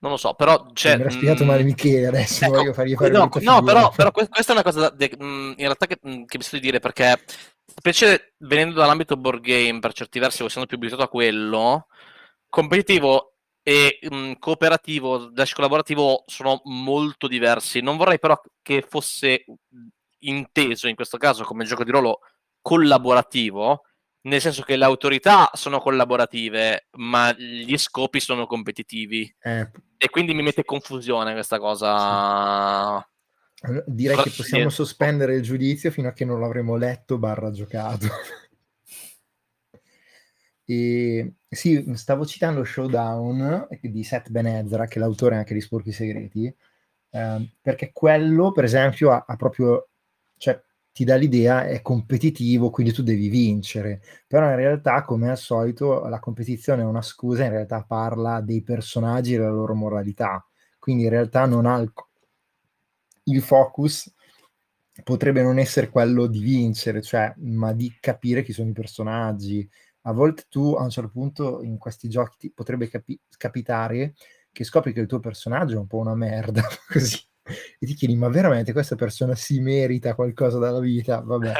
non 0.01 0.13
lo 0.13 0.17
so, 0.17 0.35
però 0.35 0.67
c'è... 0.73 0.97
Mi 0.97 1.05
ha 1.05 1.11
spiegato 1.11 1.45
male 1.45 1.63
Michele, 1.63 2.07
adesso 2.07 2.45
ecco, 2.45 2.57
voglio 2.57 2.73
fargli 2.73 2.95
fare 2.95 3.11
No, 3.11 3.29
no 3.41 3.63
però, 3.63 3.91
però, 3.91 4.11
questa 4.11 4.49
è 4.49 4.53
una 4.53 4.63
cosa 4.63 4.89
de, 4.91 5.11
in 5.19 5.55
realtà 5.57 5.87
che, 5.87 5.99
che 6.01 6.09
mi 6.09 6.27
sento 6.27 6.57
di 6.57 6.61
dire, 6.61 6.79
perché 6.79 7.23
specie 7.67 8.35
venendo 8.39 8.81
dall'ambito 8.81 9.17
board 9.17 9.41
game, 9.43 9.79
per 9.79 9.93
certi 9.93 10.19
versi, 10.19 10.43
essendo 10.43 10.67
più 10.67 10.79
abituato 10.79 11.03
a 11.03 11.09
quello, 11.09 11.87
competitivo 12.49 13.35
e 13.63 13.99
mh, 14.03 14.33
cooperativo, 14.39 15.27
dash 15.27 15.53
collaborativo 15.53 16.25
sono 16.27 16.63
molto 16.65 17.29
diversi. 17.29 17.81
Non 17.81 17.97
vorrei 17.97 18.19
però 18.19 18.41
che 18.63 18.85
fosse 18.89 19.45
inteso 20.21 20.89
in 20.89 20.95
questo 20.95 21.19
caso 21.19 21.45
come 21.45 21.65
gioco 21.65 21.85
di 21.85 21.91
ruolo 21.91 22.21
collaborativo, 22.63 23.83
nel 24.23 24.41
senso 24.41 24.63
che 24.63 24.77
le 24.77 24.85
autorità 24.85 25.51
sono 25.55 25.79
collaborative, 25.79 26.89
ma 26.97 27.33
gli 27.33 27.77
scopi 27.79 28.21
sono 28.21 28.47
competitivi. 28.47 29.35
Eh. 29.41 29.71
E 29.97 30.11
quindi 30.11 30.35
mi 30.35 30.43
mette 30.43 30.65
confusione 30.65 31.33
questa 31.33 31.59
cosa. 31.59 32.99
Sì. 32.99 33.09
Direi 33.87 34.17
che 34.17 34.33
possiamo 34.35 34.71
sospendere 34.71 35.35
il 35.35 35.43
giudizio 35.43 35.91
fino 35.91 36.09
a 36.09 36.13
che 36.13 36.25
non 36.25 36.41
l'avremo 36.41 36.77
letto 36.77 37.19
barra 37.19 37.51
giocato. 37.51 38.07
e 40.65 41.35
sì, 41.49 41.85
stavo 41.95 42.25
citando 42.25 42.65
Showdown 42.65 43.69
di 43.81 44.05
Seth 44.05 44.31
Benezra, 44.31 44.87
che 44.87 44.97
è 44.97 44.99
l'autore 44.99 45.37
anche 45.37 45.55
di 45.55 45.61
Sporchi 45.61 45.93
Segreti, 45.93 46.55
eh, 47.11 47.51
perché 47.61 47.91
quello, 47.93 48.53
per 48.53 48.65
esempio, 48.65 49.13
ha, 49.13 49.25
ha 49.27 49.37
proprio... 49.37 49.87
Ti 51.01 51.07
dà 51.07 51.17
l'idea 51.17 51.65
è 51.65 51.81
competitivo, 51.81 52.69
quindi 52.69 52.93
tu 52.93 53.03
devi 53.03 53.31
vincere. 53.31 54.03
Però 54.27 54.47
in 54.51 54.57
realtà, 54.57 55.03
come 55.03 55.31
al 55.31 55.39
solito, 55.39 56.07
la 56.09 56.19
competizione 56.19 56.83
è 56.83 56.85
una 56.85 57.01
scusa, 57.01 57.43
in 57.43 57.53
realtà 57.53 57.83
parla 57.89 58.43
dei 58.43 58.63
personaggi 58.63 59.33
e 59.33 59.39
della 59.39 59.49
loro 59.49 59.75
moralità. 59.75 60.47
Quindi 60.79 61.05
in 61.05 61.09
realtà 61.09 61.47
non 61.47 61.65
ha 61.65 61.79
il, 61.79 61.91
il 63.25 63.41
focus 63.41 64.13
potrebbe 65.03 65.41
non 65.41 65.59
essere 65.59 65.89
quello 65.89 66.27
di 66.27 66.41
vincere, 66.41 67.01
cioè, 67.01 67.33
ma 67.39 67.73
di 67.73 67.97
capire 67.99 68.43
chi 68.43 68.53
sono 68.53 68.69
i 68.69 68.75
personaggi. 68.75 69.67
A 70.03 70.13
volte 70.13 70.45
tu 70.51 70.75
a 70.79 70.83
un 70.83 70.91
certo 70.91 71.09
punto 71.11 71.63
in 71.63 71.79
questi 71.79 72.11
giochi 72.11 72.37
ti 72.39 72.53
potrebbe 72.53 72.91
capi- 72.91 73.19
capitare 73.39 74.17
che 74.53 74.65
scopri 74.65 74.93
che 74.93 75.01
il 75.01 75.07
tuo 75.07 75.21
personaggio 75.21 75.77
è 75.77 75.79
un 75.79 75.87
po' 75.87 75.97
una 75.97 76.15
merda, 76.15 76.63
così 76.93 77.17
e 77.43 77.87
ti 77.87 77.95
chiedi, 77.95 78.15
ma 78.17 78.29
veramente 78.29 78.73
questa 78.73 78.97
persona 78.97 79.35
si 79.35 79.61
merita 79.61 80.15
qualcosa 80.15 80.59
dalla 80.59 80.81
vita? 80.81 81.21
Vabbè. 81.21 81.53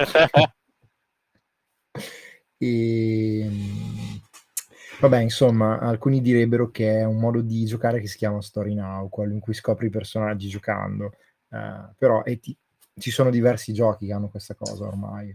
e... 2.59 3.41
Ehm, 3.51 4.21
vabbè, 5.01 5.21
insomma, 5.21 5.79
alcuni 5.79 6.21
direbbero 6.21 6.71
che 6.71 6.99
è 6.99 7.05
un 7.05 7.19
modo 7.19 7.41
di 7.41 7.65
giocare 7.65 8.01
che 8.01 8.07
si 8.07 8.19
chiama 8.19 8.43
Story 8.43 8.75
Now, 8.75 9.09
quello 9.09 9.33
in 9.33 9.41
cui 9.41 9.55
scopri 9.55 9.87
i 9.87 9.91
personaggi 9.91 10.49
giocando. 10.49 11.13
Uh, 11.49 11.93
però 11.97 12.23
ti... 12.23 12.57
ci 12.99 13.11
sono 13.11 13.31
diversi 13.31 13.73
giochi 13.73 14.07
che 14.07 14.13
hanno 14.13 14.29
questa 14.29 14.55
cosa 14.55 14.87
ormai. 14.87 15.35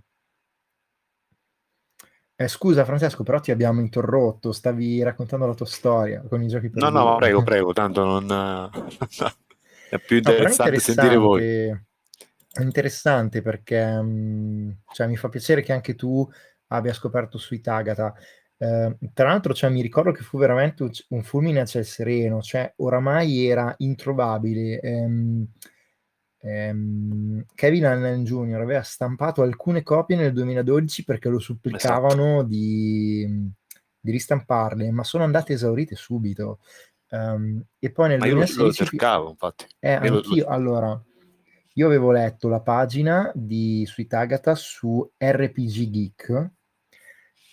Eh, 2.37 2.49
scusa 2.49 2.83
Francesco, 2.83 3.23
però 3.23 3.39
ti 3.39 3.51
abbiamo 3.51 3.79
interrotto, 3.79 4.51
stavi 4.51 5.01
raccontando 5.01 5.47
la 5.47 5.53
tua 5.53 5.65
storia 5.65 6.21
con 6.27 6.41
i 6.41 6.47
giochi 6.47 6.69
per 6.69 6.83
No, 6.83 6.89
no, 6.89 7.15
prego, 7.15 7.41
prego, 7.43 7.71
tanto 7.71 8.03
non... 8.03 8.69
È 9.95 9.99
più 9.99 10.17
interessante, 10.17 10.71
no, 10.71 10.79
sentire 10.79 11.15
voi. 11.15 11.43
È 11.43 12.61
interessante 12.61 13.41
perché 13.41 13.81
cioè, 14.93 15.07
mi 15.07 15.17
fa 15.17 15.29
piacere 15.29 15.61
che 15.61 15.73
anche 15.73 15.95
tu 15.95 16.27
abbia 16.67 16.93
scoperto 16.93 17.37
Sweet 17.37 17.67
Agatha. 17.67 18.13
Eh, 18.57 18.97
tra 19.13 19.27
l'altro, 19.27 19.53
cioè, 19.53 19.69
mi 19.69 19.81
ricordo 19.81 20.11
che 20.11 20.23
fu 20.23 20.37
veramente 20.37 20.89
un 21.09 21.23
fulmine 21.23 21.61
a 21.61 21.65
ciel 21.65 21.85
sereno, 21.85 22.41
cioè 22.41 22.71
oramai 22.77 23.45
era 23.45 23.73
introvabile. 23.79 24.79
Ehm, 24.79 25.47
ehm, 26.39 27.45
Kevin 27.53 27.85
Allen 27.85 28.23
Jr. 28.23 28.61
aveva 28.61 28.83
stampato 28.83 29.41
alcune 29.41 29.83
copie 29.83 30.15
nel 30.15 30.31
2012 30.31 31.03
perché 31.03 31.29
lo 31.29 31.39
supplicavano 31.39 32.35
esatto. 32.35 32.47
di, 32.47 33.51
di 33.99 34.11
ristamparle, 34.11 34.91
ma 34.91 35.03
sono 35.03 35.23
andate 35.23 35.53
esaurite 35.53 35.95
subito. 35.95 36.59
Um, 37.15 37.63
e 37.79 37.91
poi 37.91 38.09
nel 38.09 38.19
Ma 38.19 38.25
2016... 38.25 38.59
io 38.59 38.65
lo 38.65 38.73
cercavo, 38.73 39.29
infatti. 39.29 39.65
Eh, 39.79 39.93
anch'io, 39.93 40.43
lo... 40.43 40.49
allora, 40.49 41.03
io 41.73 41.85
avevo 41.85 42.11
letto 42.11 42.47
la 42.47 42.61
pagina 42.61 43.31
di 43.33 43.85
Sweet 43.85 44.13
Agatha 44.13 44.55
su 44.55 45.11
RPG 45.17 45.89
Geek 45.89 46.53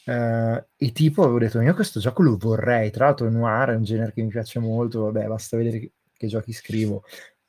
Uh, 0.04 0.60
e 0.76 0.90
tipo 0.90 1.22
avevo 1.22 1.38
detto, 1.38 1.60
io 1.60 1.74
questo 1.74 2.00
gioco 2.00 2.22
lo 2.22 2.36
vorrei, 2.36 2.90
tra 2.90 3.06
l'altro 3.06 3.30
noir 3.30 3.70
è 3.70 3.76
un 3.76 3.84
genere 3.84 4.12
che 4.12 4.22
mi 4.22 4.30
piace 4.30 4.58
molto, 4.58 5.04
vabbè 5.04 5.26
basta 5.28 5.56
vedere 5.56 5.78
che, 5.78 5.92
che 6.12 6.26
giochi 6.26 6.52
scrivo. 6.52 7.04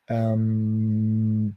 Um, 0.08 1.52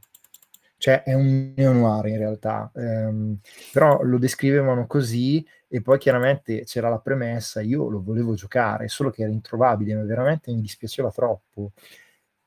cioè 0.77 1.03
è 1.03 1.13
un 1.13 1.53
neo-noir 1.55 2.07
in 2.07 2.17
realtà, 2.17 2.71
um, 2.73 3.37
però 3.71 4.01
lo 4.01 4.17
descrivevano 4.17 4.87
così 4.87 5.45
e 5.67 5.81
poi 5.81 5.97
chiaramente 5.97 6.63
c'era 6.63 6.89
la 6.89 6.99
premessa, 6.99 7.61
io 7.61 7.89
lo 7.89 8.01
volevo 8.01 8.33
giocare, 8.35 8.87
solo 8.87 9.09
che 9.09 9.23
era 9.23 9.31
introvabile, 9.31 9.95
ma 9.95 10.03
veramente 10.03 10.51
mi 10.53 10.61
dispiaceva 10.61 11.11
troppo. 11.11 11.73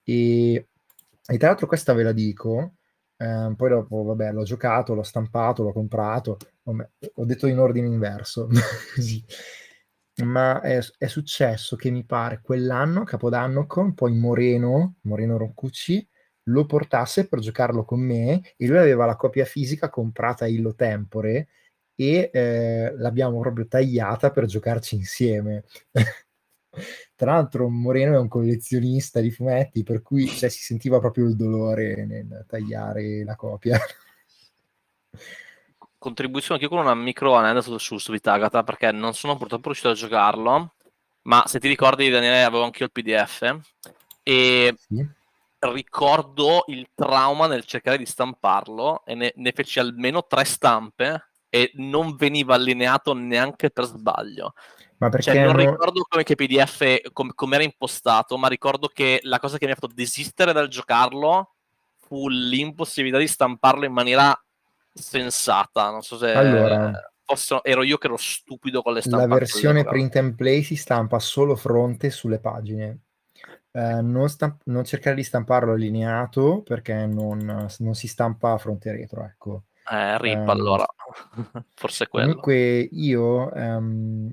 E, 0.03 0.69
e 1.27 1.39
tra 1.39 1.49
l'altro 1.49 1.67
questa 1.67 1.93
ve 1.93 2.03
la 2.03 2.13
dico, 2.13 2.75
eh, 3.17 3.53
poi 3.57 3.69
dopo, 3.69 4.03
vabbè, 4.05 4.33
l'ho 4.33 4.45
giocato, 4.45 4.95
l'ho 4.95 5.03
stampato, 5.03 5.63
l'ho 5.63 5.73
comprato, 5.73 6.39
vabbè, 6.63 6.89
ho 7.15 7.25
detto 7.25 7.47
in 7.47 7.59
ordine 7.59 7.87
inverso, 7.87 8.49
sì. 8.99 9.23
ma 10.25 10.61
è, 10.63 10.81
è, 10.97 11.07
successo 11.07 11.77
che 11.77 11.91
mi 11.91 12.05
pare 12.05 12.41
quell'anno, 12.43 13.05
Capodanno, 13.05 13.67
con 13.67 13.95
poi 13.95 14.15
Moreno, 14.15 14.97
Moreno 15.03 15.37
Roncucci, 15.37 16.09
lo 16.45 16.65
portasse 16.65 17.29
per 17.29 17.41
giocarlo 17.41 17.85
con 17.85 18.01
me 18.01 18.41
e 18.57 18.67
lui 18.67 18.79
aveva 18.79 19.05
la 19.05 19.17
copia 19.17 19.45
fisica 19.45 19.91
comprata 19.91 20.47
illo 20.47 20.75
tempore 20.75 21.49
e 22.01 22.31
eh, 22.33 22.95
l'abbiamo 22.97 23.39
proprio 23.41 23.67
tagliata 23.67 24.31
per 24.31 24.47
giocarci 24.47 24.95
insieme. 24.95 25.65
Tra 27.15 27.33
l'altro 27.33 27.69
Moreno 27.69 28.15
è 28.15 28.19
un 28.19 28.29
collezionista 28.29 29.21
di 29.21 29.31
fumetti, 29.31 29.83
per 29.83 30.01
cui 30.01 30.27
cioè, 30.27 30.49
si 30.49 30.63
sentiva 30.63 30.99
proprio 30.99 31.27
il 31.27 31.37
dolore 31.37 32.07
nel 32.07 32.47
tagliare 32.49 33.23
la 33.23 33.37
copia. 33.37 33.79
Contribuisco 35.99 36.55
anche 36.55 36.69
con 36.69 36.79
una 36.79 36.95
micro 36.95 37.35
aneddoto 37.35 37.77
su 37.77 37.99
Sweet 37.99 38.27
Agatha, 38.29 38.63
perché 38.63 38.91
non 38.93 39.13
sono 39.13 39.37
purtroppo 39.37 39.65
riuscito 39.67 39.91
a 39.91 39.95
giocarlo, 39.95 40.77
ma 41.25 41.45
se 41.47 41.61
ti 41.61 41.69
ricordi 41.69 42.09
Daniele 42.09 42.45
avevo 42.45 42.65
anche 42.65 42.83
io 42.83 42.91
il 42.91 42.93
PDF 42.93 43.59
e 44.23 44.75
sì. 44.79 45.07
ricordo 45.59 46.65
il 46.69 46.89
trauma 46.95 47.47
nel 47.47 47.67
cercare 47.67 47.99
di 47.99 48.07
stamparlo 48.07 49.05
e 49.05 49.15
ne, 49.15 49.35
ne 49.37 49.53
feci 49.53 49.79
almeno 49.79 50.25
tre 50.27 50.45
stampe 50.45 51.30
e 51.51 51.73
non 51.75 52.15
veniva 52.17 52.55
allineato 52.55 53.13
neanche 53.13 53.71
per 53.71 53.85
sbaglio. 53.85 54.55
Ma 54.99 55.09
perché 55.09 55.33
cioè, 55.33 55.45
non 55.45 55.57
no... 55.57 55.59
ricordo 55.59 56.07
come 56.09 56.23
che 56.23 56.37
PDF 56.37 57.13
com- 57.13 57.33
come 57.35 57.55
era 57.57 57.65
impostato, 57.65 58.39
ma 58.39 58.49
ricordo 58.49 58.89
che 58.89 59.21
la 59.25 59.39
cosa 59.39 59.59
che 59.59 59.67
mi 59.67 59.73
ha 59.73 59.75
fatto 59.75 59.93
desistere 59.93 60.53
dal 60.53 60.69
giocarlo 60.69 61.55
fu 61.97 62.29
l'impossibilità 62.29 63.19
di 63.19 63.27
stamparlo 63.27 63.85
in 63.85 63.93
maniera 63.93 64.39
sensata. 64.93 65.91
Non 65.91 66.03
so 66.03 66.19
se 66.19 66.33
allora, 66.33 67.13
fosse, 67.25 67.61
ero 67.63 67.83
io 67.83 67.97
che 67.99 68.07
ero 68.07 68.17
stupido 68.17 68.83
con 68.83 68.93
le 68.93 69.01
stampe. 69.01 69.27
La 69.27 69.35
versione 69.35 69.85
print 69.85 70.17
and 70.17 70.35
play 70.35 70.63
si 70.63 70.77
stampa 70.77 71.19
solo 71.19 71.57
fronte 71.57 72.11
sulle 72.11 72.39
pagine. 72.39 72.99
Uh, 73.73 74.03
non, 74.03 74.29
stamp- 74.29 74.63
non, 74.65 74.85
cercare 74.85 75.15
di 75.15 75.23
stamparlo 75.23 75.73
allineato 75.73 76.63
perché 76.63 77.07
non, 77.07 77.69
non 77.79 77.95
si 77.95 78.09
stampa 78.09 78.59
fronte 78.59 78.91
e 78.91 78.93
retro. 78.93 79.25
Ecco. 79.25 79.63
Eh, 79.91 80.19
RIP 80.19 80.39
um, 80.39 80.49
allora, 80.49 80.87
forse 81.75 82.07
quello. 82.07 82.27
Comunque 82.29 82.89
io 82.93 83.51
um, 83.53 84.33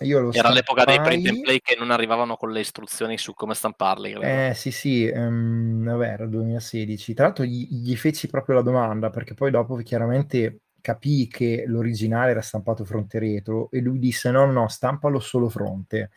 io 0.00 0.20
lo 0.20 0.32
Era 0.32 0.50
l'epoca 0.50 0.84
dei 0.84 1.00
print 1.00 1.28
and 1.28 1.40
play 1.42 1.60
che 1.60 1.76
non 1.76 1.90
arrivavano 1.90 2.36
con 2.36 2.50
le 2.52 2.60
istruzioni 2.60 3.18
su 3.18 3.34
come 3.34 3.54
stamparli. 3.54 4.12
Credo. 4.12 4.26
Eh 4.26 4.54
sì, 4.54 4.70
sì, 4.70 5.10
um, 5.12 5.84
vabbè, 5.84 6.06
era 6.06 6.26
2016. 6.26 7.14
Tra 7.14 7.26
l'altro 7.26 7.44
gli, 7.44 7.66
gli, 7.68 7.94
feci 7.96 8.28
proprio 8.28 8.56
la 8.56 8.62
domanda 8.62 9.10
perché 9.10 9.34
poi 9.34 9.50
dopo 9.50 9.76
chiaramente 9.76 10.60
capì 10.80 11.28
che 11.28 11.64
l'originale 11.66 12.30
era 12.30 12.40
stampato 12.40 12.86
fronte 12.86 13.18
retro 13.18 13.68
e 13.70 13.80
lui 13.80 13.98
disse 13.98 14.30
no, 14.30 14.50
no, 14.50 14.68
stampalo 14.68 15.20
solo 15.20 15.50
fronte. 15.50 16.10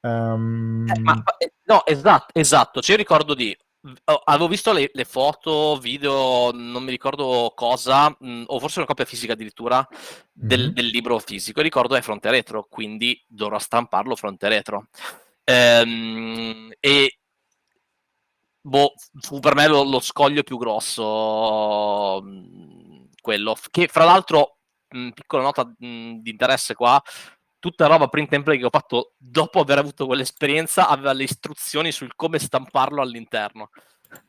Um... 0.00 0.84
Eh, 0.88 0.98
ma, 0.98 1.22
eh, 1.38 1.52
no, 1.64 1.86
esatto, 1.86 2.32
esatto. 2.32 2.80
Cioè, 2.80 2.96
io 2.96 3.02
ricordo 3.02 3.34
di 3.34 3.56
avevo 4.24 4.48
visto 4.48 4.72
le, 4.72 4.90
le, 4.92 5.04
foto, 5.04 5.76
video, 5.78 6.50
non 6.52 6.84
mi 6.84 6.90
ricordo 6.90 7.52
cosa, 7.54 8.08
mh, 8.08 8.30
mm, 8.30 8.42
o 8.46 8.58
forse 8.60 8.78
una 8.78 8.86
copia 8.86 9.04
fisica 9.04 9.32
addirittura 9.32 9.86
del, 10.32 10.64
mm-hmm. 10.64 10.70
del, 10.72 10.86
libro 10.86 11.18
fisico. 11.18 11.60
E 11.60 11.62
ricordo 11.64 11.96
è 11.96 12.00
fronte 12.00 12.30
retro, 12.30 12.66
quindi 12.68 13.22
dovrò 13.26 13.58
stamparlo 13.58 14.14
fronte 14.16 14.48
retro. 14.48 14.88
Ehm, 15.44 16.72
e 16.78 17.18
boh, 18.60 18.94
fu 19.20 19.40
per 19.40 19.54
me 19.54 19.66
lo, 19.66 19.82
lo 19.82 20.00
scoglio 20.00 20.42
più 20.42 20.56
grosso, 20.58 22.20
mh, 22.22 22.28
mm, 22.28 23.04
quello 23.20 23.56
che 23.70 23.88
fra 23.88 24.04
l'altro, 24.04 24.58
mh, 24.88 24.98
mm, 24.98 25.10
piccola 25.10 25.42
nota 25.42 25.72
di 25.76 26.30
interesse 26.30 26.74
qua, 26.74 27.02
tutta 27.62 27.86
roba 27.86 28.08
print 28.08 28.32
and 28.32 28.42
play 28.42 28.58
che 28.58 28.64
ho 28.64 28.70
fatto 28.70 29.12
dopo 29.16 29.60
aver 29.60 29.78
avuto 29.78 30.06
quell'esperienza 30.06 30.88
aveva 30.88 31.12
le 31.12 31.22
istruzioni 31.22 31.92
sul 31.92 32.16
come 32.16 32.40
stamparlo 32.40 33.00
all'interno. 33.00 33.70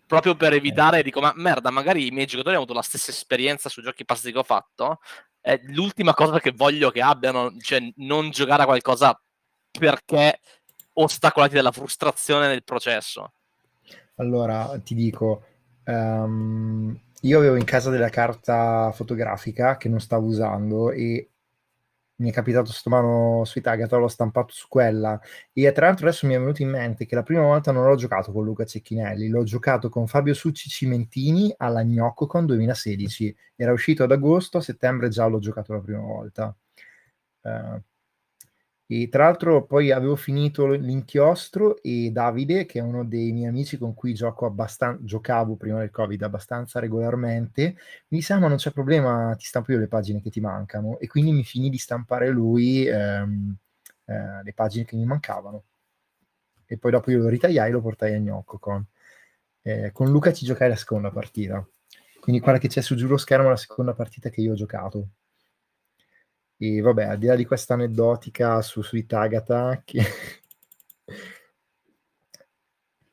Proprio 0.05 0.35
per 0.35 0.53
evitare, 0.53 1.01
dico, 1.01 1.19
ma 1.19 1.33
merda, 1.35 1.71
magari 1.71 2.05
i 2.05 2.11
miei 2.11 2.27
giocatori 2.27 2.53
hanno 2.53 2.65
avuto 2.65 2.77
la 2.77 2.83
stessa 2.83 3.09
esperienza 3.09 3.69
sui 3.69 3.81
giochi 3.81 4.05
passati 4.05 4.31
che 4.31 4.37
ho 4.37 4.43
fatto. 4.43 4.99
È 5.41 5.59
l'ultima 5.63 6.13
cosa 6.13 6.39
che 6.39 6.51
voglio 6.51 6.91
che 6.91 7.01
abbiano, 7.01 7.57
cioè 7.59 7.81
non 7.95 8.29
giocare 8.29 8.61
a 8.61 8.65
qualcosa 8.65 9.19
perché 9.79 10.39
ostacolati 10.93 11.55
dalla 11.55 11.71
frustrazione 11.71 12.47
del 12.47 12.63
processo. 12.63 13.33
Allora, 14.17 14.79
ti 14.83 14.93
dico, 14.93 15.43
um, 15.85 16.95
io 17.21 17.37
avevo 17.39 17.55
in 17.55 17.65
casa 17.65 17.89
della 17.89 18.09
carta 18.09 18.91
fotografica 18.91 19.77
che 19.77 19.89
non 19.89 19.99
stavo 19.99 20.27
usando 20.27 20.91
e 20.91 21.29
mi 22.23 22.29
è 22.29 22.33
capitato 22.33 22.71
sto 22.71 22.89
mano 22.89 23.43
sui 23.43 23.59
Tagata, 23.61 23.97
l'ho 23.97 24.07
stampato 24.07 24.53
su 24.53 24.67
quella 24.69 25.19
e 25.51 25.71
tra 25.73 25.87
l'altro 25.87 26.07
adesso 26.07 26.25
mi 26.25 26.33
è 26.33 26.39
venuto 26.39 26.61
in 26.61 26.69
mente 26.69 27.05
che 27.05 27.15
la 27.15 27.23
prima 27.23 27.41
volta 27.41 27.71
non 27.73 27.85
l'ho 27.85 27.95
giocato 27.95 28.31
con 28.31 28.45
Luca 28.45 28.65
Cecchinelli, 28.65 29.27
l'ho 29.27 29.43
giocato 29.43 29.89
con 29.89 30.07
Fabio 30.07 30.33
Succi 30.33 30.69
Cimentini 30.69 31.53
alla 31.57 31.83
Gnoccocon 31.83 32.45
2016, 32.45 33.35
era 33.57 33.73
uscito 33.73 34.03
ad 34.03 34.11
agosto, 34.11 34.57
a 34.57 34.61
settembre 34.61 35.09
già 35.09 35.25
l'ho 35.27 35.39
giocato 35.39 35.73
la 35.73 35.81
prima 35.81 35.99
volta. 35.99 36.55
Uh, 37.41 37.81
e 39.01 39.09
tra 39.09 39.23
l'altro 39.23 39.65
poi 39.65 39.89
avevo 39.89 40.15
finito 40.15 40.67
l'inchiostro 40.67 41.81
e 41.81 42.11
Davide, 42.11 42.67
che 42.67 42.77
è 42.77 42.81
uno 42.83 43.03
dei 43.03 43.31
miei 43.31 43.47
amici 43.47 43.75
con 43.79 43.95
cui 43.95 44.13
gioco 44.13 44.45
abbastanza, 44.45 45.03
giocavo 45.03 45.55
prima 45.55 45.79
del 45.79 45.89
Covid 45.89 46.21
abbastanza 46.21 46.79
regolarmente, 46.79 47.75
mi 48.09 48.19
disse, 48.19 48.33
ah, 48.33 48.39
ma 48.39 48.47
non 48.47 48.57
c'è 48.57 48.71
problema, 48.71 49.33
ti 49.35 49.45
stampo 49.45 49.71
io 49.71 49.79
le 49.79 49.87
pagine 49.87 50.21
che 50.21 50.29
ti 50.29 50.39
mancano. 50.39 50.99
E 50.99 51.07
quindi 51.07 51.31
mi 51.31 51.43
finì 51.43 51.71
di 51.71 51.79
stampare 51.79 52.29
lui 52.29 52.85
ehm, 52.85 53.55
eh, 54.05 54.43
le 54.43 54.53
pagine 54.53 54.85
che 54.85 54.95
mi 54.95 55.05
mancavano. 55.05 55.63
E 56.67 56.77
poi 56.77 56.91
dopo 56.91 57.09
io 57.09 57.17
lo 57.17 57.29
ritagliai 57.29 57.69
e 57.69 57.71
lo 57.71 57.81
portai 57.81 58.13
a 58.13 58.19
Gnocco 58.19 58.59
con. 58.59 58.85
Eh, 59.63 59.91
con 59.91 60.11
Luca 60.11 60.31
ci 60.33 60.45
giocai 60.45 60.69
la 60.69 60.75
seconda 60.75 61.09
partita. 61.09 61.65
Quindi 62.19 62.41
quella 62.41 62.59
che 62.59 62.67
c'è 62.67 62.81
su 62.81 62.95
giuro 62.95 63.17
schermo 63.17 63.47
è 63.47 63.49
la 63.49 63.55
seconda 63.55 63.93
partita 63.93 64.29
che 64.29 64.41
io 64.41 64.51
ho 64.51 64.55
giocato. 64.55 65.07
E 66.65 66.79
vabbè, 66.79 67.03
al 67.03 67.17
di 67.17 67.25
là 67.25 67.35
di 67.35 67.43
questa 67.43 67.73
aneddotica 67.73 68.61
su 68.61 68.81
Sweet 68.81 69.11
Agatha, 69.11 69.81
che... 69.83 70.01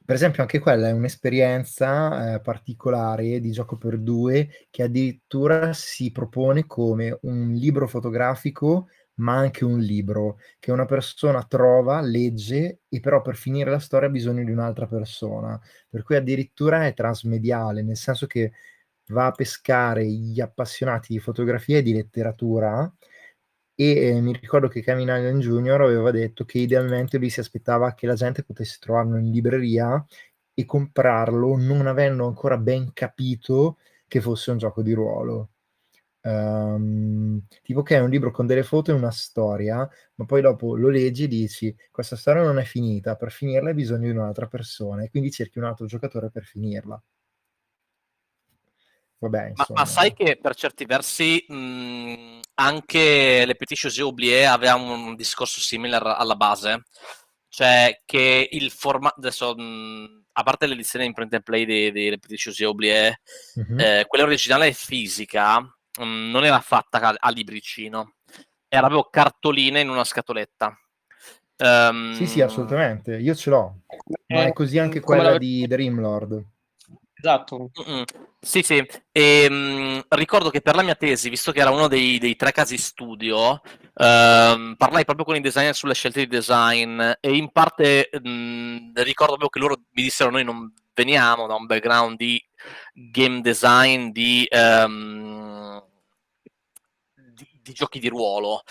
per 0.04 0.14
esempio 0.14 0.42
anche 0.42 0.60
quella 0.60 0.88
è 0.88 0.92
un'esperienza 0.92 2.34
eh, 2.34 2.40
particolare 2.40 3.40
di 3.40 3.50
gioco 3.50 3.76
per 3.76 3.98
due 3.98 4.48
che 4.70 4.84
addirittura 4.84 5.72
si 5.72 6.12
propone 6.12 6.66
come 6.66 7.18
un 7.22 7.52
libro 7.52 7.88
fotografico 7.88 8.88
ma 9.14 9.36
anche 9.36 9.64
un 9.64 9.80
libro 9.80 10.38
che 10.60 10.70
una 10.70 10.84
persona 10.84 11.42
trova, 11.42 12.00
legge 12.00 12.82
e 12.88 13.00
però 13.00 13.20
per 13.20 13.34
finire 13.34 13.70
la 13.70 13.80
storia 13.80 14.08
ha 14.08 14.10
bisogno 14.12 14.44
di 14.44 14.50
un'altra 14.52 14.86
persona, 14.86 15.60
per 15.88 16.02
cui 16.04 16.16
addirittura 16.16 16.86
è 16.86 16.94
transmediale, 16.94 17.82
nel 17.82 17.96
senso 17.96 18.26
che 18.26 18.52
va 19.08 19.26
a 19.26 19.32
pescare 19.32 20.06
gli 20.06 20.40
appassionati 20.40 21.12
di 21.12 21.18
fotografia 21.18 21.78
e 21.78 21.82
di 21.82 21.92
letteratura 21.92 22.90
e 23.80 24.08
eh, 24.08 24.20
mi 24.20 24.34
ricordo 24.38 24.68
che 24.68 24.82
Kevin 24.82 25.08
Allen 25.08 25.38
Jr. 25.40 25.80
aveva 25.80 26.10
detto 26.10 26.44
che 26.44 26.58
idealmente 26.58 27.16
lui 27.16 27.30
si 27.30 27.40
aspettava 27.40 27.94
che 27.94 28.06
la 28.06 28.14
gente 28.14 28.42
potesse 28.44 28.76
trovarlo 28.78 29.16
in 29.16 29.30
libreria 29.30 30.04
e 30.52 30.66
comprarlo 30.66 31.56
non 31.56 31.86
avendo 31.86 32.26
ancora 32.26 32.58
ben 32.58 32.92
capito 32.92 33.78
che 34.06 34.20
fosse 34.20 34.50
un 34.50 34.58
gioco 34.58 34.82
di 34.82 34.92
ruolo. 34.92 35.52
Um, 36.22 37.42
tipo 37.62 37.82
che 37.82 37.96
è 37.96 38.00
un 38.00 38.10
libro 38.10 38.30
con 38.30 38.46
delle 38.46 38.64
foto 38.64 38.90
e 38.90 38.94
una 38.94 39.10
storia, 39.10 39.88
ma 40.16 40.24
poi 40.26 40.42
dopo 40.42 40.76
lo 40.76 40.90
leggi 40.90 41.24
e 41.24 41.28
dici 41.28 41.74
questa 41.90 42.16
storia 42.16 42.42
non 42.42 42.58
è 42.58 42.64
finita, 42.64 43.16
per 43.16 43.32
finirla 43.32 43.70
hai 43.70 43.74
bisogno 43.74 44.10
di 44.10 44.16
un'altra 44.18 44.46
persona 44.46 45.04
e 45.04 45.10
quindi 45.10 45.30
cerchi 45.30 45.58
un 45.58 45.64
altro 45.64 45.86
giocatore 45.86 46.30
per 46.30 46.44
finirla. 46.44 47.02
Vabbè, 49.20 49.52
ma, 49.54 49.66
ma, 49.68 49.84
sai 49.84 50.14
che 50.14 50.38
per 50.40 50.54
certi 50.54 50.86
versi 50.86 51.44
mh, 51.46 52.40
anche 52.54 53.44
le 53.44 53.54
Petit 53.54 53.78
José 53.78 54.02
Oublié 54.02 54.46
aveva 54.46 54.74
un 54.76 55.14
discorso 55.14 55.60
simile 55.60 55.96
alla 55.96 56.36
base, 56.36 56.84
cioè 57.48 58.00
che 58.06 58.48
il 58.50 58.70
formato, 58.70 59.16
adesso 59.18 59.54
mh, 59.54 60.24
a 60.32 60.42
parte 60.42 60.66
l'edizione 60.66 61.04
in 61.04 61.12
print 61.12 61.34
and 61.34 61.42
play 61.42 61.66
di, 61.66 61.92
di 61.92 62.08
Le 62.08 62.18
Petit 62.18 62.38
José 62.38 62.64
Oublié, 62.64 63.20
mm-hmm. 63.58 63.78
eh, 63.78 64.04
quella 64.08 64.24
originale 64.24 64.68
è 64.68 64.72
fisica 64.72 65.62
non 66.04 66.44
era 66.44 66.60
fatta 66.60 67.14
a 67.18 67.30
libricino, 67.30 68.14
era 68.68 68.86
proprio 68.86 69.08
cartoline 69.10 69.80
in 69.80 69.88
una 69.88 70.04
scatoletta. 70.04 70.78
Um, 71.58 72.14
sì, 72.14 72.26
sì, 72.26 72.40
assolutamente, 72.40 73.16
io 73.16 73.34
ce 73.34 73.50
l'ho. 73.50 73.80
Ma 74.28 74.44
è 74.44 74.52
così 74.52 74.78
anche 74.78 75.00
quella 75.00 75.36
di 75.36 75.66
Dreamlord. 75.66 76.44
Esatto. 77.22 77.70
Mm-mm. 77.80 78.04
Sì, 78.40 78.62
sì. 78.62 78.82
E, 79.12 79.46
um, 79.50 80.02
ricordo 80.08 80.48
che 80.48 80.62
per 80.62 80.74
la 80.74 80.82
mia 80.82 80.94
tesi, 80.94 81.28
visto 81.28 81.52
che 81.52 81.60
era 81.60 81.70
uno 81.70 81.86
dei, 81.86 82.18
dei 82.18 82.34
tre 82.34 82.50
casi 82.50 82.78
studio, 82.78 83.60
um, 83.94 84.74
parlai 84.76 85.04
proprio 85.04 85.26
con 85.26 85.36
i 85.36 85.40
designer 85.40 85.74
sulle 85.74 85.94
scelte 85.94 86.20
di 86.20 86.26
design 86.26 86.98
e 87.20 87.36
in 87.36 87.52
parte 87.52 88.08
um, 88.22 88.92
ricordo 88.94 89.36
proprio 89.36 89.48
che 89.50 89.58
loro 89.58 89.76
mi 89.92 90.02
dissero 90.02 90.30
noi 90.30 90.44
non 90.44 90.72
veniamo 90.94 91.46
da 91.46 91.54
un 91.54 91.66
background 91.66 92.16
di 92.16 92.42
game 92.92 93.42
design, 93.42 94.08
di, 94.10 94.48
di, 97.34 97.60
di 97.62 97.72
giochi 97.72 97.98
di 97.98 98.08
ruolo. 98.08 98.62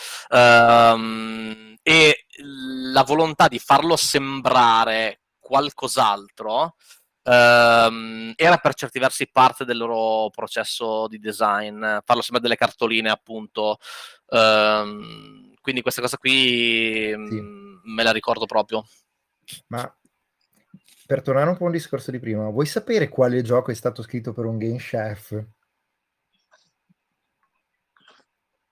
e 1.81 2.25
la 2.91 3.03
volontà 3.03 3.47
di 3.47 3.59
farlo 3.59 3.95
sembrare 3.95 5.21
qualcos'altro 5.39 6.75
ehm, 7.23 8.33
era 8.35 8.57
per 8.57 8.73
certi 8.73 8.99
versi 8.99 9.29
parte 9.31 9.65
del 9.65 9.77
loro 9.77 10.29
processo 10.29 11.07
di 11.07 11.19
design, 11.19 11.79
farlo 12.03 12.21
sembrare 12.21 12.41
delle 12.41 12.55
cartoline 12.55 13.09
appunto. 13.09 13.77
Ehm, 14.29 15.53
quindi 15.61 15.81
questa 15.81 16.01
cosa 16.01 16.17
qui 16.17 17.13
sì. 17.27 17.41
mh, 17.41 17.81
me 17.83 18.03
la 18.03 18.11
ricordo 18.11 18.45
proprio. 18.45 18.85
Ma 19.67 19.91
per 21.05 21.21
tornare 21.21 21.49
un 21.49 21.57
po' 21.57 21.65
al 21.65 21.71
discorso 21.71 22.11
di 22.11 22.19
prima, 22.19 22.49
vuoi 22.49 22.65
sapere 22.67 23.09
quale 23.09 23.41
gioco 23.41 23.71
è 23.71 23.73
stato 23.73 24.03
scritto 24.03 24.31
per 24.31 24.45
un 24.45 24.57
game 24.57 24.77
chef? 24.77 25.43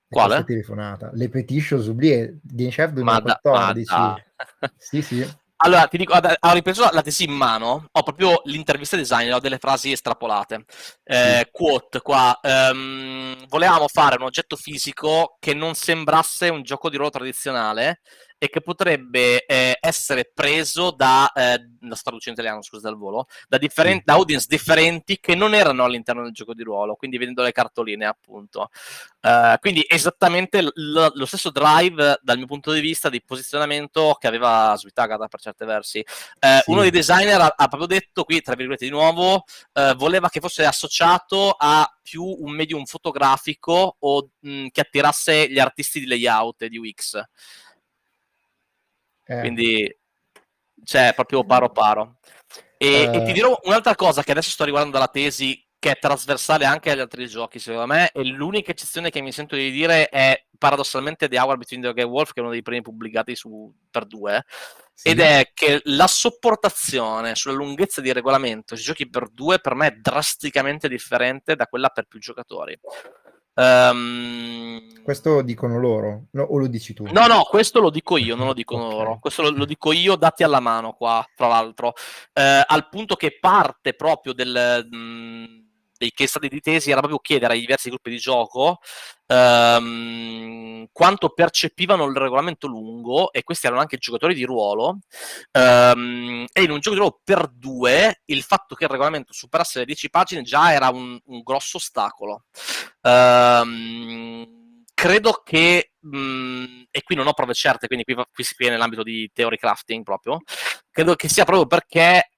Quale? 0.10 0.44
telefonata. 0.46 1.10
Le 1.14 1.30
Petition 1.30 1.82
Oublié, 1.82 2.40
Game 2.42 2.70
Chef 2.70 2.92
2014. 2.92 3.94
Ma 3.94 4.14
da, 4.14 4.16
ma 4.16 4.16
da. 4.16 4.72
sì, 4.78 5.02
sì. 5.02 5.28
Allora, 5.60 5.88
ti 5.88 5.98
dico, 5.98 6.14
ho 6.14 6.54
ripreso 6.54 6.88
la 6.92 7.02
tesi 7.02 7.24
in 7.24 7.32
mano, 7.32 7.88
ho 7.92 8.04
proprio 8.04 8.42
l'intervista 8.46 8.96
designer, 8.96 9.34
ho 9.34 9.40
delle 9.40 9.58
frasi 9.58 9.92
estrapolate. 9.92 10.66
Eh. 11.04 11.50
Quote 11.52 12.02
qua, 12.02 12.40
um, 12.44 13.36
volevamo 13.48 13.88
fare 13.88 14.18
un 14.18 14.24
oggetto 14.24 14.56
fisico 14.56 15.36
che 15.40 15.56
non 15.56 15.74
sembrasse 15.74 16.50
un 16.50 16.62
gioco 16.62 16.92
di 16.92 16.98
ruolo 16.98 17.10
tradizionale, 17.10 18.02
e 18.38 18.50
che 18.50 18.62
potrebbe 18.62 19.46
eh, 19.46 19.78
essere 19.80 20.30
preso 20.34 20.92
da, 20.92 21.32
eh, 21.34 21.70
la 21.82 21.96
in 22.26 22.34
italiano, 22.34 22.62
scusa, 22.62 22.90
dal 22.90 22.98
volo, 22.98 23.28
da, 23.48 23.58
differenti, 23.58 24.04
da 24.06 24.14
audience 24.14 24.46
differenti 24.48 25.20
che 25.20 25.36
non 25.36 25.54
erano 25.54 25.84
all'interno 25.84 26.24
del 26.24 26.34
gioco 26.34 26.54
di 26.54 26.64
ruolo, 26.64 26.96
quindi 26.96 27.18
vedendo 27.18 27.42
le 27.42 27.52
cartoline 27.52 28.06
appunto. 28.06 28.70
Uh, 29.22 29.58
quindi 29.60 29.84
esattamente 29.88 30.62
l- 30.62 31.12
lo 31.14 31.26
stesso 31.26 31.50
drive 31.50 32.20
dal 32.22 32.38
mio 32.38 32.46
punto 32.46 32.72
di 32.72 32.80
vista 32.80 33.10
di 33.10 33.22
posizionamento 33.22 34.16
che 34.20 34.28
aveva 34.28 34.74
Sweet 34.78 35.28
per 35.28 35.40
certi 35.40 35.66
versi. 35.66 36.00
Uh, 36.00 36.62
sì. 36.64 36.72
Uno 36.72 36.82
dei 36.82 36.92
designer 36.92 37.42
ha, 37.42 37.54
ha, 37.56 37.68
proprio 37.68 37.88
detto, 37.88 38.24
qui 38.24 38.42
tra 38.42 38.56
virgolette 38.56 38.86
di 38.86 38.92
nuovo, 38.92 39.44
uh, 39.74 39.96
voleva 39.96 40.30
che 40.30 40.40
fosse 40.40 40.66
associato 40.66 41.52
a 41.58 41.92
più 42.02 42.24
un 42.24 42.52
medium 42.52 42.86
fotografico 42.86 43.98
o 44.00 44.30
mh, 44.40 44.68
che 44.68 44.82
attirasse 44.82 45.50
gli 45.50 45.60
artisti 45.60 46.00
di 46.00 46.08
layout 46.08 46.62
e 46.62 46.70
di 46.70 46.78
UX. 46.78 47.22
Eh. 49.28 49.40
Quindi 49.40 49.98
c'è 50.84 51.14
proprio 51.14 51.44
paro 51.44 51.70
paro. 51.72 52.20
E, 52.78 52.88
eh. 52.88 53.16
e, 53.16 53.24
ti 53.24 53.34
dirò 53.34 53.58
un'altra 53.64 53.96
cosa 53.96 54.24
che 54.24 54.32
adesso 54.32 54.52
sto 54.52 54.64
riguardando 54.64 54.98
dalla 54.98 55.12
tesi 55.12 55.62
che 55.80 55.92
è 55.92 56.00
trasversale 56.00 56.66
anche 56.66 56.92
agli 56.92 57.00
altri 57.00 57.28
giochi, 57.28 57.60
secondo 57.60 57.94
me, 57.94 58.10
e 58.12 58.24
l'unica 58.24 58.72
eccezione 58.72 59.10
che 59.12 59.22
mi 59.22 59.32
sento 59.32 59.56
di 59.56 59.70
dire 59.70 60.10
è 60.10 60.46
paradossalmente 60.58 61.28
The 61.28 61.40
Hour 61.40 61.58
Between 61.58 61.82
the 61.82 61.90
and 61.90 62.10
Wolf, 62.10 62.34
che 62.34 62.40
è 62.40 62.44
uno 62.44 62.52
dei 62.52 62.64
primi 62.64 62.82
pubblicati 62.82 63.36
su, 63.36 63.72
per 63.92 64.06
due, 64.06 64.44
sì. 64.94 65.10
ed 65.10 65.20
è 65.20 65.52
che 65.54 65.82
la 65.86 66.08
sopportazione 66.08 67.36
sulla 67.36 67.54
lunghezza 67.54 68.02
di 68.02 68.12
regolamento 68.12 68.76
sui 68.76 68.86
giochi 68.86 69.08
per 69.08 69.30
due 69.30 69.60
per 69.60 69.76
me 69.76 69.88
è 69.88 69.92
drasticamente 69.92 70.90
differente 70.90 71.56
da 71.56 71.68
quella 71.68 71.90
per 71.90 72.06
più 72.06 72.20
giocatori. 72.20 72.78
Um... 73.58 74.86
Questo 75.04 75.42
dicono 75.42 75.80
loro, 75.80 76.26
no, 76.32 76.44
o 76.44 76.58
lo 76.58 76.68
dici 76.68 76.94
tu? 76.94 77.08
No, 77.12 77.28
no, 77.28 77.44
questo 77.44 77.80
lo 77.80 77.90
dico 77.90 78.18
io, 78.18 78.36
non 78.36 78.48
lo 78.48 78.54
dicono 78.54 78.88
okay. 78.88 78.98
loro. 78.98 79.20
Questo 79.20 79.42
lo, 79.42 79.52
lo, 79.52 79.66
dico 79.66 79.94
io, 79.94 80.18
dati 80.18 80.44
alla 80.44 80.60
mano 80.60 80.94
qua, 80.94 81.26
tra 81.34 81.48
l'altro. 81.48 81.94
Uh, 82.34 82.62
al 82.66 82.90
punto 82.90 83.16
che 83.16 83.38
parte 83.40 83.94
proprio 83.94 84.34
del... 84.34 84.86
Mh, 84.92 84.98
mm, 84.98 85.46
dei 85.98 86.12
case 86.12 86.30
study 86.30 86.48
di 86.48 86.62
tesi 86.62 86.90
era 86.92 87.00
proprio 87.00 87.20
chiedere 87.20 87.54
ai 87.54 87.60
diversi 87.60 87.90
gruppi 87.90 88.10
di 88.10 88.18
gioco 88.18 88.80
um, 89.28 90.88
quanto 90.92 91.30
percepivano 91.30 92.06
il 92.06 92.16
regolamento 92.16 92.68
lungo, 92.68 93.32
e 93.32 93.44
questi 93.44 93.66
erano 93.68 93.82
anche 93.82 93.98
giocatori 93.98 94.34
di 94.34 94.44
ruolo, 94.44 95.00
um, 95.52 96.46
e 96.52 96.64
in 96.64 96.72
un 96.72 96.80
gioco 96.80 96.96
di 96.96 97.02
ruolo 97.02 97.22
per 97.24 97.48
due 97.48 98.22
il 98.26 98.44
fatto 98.44 98.76
che 98.76 98.86
il 98.86 98.90
regolamento 98.90 99.34
superasse 99.34 99.80
le 99.80 99.86
10 99.86 100.10
pagine 100.10 100.42
già 100.44 100.74
era 100.74 100.90
un, 100.90 101.20
un 101.26 101.42
grosso 101.42 101.78
ostacolo. 101.78 102.46
Um, 103.02 104.84
credo 104.94 105.42
che, 105.44 105.92
mh, 106.00 106.84
e 106.90 107.04
qui 107.04 107.16
non 107.16 107.28
ho 107.28 107.34
prove 107.34 107.54
certe, 107.54 107.88
quindi 107.88 108.04
qui, 108.04 108.16
qui 108.32 108.44
si 108.44 108.56
viene 108.58 108.74
nell'ambito 108.74 109.04
di 109.04 109.30
theory 109.34 109.58
crafting 109.58 110.04
proprio, 110.04 110.42
credo 110.90 111.16
che 111.16 111.30
sia 111.30 111.46
proprio 111.46 111.68
perché 111.68 112.32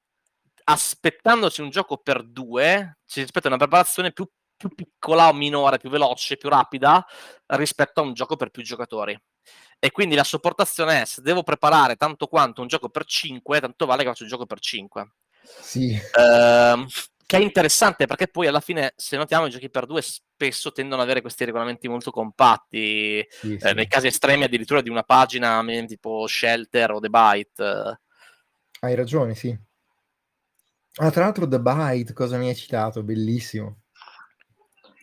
aspettandoci 0.70 1.62
un 1.62 1.70
gioco 1.70 1.98
per 1.98 2.24
due, 2.24 3.00
ci 3.06 3.22
aspetta 3.22 3.48
una 3.48 3.58
preparazione 3.58 4.12
più, 4.12 4.28
più 4.56 4.70
piccola 4.70 5.28
o 5.28 5.34
minore, 5.34 5.80
più 5.80 5.90
veloce, 5.90 6.38
più 6.38 6.48
rapida 6.48 7.04
rispetto 7.48 8.02
a 8.02 8.04
un 8.04 8.14
gioco 8.14 8.36
per 8.36 8.52
più 8.52 8.62
giocatori. 8.62 9.20
E 9.80 9.92
quindi 9.92 10.14
la 10.14 10.24
sopportazione 10.24 11.02
è 11.02 11.06
se 11.06 11.22
devo 11.22 11.42
preparare 11.42 11.96
tanto 11.96 12.28
quanto 12.28 12.62
un 12.62 12.68
gioco 12.68 12.90
per 12.90 13.06
5, 13.06 13.60
tanto 13.60 13.86
vale 13.86 14.04
che 14.04 14.10
faccio 14.10 14.24
un 14.24 14.30
gioco 14.30 14.46
per 14.46 14.60
5. 14.60 15.12
Sì. 15.42 16.00
Uh, 16.14 16.86
che 17.26 17.38
è 17.38 17.42
interessante 17.42 18.06
perché 18.06 18.28
poi 18.28 18.46
alla 18.46 18.60
fine, 18.60 18.94
se 18.96 19.18
notiamo, 19.18 19.48
i 19.48 19.50
giochi 19.50 19.72
per 19.72 19.88
due 19.88 20.04
spesso 20.04 20.72
tendono 20.72 21.02
ad 21.02 21.08
avere 21.08 21.22
questi 21.22 21.46
regolamenti 21.46 21.88
molto 21.88 22.12
compatti, 22.12 23.26
sì, 23.28 23.54
eh, 23.54 23.60
sì. 23.60 23.74
nei 23.74 23.88
casi 23.88 24.08
estremi 24.08 24.44
addirittura 24.44 24.82
di 24.82 24.90
una 24.90 25.04
pagina 25.04 25.64
tipo 25.88 26.28
Shelter 26.28 26.92
o 26.92 27.00
The 27.00 27.10
Byte. 27.10 28.02
Hai 28.82 28.96
ragione, 28.96 29.34
sì. 29.34 29.58
Ah, 31.02 31.12
tra 31.12 31.24
l'altro 31.24 31.48
The 31.48 31.62
Byte, 31.62 32.12
cosa 32.12 32.38
mi 32.38 32.50
hai 32.50 32.56
citato? 32.56 33.04
Bellissimo. 33.04 33.84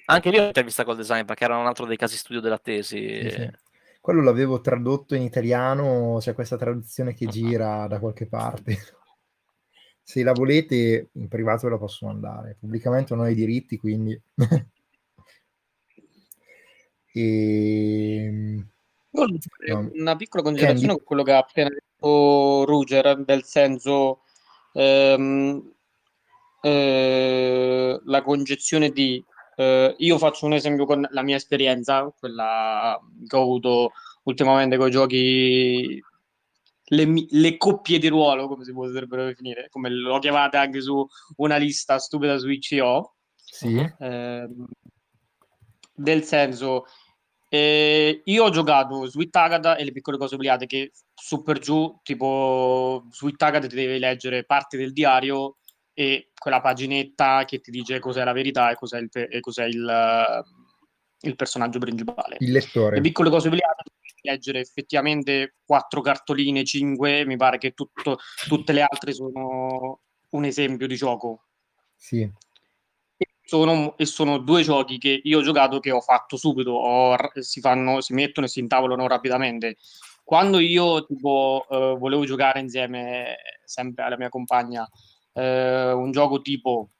Anche 0.06 0.31
lì 0.31 0.39
ho 0.39 0.44
intervista 0.44 0.85
col 0.85 0.97
design 0.97 1.24
perché 1.24 1.44
era 1.44 1.56
un 1.56 1.66
altro 1.66 1.86
dei 1.86 1.97
casi 1.97 2.18
studio 2.18 2.43
della 2.43 2.59
tesi. 2.59 3.23
Sì, 3.23 3.31
sì. 3.31 3.51
Quello 3.98 4.23
l'avevo 4.23 4.60
tradotto 4.60 5.14
in 5.14 5.23
italiano, 5.23 6.18
c'è 6.20 6.35
questa 6.35 6.59
traduzione 6.59 7.14
che 7.14 7.27
gira 7.27 7.86
da 7.86 7.98
qualche 7.98 8.27
parte. 8.27 8.77
Se 10.02 10.23
la 10.23 10.32
volete, 10.32 11.09
in 11.12 11.28
privato 11.28 11.66
ve 11.66 11.73
la 11.73 11.78
posso 11.78 12.05
mandare. 12.05 12.59
Pubblicamente 12.60 13.14
non 13.14 13.24
ho 13.24 13.28
i 13.28 13.35
diritti, 13.35 13.78
quindi... 13.78 14.20
e... 17.12 18.60
Ehm, 18.68 18.68
no. 19.10 19.90
Una 19.94 20.14
piccola 20.16 20.43
considerazione 20.43 20.89
Candy. 20.89 20.97
con 20.98 21.02
quello 21.02 21.23
che 21.23 21.32
ha 21.32 21.39
appena 21.39 21.70
detto 21.70 22.66
Ruger, 22.66 23.24
nel 23.27 23.44
senso... 23.44 24.20
Ehm, 24.74 25.75
eh, 26.66 28.01
la 28.05 28.22
concezione 28.22 28.90
di 28.90 29.24
eh, 29.55 29.94
io 29.98 30.18
faccio 30.18 30.47
un 30.47 30.52
esempio 30.52 30.84
con 30.84 31.06
la 31.10 31.22
mia 31.22 31.36
esperienza, 31.36 32.12
quella 32.18 32.98
che 33.26 33.36
ho 33.36 33.43
avuto 33.43 33.93
ultimamente 34.24 34.76
con 34.76 34.88
i 34.88 34.90
giochi, 34.90 36.02
le, 36.88 37.26
le, 37.30 37.56
coppie 37.56 37.98
di 37.98 38.09
ruolo, 38.09 38.48
come 38.48 38.64
si 38.64 38.72
potrebbero 38.72 39.26
definire, 39.26 39.68
come 39.70 39.90
l'ho 39.90 40.18
chiamata 40.18 40.60
anche 40.60 40.80
su 40.80 41.06
una 41.36 41.56
lista 41.56 41.98
stupida 41.98 42.36
su 42.36 42.48
ICO. 42.48 43.14
Sì. 43.36 43.88
Eh, 43.98 44.48
del 45.94 46.24
senso, 46.24 46.84
eh, 47.48 48.22
io 48.24 48.44
ho 48.44 48.51
giocato 48.51 49.06
Sweet 49.06 49.36
Agatha 49.36 49.76
e 49.76 49.84
le 49.84 49.93
piccole 49.93 50.18
cose 50.18 50.34
obbligate 50.34 50.66
che 50.66 50.90
su 51.14 51.43
per 51.43 51.60
giù, 51.60 51.98
tipo 52.02 53.06
Sweet 53.10 53.40
Agatha 53.40 53.68
ti 53.68 53.76
devi 53.76 53.98
leggere 53.98 54.44
parte 54.44 54.76
del 54.76 54.93
diario 54.93 55.59
e 55.98 56.28
quella 56.39 56.60
paginetta 56.60 57.47
che 57.47 57.62
ti 57.62 57.70
dice 57.70 58.01
cos'è 58.01 58.23
la 58.23 58.32
verità 58.32 58.70
e 58.70 58.74
cos'è 58.74 58.98
il, 58.98 59.09
e 59.12 59.40
cos'è 59.40 59.64
il, 59.64 60.44
il 61.20 61.36
personaggio 61.36 61.78
principale. 61.78 62.36
Il 62.40 62.52
lettore. 62.52 62.97
Le 62.97 63.01
piccole 63.01 63.31
cose 63.31 63.48
obbligate 63.48 63.85
leggere 64.20 64.60
effettivamente 64.60 65.55
quattro 65.64 66.02
cartoline, 66.02 66.64
cinque, 66.64 67.24
mi 67.24 67.36
pare 67.39 67.56
che 67.56 67.73
tutto, 67.73 68.18
tutte 68.47 68.73
le 68.74 68.82
altre 68.82 69.14
sono 69.14 70.01
un 70.31 70.44
esempio 70.44 70.86
di 70.86 70.97
gioco. 70.97 71.44
Sì. 71.94 72.20
E 73.16 73.27
sono, 73.43 73.97
e 73.97 74.05
sono 74.05 74.36
due 74.36 74.62
giochi 74.62 74.98
che 74.98 75.18
io 75.23 75.39
ho 75.39 75.43
giocato 75.43 75.81
che 75.81 75.93
ho 75.93 76.02
fatto 76.02 76.36
subito, 76.36 76.73
ho, 76.73 77.16
si, 77.40 77.60
fanno, 77.60 78.02
si 78.02 78.12
mettono 78.12 78.44
e 78.44 78.51
si 78.51 78.60
intavolano 78.60 79.06
rapidamente. 79.06 79.78
Quando 80.23 80.59
io 80.59 81.06
tipo, 81.06 81.64
uh, 81.68 81.97
volevo 81.97 82.27
giocare 82.27 82.60
insieme 82.60 83.36
sempre 83.64 84.05
alla 84.05 84.18
mia 84.18 84.28
compagna 84.28 84.86
eh, 85.36 85.92
un 85.92 86.10
gioco 86.12 86.40
tipo 86.40 86.90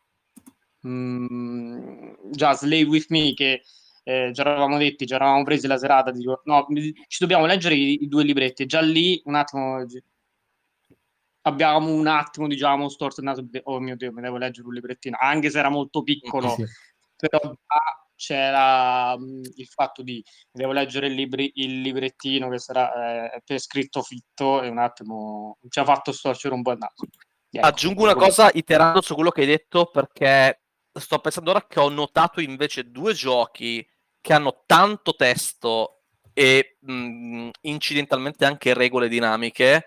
mh, 0.81 0.91
mm, 0.91 2.13
già 2.31 2.53
Slay 2.55 2.85
With 2.85 3.07
Me 3.09 3.33
che 3.35 3.63
eh, 4.05 4.31
ci 4.33 4.41
eravamo 4.41 4.79
detti, 4.79 5.07
ci 5.07 5.15
eravamo 5.15 5.43
presi 5.43 5.67
la 5.67 5.79
serata, 5.79 6.13
dico, 6.13 6.43
no, 6.45 6.67
ci 6.71 7.19
dobbiamo 7.19 7.47
leggere 7.47 7.75
i, 7.75 8.05
i 8.05 8.09
due 8.09 8.23
libretti, 8.23 8.67
già 8.67 8.81
lì 8.81 9.21
un 9.25 9.35
attimo 9.35 9.85
abbiamo 11.43 11.93
un 11.93 12.07
attimo, 12.07 12.47
diciamo, 12.47 12.89
storto 12.89 13.21
il 13.21 13.27
naso, 13.27 13.49
oh 13.65 13.81
mio 13.81 13.97
Dio, 13.97 14.13
mi 14.13 14.21
devo 14.21 14.37
leggere 14.37 14.67
un 14.67 14.75
librettino, 14.75 15.17
anche 15.19 15.51
se 15.51 15.59
era 15.59 15.71
molto 15.71 16.03
piccolo, 16.03 16.51
sì. 16.51 16.65
però 17.17 17.41
c'era 18.15 19.17
mh, 19.17 19.41
il 19.57 19.67
fatto 19.67 20.03
di 20.03 20.25
devo 20.51 20.73
leggere 20.73 21.07
il, 21.09 21.15
libri, 21.15 21.51
il 21.57 21.81
librettino 21.83 22.49
che 22.49 22.59
sarà 22.59 23.33
eh, 23.33 23.43
per 23.45 23.61
scritto 23.61 24.03
fitto 24.03 24.63
e 24.63 24.69
un 24.69 24.79
attimo 24.79 25.59
ci 25.69 25.79
ha 25.79 25.85
fatto 25.85 26.13
storcere 26.13 26.55
un 26.55 26.63
po' 26.63 26.73
il 26.73 26.79
naso. 26.79 27.07
Ecco, 27.51 27.67
Aggiungo 27.67 28.03
una 28.03 28.15
cosa 28.15 28.51
iterando 28.53 29.01
su 29.01 29.15
quello 29.15 29.31
che 29.31 29.43
hai 29.43 29.47
detto 29.47 29.87
perché 29.87 30.63
sto 30.93 31.19
pensando 31.19 31.51
ora 31.51 31.67
che 31.67 31.81
ho 31.81 31.89
notato 31.89 32.41
invece 32.41 32.91
due 32.91 33.13
giochi 33.13 33.87
che 34.21 34.33
hanno 34.33 34.63
tanto 34.67 35.15
testo 35.15 36.03
e 36.33 36.77
mh, 36.81 37.49
incidentalmente 37.63 38.45
anche 38.45 38.75
regole 38.75 39.09
dinamiche 39.09 39.87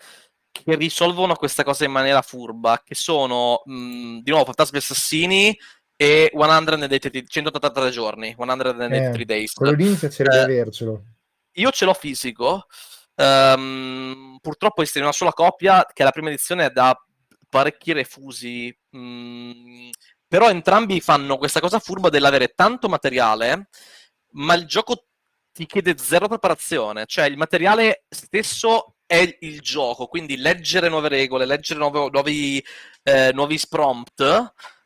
che 0.51 0.75
risolvono 0.75 1.35
questa 1.35 1.63
cosa 1.63 1.85
in 1.85 1.91
maniera 1.91 2.21
furba, 2.21 2.81
che 2.83 2.95
sono 2.95 3.61
mh, 3.65 4.19
di 4.19 4.31
nuovo 4.31 4.45
Fantasmi 4.45 4.77
Assassini 4.77 5.57
e 5.95 6.31
183, 6.33 7.23
183 7.27 7.89
giorni, 7.89 8.33
183 8.35 9.21
eh, 9.21 9.25
days. 9.25 9.53
Quello 9.53 9.73
lì 9.73 9.89
mi 9.89 9.95
piacerebbe 9.95 10.37
eh, 10.37 10.59
avercelo. 10.59 11.03
Io 11.53 11.71
ce 11.71 11.85
l'ho 11.85 11.93
fisico, 11.93 12.67
um, 13.15 14.37
purtroppo 14.41 14.81
esiste 14.81 15.01
una 15.01 15.11
sola 15.11 15.33
copia, 15.33 15.85
che 15.85 16.01
è 16.01 16.05
la 16.05 16.11
prima 16.11 16.29
edizione 16.29 16.65
è 16.65 16.69
da 16.69 16.97
parecchi 17.49 17.91
refusi, 17.93 18.75
mm, 18.95 19.89
però 20.27 20.49
entrambi 20.49 21.01
fanno 21.01 21.37
questa 21.37 21.59
cosa 21.59 21.79
furba 21.79 22.09
dell'avere 22.09 22.49
tanto 22.55 22.87
materiale, 22.87 23.69
ma 24.33 24.53
il 24.53 24.65
gioco 24.65 25.07
ti 25.51 25.65
chiede 25.65 25.97
zero 25.97 26.27
preparazione, 26.27 27.05
cioè 27.05 27.25
il 27.25 27.37
materiale 27.37 28.05
stesso 28.09 28.95
è 29.05 29.37
il 29.41 29.59
gioco, 29.61 30.07
quindi 30.07 30.37
leggere 30.37 30.87
nuove 30.87 31.09
regole, 31.09 31.45
leggere 31.45 31.79
nuovi, 31.79 32.09
nuovi, 32.11 32.63
eh, 33.03 33.31
nuovi 33.33 33.59
prompt, 33.67 34.21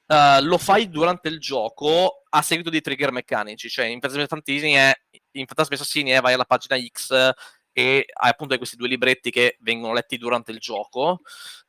uh, 0.07 0.41
lo 0.41 0.57
fai 0.57 0.89
durante 0.89 1.27
il 1.27 1.39
gioco 1.39 2.23
a 2.29 2.41
seguito 2.41 2.69
di 2.69 2.81
trigger 2.81 3.11
meccanici, 3.11 3.69
cioè 3.69 3.85
in 3.85 3.99
Fantasmi 3.99 4.23
Assassini 4.23 4.73
è, 4.73 4.93
in 5.31 5.45
Fantasmi 5.45 5.75
Assassini 5.75 6.11
è 6.11 6.21
vai 6.21 6.33
alla 6.33 6.45
pagina 6.45 6.77
X 6.79 7.33
e 7.73 8.05
hai 8.13 8.29
appunto 8.29 8.55
questi 8.57 8.77
due 8.77 8.87
libretti 8.87 9.31
che 9.31 9.57
vengono 9.61 9.93
letti 9.93 10.17
durante 10.17 10.51
il 10.51 10.59
gioco, 10.59 11.21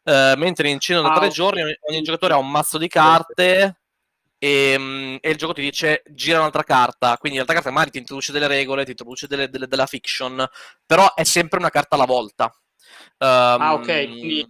uh, 0.03 0.37
mentre 0.37 0.69
in 0.69 0.79
103 0.79 1.27
ah, 1.27 1.29
giorni 1.29 1.63
ogni, 1.63 1.77
ogni 1.89 2.03
giocatore 2.03 2.35
ha 2.35 2.39
un 2.39 2.51
mazzo 2.51 2.79
di 2.79 2.89
carte 2.89 3.79
e, 4.39 4.73
ehm, 4.73 5.19
e, 5.21 5.31
il 5.31 5.37
gioco 5.37 5.55
ti 5.55 5.63
dice 5.63 6.03
gira 6.11 6.39
un'altra 6.39 6.63
carta, 6.63 7.17
quindi 7.17 7.39
l'altra 7.39 7.57
carta 7.57 7.71
magari 7.71 7.93
ti 7.93 7.99
introduce 7.99 8.31
delle 8.31 8.47
regole, 8.47 8.85
ti 8.85 8.91
introduce 8.91 9.27
delle, 9.27 9.49
delle, 9.49 9.67
della 9.67 9.87
fiction, 9.87 10.47
però 10.85 11.15
è 11.15 11.25
sempre 11.25 11.59
una 11.59 11.71
carta 11.71 11.95
alla 11.95 12.05
volta. 12.05 12.55
Um, 13.19 13.29
ah, 13.61 13.73
ok, 13.75 13.85
quindi 13.85 14.47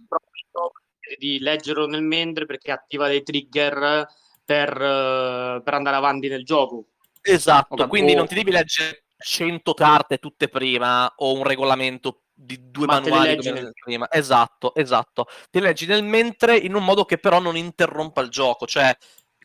di 1.17 1.39
leggerlo 1.39 1.87
nel 1.87 2.01
mentre 2.01 2.45
perché 2.45 2.71
attiva 2.71 3.07
dei 3.07 3.23
trigger 3.23 4.07
per, 4.43 4.69
uh, 4.73 5.63
per 5.63 5.73
andare 5.73 5.95
avanti 5.95 6.27
nel 6.27 6.43
gioco. 6.43 6.87
Esatto, 7.21 7.87
quindi 7.87 8.13
oh. 8.13 8.17
non 8.17 8.27
ti 8.27 8.35
devi 8.35 8.51
leggere 8.51 9.04
100 9.17 9.73
carte 9.73 10.17
tutte 10.17 10.49
prima 10.49 11.11
o 11.17 11.33
un 11.33 11.43
regolamento 11.43 12.23
di 12.33 12.69
due 12.69 12.85
Ma 12.85 12.99
manuali 12.99 13.37
nel... 13.37 13.71
prima. 13.73 14.11
Esatto, 14.11 14.75
esatto. 14.75 15.27
Ti 15.49 15.59
leggi 15.59 15.85
nel 15.85 16.03
mentre 16.03 16.57
in 16.57 16.75
un 16.75 16.83
modo 16.83 17.05
che 17.05 17.17
però 17.17 17.39
non 17.39 17.55
interrompa 17.55 18.21
il 18.21 18.29
gioco, 18.29 18.65
cioè 18.65 18.95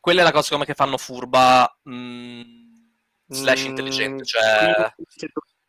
quella 0.00 0.22
è 0.22 0.24
la 0.24 0.32
cosa 0.32 0.52
come 0.52 0.64
che 0.64 0.74
fanno 0.74 0.96
furba 0.96 1.78
mh, 1.82 1.94
mm, 1.94 2.42
slash 3.28 3.62
mm, 3.62 3.66
intelligente. 3.66 4.24
Cioè... 4.24 4.92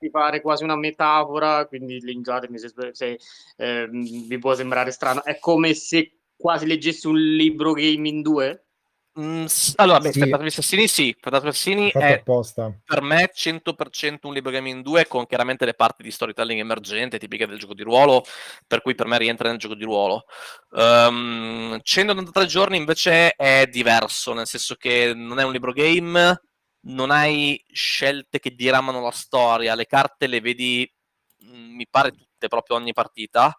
Di 0.01 0.09
fare 0.09 0.41
quasi 0.41 0.63
una 0.63 0.75
metafora, 0.75 1.67
quindi 1.67 1.99
lingiatemi 2.01 2.57
se, 2.57 2.71
se 2.91 3.19
eh, 3.55 3.87
vi 3.87 4.37
può 4.39 4.55
sembrare 4.55 4.89
strano. 4.89 5.23
È 5.23 5.37
come 5.37 5.75
se 5.75 6.21
quasi 6.35 6.65
leggessi 6.65 7.05
un 7.05 7.19
libro 7.19 7.73
game 7.73 8.07
in 8.07 8.23
due. 8.23 8.65
Mm, 9.19 9.45
allora, 9.75 9.99
beh, 9.99 10.13
sì. 10.13 10.19
Fantasmi 10.19 10.47
Assassini 10.47 10.87
sì, 10.87 11.15
Fantasmi 11.19 11.49
Assassini 11.49 11.91
è 11.91 12.13
apposta. 12.13 12.73
per 12.85 13.01
me 13.01 13.29
100% 13.33 14.27
un 14.27 14.33
libro 14.33 14.51
game 14.51 14.69
in 14.69 14.81
due 14.81 15.05
con 15.05 15.27
chiaramente 15.27 15.65
le 15.65 15.73
parti 15.73 16.01
di 16.01 16.11
storytelling 16.11 16.61
emergente, 16.61 17.19
tipiche 17.19 17.45
del 17.45 17.59
gioco 17.59 17.73
di 17.73 17.83
ruolo, 17.83 18.23
per 18.65 18.81
cui 18.81 18.95
per 18.95 19.07
me 19.07 19.17
rientra 19.17 19.49
nel 19.49 19.57
gioco 19.57 19.75
di 19.75 19.83
ruolo. 19.83 20.23
Um, 20.69 21.73
ehm, 21.73 21.79
183 21.81 22.45
giorni 22.45 22.77
invece 22.77 23.31
è 23.31 23.67
diverso, 23.69 24.33
nel 24.33 24.47
senso 24.47 24.75
che 24.75 25.11
non 25.13 25.39
è 25.39 25.43
un 25.43 25.51
libro 25.51 25.73
game, 25.73 26.41
non 26.83 27.11
hai 27.11 27.61
scelte 27.67 28.39
che 28.39 28.55
diramano 28.55 29.01
la 29.01 29.11
storia, 29.11 29.75
le 29.75 29.87
carte 29.87 30.27
le 30.27 30.39
vedi, 30.39 30.89
mm, 31.45 31.75
mi 31.75 31.85
pare 31.89 32.11
tutte, 32.11 32.47
proprio 32.47 32.77
ogni 32.77 32.93
partita. 32.93 33.53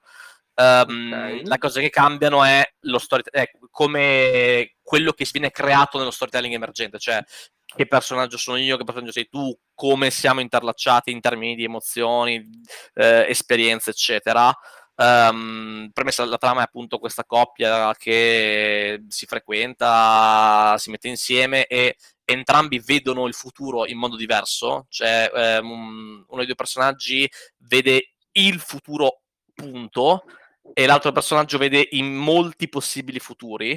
Um, 0.54 1.12
okay. 1.12 1.44
La 1.46 1.58
cosa 1.58 1.80
che 1.80 1.88
cambiano 1.88 2.44
è, 2.44 2.62
lo 2.80 2.98
story- 2.98 3.22
è 3.30 3.50
come 3.70 4.74
quello 4.82 5.12
che 5.12 5.26
viene 5.32 5.50
creato 5.50 5.98
nello 5.98 6.10
storytelling 6.10 6.54
emergente, 6.54 6.98
cioè 6.98 7.22
che 7.64 7.86
personaggio 7.86 8.36
sono 8.36 8.58
io, 8.58 8.76
che 8.76 8.84
personaggio 8.84 9.12
sei 9.12 9.28
tu, 9.30 9.56
come 9.74 10.10
siamo 10.10 10.40
interlacciati 10.40 11.10
in 11.10 11.20
termini 11.20 11.54
di 11.54 11.64
emozioni, 11.64 12.46
eh, 12.94 13.26
esperienze, 13.28 13.90
eccetera. 13.90 14.54
Um, 14.94 15.88
premessa 15.92 16.24
la 16.26 16.36
trama 16.36 16.60
è 16.60 16.64
appunto 16.64 16.98
questa 16.98 17.24
coppia 17.24 17.94
che 17.96 19.02
si 19.08 19.24
frequenta, 19.24 20.76
si 20.76 20.90
mette 20.90 21.08
insieme 21.08 21.66
e 21.66 21.96
entrambi 22.24 22.78
vedono 22.78 23.26
il 23.26 23.32
futuro 23.32 23.86
in 23.86 23.96
modo 23.96 24.16
diverso, 24.16 24.86
cioè 24.90 25.30
um, 25.60 26.24
uno 26.28 26.36
dei 26.36 26.46
due 26.46 26.54
personaggi 26.54 27.28
vede 27.56 28.12
il 28.32 28.60
futuro 28.60 29.22
punto 29.54 30.24
e 30.72 30.86
l'altro 30.86 31.12
personaggio 31.12 31.58
vede 31.58 31.88
in 31.92 32.14
molti 32.14 32.68
possibili 32.68 33.18
futuri 33.18 33.70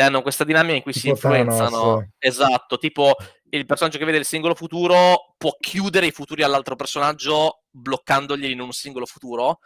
e 0.00 0.02
hanno 0.02 0.22
questa 0.22 0.44
dinamica 0.44 0.76
in 0.76 0.82
cui 0.82 0.92
tipo 0.92 1.06
si 1.06 1.10
influenzano. 1.10 1.68
Thanos. 1.70 2.08
Esatto, 2.18 2.78
tipo 2.78 3.14
il 3.50 3.66
personaggio 3.66 3.98
che 3.98 4.04
vede 4.04 4.18
il 4.18 4.24
singolo 4.24 4.54
futuro 4.54 5.34
può 5.36 5.56
chiudere 5.58 6.06
i 6.06 6.12
futuri 6.12 6.42
all'altro 6.42 6.76
personaggio 6.76 7.62
bloccandogli 7.70 8.44
in 8.44 8.60
un 8.60 8.72
singolo 8.72 9.06
futuro 9.06 9.58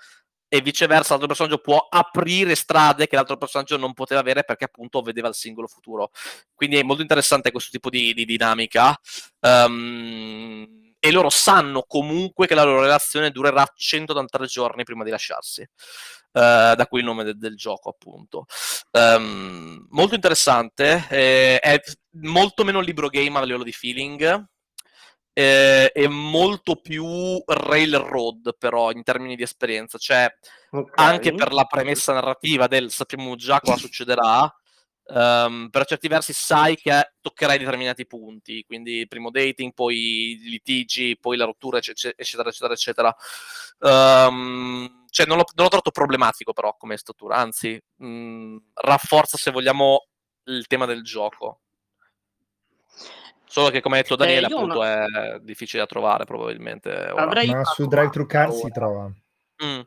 e 0.48 0.60
viceversa 0.60 1.10
l'altro 1.10 1.28
personaggio 1.28 1.58
può 1.58 1.86
aprire 1.88 2.54
strade 2.54 3.06
che 3.06 3.16
l'altro 3.16 3.38
personaggio 3.38 3.76
non 3.76 3.94
poteva 3.94 4.20
avere 4.20 4.44
perché 4.44 4.64
appunto 4.64 5.00
vedeva 5.00 5.28
il 5.28 5.34
singolo 5.34 5.66
futuro. 5.66 6.10
Quindi 6.54 6.76
è 6.76 6.82
molto 6.82 7.02
interessante 7.02 7.50
questo 7.50 7.70
tipo 7.70 7.88
di, 7.88 8.12
di 8.12 8.24
dinamica. 8.24 8.98
Um, 9.40 10.81
e 11.04 11.10
loro 11.10 11.30
sanno 11.30 11.82
comunque 11.84 12.46
che 12.46 12.54
la 12.54 12.62
loro 12.62 12.82
relazione 12.82 13.32
durerà 13.32 13.66
183 13.74 14.46
giorni 14.46 14.84
prima 14.84 15.02
di 15.02 15.10
lasciarsi. 15.10 15.62
Uh, 16.30 16.74
da 16.76 16.86
cui 16.88 17.00
il 17.00 17.04
nome 17.04 17.24
de- 17.24 17.34
del 17.34 17.56
gioco, 17.56 17.90
appunto. 17.90 18.46
Um, 18.92 19.84
molto 19.90 20.14
interessante, 20.14 21.04
eh, 21.10 21.58
è 21.58 21.80
molto 22.20 22.62
meno 22.62 22.78
libro 22.78 23.08
game 23.08 23.36
a 23.36 23.42
livello 23.42 23.64
di 23.64 23.72
feeling. 23.72 24.46
Eh, 25.32 25.90
è 25.90 26.06
molto 26.06 26.76
più 26.76 27.42
railroad, 27.46 28.54
però, 28.56 28.92
in 28.92 29.02
termini 29.02 29.34
di 29.34 29.42
esperienza. 29.42 29.98
Cioè, 29.98 30.32
okay. 30.70 31.04
anche 31.04 31.34
per 31.34 31.52
la 31.52 31.64
premessa 31.64 32.12
narrativa 32.12 32.68
del 32.68 32.92
sappiamo 32.92 33.34
già 33.34 33.58
cosa 33.58 33.76
succederà, 33.76 34.54
Um, 35.04 35.68
per 35.68 35.84
certi 35.84 36.06
versi 36.06 36.32
sai 36.32 36.76
che 36.76 37.14
toccherai 37.20 37.58
determinati 37.58 38.06
punti, 38.06 38.64
quindi 38.64 39.06
primo 39.08 39.30
dating, 39.30 39.72
poi 39.74 39.96
i 39.96 40.38
litigi, 40.48 41.18
poi 41.20 41.36
la 41.36 41.44
rottura, 41.44 41.78
eccetera, 41.78 42.14
eccetera, 42.16 42.72
eccetera. 42.72 43.16
Um, 43.80 45.04
cioè 45.10 45.26
non 45.26 45.36
l'ho, 45.36 45.44
non 45.54 45.64
l'ho, 45.64 45.68
trovato 45.68 45.90
problematico 45.90 46.52
però 46.52 46.76
come 46.78 46.96
struttura, 46.96 47.36
anzi 47.36 47.80
mh, 47.96 48.06
mm, 48.06 48.56
rafforza 48.74 49.36
se 49.36 49.50
vogliamo 49.50 50.06
il 50.44 50.66
tema 50.66 50.86
del 50.86 51.02
gioco. 51.02 51.60
Solo 53.44 53.68
che 53.68 53.82
come 53.82 53.98
ha 53.98 54.02
detto 54.02 54.16
Daniele, 54.16 54.46
eh, 54.48 54.54
appunto, 54.54 54.78
una... 54.78 55.34
è 55.34 55.40
difficile 55.40 55.82
da 55.82 55.86
trovare 55.86 56.24
probabilmente. 56.24 56.90
Avrei 56.90 57.50
Ma 57.50 57.64
su 57.64 57.86
Drive 57.86 58.08
Thru 58.08 58.24
Car 58.24 58.50
si 58.52 58.70
trova. 58.70 59.12
Mm. 59.64 59.80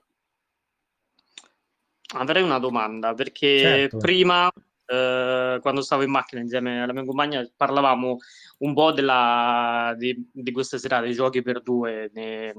Avrei 2.17 2.43
una 2.43 2.59
domanda 2.59 3.15
perché 3.15 3.59
certo. 3.59 3.97
prima 3.97 4.51
eh, 4.85 5.57
quando 5.61 5.81
stavo 5.81 6.03
in 6.03 6.11
macchina 6.11 6.41
insieme 6.41 6.81
alla 6.81 6.93
mia 6.93 7.05
compagna 7.05 7.47
parlavamo 7.55 8.17
un 8.59 8.73
po' 8.73 8.91
della, 8.91 9.93
di, 9.97 10.29
di 10.31 10.51
questa 10.51 10.77
serata 10.77 11.03
dei 11.03 11.13
giochi 11.13 11.41
per 11.41 11.61
due 11.61 12.09
ne, 12.13 12.53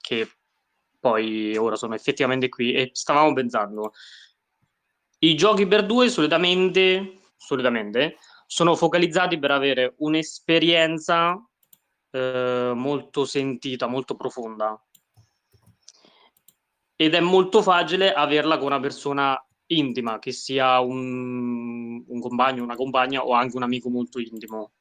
che 0.00 0.28
poi 1.00 1.56
ora 1.56 1.76
sono 1.76 1.94
effettivamente 1.94 2.48
qui 2.48 2.72
e 2.72 2.90
stavamo 2.92 3.32
pensando. 3.32 3.92
I 5.20 5.34
giochi 5.34 5.66
per 5.66 5.86
due 5.86 6.08
solitamente, 6.08 7.20
solitamente 7.36 8.16
sono 8.46 8.76
focalizzati 8.76 9.38
per 9.38 9.50
avere 9.50 9.94
un'esperienza 9.98 11.40
eh, 12.10 12.72
molto 12.74 13.24
sentita, 13.24 13.86
molto 13.86 14.16
profonda. 14.16 14.80
Ed 16.96 17.14
è 17.14 17.20
molto 17.20 17.62
facile 17.62 18.12
averla 18.12 18.56
con 18.56 18.66
una 18.66 18.80
persona 18.80 19.40
intima, 19.68 20.18
che 20.18 20.32
sia 20.32 20.80
un, 20.80 22.04
un 22.06 22.20
compagno, 22.20 22.62
una 22.62 22.76
compagna 22.76 23.24
o 23.24 23.32
anche 23.32 23.56
un 23.56 23.62
amico 23.62 23.88
molto 23.90 24.18
intimo. 24.20 24.72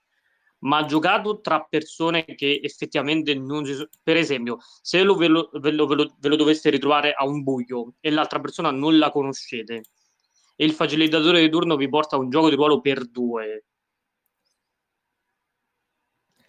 ma 0.60 0.86
giocato 0.86 1.42
tra 1.42 1.62
persone 1.64 2.26
che 2.26 2.60
effettivamente 2.64 3.34
non 3.36 3.66
si 3.66 3.74
sono... 3.74 3.90
Per 4.02 4.18
esempio, 4.18 4.58
se 4.82 5.04
lo 5.04 5.16
ve, 5.16 5.28
lo, 5.28 5.50
ve, 5.54 5.72
lo, 5.72 5.86
ve, 5.88 5.96
lo, 5.96 6.16
ve 6.20 6.30
lo 6.30 6.36
doveste 6.36 6.70
ritrovare 6.70 7.14
a 7.14 7.26
un 7.26 7.44
buio 7.44 7.94
e 8.00 8.10
l'altra 8.10 8.40
persona 8.40 8.72
non 8.72 8.98
la 8.98 9.12
conoscete 9.12 9.84
e 10.56 10.66
il 10.66 10.72
facilitatore 10.72 11.42
di 11.42 11.50
turno 11.50 11.76
vi 11.76 11.90
porta 11.90 12.18
un 12.18 12.30
gioco 12.30 12.50
di 12.50 12.56
ruolo 12.56 12.80
per 12.80 13.06
due, 13.10 13.66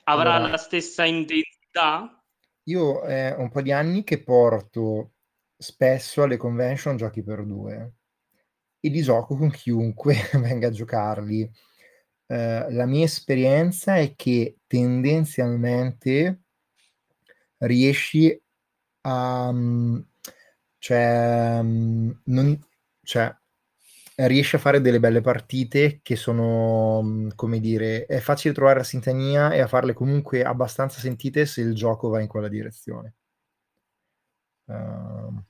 avrà 0.05 0.35
allora, 0.35 0.51
la 0.53 0.57
stessa 0.57 1.05
intensità? 1.05 2.23
Io 2.65 3.01
è 3.03 3.35
un 3.37 3.51
po' 3.51 3.63
di 3.63 3.73
anni 3.73 4.05
che 4.05 4.23
porto 4.23 5.13
spesso 5.57 6.23
alle 6.23 6.37
convention 6.37 6.97
giochi 6.97 7.23
per 7.23 7.45
due 7.45 7.96
e 8.81 8.89
li 8.89 9.03
gioco 9.03 9.37
con 9.37 9.51
chiunque 9.51 10.17
venga 10.41 10.69
a 10.69 10.73
giocarli 10.73 11.51
eh, 12.29 12.67
la 12.73 12.87
mia 12.87 13.05
esperienza 13.05 13.97
è 13.97 14.15
che 14.17 14.59
tendenzialmente 14.67 16.41
riesci 17.59 18.39
a 19.03 19.53
mm, 19.53 19.99
cioè, 20.79 21.61
mm, 21.63 22.11
non, 22.25 22.59
cioè, 23.03 23.35
riesci 24.17 24.57
a 24.57 24.59
fare 24.59 24.81
delle 24.81 25.01
belle 25.01 25.21
partite 25.21 26.01
che 26.03 26.17
sono, 26.17 27.03
mm, 27.03 27.29
come 27.37 27.61
dire, 27.61 28.07
è 28.07 28.19
facile 28.21 28.55
trovare 28.55 28.79
la 28.79 28.85
sintonia 28.85 29.53
e 29.53 29.61
a 29.61 29.67
farle 29.69 29.95
comunque 29.95 30.43
abbastanza 30.45 31.01
sentite 31.01 31.47
se 31.47 31.61
il 31.61 31.75
gioco 31.75 32.09
va 32.09 32.21
in 32.21 32.29
quella 32.29 32.49
direzione. 32.49 33.15
Uh, 34.67 35.43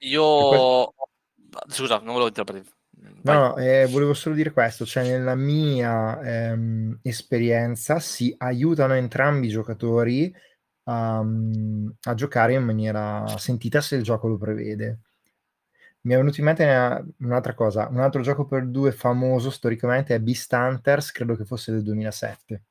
Io... 0.00 0.22
Poi... 0.22 1.10
Scusa, 1.68 1.96
non 1.96 2.14
volevo 2.14 2.28
interpretare. 2.28 2.80
No, 3.22 3.56
eh, 3.56 3.86
volevo 3.86 4.14
solo 4.14 4.34
dire 4.34 4.52
questo, 4.52 4.84
cioè 4.84 5.04
nella 5.04 5.34
mia 5.34 6.20
ehm, 6.20 6.98
esperienza 7.02 7.98
si 8.00 8.34
aiutano 8.36 8.94
entrambi 8.94 9.46
i 9.46 9.50
giocatori 9.50 10.32
a, 10.84 11.18
a, 11.18 12.14
giocare 12.14 12.54
in 12.54 12.64
maniera 12.64 13.26
sentita 13.38 13.80
se 13.80 13.96
il 13.96 14.02
gioco 14.02 14.28
lo 14.28 14.36
prevede. 14.36 15.00
Mi 16.02 16.14
è 16.14 16.16
venuto 16.16 16.40
in 16.40 16.46
mente 16.46 17.14
un'altra 17.18 17.54
cosa, 17.54 17.88
un 17.88 18.00
altro 18.00 18.22
gioco 18.22 18.44
per 18.44 18.66
due 18.66 18.92
famoso 18.92 19.50
storicamente 19.50 20.14
è 20.14 20.20
Beast 20.20 20.52
Hunters, 20.52 21.12
credo 21.12 21.36
che 21.36 21.44
fosse 21.44 21.70
del 21.70 21.82
2007, 21.82 22.62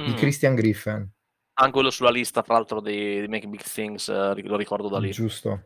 mm. 0.00 0.04
di 0.04 0.14
Christian 0.14 0.54
Griffin. 0.54 1.08
Anche 1.60 1.72
quello 1.72 1.90
sulla 1.90 2.10
lista, 2.10 2.42
tra 2.42 2.54
l'altro, 2.54 2.80
di, 2.80 3.20
di 3.20 3.28
Make 3.28 3.48
Big 3.48 3.62
Things, 3.62 4.08
eh, 4.08 4.40
lo 4.42 4.56
ricordo 4.56 4.88
da 4.88 4.98
lì. 4.98 5.10
Giusto. 5.10 5.64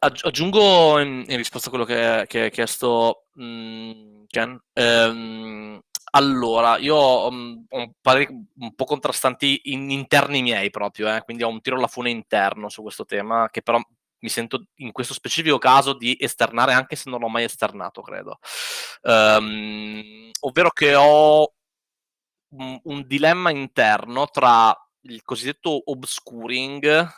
Aggiungo 0.00 0.98
in, 0.98 1.24
in, 1.28 1.36
risposta 1.36 1.68
a 1.68 1.70
quello 1.70 1.84
che, 1.84 2.24
che 2.26 2.42
hai 2.42 2.50
chiesto 2.50 3.26
mm, 3.40 4.24
Ken. 4.26 4.60
Ehm, 4.72 5.80
allora, 6.10 6.78
io 6.78 7.30
mm, 7.30 7.56
ho 7.68 7.92
pareri 8.00 8.26
un 8.58 8.74
po' 8.74 8.84
contrastanti 8.84 9.60
in 9.64 9.90
interni 9.90 10.42
miei 10.42 10.70
proprio, 10.70 11.14
eh, 11.14 11.22
quindi 11.22 11.44
ho 11.44 11.48
un 11.48 11.60
tiro 11.60 11.76
alla 11.76 11.86
fune 11.86 12.10
interno 12.10 12.68
su 12.68 12.82
questo 12.82 13.04
tema, 13.04 13.48
che 13.50 13.62
però 13.62 13.80
mi 14.20 14.28
sento 14.28 14.66
in 14.76 14.90
questo 14.90 15.14
specifico 15.14 15.58
caso 15.58 15.92
di 15.92 16.16
esternare 16.18 16.72
anche 16.72 16.96
se 16.96 17.08
non 17.08 17.20
l'ho 17.20 17.28
mai 17.28 17.44
esternato, 17.44 18.02
credo. 18.02 18.38
Um, 19.02 20.30
ovvero 20.40 20.70
che 20.70 20.94
ho 20.96 21.52
un, 22.54 22.80
un 22.82 23.06
dilemma 23.06 23.50
interno 23.50 24.26
tra 24.26 24.76
il 25.02 25.22
cosiddetto 25.22 25.82
obscuring 25.90 27.08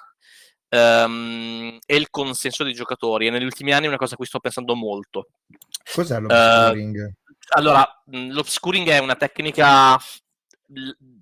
um, 0.70 1.78
e 1.84 1.96
il 1.96 2.10
consenso 2.10 2.64
dei 2.64 2.72
giocatori. 2.72 3.26
E 3.26 3.30
negli 3.30 3.44
ultimi 3.44 3.72
anni 3.72 3.86
è 3.86 3.88
una 3.88 3.96
cosa 3.96 4.14
a 4.14 4.16
cui 4.16 4.26
sto 4.26 4.40
pensando 4.40 4.74
molto. 4.74 5.28
Cos'è 5.94 6.18
l'obscuring? 6.20 6.96
Uh, 6.96 7.14
allora, 7.52 8.02
l'obscuring 8.06 8.88
è 8.88 8.98
una 8.98 9.16
tecnica 9.16 9.98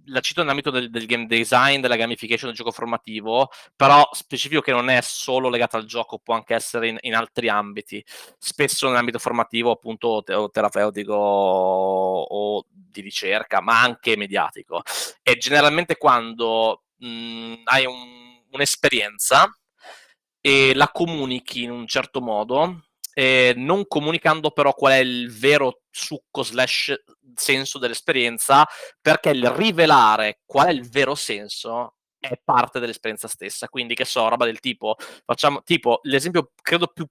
la 0.06 0.20
cito 0.20 0.40
nell'ambito 0.40 0.70
del, 0.70 0.90
del, 0.90 1.06
game 1.06 1.26
design, 1.26 1.80
della 1.80 1.96
gamification 1.96 2.48
del 2.48 2.56
gioco 2.56 2.70
formativo, 2.70 3.50
però 3.74 4.06
specifico 4.12 4.60
che 4.60 4.72
non 4.72 4.90
è 4.90 5.00
solo 5.00 5.48
legato 5.48 5.76
al 5.76 5.86
gioco, 5.86 6.18
può 6.18 6.34
anche 6.34 6.54
essere 6.54 6.88
in, 6.88 6.98
in 7.00 7.14
altri 7.14 7.48
ambiti, 7.48 8.04
spesso 8.38 8.86
nell'ambito 8.86 9.18
formativo 9.18 9.70
appunto 9.70 10.22
te- 10.24 10.34
o 10.34 10.50
terapeutico 10.50 11.14
o, 11.14 12.22
o, 12.22 12.64
di 12.68 13.00
ricerca, 13.00 13.60
ma 13.60 13.80
anche 13.80 14.16
mediatico. 14.16 14.82
E 15.22 15.36
generalmente 15.36 15.96
quando 15.96 16.84
mh, 16.98 17.54
hai 17.64 17.86
un 17.86 18.27
un'esperienza 18.52 19.48
e 20.40 20.74
la 20.74 20.88
comunichi 20.88 21.62
in 21.62 21.70
un 21.70 21.86
certo 21.86 22.20
modo, 22.20 22.86
eh, 23.12 23.52
non 23.56 23.86
comunicando 23.86 24.50
però 24.50 24.72
qual 24.74 24.92
è 24.92 24.98
il 24.98 25.30
vero 25.36 25.82
succo 25.90 26.42
slash 26.42 26.94
senso 27.34 27.78
dell'esperienza, 27.78 28.66
perché 29.00 29.30
il 29.30 29.48
rivelare 29.50 30.40
qual 30.44 30.66
è 30.68 30.70
il 30.70 30.88
vero 30.88 31.14
senso 31.14 31.96
è 32.18 32.40
parte 32.42 32.80
dell'esperienza 32.80 33.28
stessa. 33.28 33.68
Quindi, 33.68 33.94
che 33.94 34.04
so, 34.04 34.28
roba 34.28 34.44
del 34.44 34.60
tipo, 34.60 34.96
facciamo 35.24 35.62
tipo 35.62 36.00
l'esempio 36.02 36.52
credo 36.62 36.88
più 36.88 37.06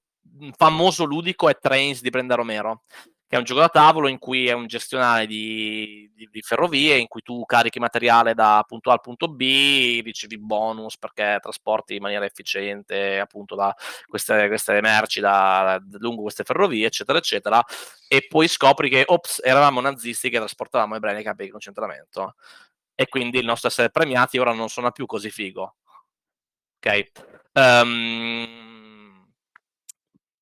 famoso 0.56 1.04
ludico 1.04 1.50
è 1.50 1.58
Trains 1.58 2.02
di 2.02 2.10
Brenda 2.10 2.36
Romero 2.36 2.84
che 3.28 3.36
è 3.36 3.38
un 3.40 3.44
gioco 3.44 3.60
da 3.60 3.68
tavolo 3.68 4.08
in 4.08 4.20
cui 4.20 4.48
è 4.48 4.54
un 4.54 4.68
gestionale 4.68 5.28
di, 5.28 6.10
di, 6.16 6.30
di, 6.32 6.42
ferrovie, 6.42 6.98
in 6.98 7.08
cui 7.08 7.22
tu 7.22 7.44
carichi 7.46 7.78
materiale 7.78 8.34
da 8.34 8.64
punto 8.66 8.90
A 8.90 8.94
al 8.94 9.02
punto 9.02 9.28
B, 9.28 10.00
ricevi 10.02 10.38
bonus 10.40 10.98
perché 10.98 11.38
trasporti 11.42 11.96
in 11.96 12.02
maniera 12.02 12.24
efficiente 12.24 13.20
appunto 13.20 13.56
da 13.56 13.76
queste, 14.08 14.48
queste 14.48 14.80
merci 14.80 15.20
da, 15.20 15.78
da, 15.84 15.98
lungo 16.00 16.22
queste 16.22 16.46
ferrovie, 16.46 16.86
eccetera, 16.88 17.18
eccetera, 17.18 17.62
e 18.08 18.26
poi 18.30 18.48
scopri 18.48 18.90
che, 18.90 19.04
ops, 19.06 19.42
eravamo 19.44 19.82
nazisti 19.82 20.30
che 20.30 20.38
trasportavamo 20.38 20.96
ebrei 20.96 21.14
nei 21.16 21.24
campi 21.24 21.44
di 21.44 21.50
concentramento. 21.50 22.36
E 22.96 23.08
quindi 23.08 23.40
il 23.40 23.46
nostro 23.46 23.68
essere 23.68 23.92
premiati 23.92 24.38
ora 24.38 24.54
non 24.54 24.70
suona 24.70 24.92
più 24.92 25.06
così 25.06 25.30
figo. 25.30 25.76
Ok? 26.78 27.12
Um, 27.54 28.77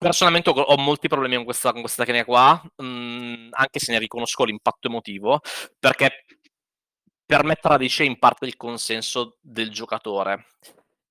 Personalmente 0.05 0.51
ho, 0.51 0.77
molti 0.77 1.07
problemi 1.07 1.33
con 1.33 1.45
questa, 1.45 1.71
con 1.71 1.81
questa 1.81 2.03
tecnica 2.03 2.25
qua, 2.25 2.61
mh, 2.75 2.85
mm, 2.85 3.47
anche 3.53 3.79
se 3.79 3.91
ne 3.91 3.97
riconosco 3.97 4.43
l'impatto 4.43 4.87
emotivo, 4.87 5.41
perché 5.79 6.25
permette 7.25 7.61
alla 7.63 7.77
radice 7.77 8.03
in 8.03 8.19
parte 8.19 8.45
il 8.45 8.55
consenso 8.55 9.39
del 9.41 9.71
giocatore. 9.71 10.45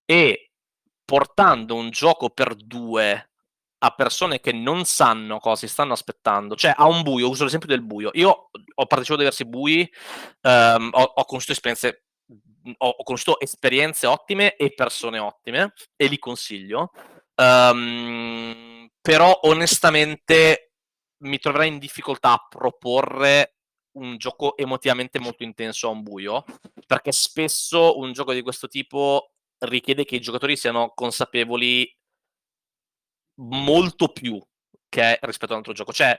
E 0.04 0.52
portando 1.04 1.74
un 1.74 1.90
gioco 1.90 2.30
per 2.30 2.54
due 2.54 3.30
a 3.78 3.90
persone 3.90 4.38
che 4.38 4.52
non 4.52 4.84
sanno 4.84 5.40
cosa 5.40 5.66
si 5.66 5.72
stanno 5.72 5.92
aspettando, 5.92 6.54
cioè 6.54 6.72
a 6.76 6.86
un 6.86 7.02
buio, 7.02 7.28
uso 7.28 7.42
l'esempio 7.42 7.66
del 7.66 7.82
buio. 7.82 8.10
Io 8.12 8.28
ho 8.28 8.86
partecipato 8.86 9.14
a 9.14 9.24
diversi 9.24 9.44
bui, 9.44 9.92
um, 10.42 10.90
ho, 10.92 11.02
ho, 11.02 11.24
conosciuto 11.24 11.50
esperienze, 11.50 12.04
ho 12.78 13.02
conosciuto 13.02 13.40
esperienze 13.40 14.06
ottime 14.06 14.54
e 14.54 14.72
persone 14.72 15.18
ottime, 15.18 15.72
e 15.96 16.06
li 16.06 16.18
consiglio. 16.20 16.92
Um, 17.34 18.73
però 19.04 19.38
onestamente 19.42 20.72
mi 21.24 21.38
troverei 21.38 21.68
in 21.68 21.78
difficoltà 21.78 22.32
a 22.32 22.46
proporre 22.48 23.56
un 23.98 24.16
gioco 24.16 24.56
emotivamente 24.56 25.18
molto 25.18 25.42
intenso 25.42 25.88
a 25.88 25.90
un 25.90 26.02
buio, 26.02 26.42
perché 26.86 27.12
spesso 27.12 27.98
un 27.98 28.14
gioco 28.14 28.32
di 28.32 28.40
questo 28.40 28.66
tipo 28.66 29.32
richiede 29.58 30.06
che 30.06 30.16
i 30.16 30.22
giocatori 30.22 30.56
siano 30.56 30.92
consapevoli 30.94 31.86
molto 33.40 34.08
più 34.08 34.42
che 34.88 35.18
rispetto 35.20 35.52
a 35.52 35.56
un 35.56 35.58
altro 35.58 35.74
gioco. 35.74 35.92
Cioè, 35.92 36.18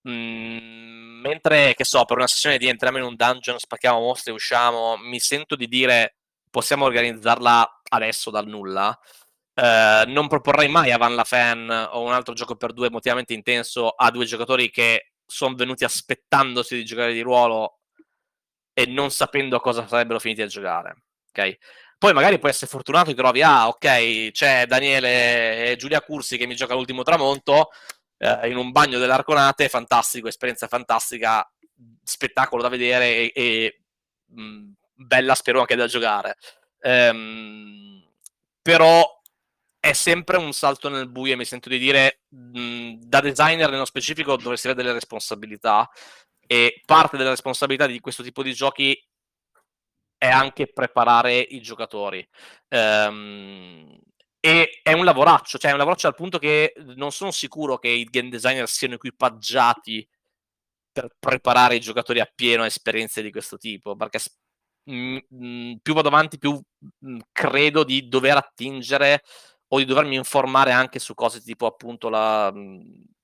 mh, 0.00 0.10
mm, 0.10 1.20
mentre, 1.20 1.74
che 1.74 1.84
so, 1.84 2.06
per 2.06 2.16
una 2.16 2.26
sessione 2.26 2.56
di 2.56 2.68
entriamo 2.68 2.96
in 2.96 3.04
un 3.04 3.16
dungeon, 3.16 3.58
spacchiamo 3.58 4.00
mostri 4.00 4.30
e 4.30 4.34
usciamo, 4.34 4.96
mi 4.96 5.20
sento 5.20 5.56
di 5.56 5.68
dire 5.68 6.16
possiamo 6.50 6.86
organizzarla 6.86 7.82
adesso 7.90 8.30
dal 8.30 8.46
nulla 8.46 8.98
eh, 9.54 10.04
non 10.08 10.28
proporrei 10.28 10.68
mai 10.68 10.90
a 10.90 10.96
Van 10.96 11.14
La 11.14 11.24
Fan 11.24 11.88
o 11.92 12.02
un 12.02 12.12
altro 12.12 12.34
gioco 12.34 12.56
per 12.56 12.72
due 12.72 12.88
emotivamente 12.88 13.34
intenso 13.34 13.90
a 13.90 14.10
due 14.10 14.24
giocatori 14.24 14.70
che 14.70 15.12
sono 15.26 15.54
venuti 15.54 15.84
aspettandosi 15.84 16.74
di 16.76 16.84
giocare 16.84 17.12
di 17.12 17.20
ruolo 17.20 17.78
e 18.72 18.86
non 18.86 19.10
sapendo 19.10 19.60
cosa 19.60 19.86
sarebbero 19.86 20.18
finiti 20.18 20.42
a 20.42 20.46
giocare. 20.46 20.96
Ok? 21.28 21.58
Poi 21.96 22.12
magari 22.12 22.38
puoi 22.38 22.50
essere 22.50 22.70
fortunato 22.70 23.10
e 23.10 23.14
trovi, 23.14 23.40
ah, 23.42 23.68
ok, 23.68 24.30
c'è 24.32 24.66
Daniele 24.66 25.70
e 25.70 25.76
Giulia 25.76 26.02
Cursi 26.02 26.36
che 26.36 26.46
mi 26.46 26.56
gioca 26.56 26.74
l'ultimo 26.74 27.02
tramonto 27.02 27.70
eh, 28.18 28.48
in 28.48 28.56
un 28.56 28.72
bagno 28.72 28.98
dell'Arconate, 28.98 29.68
fantastico, 29.68 30.28
esperienza 30.28 30.66
fantastica, 30.66 31.48
spettacolo 32.02 32.62
da 32.62 32.68
vedere 32.68 33.06
e, 33.06 33.32
e 33.34 33.80
mh, 34.26 34.72
bella 34.94 35.34
spero 35.34 35.60
anche 35.60 35.76
da 35.76 35.86
giocare. 35.86 36.36
Ehm, 36.80 38.02
però 38.60 39.22
è 39.84 39.92
sempre 39.92 40.38
un 40.38 40.54
salto 40.54 40.88
nel 40.88 41.10
buio, 41.10 41.36
mi 41.36 41.44
sento 41.44 41.68
di 41.68 41.76
dire, 41.78 42.22
mh, 42.30 43.00
da 43.00 43.20
designer 43.20 43.68
nello 43.68 43.84
specifico 43.84 44.34
dovresti 44.38 44.66
avere 44.66 44.82
delle 44.82 44.94
responsabilità 44.94 45.90
e 46.46 46.80
parte 46.86 47.18
della 47.18 47.28
responsabilità 47.28 47.86
di 47.86 48.00
questo 48.00 48.22
tipo 48.22 48.42
di 48.42 48.54
giochi 48.54 48.98
è 50.16 50.26
anche 50.26 50.72
preparare 50.72 51.38
i 51.38 51.60
giocatori. 51.60 52.26
Um, 52.70 53.94
e 54.40 54.80
è 54.82 54.92
un 54.94 55.04
lavoraccio, 55.04 55.58
cioè 55.58 55.68
è 55.68 55.72
un 55.74 55.78
lavoraccio 55.80 56.06
al 56.06 56.14
punto 56.14 56.38
che 56.38 56.72
non 56.96 57.12
sono 57.12 57.30
sicuro 57.30 57.76
che 57.76 57.88
i 57.88 58.04
game 58.04 58.30
designer 58.30 58.66
siano 58.66 58.94
equipaggiati 58.94 60.08
per 60.92 61.14
preparare 61.18 61.76
i 61.76 61.80
giocatori 61.80 62.20
a 62.20 62.32
pieno 62.34 62.62
a 62.62 62.66
esperienze 62.66 63.20
di 63.20 63.30
questo 63.30 63.58
tipo, 63.58 63.96
perché 63.96 64.18
mh, 64.84 65.74
più 65.82 65.92
vado 65.92 66.08
avanti, 66.08 66.38
più 66.38 66.58
mh, 67.00 67.18
credo 67.32 67.84
di 67.84 68.08
dover 68.08 68.38
attingere 68.38 69.22
o 69.74 69.78
di 69.78 69.84
dovermi 69.84 70.14
informare 70.14 70.70
anche 70.70 71.00
su 71.00 71.14
cose 71.14 71.40
tipo 71.40 71.66
appunto 71.66 72.08
la 72.08 72.52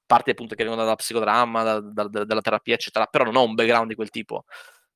parte 0.05 0.33
appunto 0.33 0.57
che 0.57 0.65
vengono 0.65 0.83
dalla 0.83 0.97
psicodramma, 0.97 1.63
da, 1.63 1.81
da, 1.81 2.09
da, 2.09 2.25
dalla 2.25 2.41
terapia, 2.41 2.75
eccetera, 2.75 3.07
però 3.07 3.23
non 3.23 3.37
ho 3.37 3.45
un 3.45 3.55
background 3.55 3.89
di 3.89 3.95
quel 3.95 4.11
tipo. 4.11 4.45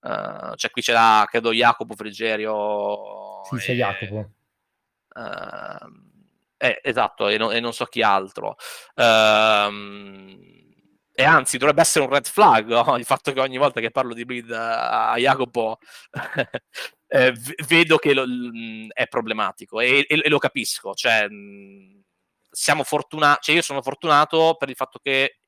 Uh, 0.01 0.55
cioè 0.57 0.71
qui 0.73 0.83
c'era, 0.83 1.25
credo, 1.29 1.53
Jacopo 1.53 1.95
Frigerio. 1.95 3.43
Sì, 3.45 3.57
c'è 3.59 3.75
Jacopo. 3.75 4.31
Uh, 5.15 5.87
eh, 6.57 6.81
esatto, 6.83 7.29
e, 7.29 7.39
no, 7.39 7.53
e, 7.53 7.61
non 7.61 7.73
so 7.73 7.85
chi 7.85 8.03
altro. 8.03 8.57
Uh, 8.97 10.53
e 11.13 11.23
anzi, 11.23 11.59
dovrebbe 11.59 11.83
essere 11.83 12.05
un 12.05 12.11
red 12.11 12.27
flag 12.27 12.67
no? 12.67 12.97
il 12.97 13.05
fatto 13.05 13.33
che 13.33 13.39
ogni 13.39 13.57
volta 13.57 13.81
che 13.81 13.93
parlo 13.93 14.15
di 14.15 14.25
Bleed 14.25 14.51
a, 14.51 15.13
a 15.13 15.17
Jacopo 15.17 15.79
eh, 17.15 17.33
vedo 17.69 17.97
che 17.97 18.13
lo, 18.13 18.25
è 18.93 19.07
problematico 19.07 19.79
e, 19.79 20.05
e, 20.09 20.21
e, 20.25 20.29
lo 20.29 20.39
capisco. 20.39 20.95
Cioè, 20.95 21.29
siamo 22.51 22.83
fortunati, 22.83 23.39
cioè 23.43 23.55
io 23.55 23.63
sono 23.63 23.83
fortunato 23.83 24.57
per 24.59 24.69
il 24.69 24.75
fatto 24.75 24.99
che 25.01 25.39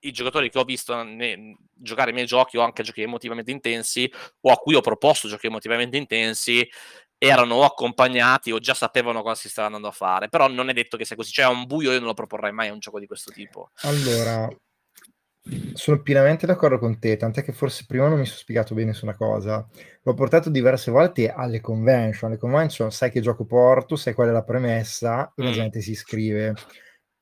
i 0.00 0.10
giocatori 0.10 0.50
che 0.50 0.58
ho 0.58 0.64
visto 0.64 1.02
ne, 1.02 1.56
giocare 1.72 2.10
i 2.10 2.12
miei 2.12 2.26
giochi 2.26 2.58
o 2.58 2.62
anche 2.62 2.82
giochi 2.82 3.00
emotivamente 3.00 3.50
intensi 3.50 4.10
o 4.40 4.52
a 4.52 4.56
cui 4.56 4.74
ho 4.74 4.80
proposto 4.80 5.28
giochi 5.28 5.46
emotivamente 5.46 5.96
intensi 5.96 6.68
erano 7.16 7.54
o 7.54 7.64
accompagnati 7.64 8.50
o 8.50 8.58
già 8.58 8.74
sapevano 8.74 9.22
cosa 9.22 9.36
si 9.36 9.48
stava 9.48 9.68
andando 9.68 9.86
a 9.86 9.92
fare 9.92 10.28
però 10.28 10.48
non 10.48 10.70
è 10.70 10.72
detto 10.72 10.96
che 10.96 11.04
sia 11.04 11.14
così 11.14 11.30
cioè 11.30 11.44
a 11.44 11.50
un 11.50 11.66
buio 11.66 11.92
io 11.92 11.98
non 11.98 12.08
lo 12.08 12.14
proporrei 12.14 12.50
mai 12.50 12.68
a 12.68 12.72
un 12.72 12.80
gioco 12.80 12.98
di 12.98 13.06
questo 13.06 13.30
tipo 13.30 13.70
allora 13.82 14.48
sono 15.74 16.00
pienamente 16.02 16.46
d'accordo 16.46 16.78
con 16.78 16.98
te, 16.98 17.16
tant'è 17.16 17.42
che 17.42 17.52
forse 17.52 17.84
prima 17.86 18.08
non 18.08 18.18
mi 18.18 18.26
sono 18.26 18.38
spiegato 18.38 18.74
bene 18.74 18.92
su 18.92 19.04
una 19.04 19.16
cosa. 19.16 19.66
L'ho 20.02 20.14
portato 20.14 20.50
diverse 20.50 20.90
volte 20.90 21.30
alle 21.30 21.60
convention. 21.60 22.30
Alle 22.30 22.38
convention 22.38 22.92
sai 22.92 23.10
che 23.10 23.20
gioco 23.20 23.44
porto, 23.44 23.96
sai 23.96 24.14
qual 24.14 24.28
è 24.28 24.32
la 24.32 24.44
premessa, 24.44 25.32
la 25.36 25.48
mm. 25.50 25.52
gente 25.52 25.80
si 25.80 25.90
iscrive. 25.92 26.54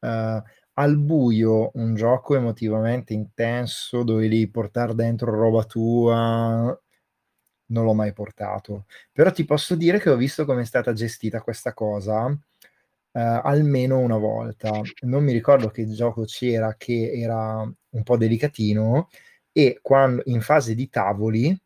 Uh, 0.00 0.42
al 0.74 0.96
buio 0.96 1.70
un 1.74 1.94
gioco 1.94 2.36
emotivamente 2.36 3.12
intenso 3.12 4.02
dove 4.02 4.28
devi 4.28 4.48
portare 4.48 4.94
dentro 4.94 5.30
roba 5.30 5.64
tua 5.64 6.80
non 7.66 7.84
l'ho 7.84 7.92
mai 7.92 8.14
portato 8.14 8.86
però 9.12 9.30
ti 9.30 9.44
posso 9.44 9.74
dire 9.74 9.98
che 10.00 10.08
ho 10.08 10.16
visto 10.16 10.46
come 10.46 10.62
è 10.62 10.64
stata 10.64 10.94
gestita 10.94 11.42
questa 11.42 11.74
cosa 11.74 12.34
Uh, 13.12 13.42
almeno 13.42 13.98
una 13.98 14.18
volta. 14.18 14.70
Non 15.00 15.24
mi 15.24 15.32
ricordo 15.32 15.68
che 15.70 15.84
gioco 15.88 16.22
c'era 16.26 16.76
che 16.78 17.10
era 17.12 17.68
un 17.90 18.02
po' 18.02 18.16
delicatino 18.16 19.08
e 19.52 19.78
quando 19.82 20.22
in 20.26 20.40
fase 20.40 20.74
di 20.74 20.88
tavoli 20.88 21.60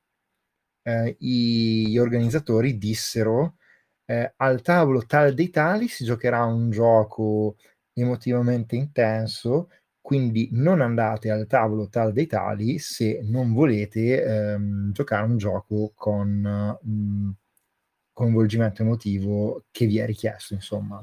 i, 1.19 1.87
gli 1.89 1.99
organizzatori 1.99 2.77
dissero 2.77 3.57
uh, 4.07 4.33
al 4.37 4.61
tavolo 4.61 5.07
tal 5.07 5.33
dei 5.33 5.49
tali 5.49 5.89
si 5.89 6.05
giocherà 6.05 6.45
un 6.45 6.71
gioco 6.71 7.57
emotivamente 7.95 8.77
intenso 8.77 9.71
quindi 10.01 10.51
non 10.53 10.83
andate 10.83 11.31
al 11.31 11.47
tavolo 11.47 11.89
tal 11.89 12.13
dei 12.13 12.27
tali 12.27 12.79
se 12.79 13.21
non 13.23 13.55
volete 13.55 14.55
um, 14.57 14.93
giocare 14.93 15.25
un 15.25 15.39
gioco 15.39 15.93
con 15.95 16.79
um, 16.83 17.35
coinvolgimento 18.13 18.83
emotivo 18.83 19.65
che 19.71 19.87
vi 19.87 19.99
è 19.99 20.05
richiesto 20.05 20.53
insomma. 20.53 21.03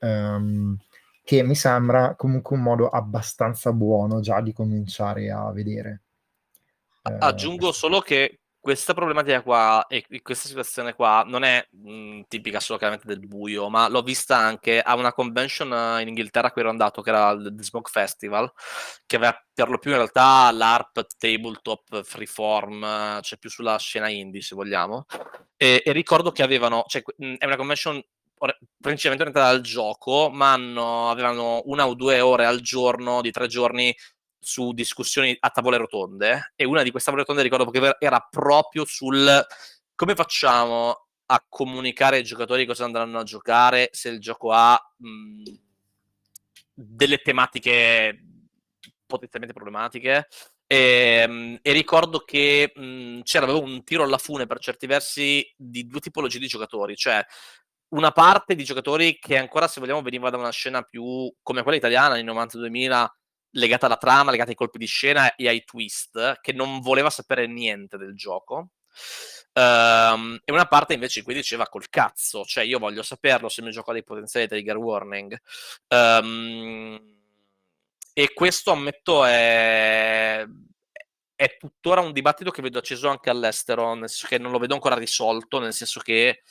Um, 0.00 0.76
che 1.24 1.42
mi 1.42 1.54
sembra 1.54 2.14
comunque 2.16 2.56
un 2.56 2.62
modo 2.62 2.88
abbastanza 2.88 3.72
buono 3.72 4.20
già 4.20 4.40
di 4.40 4.52
cominciare 4.52 5.30
a 5.30 5.50
vedere. 5.52 6.02
Uh, 7.02 7.16
Aggiungo 7.18 7.72
solo 7.72 8.00
che 8.00 8.42
questa 8.62 8.94
problematica 8.94 9.42
qua 9.42 9.86
e 9.88 10.06
questa 10.22 10.46
situazione 10.46 10.94
qua 10.94 11.24
non 11.26 11.42
è 11.42 11.66
mh, 11.68 12.20
tipica 12.28 12.60
solo 12.60 12.78
chiaramente 12.78 13.08
del 13.08 13.26
buio, 13.26 13.68
ma 13.68 13.88
l'ho 13.88 14.02
vista 14.02 14.36
anche 14.36 14.80
a 14.80 14.94
una 14.94 15.12
convention 15.12 15.68
in 16.00 16.06
Inghilterra 16.06 16.46
a 16.46 16.52
cui 16.52 16.60
ero 16.60 16.70
andato, 16.70 17.02
che 17.02 17.10
era 17.10 17.30
il 17.30 17.52
The 17.56 17.62
Smoke 17.64 17.90
Festival, 17.90 18.52
che 19.04 19.16
aveva 19.16 19.36
per 19.52 19.68
lo 19.68 19.78
più 19.78 19.90
in 19.90 19.96
realtà 19.96 20.48
l'ARP 20.52 21.06
tabletop 21.18 22.04
freeform, 22.04 23.20
cioè 23.20 23.38
più 23.38 23.50
sulla 23.50 23.76
scena 23.78 24.08
indie 24.08 24.42
se 24.42 24.54
vogliamo, 24.54 25.06
e, 25.56 25.82
e 25.84 25.90
ricordo 25.90 26.30
che 26.30 26.44
avevano, 26.44 26.84
cioè, 26.86 27.02
è 27.38 27.44
una 27.44 27.56
convention 27.56 28.00
principalmente 28.80 29.22
orientata 29.22 29.46
al 29.46 29.60
gioco, 29.60 30.30
ma 30.30 30.52
hanno, 30.52 31.10
avevano 31.10 31.62
una 31.66 31.86
o 31.86 31.94
due 31.94 32.20
ore 32.20 32.44
al 32.44 32.60
giorno 32.60 33.20
di 33.20 33.30
tre 33.30 33.46
giorni 33.46 33.94
su 34.38 34.72
discussioni 34.72 35.36
a 35.38 35.50
tavole 35.50 35.76
rotonde 35.76 36.52
e 36.56 36.64
una 36.64 36.82
di 36.82 36.90
queste 36.90 37.10
tavole 37.10 37.26
rotonde 37.26 37.48
ricordo 37.48 37.70
che 37.70 37.96
era 38.00 38.26
proprio 38.28 38.84
sul 38.84 39.46
come 39.94 40.14
facciamo 40.16 41.06
a 41.26 41.46
comunicare 41.48 42.16
ai 42.16 42.24
giocatori 42.24 42.66
cosa 42.66 42.84
andranno 42.84 43.20
a 43.20 43.22
giocare 43.22 43.90
se 43.92 44.08
il 44.08 44.18
gioco 44.20 44.50
ha 44.50 44.76
mh, 44.96 45.42
delle 46.74 47.18
tematiche 47.18 48.18
potenzialmente 49.06 49.54
problematiche. 49.54 50.28
E, 50.66 51.58
e 51.60 51.72
ricordo 51.72 52.20
che 52.20 52.72
mh, 52.74 53.20
c'era 53.22 53.52
un 53.52 53.84
tiro 53.84 54.04
alla 54.04 54.18
fune 54.18 54.46
per 54.46 54.58
certi 54.58 54.86
versi 54.86 55.46
di 55.56 55.86
due 55.86 56.00
tipologie 56.00 56.38
di 56.38 56.46
giocatori, 56.46 56.96
cioè 56.96 57.24
una 57.92 58.10
parte 58.12 58.54
di 58.54 58.64
giocatori 58.64 59.18
che 59.18 59.36
ancora, 59.36 59.68
se 59.68 59.80
vogliamo, 59.80 60.02
veniva 60.02 60.30
da 60.30 60.36
una 60.36 60.50
scena 60.50 60.82
più 60.82 61.32
come 61.42 61.62
quella 61.62 61.76
italiana 61.76 62.14
nel 62.14 62.24
92.000, 62.24 63.06
legata 63.52 63.86
alla 63.86 63.96
trama, 63.96 64.30
legata 64.30 64.50
ai 64.50 64.56
colpi 64.56 64.78
di 64.78 64.86
scena 64.86 65.34
e 65.34 65.48
ai 65.48 65.64
twist, 65.64 66.40
che 66.40 66.52
non 66.52 66.80
voleva 66.80 67.10
sapere 67.10 67.46
niente 67.46 67.96
del 67.98 68.14
gioco. 68.14 68.70
Um, 69.54 70.38
e 70.42 70.52
una 70.52 70.64
parte 70.64 70.94
invece 70.94 71.18
in 71.18 71.26
cui 71.26 71.34
diceva 71.34 71.68
col 71.68 71.90
cazzo, 71.90 72.44
cioè 72.44 72.64
io 72.64 72.78
voglio 72.78 73.02
saperlo 73.02 73.50
se 73.50 73.60
mio 73.60 73.70
gioco 73.70 73.92
dei 73.92 74.04
potenziali 74.04 74.48
trigger 74.48 74.76
warning. 74.76 75.38
Um, 75.88 76.98
e 78.14 78.32
questo 78.32 78.72
ammetto 78.72 79.24
è, 79.24 80.46
è 81.34 81.56
tuttora 81.58 82.00
un 82.00 82.12
dibattito 82.12 82.50
che 82.50 82.62
vedo 82.62 82.78
acceso 82.78 83.08
anche 83.08 83.28
all'estero, 83.28 83.94
nel 83.94 84.08
senso 84.08 84.26
che 84.28 84.38
non 84.38 84.50
lo 84.50 84.58
vedo 84.58 84.74
ancora 84.74 84.94
risolto, 84.94 85.58
nel 85.58 85.74
senso 85.74 86.00
che 86.00 86.42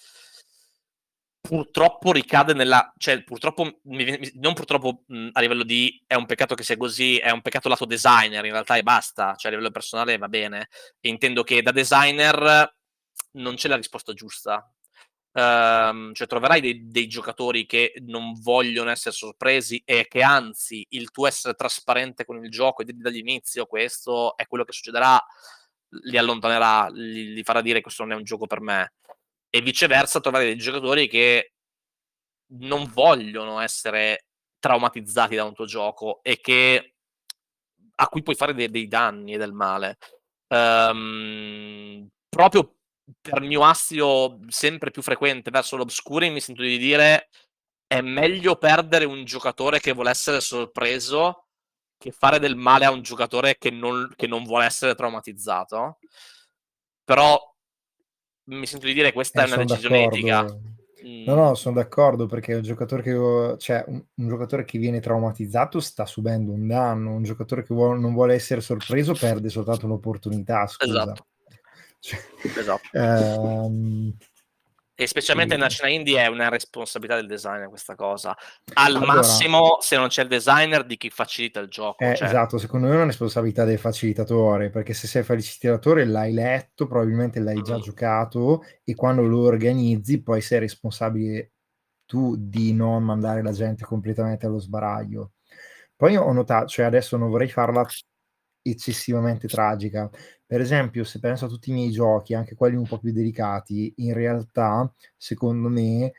purtroppo 1.41 2.11
ricade 2.11 2.53
nella, 2.53 2.93
cioè 2.97 3.23
purtroppo, 3.23 3.79
non 3.83 4.53
purtroppo 4.53 5.03
mh, 5.07 5.29
a 5.33 5.41
livello 5.41 5.63
di 5.63 6.01
è 6.05 6.13
un 6.13 6.25
peccato 6.25 6.55
che 6.55 6.63
sia 6.63 6.77
così, 6.77 7.17
è 7.17 7.31
un 7.31 7.41
peccato 7.41 7.67
lato 7.67 7.85
designer 7.85 8.45
in 8.45 8.51
realtà 8.51 8.77
e 8.77 8.83
basta, 8.83 9.35
cioè 9.35 9.51
a 9.51 9.55
livello 9.55 9.71
personale 9.71 10.17
va 10.17 10.29
bene. 10.29 10.69
E 10.99 11.09
intendo 11.09 11.43
che 11.43 11.61
da 11.61 11.71
designer 11.71 12.73
non 13.33 13.55
c'è 13.55 13.67
la 13.67 13.75
risposta 13.75 14.13
giusta. 14.13 14.71
Um, 15.33 16.13
cioè 16.13 16.27
troverai 16.27 16.59
dei, 16.59 16.89
dei, 16.89 17.07
giocatori 17.07 17.65
che 17.65 17.93
non 18.05 18.33
vogliono 18.33 18.89
essere 18.89 19.15
sorpresi 19.15 19.81
e 19.85 20.05
che 20.09 20.21
anzi 20.21 20.85
il 20.89 21.09
tuo 21.09 21.25
essere 21.25 21.53
trasparente 21.53 22.25
con 22.25 22.43
il 22.43 22.51
gioco 22.51 22.81
e 22.81 22.85
dirgli 22.85 22.99
dall'inizio 22.99 23.65
questo 23.65 24.35
è 24.35 24.45
quello 24.45 24.65
che 24.65 24.73
succederà 24.73 25.23
li 26.03 26.17
allontanerà, 26.17 26.89
li, 26.89 27.33
li 27.33 27.43
farà 27.43 27.61
dire 27.61 27.81
questo 27.81 28.03
non 28.03 28.13
è 28.13 28.15
un 28.15 28.23
gioco 28.23 28.47
per 28.47 28.61
me 28.61 28.93
e 29.51 29.61
viceversa 29.61 30.19
trovare 30.19 30.45
dei 30.45 30.57
giocatori 30.57 31.07
che 31.07 31.53
non 32.53 32.89
vogliono 32.91 33.59
essere 33.59 34.25
traumatizzati 34.59 35.35
da 35.35 35.43
un 35.43 35.53
tuo 35.53 35.65
gioco 35.65 36.21
e 36.23 36.39
che 36.39 36.95
a 37.95 38.07
cui 38.07 38.23
puoi 38.23 38.35
fare 38.35 38.53
dei, 38.53 38.69
dei 38.69 38.87
danni 38.87 39.33
e 39.33 39.37
del 39.37 39.53
male. 39.53 39.97
Um, 40.47 42.07
proprio 42.29 42.77
per 43.21 43.41
mio 43.41 43.63
astio 43.63 44.39
sempre 44.47 44.91
più 44.91 45.01
frequente 45.01 45.51
verso 45.51 45.75
l'obscuri 45.75 46.29
mi 46.29 46.41
sento 46.41 46.61
di 46.61 46.77
dire 46.77 47.29
è 47.87 48.01
meglio 48.01 48.55
perdere 48.55 49.05
un 49.05 49.25
giocatore 49.25 49.79
che 49.79 49.91
vuole 49.91 50.09
essere 50.11 50.39
sorpreso 50.39 51.47
che 51.97 52.11
fare 52.11 52.39
del 52.39 52.55
male 52.55 52.85
a 52.85 52.91
un 52.91 53.01
giocatore 53.01 53.57
che 53.57 53.69
non, 53.69 54.11
che 54.15 54.27
non 54.27 54.43
vuole 54.43 54.65
essere 54.65 54.95
traumatizzato. 54.95 55.99
Però 57.03 57.50
mi 58.51 58.65
sento 58.65 58.85
di 58.85 58.93
dire 58.93 59.13
questa 59.13 59.41
eh, 59.41 59.45
è 59.45 59.47
una 59.47 59.63
decisione 59.63 60.03
d'accordo. 60.03 60.15
etica. 60.15 60.59
No, 61.25 61.35
no, 61.35 61.55
sono 61.55 61.75
d'accordo 61.75 62.27
perché 62.27 62.53
un 62.53 62.61
giocatore 62.61 63.01
che, 63.01 63.55
cioè, 63.57 63.83
un, 63.87 64.03
un, 64.15 64.27
giocatore 64.27 64.65
che 64.65 64.77
viene 64.77 64.99
traumatizzato 64.99 65.79
sta 65.79 66.05
subendo 66.05 66.51
un 66.51 66.67
danno, 66.67 67.15
un 67.15 67.23
giocatore 67.23 67.63
che 67.63 67.73
vuole, 67.73 67.99
non 67.99 68.13
vuole 68.13 68.35
essere 68.35 68.61
sorpreso 68.61 69.13
perde 69.13 69.49
soltanto 69.49 69.87
un'opportunità. 69.87 70.67
Scusa. 70.67 71.01
Esatto. 71.01 71.25
Cioè, 71.99 72.19
esatto. 72.57 72.87
Ehm, 72.93 74.15
e 74.93 75.07
specialmente 75.07 75.55
nella 75.55 75.69
scena 75.69 75.89
indie 75.89 76.21
è 76.21 76.27
una 76.27 76.49
responsabilità 76.49 77.15
del 77.15 77.27
designer 77.27 77.69
questa 77.69 77.95
cosa. 77.95 78.37
Al 78.73 78.95
allora, 78.95 79.15
massimo, 79.15 79.77
se 79.79 79.97
non 79.97 80.09
c'è 80.09 80.23
il 80.23 80.27
designer, 80.27 80.85
di 80.85 80.97
chi 80.97 81.09
facilita 81.09 81.59
il 81.59 81.69
gioco. 81.69 82.03
Eh, 82.03 82.15
cioè... 82.15 82.27
Esatto, 82.27 82.57
secondo 82.57 82.87
me 82.87 82.93
è 82.93 82.95
una 82.97 83.05
responsabilità 83.05 83.63
del 83.63 83.79
facilitatore, 83.79 84.69
perché 84.69 84.93
se 84.93 85.07
sei 85.07 85.23
facilitatore 85.23 86.05
l'hai 86.05 86.33
letto, 86.33 86.87
probabilmente 86.87 87.39
l'hai 87.39 87.61
già 87.61 87.77
mm. 87.77 87.81
giocato 87.81 88.63
e 88.83 88.93
quando 88.93 89.23
lo 89.23 89.41
organizzi 89.41 90.21
poi 90.21 90.41
sei 90.41 90.59
responsabile 90.59 91.53
tu 92.05 92.35
di 92.37 92.73
non 92.73 93.03
mandare 93.03 93.41
la 93.41 93.53
gente 93.53 93.85
completamente 93.85 94.45
allo 94.45 94.59
sbaraglio. 94.59 95.31
Poi 95.95 96.15
ho 96.17 96.31
notato, 96.33 96.67
cioè 96.67 96.85
adesso 96.85 97.15
non 97.15 97.29
vorrei 97.29 97.47
farla 97.47 97.85
eccessivamente 98.61 99.47
tragica. 99.47 100.09
Per 100.51 100.59
esempio, 100.59 101.05
se 101.05 101.19
penso 101.21 101.45
a 101.45 101.47
tutti 101.47 101.69
i 101.69 101.73
miei 101.73 101.91
giochi, 101.91 102.33
anche 102.33 102.55
quelli 102.55 102.75
un 102.75 102.85
po' 102.85 102.99
più 102.99 103.13
delicati, 103.13 103.93
in 103.99 104.13
realtà, 104.13 104.93
secondo 105.15 105.69
me, 105.69 106.11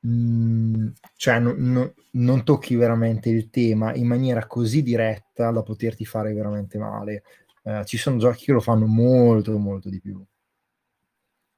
mh, 0.00 0.08
mm, 0.08 0.88
cioè, 1.16 1.38
no, 1.38 1.52
no, 1.54 1.94
non 2.12 2.44
tocchi 2.44 2.76
veramente 2.76 3.28
il 3.28 3.50
tema 3.50 3.94
in 3.94 4.06
maniera 4.06 4.46
così 4.46 4.82
diretta 4.82 5.50
da 5.50 5.62
poterti 5.62 6.06
fare 6.06 6.32
veramente 6.32 6.78
male. 6.78 7.24
Eh, 7.62 7.84
ci 7.84 7.98
sono 7.98 8.16
giochi 8.16 8.46
che 8.46 8.52
lo 8.52 8.60
fanno 8.60 8.86
molto, 8.86 9.58
molto 9.58 9.90
di 9.90 10.00
più. 10.00 10.24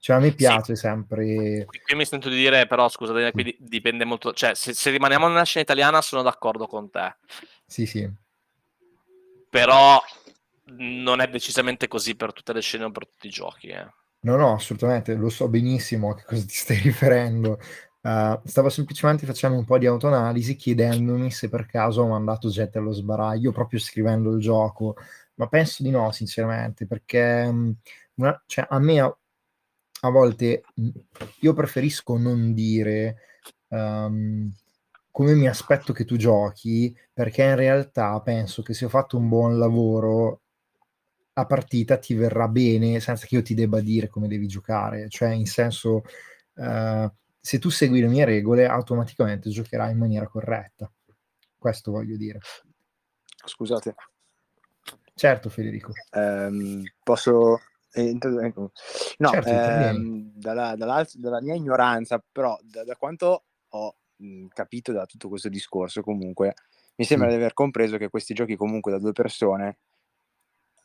Cioè, 0.00 0.16
a 0.16 0.18
me 0.18 0.32
piace 0.32 0.74
sì. 0.74 0.80
sempre. 0.80 1.64
Qui 1.64 1.94
mi 1.94 2.06
sento 2.06 2.28
di 2.28 2.34
dire, 2.34 2.66
però, 2.66 2.88
scusate, 2.88 3.30
qui 3.30 3.56
dipende 3.60 4.04
molto. 4.04 4.32
Cioè, 4.32 4.56
se, 4.56 4.72
se, 4.74 4.90
rimaniamo 4.90 5.28
nella 5.28 5.44
scena 5.44 5.62
italiana, 5.62 6.02
sono 6.02 6.22
d'accordo 6.22 6.66
con 6.66 6.90
te. 6.90 7.18
Sì, 7.64 7.86
sì. 7.86 8.12
Però 9.48 10.00
non 10.78 11.20
è 11.20 11.28
decisamente 11.28 11.88
così 11.88 12.14
per 12.14 12.32
tutte 12.32 12.52
le 12.52 12.60
scene 12.60 12.84
o 12.84 12.90
per 12.90 13.06
tutti 13.06 13.26
i 13.26 13.30
giochi. 13.30 13.68
Eh. 13.68 13.86
No, 14.22 14.36
no, 14.36 14.54
assolutamente, 14.54 15.14
lo 15.14 15.30
so 15.30 15.48
benissimo 15.48 16.10
a 16.10 16.14
che 16.14 16.24
cosa 16.24 16.44
ti 16.44 16.54
stai 16.54 16.78
riferendo. 16.80 17.58
Uh, 18.02 18.40
stavo 18.44 18.70
semplicemente 18.70 19.26
facendo 19.26 19.58
un 19.58 19.66
po' 19.66 19.76
di 19.76 19.84
autoanalisi 19.84 20.56
chiedendomi 20.56 21.30
se 21.30 21.50
per 21.50 21.66
caso 21.66 22.00
ho 22.00 22.08
mandato 22.08 22.48
gente 22.48 22.78
allo 22.78 22.92
sbaraglio 22.92 23.52
proprio 23.52 23.78
scrivendo 23.78 24.32
il 24.32 24.40
gioco, 24.40 24.96
ma 25.34 25.48
penso 25.48 25.82
di 25.82 25.90
no, 25.90 26.10
sinceramente, 26.12 26.86
perché 26.86 27.46
um, 27.48 27.74
una, 28.14 28.42
cioè, 28.46 28.66
a 28.68 28.78
me 28.78 29.00
a, 29.00 29.18
a, 30.02 30.10
volte 30.10 30.62
io 31.40 31.52
preferisco 31.52 32.16
non 32.16 32.52
dire 32.54 33.16
um, 33.68 34.50
come 35.10 35.34
mi 35.34 35.48
aspetto 35.48 35.92
che 35.92 36.04
tu 36.04 36.16
giochi, 36.16 36.96
perché 37.12 37.42
in 37.42 37.56
realtà 37.56 38.20
penso 38.20 38.62
che 38.62 38.74
se 38.74 38.84
ho 38.86 38.88
fatto 38.88 39.18
un 39.18 39.28
buon 39.28 39.58
lavoro 39.58 40.39
la 41.32 41.46
partita 41.46 41.96
ti 41.98 42.14
verrà 42.14 42.48
bene 42.48 43.00
senza 43.00 43.26
che 43.26 43.36
io 43.36 43.42
ti 43.42 43.54
debba 43.54 43.80
dire 43.80 44.08
come 44.08 44.28
devi 44.28 44.46
giocare, 44.46 45.08
cioè 45.08 45.30
in 45.30 45.46
senso 45.46 46.02
uh, 46.54 47.10
se 47.40 47.58
tu 47.58 47.70
segui 47.70 48.00
le 48.00 48.08
mie 48.08 48.24
regole, 48.24 48.66
automaticamente 48.66 49.50
giocherai 49.50 49.92
in 49.92 49.98
maniera 49.98 50.26
corretta. 50.26 50.90
Questo 51.56 51.90
voglio 51.90 52.16
dire. 52.16 52.40
Scusate. 53.44 53.94
Certo, 55.14 55.48
Federico. 55.48 55.92
Um, 56.12 56.82
posso... 57.02 57.60
Eh, 57.92 58.16
no, 59.18 59.30
certo, 59.30 59.48
ehm, 59.48 60.30
dalla, 60.34 60.76
dalla, 60.76 61.04
dalla, 61.12 61.40
mia 61.40 61.54
ignoranza, 61.54 62.22
però 62.30 62.56
da, 62.62 62.84
da 62.84 62.94
quanto 62.94 63.44
ho 63.68 63.96
mh, 64.16 64.46
capito 64.54 64.92
da 64.92 65.06
tutto 65.06 65.28
questo 65.28 65.48
discorso, 65.48 66.00
comunque, 66.00 66.54
mi 66.94 67.04
sembra 67.04 67.28
sì. 67.28 67.34
di 67.34 67.40
aver 67.40 67.52
compreso 67.52 67.96
che 67.96 68.08
questi 68.08 68.32
giochi 68.32 68.54
comunque 68.54 68.92
da 68.92 68.98
due 68.98 69.10
persone 69.10 69.78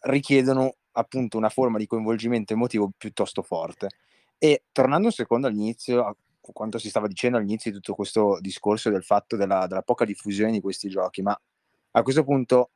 richiedono 0.06 0.76
appunto 0.94 1.38
una 1.38 1.50
forma 1.50 1.78
di 1.78 1.88
coinvolgimento 1.88 2.54
emotivo 2.54 2.92
piuttosto 2.98 3.42
forte. 3.42 3.90
E 4.38 4.64
tornando 4.72 5.08
un 5.08 5.14
secondo 5.14 5.48
all'inizio, 5.48 6.06
a 6.06 6.16
quanto 6.40 6.78
si 6.78 6.90
stava 6.90 7.08
dicendo 7.08 7.38
all'inizio 7.38 7.72
di 7.72 7.78
tutto 7.78 7.96
questo 7.96 8.38
discorso 8.40 8.90
del 8.90 9.04
fatto 9.04 9.36
della, 9.36 9.68
della 9.68 9.82
poca 9.82 10.06
diffusione 10.06 10.52
di 10.52 10.62
questi 10.62 10.90
giochi, 10.90 11.22
ma 11.22 11.40
a 11.92 12.04
questo 12.04 12.24
punto 12.24 12.72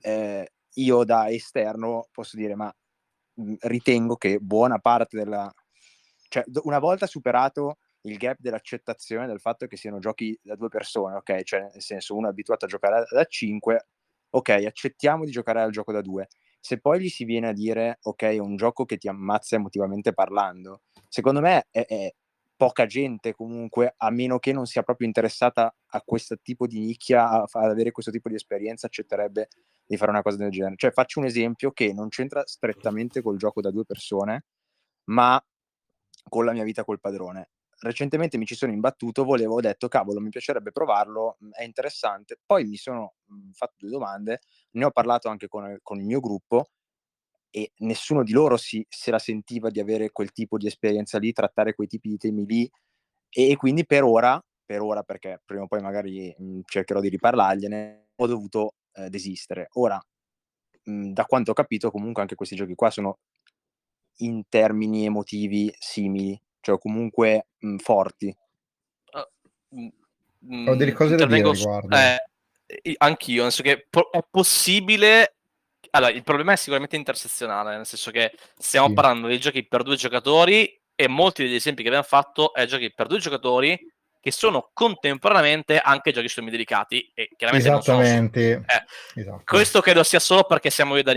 eh, 0.00 0.52
io 0.74 1.04
da 1.04 1.30
esterno 1.30 2.08
posso 2.10 2.36
dire, 2.36 2.54
ma 2.54 2.74
mh, 3.34 3.54
ritengo 3.60 4.16
che 4.16 4.38
buona 4.38 4.78
parte 4.78 5.16
della... 5.16 5.52
cioè 6.28 6.44
una 6.62 6.78
volta 6.78 7.06
superato 7.06 7.78
il 8.02 8.18
gap 8.18 8.36
dell'accettazione 8.38 9.26
del 9.26 9.40
fatto 9.40 9.66
che 9.66 9.76
siano 9.76 9.98
giochi 9.98 10.38
da 10.42 10.54
due 10.54 10.68
persone, 10.68 11.16
ok? 11.16 11.42
Cioè 11.42 11.60
nel 11.72 11.82
senso 11.82 12.14
uno 12.14 12.26
è 12.28 12.30
abituato 12.30 12.66
a 12.66 12.68
giocare 12.68 13.04
da 13.10 13.24
cinque, 13.24 13.86
ok, 14.30 14.48
accettiamo 14.50 15.24
di 15.24 15.30
giocare 15.30 15.60
al 15.60 15.70
gioco 15.70 15.92
da 15.92 16.00
due. 16.00 16.28
Se 16.60 16.78
poi 16.78 17.00
gli 17.00 17.08
si 17.08 17.24
viene 17.24 17.48
a 17.48 17.52
dire, 17.52 17.98
ok, 18.02 18.22
è 18.22 18.38
un 18.38 18.56
gioco 18.56 18.84
che 18.84 18.96
ti 18.96 19.08
ammazza 19.08 19.56
emotivamente 19.56 20.12
parlando, 20.12 20.82
secondo 21.08 21.40
me 21.40 21.66
è, 21.70 21.86
è 21.86 22.14
poca 22.56 22.86
gente 22.86 23.34
comunque, 23.34 23.94
a 23.96 24.10
meno 24.10 24.38
che 24.38 24.52
non 24.52 24.66
sia 24.66 24.82
proprio 24.82 25.06
interessata 25.06 25.72
a 25.88 26.02
questo 26.02 26.38
tipo 26.40 26.66
di 26.66 26.80
nicchia, 26.80 27.28
a, 27.28 27.46
ad 27.48 27.70
avere 27.70 27.92
questo 27.92 28.10
tipo 28.10 28.28
di 28.28 28.34
esperienza, 28.34 28.86
accetterebbe 28.86 29.48
di 29.86 29.96
fare 29.96 30.10
una 30.10 30.22
cosa 30.22 30.38
del 30.38 30.50
genere. 30.50 30.76
Cioè, 30.76 30.90
faccio 30.90 31.20
un 31.20 31.26
esempio 31.26 31.70
che 31.72 31.92
non 31.92 32.08
c'entra 32.08 32.42
strettamente 32.46 33.22
col 33.22 33.36
gioco 33.36 33.60
da 33.60 33.70
due 33.70 33.84
persone, 33.84 34.44
ma 35.04 35.42
con 36.28 36.44
la 36.44 36.52
mia 36.52 36.64
vita 36.64 36.84
col 36.84 37.00
padrone. 37.00 37.50
Recentemente 37.80 38.38
mi 38.38 38.46
ci 38.46 38.54
sono 38.54 38.72
imbattuto, 38.72 39.24
volevo, 39.24 39.54
ho 39.56 39.60
detto, 39.60 39.88
cavolo, 39.88 40.20
mi 40.20 40.30
piacerebbe 40.30 40.72
provarlo, 40.72 41.36
è 41.52 41.62
interessante. 41.64 42.38
Poi 42.44 42.64
mi 42.64 42.76
sono 42.76 43.14
fatto 43.52 43.74
due 43.78 43.90
domande, 43.90 44.40
ne 44.72 44.84
ho 44.86 44.90
parlato 44.90 45.28
anche 45.28 45.46
con, 45.48 45.78
con 45.82 45.98
il 45.98 46.06
mio 46.06 46.20
gruppo 46.20 46.70
e 47.50 47.72
nessuno 47.78 48.22
di 48.22 48.32
loro 48.32 48.56
si, 48.56 48.84
se 48.88 49.10
la 49.10 49.18
sentiva 49.18 49.70
di 49.70 49.80
avere 49.80 50.10
quel 50.10 50.32
tipo 50.32 50.58
di 50.58 50.66
esperienza 50.66 51.18
lì, 51.18 51.32
trattare 51.32 51.74
quei 51.74 51.88
tipi 51.88 52.08
di 52.10 52.16
temi 52.18 52.44
lì 52.46 52.70
e, 53.30 53.56
quindi 53.56 53.86
per 53.86 54.04
ora, 54.04 54.42
per 54.64 54.80
ora 54.82 55.02
perché 55.02 55.42
prima 55.44 55.62
o 55.64 55.66
poi 55.68 55.82
magari 55.82 56.34
mh, 56.38 56.60
cercherò 56.64 57.00
di 57.00 57.08
riparlargliene, 57.10 58.08
ho 58.16 58.26
dovuto 58.26 58.74
eh, 58.94 59.10
desistere. 59.10 59.68
Ora, 59.74 60.00
mh, 60.84 61.12
da 61.12 61.24
quanto 61.26 61.52
ho 61.52 61.54
capito, 61.54 61.90
comunque 61.90 62.22
anche 62.22 62.34
questi 62.36 62.56
giochi 62.56 62.74
qua 62.74 62.90
sono 62.90 63.18
in 64.18 64.42
termini 64.48 65.04
emotivi 65.04 65.72
simili, 65.78 66.38
cioè 66.66 66.78
comunque 66.78 67.46
mh, 67.58 67.76
forti. 67.76 68.36
Uh, 69.12 69.92
ho 70.68 70.74
delle 70.74 70.92
cose 70.92 71.14
da 71.14 71.26
dire 71.26 71.52
riguardo. 71.52 71.96
Eh, 71.96 72.94
anch'io, 72.98 73.42
nel 73.42 73.52
senso 73.52 73.62
che 73.62 73.86
po- 73.88 74.10
è 74.10 74.24
possibile 74.28 75.34
allora, 75.90 76.10
il 76.10 76.24
problema 76.24 76.52
è 76.52 76.56
sicuramente 76.56 76.96
intersezionale, 76.96 77.76
nel 77.76 77.86
senso 77.86 78.10
che 78.10 78.32
stiamo 78.58 78.88
sì. 78.88 78.94
parlando 78.94 79.28
di 79.28 79.38
giochi 79.38 79.64
per 79.64 79.82
due 79.82 79.94
giocatori 79.94 80.78
e 80.94 81.08
molti 81.08 81.44
degli 81.44 81.54
esempi 81.54 81.82
che 81.82 81.88
abbiamo 81.88 82.06
fatto 82.06 82.52
è 82.52 82.66
giochi 82.66 82.92
per 82.92 83.06
due 83.06 83.18
giocatori 83.18 83.78
che 84.20 84.32
sono 84.32 84.70
contemporaneamente 84.72 85.78
anche 85.78 86.10
giochi 86.10 86.28
semi 86.28 86.50
delicati 86.50 87.12
e 87.14 87.30
chiaramente 87.36 87.68
Esattamente. 87.68 88.54
Non 88.54 88.64
sono... 88.66 88.84
eh, 89.14 89.20
esatto. 89.20 89.42
Questo 89.44 89.80
credo 89.80 90.02
sia 90.02 90.18
solo 90.18 90.42
perché 90.42 90.68
siamo 90.68 90.96
io 90.96 91.04
da 91.04 91.12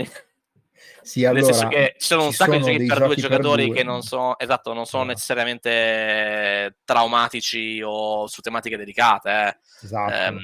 sì, 1.02 1.24
allora, 1.24 1.44
Nel 1.44 1.54
senso 1.54 1.68
che 1.68 1.94
ci 1.98 2.06
sono 2.06 2.24
un 2.24 2.32
sacco 2.32 2.56
di 2.56 2.62
giochi 2.62 2.86
per 2.86 3.04
due 3.04 3.16
giocatori 3.16 3.62
per 3.62 3.72
due. 3.72 3.76
che 3.76 3.82
non 3.84 4.02
sono, 4.02 4.38
esatto, 4.38 4.72
non 4.72 4.86
sono 4.86 5.04
no. 5.04 5.08
necessariamente 5.10 6.78
traumatici 6.84 7.80
o 7.84 8.26
su 8.26 8.40
tematiche 8.40 8.76
delicate. 8.76 9.30
Eh. 9.30 9.84
Esatto. 9.84 10.34
Um, 10.34 10.40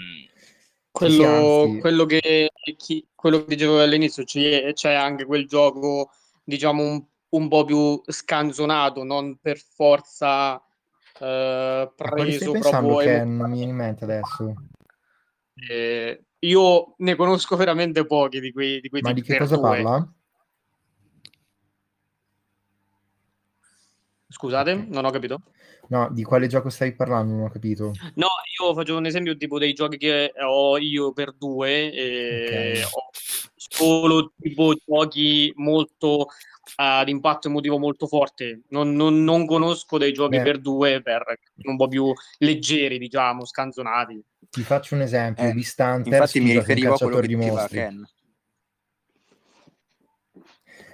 quello, 0.91 1.77
quello, 1.81 2.07
che, 2.07 2.51
chi, 2.77 3.07
quello, 3.15 3.45
che, 3.45 3.55
dicevo 3.55 3.83
all'inizio, 3.83 4.25
c'è, 4.25 4.73
c'è, 4.73 4.93
anche 4.93 5.25
quel 5.27 5.47
gioco, 5.47 6.11
diciamo, 6.43 6.83
un, 6.83 7.05
un, 7.29 7.49
po' 7.49 7.65
più 7.65 8.01
scanzonato, 8.07 9.05
non 9.05 9.37
per 9.41 9.59
forza 9.59 10.63
eh, 11.21 11.93
preso 11.95 12.53
proprio... 12.53 12.97
Che 12.97 13.25
non 13.25 13.51
mi 13.51 13.57
viene 13.57 13.71
in 13.71 13.77
mente 13.77 14.05
adesso. 14.05 14.55
Eh, 15.69 16.25
io 16.41 16.95
ne 16.99 17.15
conosco 17.15 17.57
veramente 17.57 18.05
pochi 18.07 18.41
di 18.41 18.53
quei, 18.53 18.81
di 18.81 18.89
quei 18.89 19.03
Ma 19.03 19.13
di 19.13 19.23
che 19.23 19.39
cosa 19.39 19.57
due. 19.57 19.83
parla? 19.83 20.15
Scusate, 24.29 24.73
okay. 24.73 24.87
non 24.89 25.05
ho 25.05 25.11
capito. 25.11 25.41
No, 25.89 26.09
di 26.11 26.25
quale 26.25 26.49
gioco 26.49 26.69
stai 26.69 26.95
parlando? 26.95 27.33
Non 27.33 27.45
ho 27.45 27.51
capito. 27.51 27.93
No, 28.15 28.27
io 28.61 28.75
faccio 28.75 28.97
un 28.97 29.07
esempio 29.07 29.37
tipo 29.37 29.59
dei 29.59 29.73
giochi 29.73 29.99
che 29.99 30.33
ho 30.45 30.77
io 30.79 31.13
per 31.13 31.33
due 31.33 31.93
e 31.93 32.45
okay. 32.45 32.83
ho 32.83 33.11
solo 33.55 34.33
tipo 34.39 34.75
giochi 34.85 35.53
molto 35.57 36.27
ad 36.77 37.09
impatto 37.09 37.49
emotivo 37.49 37.79
molto 37.79 38.07
forte. 38.07 38.63
Non, 38.71 38.95
non, 38.95 39.23
non 39.23 39.47
conosco 39.47 39.99
dei 39.99 40.13
giochi 40.13 40.39
Beh. 40.39 40.43
per 40.43 40.61
due 40.61 41.01
per 41.03 41.23
un 41.63 41.77
po' 41.77 41.87
più 41.87 42.13
leggeri, 42.39 42.99
diciamo, 42.99 43.45
scanzonati. 43.45 44.25
Ti 44.51 44.63
faccio 44.63 44.95
un 44.95 45.03
esempio, 45.03 45.45
eh, 45.45 45.53
Distante, 45.53 46.09
infatti 46.09 46.41
mi 46.41 46.53
riferivo 46.53 46.95
a 46.95 46.99
quello 46.99 47.21
che 47.21 47.27
di 47.29 47.37
mostri. 47.37 47.79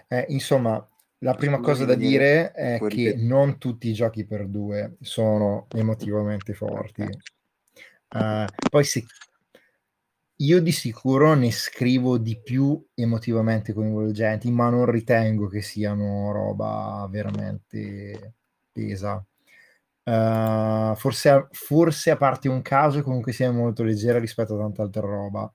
Eh, 0.09 0.27
insomma, 0.29 0.87
la 1.23 1.35
prima 1.35 1.61
cosa 1.61 1.85
da 1.85 1.95
dire 1.95 2.51
è 2.53 2.81
che 2.89 3.15
non 3.17 3.59
tutti 3.59 3.89
i 3.89 3.93
giochi 3.93 4.25
per 4.25 4.47
due 4.47 4.97
sono 5.01 5.67
emotivamente 5.71 6.53
forti. 6.53 7.03
Uh, 7.03 8.45
poi 8.69 8.85
se 8.85 9.05
io 10.37 10.61
di 10.61 10.73
sicuro 10.73 11.35
ne 11.35 11.53
scrivo 11.53 12.19
di 12.19 12.41
più 12.43 12.85
emotivamente 12.95 13.73
coinvolgenti, 13.73 14.51
ma 14.51 14.69
non 14.69 14.87
ritengo 14.87 15.47
che 15.47 15.63
siano 15.63 16.33
roba 16.33 17.07
veramente 17.09 18.35
pesa. 18.73 19.25
Uh, 20.05 20.97
forse, 20.97 21.47
forse, 21.53 22.11
a 22.11 22.17
parte 22.17 22.49
un 22.49 22.61
caso 22.63 23.01
comunque 23.05 23.31
sia 23.31 23.53
molto 23.53 23.85
leggera 23.85 24.19
rispetto 24.19 24.57
a 24.57 24.59
tanta 24.59 24.83
altra 24.83 25.03
roba. 25.03 25.53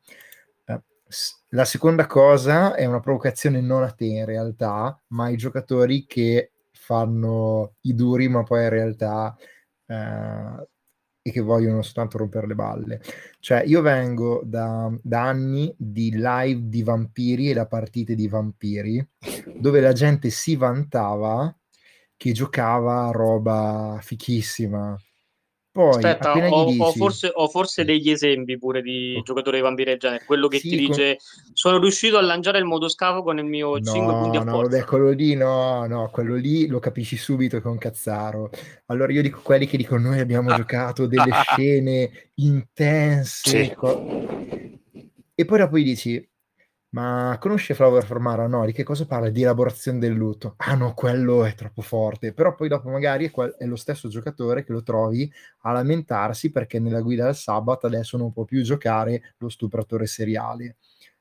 La 1.50 1.66
seconda 1.66 2.06
cosa 2.06 2.76
è 2.76 2.86
una 2.86 3.00
provocazione 3.00 3.62
non 3.62 3.84
a 3.84 3.92
te 3.92 4.06
in 4.06 4.26
realtà, 4.26 5.00
ma 5.08 5.26
ai 5.26 5.38
giocatori 5.38 6.06
che 6.06 6.52
fanno 6.72 7.76
i 7.82 7.94
duri, 7.94 8.28
ma 8.28 8.44
poi 8.44 8.64
in 8.64 8.70
realtà 8.70 9.36
eh, 9.86 10.68
e 11.28 11.32
che 11.32 11.42
vogliono 11.42 11.82
soltanto 11.82 12.18
rompere 12.18 12.48
le 12.48 12.56
balle. 12.56 13.02
Cioè, 13.40 13.64
io 13.66 13.82
vengo 13.82 14.42
da, 14.46 14.90
da, 15.02 15.24
anni 15.24 15.74
di 15.78 16.12
live 16.14 16.70
di 16.70 16.84
vampiri 16.84 17.50
e 17.50 17.54
da 17.54 17.66
partite 17.66 18.16
di 18.16 18.30
vampiri, 18.30 19.06
dove 19.60 19.82
la 19.82 19.92
gente 19.92 20.30
si 20.30 20.56
vantava 20.56 21.54
che 22.16 22.32
giocava 22.32 23.12
roba 23.12 24.00
fichissima, 24.02 24.98
poi, 25.78 25.90
Aspetta, 25.90 26.32
ho, 26.34 26.66
dici... 26.66 26.82
ho, 26.82 26.91
forse, 26.91 27.32
ho, 27.32 27.48
forse, 27.49 27.86
degli 27.86 28.10
esempi 28.10 28.58
pure 28.58 28.82
di 28.82 29.22
giocatori 29.24 29.58
di 29.58 29.62
vampiri 29.62 29.91
del 29.91 29.99
genere. 29.99 30.26
Quello 30.26 30.48
che 30.48 30.58
sì, 30.58 30.70
ti 30.70 30.76
dice: 30.76 31.18
con... 31.18 31.52
Sono 31.54 31.78
riuscito 31.78 32.18
a 32.18 32.22
lanciare 32.22 32.58
il 32.58 32.66
modo 32.66 32.90
scavo 32.90 33.22
con 33.22 33.38
il 33.38 33.45
mio 33.45 33.78
no, 33.78 33.84
5 33.84 34.14
punti 34.14 34.38
a 34.38 34.44
no, 34.44 34.52
forza. 34.54 34.78
Beh, 34.78 34.84
quello 34.86 35.10
lì 35.12 35.36
no, 35.36 35.86
no, 35.86 36.10
quello 36.12 36.34
lì 36.34 36.66
lo 36.66 36.80
capisci 36.80 37.16
subito 37.16 37.62
che 37.62 37.68
è 37.68 37.72
un 37.72 37.78
cazzaro. 37.78 38.49
Allora 38.88 39.12
io 39.12 39.22
dico 39.22 39.41
quelli 39.44 39.68
che 39.68 39.78
dicono: 39.78 40.10
Noi 40.10 40.20
abbiamo 40.20 40.49
ah. 40.49 40.56
giocato 40.56 41.06
delle 41.06 41.30
scene 41.45 42.32
intense. 42.34 43.64
Sì. 43.66 43.74
Co... 43.76 44.04
E 45.36 45.45
poi 45.45 45.60
dopo 45.60 45.78
dici: 45.78 46.28
ma 46.90 47.38
conosce 47.40 47.74
Flower 47.74 48.06
Formara? 48.06 48.48
No, 48.48 48.66
di 48.66 48.72
che 48.72 48.84
cosa 48.84 49.06
parla? 49.06 49.30
Di 49.30 49.42
elaborazione 49.42 50.00
del 50.00 50.14
lutto. 50.14 50.56
Ah 50.58 50.76
no, 50.76 50.94
quello 50.94 51.44
è 51.44 51.54
troppo 51.54 51.82
forte. 51.82 52.34
Però 52.34 52.56
poi 52.56 52.70
dopo 52.70 52.90
magari 52.90 53.26
è, 53.26 53.32
quel, 53.32 53.56
è, 53.58 53.66
lo 53.66 53.76
stesso 53.76 54.08
giocatore 54.08 54.64
che 54.64 54.72
lo 54.72 54.84
trovi 54.84 55.32
a 55.64 55.74
lamentarsi 55.74 56.50
perché 56.50 56.80
nella 56.80 57.02
guida 57.02 57.26
del 57.26 57.36
sabato 57.36 57.88
adesso 57.88 58.18
non 58.18 58.32
può 58.32 58.46
più 58.46 58.62
giocare 58.64 59.34
lo 59.38 59.50
stupratore 59.50 60.06
seriale. 60.06 60.78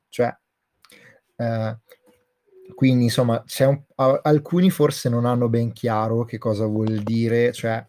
Cioè, 0.07 0.35
eh, 1.35 1.77
quindi 2.73 3.05
insomma, 3.05 3.43
un, 3.59 3.83
alcuni 4.21 4.69
forse 4.69 5.09
non 5.09 5.25
hanno 5.25 5.49
ben 5.49 5.73
chiaro 5.73 6.23
che 6.23 6.37
cosa 6.37 6.65
vuol 6.65 7.03
dire, 7.03 7.51
cioè 7.51 7.85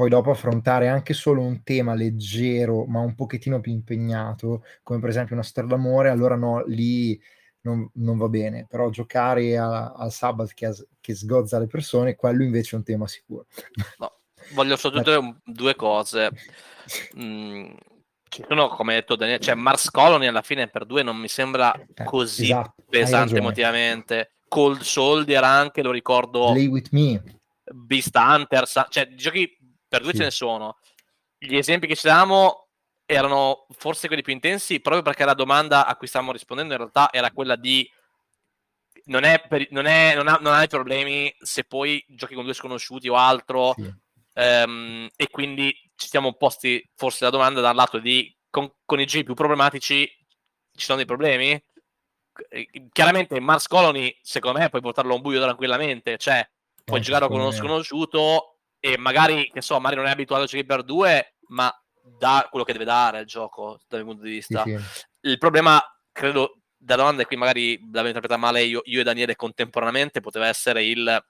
poi 0.00 0.08
dopo 0.08 0.30
affrontare 0.30 0.88
anche 0.88 1.12
solo 1.12 1.42
un 1.42 1.62
tema 1.62 1.92
leggero 1.92 2.86
ma 2.86 3.00
un 3.00 3.14
pochettino 3.14 3.60
più 3.60 3.70
impegnato, 3.70 4.64
come 4.82 4.98
per 4.98 5.10
esempio 5.10 5.34
una 5.34 5.44
storia 5.44 5.68
d'amore, 5.68 6.08
allora 6.08 6.36
no, 6.36 6.64
lì 6.64 7.20
non, 7.64 7.86
non 7.96 8.16
va 8.16 8.30
bene, 8.30 8.64
però 8.66 8.88
giocare 8.88 9.58
al 9.58 10.10
Sabbath 10.10 10.54
che, 10.54 10.72
che, 11.02 11.14
sgozza 11.14 11.58
le 11.58 11.66
persone, 11.66 12.16
quello 12.16 12.42
invece 12.42 12.76
è 12.76 12.78
un 12.78 12.84
tema 12.84 13.06
sicuro. 13.06 13.44
No, 13.98 14.10
voglio 14.54 14.76
sottolineare 14.76 15.36
due 15.44 15.76
cose. 15.76 16.30
Mm, 17.18 17.72
sono, 18.48 18.68
come 18.68 18.94
hai 18.94 19.00
detto 19.00 19.16
Daniele, 19.16 19.40
cioè 19.40 19.54
Mars 19.54 19.90
Colony 19.90 20.28
alla 20.28 20.40
fine 20.40 20.68
per 20.68 20.86
due 20.86 21.02
non 21.02 21.18
mi 21.18 21.28
sembra 21.28 21.74
eh, 21.74 22.04
così 22.04 22.44
esatto, 22.44 22.84
pesante 22.88 23.36
emotivamente. 23.36 24.30
Cold 24.48 24.80
Soldier 24.80 25.44
anche, 25.44 25.82
lo 25.82 25.90
ricordo. 25.90 26.52
Play 26.52 26.68
with 26.68 26.88
me. 26.90 27.22
Beast 27.72 28.16
Hunter, 28.16 28.66
cioè 28.66 29.14
giochi 29.14 29.58
per 29.90 30.02
due 30.02 30.12
sì. 30.12 30.18
ce 30.18 30.24
ne 30.24 30.30
sono. 30.30 30.78
Gli 31.36 31.56
esempi 31.56 31.88
che 31.88 31.96
ci 31.96 32.06
diamo 32.06 32.68
erano 33.04 33.66
forse 33.70 34.06
quelli 34.06 34.22
più 34.22 34.32
intensi, 34.32 34.78
proprio 34.80 35.02
perché 35.02 35.24
la 35.24 35.34
domanda 35.34 35.84
a 35.84 35.96
cui 35.96 36.06
stavamo 36.06 36.30
rispondendo 36.30 36.74
in 36.74 36.78
realtà 36.78 37.12
era 37.12 37.32
quella 37.32 37.56
di 37.56 37.90
non, 39.06 39.24
è 39.24 39.44
per, 39.48 39.66
non, 39.70 39.86
è, 39.86 40.14
non, 40.14 40.28
ha, 40.28 40.38
non 40.40 40.52
hai 40.52 40.68
problemi 40.68 41.34
se 41.40 41.64
poi 41.64 42.04
giochi 42.08 42.34
con 42.34 42.44
due 42.44 42.54
sconosciuti 42.54 43.08
o 43.08 43.16
altro, 43.16 43.74
sì. 43.76 43.92
ehm, 44.34 45.08
e 45.16 45.28
quindi 45.28 45.74
ci 45.96 46.06
siamo 46.06 46.34
posti 46.34 46.88
forse 46.94 47.24
la 47.24 47.30
domanda 47.30 47.60
dal 47.60 47.74
lato 47.74 47.98
di 47.98 48.32
con, 48.48 48.72
con 48.84 49.00
i 49.00 49.06
giochi 49.06 49.24
più 49.24 49.34
problematici 49.34 50.06
ci 50.06 50.84
sono 50.84 50.98
dei 50.98 51.06
problemi? 51.06 51.60
Chiaramente 52.92 53.40
Mars 53.40 53.66
Colony, 53.66 54.16
secondo 54.22 54.60
me, 54.60 54.68
puoi 54.68 54.80
portarlo 54.80 55.12
a 55.12 55.16
un 55.16 55.20
buio 55.20 55.40
tranquillamente, 55.40 56.16
cioè 56.16 56.48
puoi 56.84 57.00
eh, 57.00 57.02
giocare 57.02 57.26
con 57.26 57.40
uno 57.40 57.50
sconosciuto 57.50 58.49
e 58.80 58.96
magari, 58.96 59.50
che 59.52 59.60
so, 59.60 59.78
magari 59.78 59.96
non 59.96 60.06
è 60.06 60.10
abituato 60.10 60.44
a 60.44 60.46
giocare 60.46 60.64
per 60.66 60.82
due, 60.82 61.34
ma 61.48 61.72
dà 62.18 62.48
quello 62.50 62.64
che 62.64 62.72
deve 62.72 62.86
dare 62.86 63.20
il 63.20 63.26
gioco 63.26 63.78
dal 63.86 64.00
mio 64.00 64.12
punto 64.12 64.24
di 64.24 64.32
vista. 64.32 64.62
Sì, 64.62 64.76
sì. 64.76 65.04
Il 65.20 65.38
problema, 65.38 65.80
credo, 66.10 66.56
da 66.76 66.96
domanda, 66.96 67.22
e 67.22 67.26
qui 67.26 67.36
magari 67.36 67.78
l'avevo 67.78 68.08
interpretata 68.08 68.40
male 68.40 68.62
io, 68.62 68.80
io, 68.84 69.00
e 69.00 69.04
Daniele 69.04 69.36
contemporaneamente, 69.36 70.20
poteva 70.20 70.48
essere 70.48 70.84
il... 70.84 71.24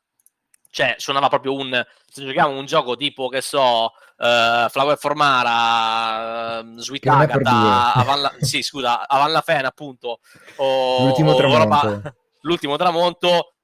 Cioè, 0.71 0.95
suonava 0.99 1.29
proprio 1.29 1.55
un... 1.55 1.85
Se 2.07 2.25
giochiamo 2.25 2.57
un 2.57 2.65
gioco 2.65 2.95
tipo, 2.95 3.29
che 3.29 3.41
so, 3.41 3.87
uh, 3.87 4.69
Flower 4.69 4.97
Formara, 4.97 6.61
uh, 6.61 6.79
Sweet 6.79 7.07
Agatha, 7.09 7.95
Avan 7.95 8.37
sì, 8.39 8.63
scusa, 8.63 9.09
Avan 9.09 9.33
La 9.33 9.41
Fena, 9.41 9.69
appunto, 9.69 10.21
o, 10.57 11.05
l'ultimo, 11.05 11.33
o 11.33 11.37
tramonto. 11.37 11.65
Roba... 11.65 12.15
l'ultimo 12.43 12.77
tramonto, 12.77 13.55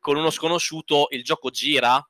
con 0.00 0.16
uno 0.16 0.30
sconosciuto, 0.30 1.06
il 1.10 1.22
gioco 1.22 1.50
gira 1.50 2.04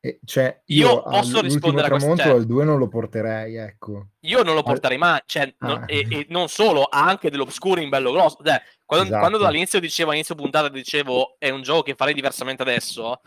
e 0.00 0.20
cioè, 0.24 0.60
io, 0.66 0.88
io 0.88 1.02
posso 1.02 1.40
rispondere 1.40 1.88
a 1.88 1.90
questo 1.90 2.30
al 2.30 2.46
2 2.46 2.64
non 2.64 2.78
lo 2.78 2.86
porterei, 2.86 3.56
ecco. 3.56 4.10
Io 4.20 4.44
non 4.44 4.54
lo 4.54 4.62
porterei 4.62 4.96
mai, 4.96 5.20
cioè, 5.26 5.52
ah. 5.58 5.66
non, 5.66 5.84
e, 5.86 6.06
e, 6.08 6.26
non 6.28 6.48
solo, 6.48 6.84
ha 6.84 7.04
anche 7.04 7.30
dell'obscuring 7.30 7.88
bello 7.88 8.12
grosso. 8.12 8.38
Cioè, 8.44 8.62
quando, 8.84 9.06
esatto. 9.06 9.20
quando 9.20 9.38
dall'inizio 9.38 9.80
dicevo, 9.80 10.10
all'inizio 10.10 10.36
puntata 10.36 10.68
dicevo 10.68 11.34
è 11.38 11.50
un 11.50 11.62
gioco 11.62 11.82
che 11.82 11.94
farei 11.94 12.14
diversamente 12.14 12.62
adesso, 12.62 13.20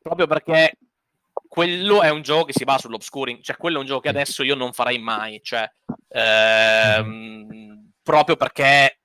proprio 0.00 0.26
perché 0.26 0.76
quello 1.46 2.02
è 2.02 2.10
un 2.10 2.22
gioco 2.22 2.46
che 2.46 2.52
si 2.52 2.64
basa 2.64 2.80
sull'obscuring, 2.80 3.40
cioè 3.40 3.56
quello 3.56 3.76
è 3.76 3.80
un 3.80 3.86
gioco 3.86 4.00
che 4.00 4.08
adesso 4.08 4.42
io 4.42 4.56
non 4.56 4.72
farei 4.72 4.98
mai, 4.98 5.40
cioè, 5.40 5.70
ehm, 6.08 7.90
proprio 8.02 8.34
perché 8.34 9.01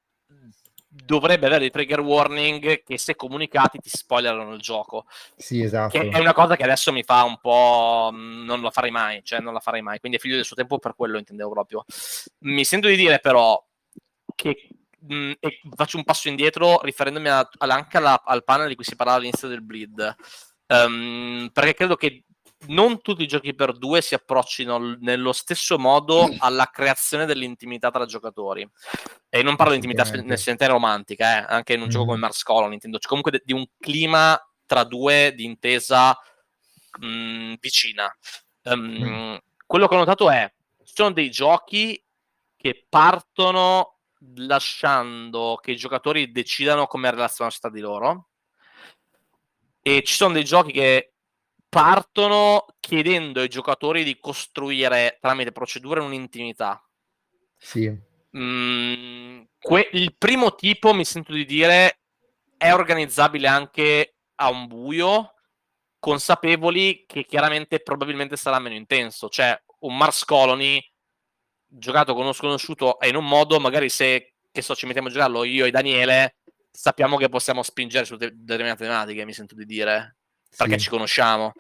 dovrebbe 1.08 1.46
avere 1.46 1.62
dei 1.62 1.72
trigger 1.72 2.02
warning 2.02 2.84
che 2.84 2.98
se 2.98 3.16
comunicati 3.16 3.80
ti 3.80 3.90
spoilerano 3.90 4.54
il 4.54 4.60
gioco. 4.60 5.06
Sì, 5.38 5.62
esatto. 5.62 5.98
Che 5.98 6.10
è 6.10 6.20
una 6.20 6.34
cosa 6.34 6.58
che 6.58 6.64
adesso 6.64 6.92
mi 6.92 7.04
fa 7.04 7.24
un 7.24 7.40
po'... 7.40 8.10
Mm, 8.14 8.44
non 8.44 8.62
la 8.62 8.70
farei 8.70 8.92
mai, 8.92 9.24
cioè 9.24 9.40
non 9.40 9.54
la 9.54 9.62
farei 9.62 9.82
mai. 9.82 10.00
Quindi 10.00 10.18
è 10.18 10.20
figlio 10.20 10.36
del 10.36 10.44
suo 10.44 10.58
tempo 10.58 10.80
per 10.80 10.96
quello 10.96 11.18
intendevo 11.18 11.50
proprio. 11.50 11.86
Mi 12.40 12.66
sento 12.66 12.90
di 12.90 12.98
dire 12.98 13.20
però 13.20 13.64
che... 14.36 14.68
Mh, 15.00 15.16
mm, 15.16 15.32
faccio 15.76 15.96
un 15.96 16.04
passo 16.04 16.28
indietro 16.28 16.82
riferendomi 16.82 17.30
a, 17.30 17.50
anche 17.60 17.98
alla, 17.98 18.22
al 18.26 18.44
panel 18.44 18.68
di 18.68 18.76
cui 18.76 18.84
si 18.84 18.98
parlava 18.98 19.20
all'inizio 19.20 19.48
del 19.48 19.64
bleed. 19.64 20.16
Um, 20.68 21.50
perché 21.54 21.74
credo 21.74 21.96
che 21.96 22.26
non 22.66 23.02
tutti 23.02 23.24
i 23.24 23.28
giochi 23.28 23.54
per 23.54 23.78
due 23.78 24.02
si 24.02 24.16
approccino 24.16 24.98
nello 25.00 25.32
stesso 25.32 25.78
modo 25.78 26.28
alla 26.40 26.70
creazione 26.72 27.26
dell'intimità 27.26 27.92
tra 27.92 28.06
giocatori. 28.06 28.68
E 29.30 29.44
non 29.44 29.56
parlo 29.56 29.74
di 29.74 29.78
intimità 29.78 30.04
nel 30.22 30.38
senso 30.38 30.66
romantica, 30.68 31.38
eh, 31.38 31.54
anche 31.54 31.74
in 31.74 31.82
un 31.82 31.88
mm. 31.88 31.90
gioco 31.90 32.06
come 32.06 32.18
Mars 32.18 32.44
Colony, 32.44 32.74
intendo 32.74 32.98
cioè, 32.98 33.08
comunque 33.08 33.42
di 33.44 33.54
un 33.54 33.66
clima 33.80 34.40
tra 34.66 34.84
due 34.84 35.34
di 35.36 35.46
intesa 35.46 36.18
mh, 37.00 37.08
mm, 37.08 37.54
vicina. 37.60 38.18
Um, 38.64 38.80
mm. 38.80 39.36
Quello 39.66 39.88
che 39.88 39.96
ho 39.96 40.00
notato 40.00 40.30
è 40.30 40.52
ci 40.84 40.94
sono 40.96 41.12
dei 41.12 41.30
giochi 41.30 42.02
che 42.56 42.86
partono 42.90 44.00
lasciando 44.36 45.60
che 45.62 45.72
i 45.72 45.76
giocatori 45.76 46.32
decidano 46.32 46.88
come 46.88 47.12
relazionarsi 47.12 47.60
tra 47.60 47.70
di 47.70 47.80
loro 47.82 48.30
e 49.82 50.02
ci 50.04 50.16
sono 50.16 50.34
dei 50.34 50.44
giochi 50.44 50.72
che 50.72 51.14
partono 51.70 52.66
chiedendo 52.80 53.42
ai 53.42 53.48
giocatori 53.48 54.04
di 54.04 54.20
costruire 54.20 55.18
tramite 55.20 55.52
procedure 55.52 56.02
un'intimità. 56.02 56.82
Sì. 57.58 57.92
Mm, 58.38 59.44
que- 59.60 59.90
il 59.94 60.16
primo 60.18 60.56
tipo, 60.56 60.94
mi 60.94 61.06
sento 61.06 61.34
di 61.34 61.46
dire, 61.46 62.00
è 62.58 62.74
organizzabile 62.74 63.48
anche 63.48 64.16
a 64.36 64.50
un 64.50 64.68
buio, 64.68 65.34
consapevoli 66.00 67.06
che 67.08 67.26
chiaramente 67.26 67.82
probabilmente 67.82 68.38
sarà 68.38 68.60
meno 68.60 68.76
intenso. 68.76 69.30
Cioè, 69.30 69.60
un 69.80 69.98
Mars 69.98 70.24
Colony 70.24 70.82
giocato 71.66 72.14
con 72.14 72.24
uno 72.24 72.34
sconosciuto 72.34 73.00
è 73.00 73.08
in 73.08 73.16
un 73.16 73.26
modo, 73.26 73.60
magari 73.60 73.90
se 73.90 74.34
che 74.52 74.62
so, 74.64 74.74
ci 74.74 74.88
mettiamo 74.88 75.10
a 75.10 75.12
giocarlo 75.12 75.44
io 75.44 75.66
e 75.66 75.72
Daniele, 75.72 76.38
sappiamo 76.72 77.18
che 77.18 77.30
possiamo 77.30 77.62
spingere 77.62 78.06
su 78.06 78.16
de- 78.16 78.32
determinate 78.34 78.86
tematiche, 78.86 79.24
mi 79.24 79.34
sento 79.34 79.54
di 79.54 79.66
dire 79.66 80.18
perché 80.58 80.78
sì. 80.78 80.86
ci 80.86 80.90
conosciamo. 80.90 81.54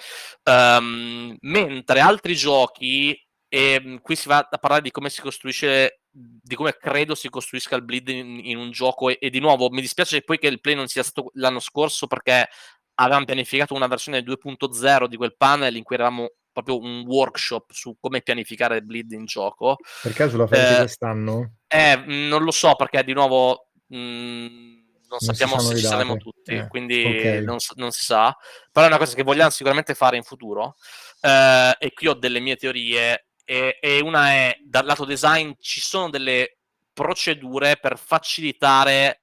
Um, 0.43 1.35
mentre 1.41 1.99
altri 1.99 2.35
giochi, 2.35 3.17
e 3.47 3.81
mm, 3.81 3.97
qui 3.97 4.15
si 4.15 4.27
va 4.27 4.47
a 4.49 4.57
parlare 4.57 4.81
di 4.81 4.91
come 4.91 5.09
si 5.09 5.21
costruisce, 5.21 6.01
di 6.11 6.55
come 6.55 6.75
credo 6.77 7.15
si 7.15 7.29
costruisca 7.29 7.75
il 7.75 7.83
bleed 7.83 8.09
in, 8.09 8.39
in 8.43 8.57
un 8.57 8.71
gioco. 8.71 9.09
E, 9.09 9.17
e, 9.21 9.29
di 9.29 9.39
nuovo 9.39 9.69
mi 9.69 9.81
dispiace 9.81 10.21
poi 10.21 10.37
che 10.37 10.47
il 10.47 10.59
play 10.59 10.75
non 10.75 10.87
sia 10.87 11.03
stato 11.03 11.31
l'anno 11.35 11.59
scorso 11.59 12.07
perché 12.07 12.47
avevamo 12.95 13.25
pianificato 13.25 13.73
una 13.73 13.87
versione 13.87 14.19
2.0 14.19 15.05
di 15.05 15.17
quel 15.17 15.35
panel 15.37 15.75
in 15.75 15.83
cui 15.83 15.95
eravamo 15.95 16.31
proprio 16.51 16.79
un 16.79 17.03
workshop 17.05 17.71
su 17.71 17.95
come 17.99 18.21
pianificare 18.21 18.77
il 18.77 18.85
bleed 18.85 19.11
in 19.11 19.25
gioco. 19.25 19.77
Per 20.01 20.13
caso 20.13 20.37
la 20.37 20.47
fate 20.47 20.73
eh, 20.73 20.77
quest'anno? 20.79 21.57
Eh, 21.67 22.03
non 22.07 22.43
lo 22.43 22.51
so 22.51 22.75
perché 22.75 23.03
di 23.03 23.13
nuovo. 23.13 23.69
Mh, 23.89 23.97
mm, 23.97 24.86
non, 25.09 25.19
sappiamo 25.19 25.59
se 25.59 25.75
ci 25.77 25.85
saremo 25.85 26.17
tutti, 26.17 26.51
eh, 26.51 26.67
quindi 26.67 27.03
okay. 27.03 27.43
non, 27.43 27.57
non, 27.75 27.91
si 27.91 28.05
sa. 28.05 28.35
Però 28.71 28.85
è 28.85 28.89
una 28.89 28.97
cosa 28.97 29.15
che 29.15 29.23
vogliamo 29.23 29.49
sicuramente 29.49 29.95
fare 29.95 30.17
in 30.17 30.23
futuro. 30.23 30.75
Eh, 31.21 31.75
e 31.79 31.93
qui 31.93 32.07
ho 32.07 32.13
delle 32.13 32.39
mie 32.39 32.55
teorie. 32.55 33.27
E, 33.43 33.77
e, 33.79 33.99
una 34.01 34.31
è 34.31 34.57
dal 34.63 34.85
lato 34.85 35.05
design 35.05 35.51
ci 35.59 35.79
sono 35.79 36.09
delle 36.09 36.57
procedure 36.91 37.77
per 37.77 37.97
facilitare 37.97 39.21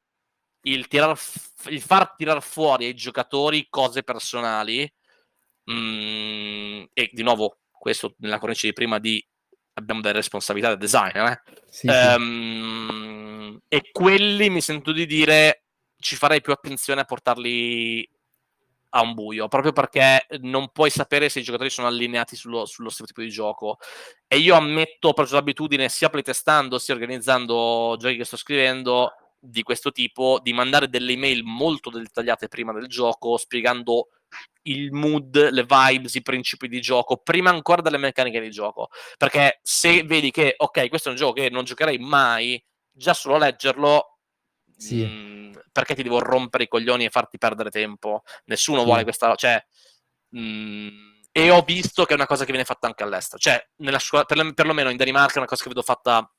il, 0.62 0.88
tirar, 0.88 1.18
il 1.66 1.82
far 1.82 2.14
tirar 2.14 2.42
fuori 2.42 2.86
ai 2.86 2.94
giocatori 2.94 3.66
cose 3.68 4.02
personali. 4.02 4.90
Mm, 5.70 6.84
e 6.92 7.10
di 7.12 7.22
nuovo 7.22 7.58
questo 7.70 8.14
nella 8.18 8.38
cornice 8.38 8.66
di 8.66 8.72
prima 8.72 8.98
di 8.98 9.24
abbiamo 9.74 10.00
delle 10.00 10.14
responsabilità 10.14 10.68
del 10.68 10.78
designer, 10.78 11.30
eh? 11.32 11.52
Sì, 11.68 11.88
um, 11.88 13.60
e 13.68 13.90
quelli 13.90 14.50
mi 14.50 14.60
sento 14.60 14.92
di 14.92 15.06
dire 15.06 15.63
ci 16.04 16.16
farei 16.16 16.42
più 16.42 16.52
attenzione 16.52 17.00
a 17.00 17.04
portarli 17.04 18.06
a 18.90 19.00
un 19.00 19.14
buio, 19.14 19.48
proprio 19.48 19.72
perché 19.72 20.26
non 20.40 20.70
puoi 20.70 20.90
sapere 20.90 21.30
se 21.30 21.40
i 21.40 21.42
giocatori 21.42 21.70
sono 21.70 21.86
allineati 21.86 22.36
sullo, 22.36 22.66
sullo 22.66 22.90
stesso 22.90 23.06
tipo 23.06 23.22
di 23.22 23.30
gioco. 23.30 23.78
E 24.28 24.36
io 24.36 24.54
ammetto, 24.54 25.08
ho 25.08 25.12
preso 25.14 25.34
l'abitudine, 25.34 25.88
sia 25.88 26.10
playtestando, 26.10 26.78
sia 26.78 26.92
organizzando 26.92 27.96
giochi 27.98 28.18
che 28.18 28.24
sto 28.24 28.36
scrivendo, 28.36 29.14
di 29.40 29.62
questo 29.62 29.92
tipo, 29.92 30.40
di 30.42 30.52
mandare 30.52 30.90
delle 30.90 31.12
email 31.12 31.42
molto 31.42 31.88
dettagliate 31.88 32.48
prima 32.48 32.74
del 32.74 32.86
gioco, 32.86 33.38
spiegando 33.38 34.08
il 34.64 34.92
mood, 34.92 35.50
le 35.50 35.64
vibes, 35.66 36.14
i 36.16 36.22
principi 36.22 36.68
di 36.68 36.82
gioco, 36.82 37.16
prima 37.16 37.48
ancora 37.48 37.80
delle 37.80 37.98
meccaniche 37.98 38.40
di 38.40 38.50
gioco. 38.50 38.90
Perché 39.16 39.58
se 39.62 40.02
vedi 40.02 40.30
che, 40.30 40.52
ok, 40.54 40.88
questo 40.90 41.08
è 41.08 41.12
un 41.12 41.16
gioco 41.16 41.32
che 41.32 41.48
non 41.48 41.64
giocherei 41.64 41.96
mai, 41.96 42.62
già 42.92 43.14
solo 43.14 43.38
leggerlo... 43.38 44.10
Sì. 44.76 45.04
Mh, 45.04 45.08
mm, 45.08 45.52
perché 45.72 45.94
ti 45.94 46.02
devo 46.02 46.18
rompere 46.18 46.64
i 46.64 46.68
coglioni 46.68 47.04
e 47.04 47.10
farti 47.10 47.38
perdere 47.38 47.70
tempo? 47.70 48.22
Nessuno 48.46 48.80
sì. 48.80 48.84
vuole 48.84 49.02
questa... 49.02 49.34
Cioè, 49.34 49.64
mh, 50.30 51.12
e 51.36 51.50
ho 51.50 51.62
visto 51.62 52.04
che 52.04 52.12
è 52.12 52.16
una 52.16 52.26
cosa 52.26 52.44
che 52.44 52.52
viene 52.52 52.64
fatta 52.64 52.86
anche 52.86 53.02
all'estero. 53.02 53.38
Cioè, 53.38 53.68
nella 53.78 53.98
scuola, 53.98 54.24
per, 54.24 54.54
perlomeno 54.54 54.90
in 54.90 54.96
Danimarca 54.96 55.34
è 55.34 55.38
una 55.38 55.46
cosa 55.46 55.62
che 55.62 55.68
vedo 55.68 55.82
fatta 55.82 56.30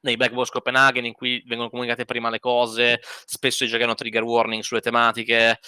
nei 0.00 0.16
Black 0.16 0.32
Box 0.32 0.48
Copenaghen 0.48 1.04
in 1.04 1.12
cui 1.12 1.42
vengono 1.46 1.70
comunicate 1.70 2.04
prima 2.04 2.30
le 2.30 2.40
cose, 2.40 3.00
spesso 3.24 3.64
i 3.64 3.68
giochi 3.68 3.82
hanno 3.82 3.94
trigger 3.94 4.22
warning 4.22 4.62
sulle 4.62 4.80
tematiche 4.80 5.58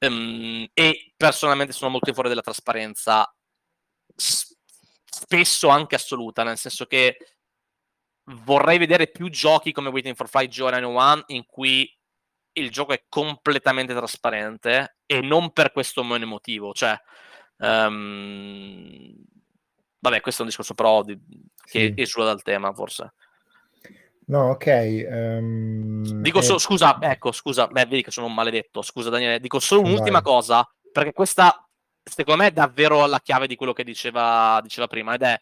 um, 0.00 0.66
e 0.72 1.12
personalmente 1.16 1.72
sono 1.72 1.90
molto 1.90 2.08
in 2.08 2.14
fuori 2.14 2.28
della 2.28 2.40
trasparenza, 2.40 3.32
spesso 4.14 5.68
anche 5.68 5.94
assoluta, 5.94 6.42
nel 6.42 6.58
senso 6.58 6.86
che 6.86 7.16
vorrei 8.24 8.78
vedere 8.78 9.08
più 9.08 9.28
giochi 9.28 9.72
come 9.72 9.88
Waiting 9.88 10.16
for 10.16 10.28
Flight 10.28 10.50
Joy 10.50 10.70
901 10.70 11.24
in 11.28 11.44
cui 11.46 11.90
il 12.56 12.70
gioco 12.70 12.92
è 12.92 13.04
completamente 13.08 13.94
trasparente 13.94 14.98
e 15.06 15.20
non 15.20 15.52
per 15.52 15.72
questo 15.72 16.02
motivo, 16.02 16.72
cioè 16.72 16.96
um, 17.58 19.14
vabbè 19.98 20.20
questo 20.20 20.40
è 20.40 20.44
un 20.44 20.48
discorso 20.50 20.74
però 20.74 21.02
di, 21.02 21.18
che 21.64 21.92
sì. 21.94 22.00
esula 22.00 22.26
dal 22.26 22.42
tema 22.42 22.72
forse 22.72 23.14
No, 24.26 24.50
ok. 24.50 25.06
Um, 25.10 26.02
Dico 26.22 26.40
so, 26.40 26.58
scusa, 26.58 26.96
ecco, 27.00 27.32
scusa, 27.32 27.66
beh, 27.66 27.86
vedi 27.86 28.02
che 28.02 28.10
sono 28.10 28.26
un 28.26 28.34
maledetto, 28.34 28.80
scusa 28.80 29.10
Daniele, 29.10 29.40
dico 29.40 29.58
solo 29.58 29.82
un'ultima 29.82 30.20
Vai. 30.20 30.32
cosa, 30.32 30.68
perché 30.92 31.12
questa, 31.12 31.68
secondo 32.02 32.42
me, 32.42 32.48
è 32.48 32.52
davvero 32.52 33.06
la 33.06 33.20
chiave 33.20 33.46
di 33.46 33.56
quello 33.56 33.72
che 33.72 33.84
diceva, 33.84 34.60
diceva 34.62 34.86
prima, 34.86 35.14
ed 35.14 35.22
è, 35.22 35.38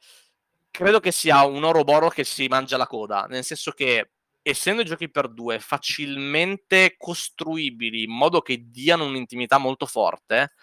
credo 0.72 0.98
che 0.98 1.12
sia 1.12 1.44
un 1.44 1.62
oroboro 1.62 2.08
che 2.08 2.24
si 2.24 2.48
mangia 2.48 2.76
la 2.76 2.88
coda, 2.88 3.26
nel 3.28 3.44
senso 3.44 3.70
che, 3.70 4.10
essendo 4.42 4.82
i 4.82 4.84
giochi 4.84 5.08
per 5.08 5.28
due 5.28 5.60
facilmente 5.60 6.96
costruibili 6.96 8.02
in 8.02 8.10
modo 8.10 8.40
che 8.40 8.64
diano 8.68 9.04
un'intimità 9.04 9.58
molto 9.58 9.86
forte, 9.86 10.54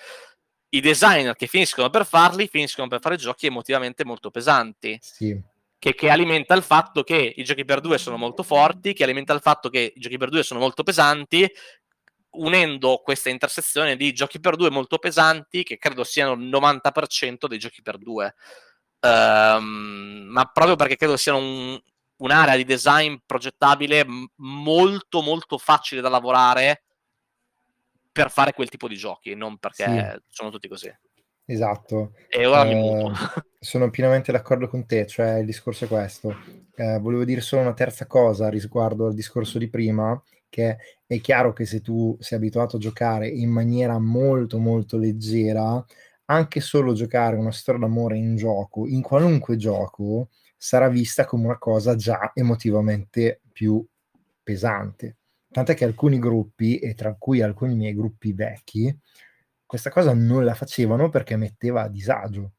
i 0.72 0.82
designer 0.82 1.36
che 1.36 1.48
finiscono 1.48 1.90
per 1.90 2.06
farli 2.06 2.48
finiscono 2.48 2.90
per 2.90 3.00
fare 3.00 3.16
giochi 3.16 3.46
emotivamente 3.46 4.04
molto 4.04 4.30
pesanti. 4.32 4.98
Sì 5.02 5.42
che, 5.80 5.96
che, 5.96 6.10
alimenta 6.10 6.54
il 6.54 6.62
fatto 6.62 7.04
che 7.04 7.34
i 7.38 7.44
giochi 7.44 7.64
per 7.64 7.80
due 7.80 7.98
sono 7.98 8.18
molto 8.18 8.44
forti, 8.44 8.94
che 8.94 9.04
alimenta 9.04 9.34
il 9.34 9.40
fatto 9.40 9.70
che 9.70 9.94
i 9.96 10.00
giochi 10.00 10.18
per 10.18 10.30
due 10.30 10.44
sono 10.44 10.60
molto 10.60 10.84
pesanti, 10.84 11.50
unendo 12.32 12.98
questa 12.98 13.30
intersezione 13.30 13.96
di 13.96 14.12
giochi 14.14 14.42
per 14.42 14.58
due 14.58 14.70
molto 14.70 15.00
pesanti, 15.00 15.64
che 15.64 15.78
credo 15.78 16.04
siano 16.04 16.34
il 16.34 16.42
90% 16.42 17.48
dei 17.48 17.58
giochi 17.58 17.82
per 17.82 17.98
due. 17.98 18.36
Um, 19.02 20.28
ma 20.30 20.46
proprio 20.46 20.76
perché 20.76 20.98
credo 20.98 21.16
siano 21.16 21.38
un, 21.38 21.80
un'area 22.18 22.56
di 22.56 22.66
design 22.66 23.16
progettabile 23.26 24.06
molto 24.36 25.22
molto 25.22 25.58
facile 25.58 26.02
da 26.02 26.10
lavorare 26.10 26.84
per 28.12 28.30
fare 28.30 28.54
quel 28.54 28.70
tipo 28.70 28.88
di 28.88 28.96
giochi, 28.96 29.36
non 29.36 29.58
perché 29.58 29.86
sì. 29.86 30.22
sono 30.28 30.50
tutti 30.50 30.68
così. 30.68 30.94
Esatto. 31.46 32.14
E 32.28 32.46
ora 32.46 32.64
eh, 32.66 32.74
mi 32.74 32.76
muto. 32.76 33.14
sono 33.60 33.90
pienamente 33.90 34.32
d'accordo 34.32 34.68
con 34.68 34.86
te, 34.86 35.08
cioè 35.08 35.40
il 35.40 35.46
discorso 35.46 35.86
è 35.86 35.88
questo. 35.88 36.36
Eh, 36.76 37.00
volevo 37.00 37.24
dire 37.26 37.42
solo 37.42 37.62
una 37.64 37.74
terza 37.74 38.06
cosa 38.06 38.50
riguardo 38.50 39.08
al 39.08 39.14
discorso 39.14 39.58
di 39.58 39.70
prima, 39.70 40.22
che 40.48 40.78
è 41.08 41.20
chiaro 41.22 41.54
che 41.54 41.66
se 41.66 41.82
tu 41.82 42.16
sei 42.20 42.38
abituato 42.38 42.76
a 42.76 42.80
giocare 42.80 43.28
in 43.28 43.50
maniera 43.50 43.98
molto 44.00 44.60
molto 44.60 44.98
leggera, 44.98 45.84
anche 46.32 46.60
solo 46.60 46.94
giocare 46.94 47.36
una 47.36 47.52
storia 47.52 47.82
d'amore 47.82 48.18
in 48.18 48.36
gioco, 48.36 48.88
in 48.88 49.02
qualunque 49.02 49.56
gioco, 49.56 50.30
sarà 50.56 50.88
vista 50.88 51.26
come 51.26 51.46
una 51.46 51.58
cosa 51.58 51.96
già 51.96 52.32
emotivamente 52.34 53.42
più 53.52 53.84
pesante. 54.44 55.18
Tant'è 55.50 55.74
che 55.74 55.86
alcuni 55.86 56.20
gruppi, 56.20 56.78
e 56.78 56.94
tra 56.94 57.16
cui 57.18 57.42
alcuni 57.42 57.74
miei 57.76 57.96
gruppi 57.96 58.34
vecchi, 58.34 58.96
questa 59.66 59.90
cosa 59.90 60.14
non 60.14 60.44
la 60.46 60.54
facevano 60.54 61.10
perché 61.10 61.36
metteva 61.36 61.84
a 61.84 61.90
disagio. 61.90 62.54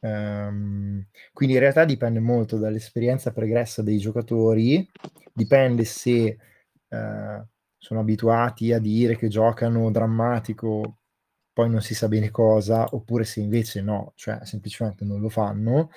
Um, 0.00 1.04
quindi 1.32 1.54
in 1.54 1.60
realtà 1.60 1.84
dipende 1.84 2.20
molto 2.20 2.56
dall'esperienza 2.56 3.32
pregressa 3.32 3.82
dei 3.82 3.98
giocatori, 3.98 4.88
dipende 5.32 5.84
se 5.84 6.38
uh, 6.88 7.46
sono 7.76 8.00
abituati 8.00 8.72
a 8.72 8.78
dire 8.80 9.16
che 9.16 9.28
giocano 9.28 9.90
drammatico, 9.90 10.97
poi 11.58 11.68
non 11.70 11.82
si 11.82 11.92
sa 11.92 12.06
bene 12.06 12.30
cosa, 12.30 12.86
oppure 12.92 13.24
se 13.24 13.40
invece 13.40 13.82
no, 13.82 14.12
cioè 14.14 14.38
semplicemente 14.44 15.04
non 15.04 15.20
lo 15.20 15.28
fanno. 15.28 15.90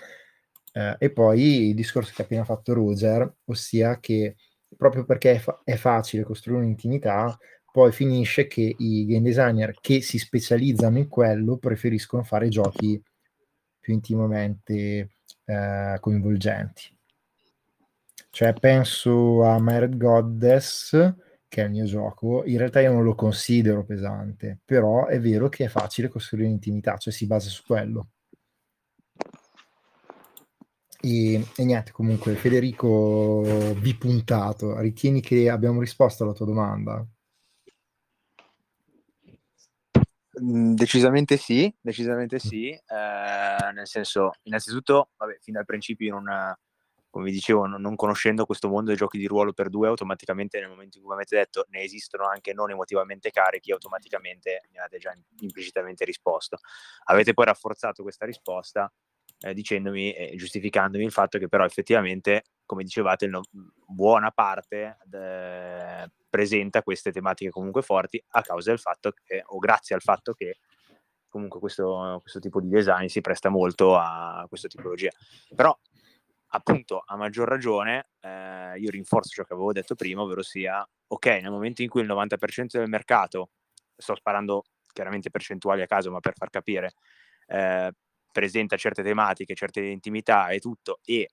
Uh, 0.73 0.95
e 0.97 1.11
poi 1.11 1.67
il 1.67 1.75
discorso 1.75 2.11
che 2.15 2.23
ha 2.23 2.25
appena 2.25 2.43
fatto 2.43 2.73
Roger, 2.73 3.31
ossia 3.45 3.99
che 3.99 4.38
proprio 4.75 5.05
perché 5.05 5.33
è, 5.33 5.38
fa- 5.38 5.61
è 5.63 5.75
facile 5.75 6.23
costruire 6.23 6.63
un'intimità, 6.63 7.38
poi 7.71 7.91
finisce 7.91 8.47
che 8.47 8.73
i 8.75 9.05
game 9.05 9.21
designer 9.21 9.75
che 9.79 10.01
si 10.01 10.17
specializzano 10.17 10.97
in 10.97 11.07
quello 11.07 11.57
preferiscono 11.57 12.23
fare 12.23 12.49
giochi 12.49 12.99
più 13.79 13.93
intimamente 13.93 15.11
eh, 15.45 15.97
coinvolgenti. 15.99 16.97
Cioè 18.31 18.53
penso 18.53 19.43
a 19.43 19.59
Married 19.59 19.95
Goddess, 19.95 20.95
che 21.52 21.64
è 21.64 21.65
il 21.65 21.72
mio 21.72 21.84
gioco, 21.84 22.45
in 22.45 22.57
realtà 22.57 22.80
io 22.80 22.94
non 22.94 23.03
lo 23.03 23.14
considero 23.14 23.84
pesante, 23.84 24.60
però 24.64 25.07
è 25.07 25.19
vero 25.19 25.49
che 25.49 25.65
è 25.65 25.68
facile 25.68 26.07
costruire 26.07 26.48
un'intimità, 26.48 26.95
cioè 26.95 27.11
si 27.11 27.28
basa 27.28 27.49
su 27.49 27.64
quello. 27.65 28.07
E, 31.02 31.45
e, 31.57 31.65
niente, 31.65 31.91
comunque 31.91 32.36
Federico 32.36 33.76
bipuntato, 33.78 34.80
ritieni 34.80 35.19
che 35.19 35.49
abbiamo 35.49 35.82
risposto 35.82 36.23
alla 36.23 36.32
tua 36.32 36.45
domanda? 36.45 37.06
Mhmm, 40.40 40.73
decisamente 40.73 41.36
sì, 41.36 41.73
decisamente 41.82 42.40
sì, 42.40 42.69
eh, 42.69 43.72
nel 43.73 43.88
senso, 43.88 44.32
innanzitutto, 44.44 45.10
vabbè, 45.18 45.38
fin 45.41 45.56
dal 45.56 45.65
principio 45.65 46.14
non, 46.14 46.56
come 47.11 47.25
vi 47.25 47.31
dicevo, 47.31 47.65
non, 47.65 47.81
non, 47.81 47.95
conoscendo 47.95 48.45
questo 48.45 48.69
mondo 48.69 48.88
dei 48.88 48.95
giochi 48.95 49.17
di 49.17 49.27
ruolo 49.27 49.51
per 49.51 49.69
due, 49.69 49.89
automaticamente 49.89 50.59
nel 50.59 50.69
momento 50.69 50.97
in 50.97 51.03
cui 51.03 51.13
avete 51.13 51.35
detto 51.35 51.65
ne 51.69 51.81
esistono 51.81 52.25
anche 52.25 52.53
non 52.53 52.71
emotivamente 52.71 53.29
carichi, 53.31 53.71
automaticamente 53.71 54.63
mi 54.71 54.79
avete 54.79 54.97
già 54.97 55.13
implicitamente 55.41 56.05
risposto. 56.05 56.57
Avete 57.05 57.33
poi 57.33 57.45
rafforzato 57.45 58.01
questa 58.01 58.25
risposta 58.25 58.91
eh, 59.41 59.53
dicendomi 59.53 60.13
e 60.13 60.35
giustificandomi 60.38 61.03
il 61.03 61.11
fatto 61.11 61.38
che 61.38 61.49
però 61.49 61.65
effettivamente, 61.65 62.43
come 62.65 62.83
dicevate, 62.83 63.27
no, 63.27 63.41
buona 63.85 64.31
parte 64.31 64.97
de, 65.03 66.09
presenta 66.29 66.81
queste 66.81 67.11
tematiche 67.11 67.51
comunque 67.51 67.81
forti 67.81 68.23
a 68.29 68.41
causa 68.41 68.69
del 68.69 68.79
fatto 68.79 69.11
che, 69.11 69.43
o 69.45 69.57
grazie 69.57 69.95
al 69.95 70.01
fatto 70.01 70.31
che 70.31 70.59
comunque 71.27 71.59
questo, 71.59 72.19
questo 72.21 72.39
tipo 72.39 72.61
di 72.61 72.69
design 72.69 73.07
si 73.07 73.21
presta 73.21 73.49
molto 73.49 73.97
a 73.97 74.45
questa 74.47 74.67
tipologia. 74.67 75.11
Però 75.55 75.77
appunto 76.53 77.03
a 77.06 77.15
maggior 77.15 77.48
ragione 77.48 78.10
eh, 78.22 78.78
io 78.78 78.90
rinforzo 78.90 79.30
ciò 79.30 79.44
che 79.44 79.53
avevo 79.53 79.72
detto 79.72 79.95
prima, 79.95 80.22
ovvero 80.22 80.41
sia, 80.41 80.88
ok, 81.07 81.26
nel 81.26 81.52
momento 81.52 81.82
in 81.82 81.90
cui 81.90 82.02
il 82.02 82.07
90% 82.07 82.78
del 82.78 82.90
mercato, 82.90 83.52
sto 83.95 84.15
sparando 84.15 84.64
chiaramente 84.91 85.30
percentuali 85.30 85.82
a 85.82 85.88
caso, 85.88 86.11
ma 86.11 86.19
per 86.19 86.34
far 86.36 86.49
capire, 86.49 86.94
eh, 87.48 87.91
presenta 88.32 88.78
certe 88.78 89.03
tematiche, 89.03 89.56
certe 89.56 89.82
intimità 89.82 90.49
e 90.49 90.60
tutto, 90.60 90.99
e 91.03 91.30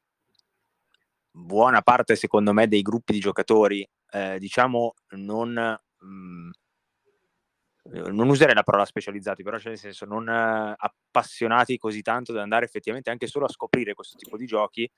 buona 1.31 1.83
parte, 1.83 2.17
secondo 2.17 2.53
me, 2.53 2.69
dei 2.69 2.83
gruppi 2.83 3.13
di 3.13 3.21
giocatori, 3.21 3.89
eh, 4.11 4.39
diciamo, 4.39 4.95
non, 5.11 5.79
mh, 5.99 6.07
mm, 6.07 6.51
non 7.91 8.29
userei 8.29 8.55
la 8.55 8.63
parola 8.63 8.85
specializzati, 8.85 9.43
però 9.43 9.59
cioè 9.59 9.71
nel 9.71 9.79
senso 9.79 10.05
non 10.05 10.29
eh, 10.29 10.75
appassionati 10.77 11.79
così 11.79 12.03
tanto 12.03 12.33
da 12.33 12.43
andare 12.43 12.65
effettivamente 12.65 13.11
anche 13.11 13.27
solo 13.27 13.47
a 13.47 13.51
scoprire 13.51 13.95
questo 13.95 14.17
tipo 14.17 14.37
di 14.37 14.47
giochi, 14.47 14.91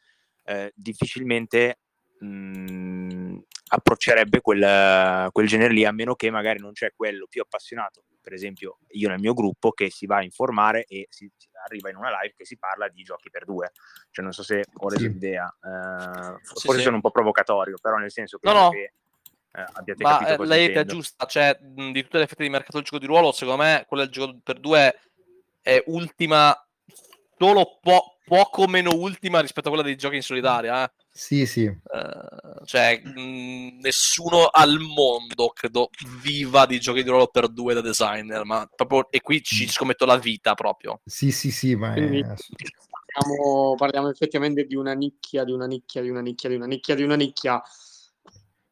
eh, 0.45 0.73
difficilmente 0.75 1.79
mh, 2.19 2.27
mm, 2.27 3.39
approccerebbe 3.73 4.41
quel, 4.41 5.29
quel 5.31 5.47
genere 5.47 5.73
lì, 5.73 5.85
a 5.85 5.93
meno 5.93 6.15
che 6.15 6.31
magari 6.31 6.59
non 6.59 6.73
c'è 6.73 6.93
quello 6.95 7.27
più 7.29 7.43
appassionato 7.43 8.03
per 8.21 8.33
esempio 8.35 8.79
io 8.89 9.09
nel 9.09 9.19
mio 9.19 9.35
gruppo, 9.35 9.73
che 9.73 9.91
si 9.91 10.07
va 10.07 10.17
a 10.17 10.23
informare 10.23 10.85
e 10.85 11.07
si, 11.11 11.31
si 11.37 11.49
arriva 11.65 11.91
in 11.91 11.97
una 11.97 12.11
live 12.21 12.35
che 12.37 12.45
si 12.45 12.59
parla 12.59 12.89
di 12.89 13.03
giochi 13.03 13.31
per 13.31 13.45
due. 13.45 13.73
Cioè 14.11 14.25
non 14.25 14.33
so 14.33 14.43
se 14.43 14.65
ho 14.73 14.89
reso 14.89 15.03
sì. 15.03 15.09
l'idea, 15.09 15.47
eh, 15.47 16.39
forse 16.43 16.79
sì, 16.79 16.83
sono 16.83 16.97
un 16.97 17.01
po' 17.01 17.11
provocatorio, 17.11 17.77
però 17.81 17.97
nel 17.97 18.13
senso. 18.13 18.39
No, 18.43 18.53
no. 18.53 18.71
che 18.71 18.95
eh, 19.53 19.65
abbiate 19.73 20.03
Ma 20.03 20.19
capito 20.19 20.43
lei 20.45 20.69
è 20.69 20.85
giusta, 20.85 21.27
cioè 21.27 21.59
di 21.61 22.03
tutte 22.03 22.19
le 22.19 22.27
fette 22.27 22.43
di 22.43 22.49
mercato 22.51 22.77
del 22.77 22.85
gioco 22.85 22.99
di 22.99 23.07
ruolo, 23.07 23.33
secondo 23.33 23.63
me 23.63 23.85
quella 23.87 24.05
del 24.05 24.13
gioco 24.13 24.39
per 24.43 24.61
due 24.61 25.01
è 25.61 25.83
ultima 25.87 26.55
solo 27.37 27.79
po- 27.81 28.19
poco 28.25 28.69
meno 28.69 28.95
ultima 28.95 29.41
rispetto 29.41 29.69
a 29.69 29.71
quella 29.71 29.85
dei 29.85 29.97
giochi 29.97 30.17
in 30.17 30.23
solitaria. 30.23 30.85
Eh. 30.85 30.93
Sì, 31.11 31.47
sì. 31.47 31.65
Uh, 31.65 32.65
cioè, 32.65 33.01
mh, 33.03 33.79
nessuno 33.81 34.47
al 34.47 34.79
mondo 34.79 35.49
credo 35.49 35.89
viva 36.23 36.67
di 36.67 36.79
giochi 36.79 37.03
di 37.03 37.09
ruolo 37.09 37.27
per 37.27 37.49
due 37.49 37.75
da 37.75 37.81
designer, 37.81 38.45
ma 38.45 38.69
proprio, 38.73 39.09
e 39.11 39.21
qui 39.21 39.43
ci 39.43 39.69
scommetto 39.69 40.05
la 40.05 40.19
vita 40.19 40.55
proprio. 40.55 41.01
Sì, 41.05 41.33
sì, 41.33 41.51
sì, 41.51 41.75
ma 41.75 41.93
Quindi, 41.93 42.23
parliamo, 42.23 43.75
parliamo, 43.77 44.11
effettivamente 44.11 44.65
di 44.65 44.77
una 44.77 44.93
nicchia, 44.93 45.43
di 45.43 45.53
una 45.53 45.67
nicchia, 45.67 46.01
di 46.03 46.11
una 46.11 46.21
nicchia, 46.21 46.49
di 46.49 46.55
una 46.55 46.67
nicchia, 46.67 46.95
di 46.95 47.03
una 47.03 47.17
nicchia. 47.17 47.63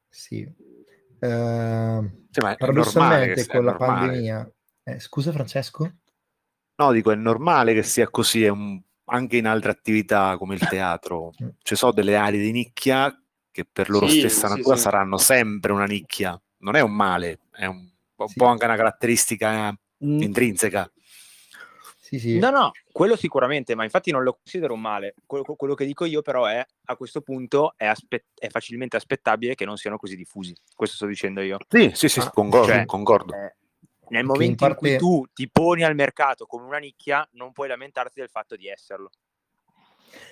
Sì. 0.09 0.68
Uh, 1.21 2.27
sì 2.31 2.41
paradossalmente 2.41 3.47
con 3.47 3.65
la 3.65 3.75
pandemia... 3.75 4.51
Eh, 4.85 5.01
scusa 5.01 5.33
Francesco? 5.33 5.93
No, 6.77 6.93
dico, 6.93 7.11
è 7.11 7.15
normale 7.15 7.75
che 7.75 7.83
sia 7.83 8.09
così, 8.09 8.45
è 8.45 8.49
un, 8.49 8.81
anche 9.07 9.37
in 9.37 9.47
altre 9.47 9.71
attività 9.71 10.37
come 10.39 10.55
il 10.55 10.67
teatro. 10.67 11.33
Mm. 11.43 11.49
Ci 11.63 11.77
sono 11.77 11.93
delle 11.93 12.17
aree 12.17 12.41
di 12.41 12.51
nicchia 12.51 13.17
che 13.51 13.65
per 13.71 13.91
loro 13.91 14.09
sì, 14.09 14.19
stessa 14.21 14.49
natura 14.49 14.75
sì. 14.75 14.83
saranno 14.83 15.19
sempre 15.19 15.73
una 15.73 15.85
nicchia. 15.85 16.41
Non 16.59 16.75
è 16.75 16.81
un 16.81 16.93
male, 16.93 17.41
è 17.53 17.67
un, 17.67 17.89
un 18.17 18.33
po' 18.35 18.47
anche 18.47 18.65
una 18.65 18.75
caratteristica 18.75 19.71
mm. 19.71 20.23
intrinseca. 20.23 20.91
Sì, 22.09 22.19
sì. 22.19 22.39
No, 22.39 22.49
no, 22.49 22.71
quello 22.91 23.17
sicuramente, 23.17 23.75
ma 23.75 23.85
infatti 23.85 24.11
non 24.11 24.23
lo 24.23 24.39
considero 24.43 24.73
un 24.73 24.81
male. 24.81 25.15
Quello, 25.27 25.45
quello 25.45 25.75
che 25.75 25.85
dico 25.85 26.07
io 26.07 26.23
però 26.23 26.47
è, 26.47 26.65
a 26.87 26.97
questo 26.97 27.21
punto, 27.21 27.75
è, 27.77 27.85
aspe- 27.85 28.29
è, 28.35 28.49
facilmente 28.49 28.97
aspettabile 28.97 29.55
che 29.55 29.67
non 29.67 29.77
siano 29.77 29.99
così 29.99 30.17
diffusi. 30.17 30.57
Questo 30.75 30.97
sto 30.97 31.05
dicendo 31.05 31.43
io. 31.43 31.59
Sì, 31.69 31.91
sì, 31.93 32.09
sì, 32.09 32.21
ah, 32.21 32.31
concordo. 32.31 32.67
Cioè, 32.67 32.87
concordo. 32.87 33.35
Eh, 33.35 33.57
nel 34.09 34.25
momento 34.25 34.65
in, 34.65 34.71
parte... 34.71 34.93
in, 34.93 34.99
cui 34.99 35.07
tu 35.07 35.27
ti 35.35 35.51
poni 35.51 35.85
al 35.85 35.95
mercato 35.95 36.47
come 36.47 36.65
una 36.65 36.79
nicchia, 36.79 37.29
non 37.33 37.53
puoi 37.53 37.69
lamentarti 37.69 38.21
del 38.21 38.31
fatto 38.31 38.57
di 38.57 38.69
esserlo. 38.69 39.11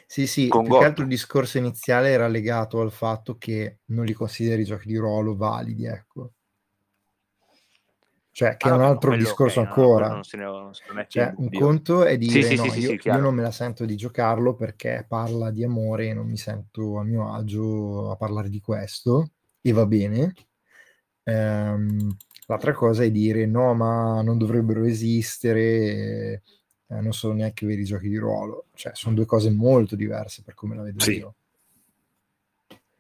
Sì, 0.06 0.26
sì, 0.26 0.48
Concordo. 0.48 0.70
più 0.70 0.78
che 0.78 0.84
altro 0.86 1.02
il 1.02 1.10
discorso 1.10 1.58
iniziale 1.58 2.08
era 2.08 2.26
legato 2.26 2.80
al 2.80 2.90
fatto 2.90 3.36
che 3.36 3.80
non 3.88 4.06
li 4.06 4.14
consideri 4.14 4.64
giochi 4.64 4.86
di 4.86 4.96
ruolo 4.96 5.36
validi, 5.36 5.84
ecco. 5.84 6.30
Cioè, 8.36 8.58
che 8.58 8.68
ah, 8.68 8.72
è 8.72 8.74
un 8.74 8.82
altro 8.82 9.08
quello, 9.08 9.24
discorso 9.24 9.60
okay, 9.60 9.72
ancora. 9.72 10.08
No, 10.08 10.20
ne, 10.30 10.44
non 10.44 11.06
cioè, 11.08 11.32
un 11.36 11.48
conto 11.48 12.04
è 12.04 12.18
dire 12.18 12.42
sì, 12.42 12.54
no, 12.54 12.68
sì, 12.68 12.80
io, 12.80 12.98
io, 13.02 13.16
non 13.16 13.34
me 13.34 13.40
la 13.40 13.50
sento 13.50 13.86
di 13.86 13.96
giocarlo 13.96 14.54
perché 14.54 15.06
parla 15.08 15.50
di 15.50 15.64
amore 15.64 16.08
e 16.08 16.12
non 16.12 16.26
mi 16.26 16.36
sento 16.36 16.98
a 16.98 17.02
mio 17.02 17.32
agio 17.32 18.10
a 18.10 18.16
parlare 18.16 18.50
di 18.50 18.60
questo, 18.60 19.30
e 19.62 19.72
va 19.72 19.86
bene. 19.86 20.34
Ehm, 21.22 22.14
L'altra 22.48 22.74
cosa 22.74 23.04
è 23.04 23.10
dire 23.10 23.46
no, 23.46 23.72
ma 23.72 24.20
non 24.20 24.36
dovrebbero 24.36 24.84
esistere, 24.84 26.42
eh, 26.88 27.00
non 27.00 27.14
sono 27.14 27.32
neanche 27.32 27.64
veri 27.64 27.84
giochi 27.84 28.10
di 28.10 28.18
ruolo. 28.18 28.66
Cioè, 28.74 28.92
sono 28.94 29.14
due 29.14 29.24
cose 29.24 29.48
molto 29.48 29.96
diverse 29.96 30.42
per 30.42 30.52
come 30.52 30.76
la 30.76 30.82
vedo 30.82 31.00
sì. 31.00 31.16
io. 31.16 31.36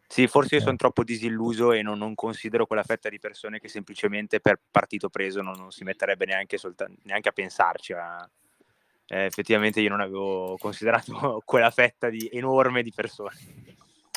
Sì, 0.08 0.26
forse 0.28 0.56
io 0.56 0.60
sono 0.60 0.76
troppo 0.76 1.02
disilluso 1.02 1.72
e 1.72 1.82
non, 1.82 1.98
non, 1.98 2.14
considero 2.14 2.66
quella 2.66 2.84
fetta 2.84 3.08
di 3.08 3.18
persone 3.18 3.58
che 3.58 3.68
semplicemente 3.68 4.40
per 4.40 4.60
partito 4.70 5.08
preso 5.08 5.42
non, 5.42 5.56
non 5.58 5.72
si 5.72 5.82
metterebbe 5.82 6.26
neanche, 6.26 6.58
solta- 6.58 6.88
neanche 7.02 7.28
a 7.28 7.32
pensarci. 7.32 7.92
A... 7.92 8.28
Eh, 9.08 9.24
effettivamente 9.24 9.80
io 9.80 9.88
non 9.88 10.00
avevo 10.00 10.56
considerato 10.58 11.42
quella 11.44 11.70
fetta 11.70 12.08
di, 12.08 12.28
enorme 12.32 12.82
di 12.82 12.92
persone. 12.94 13.36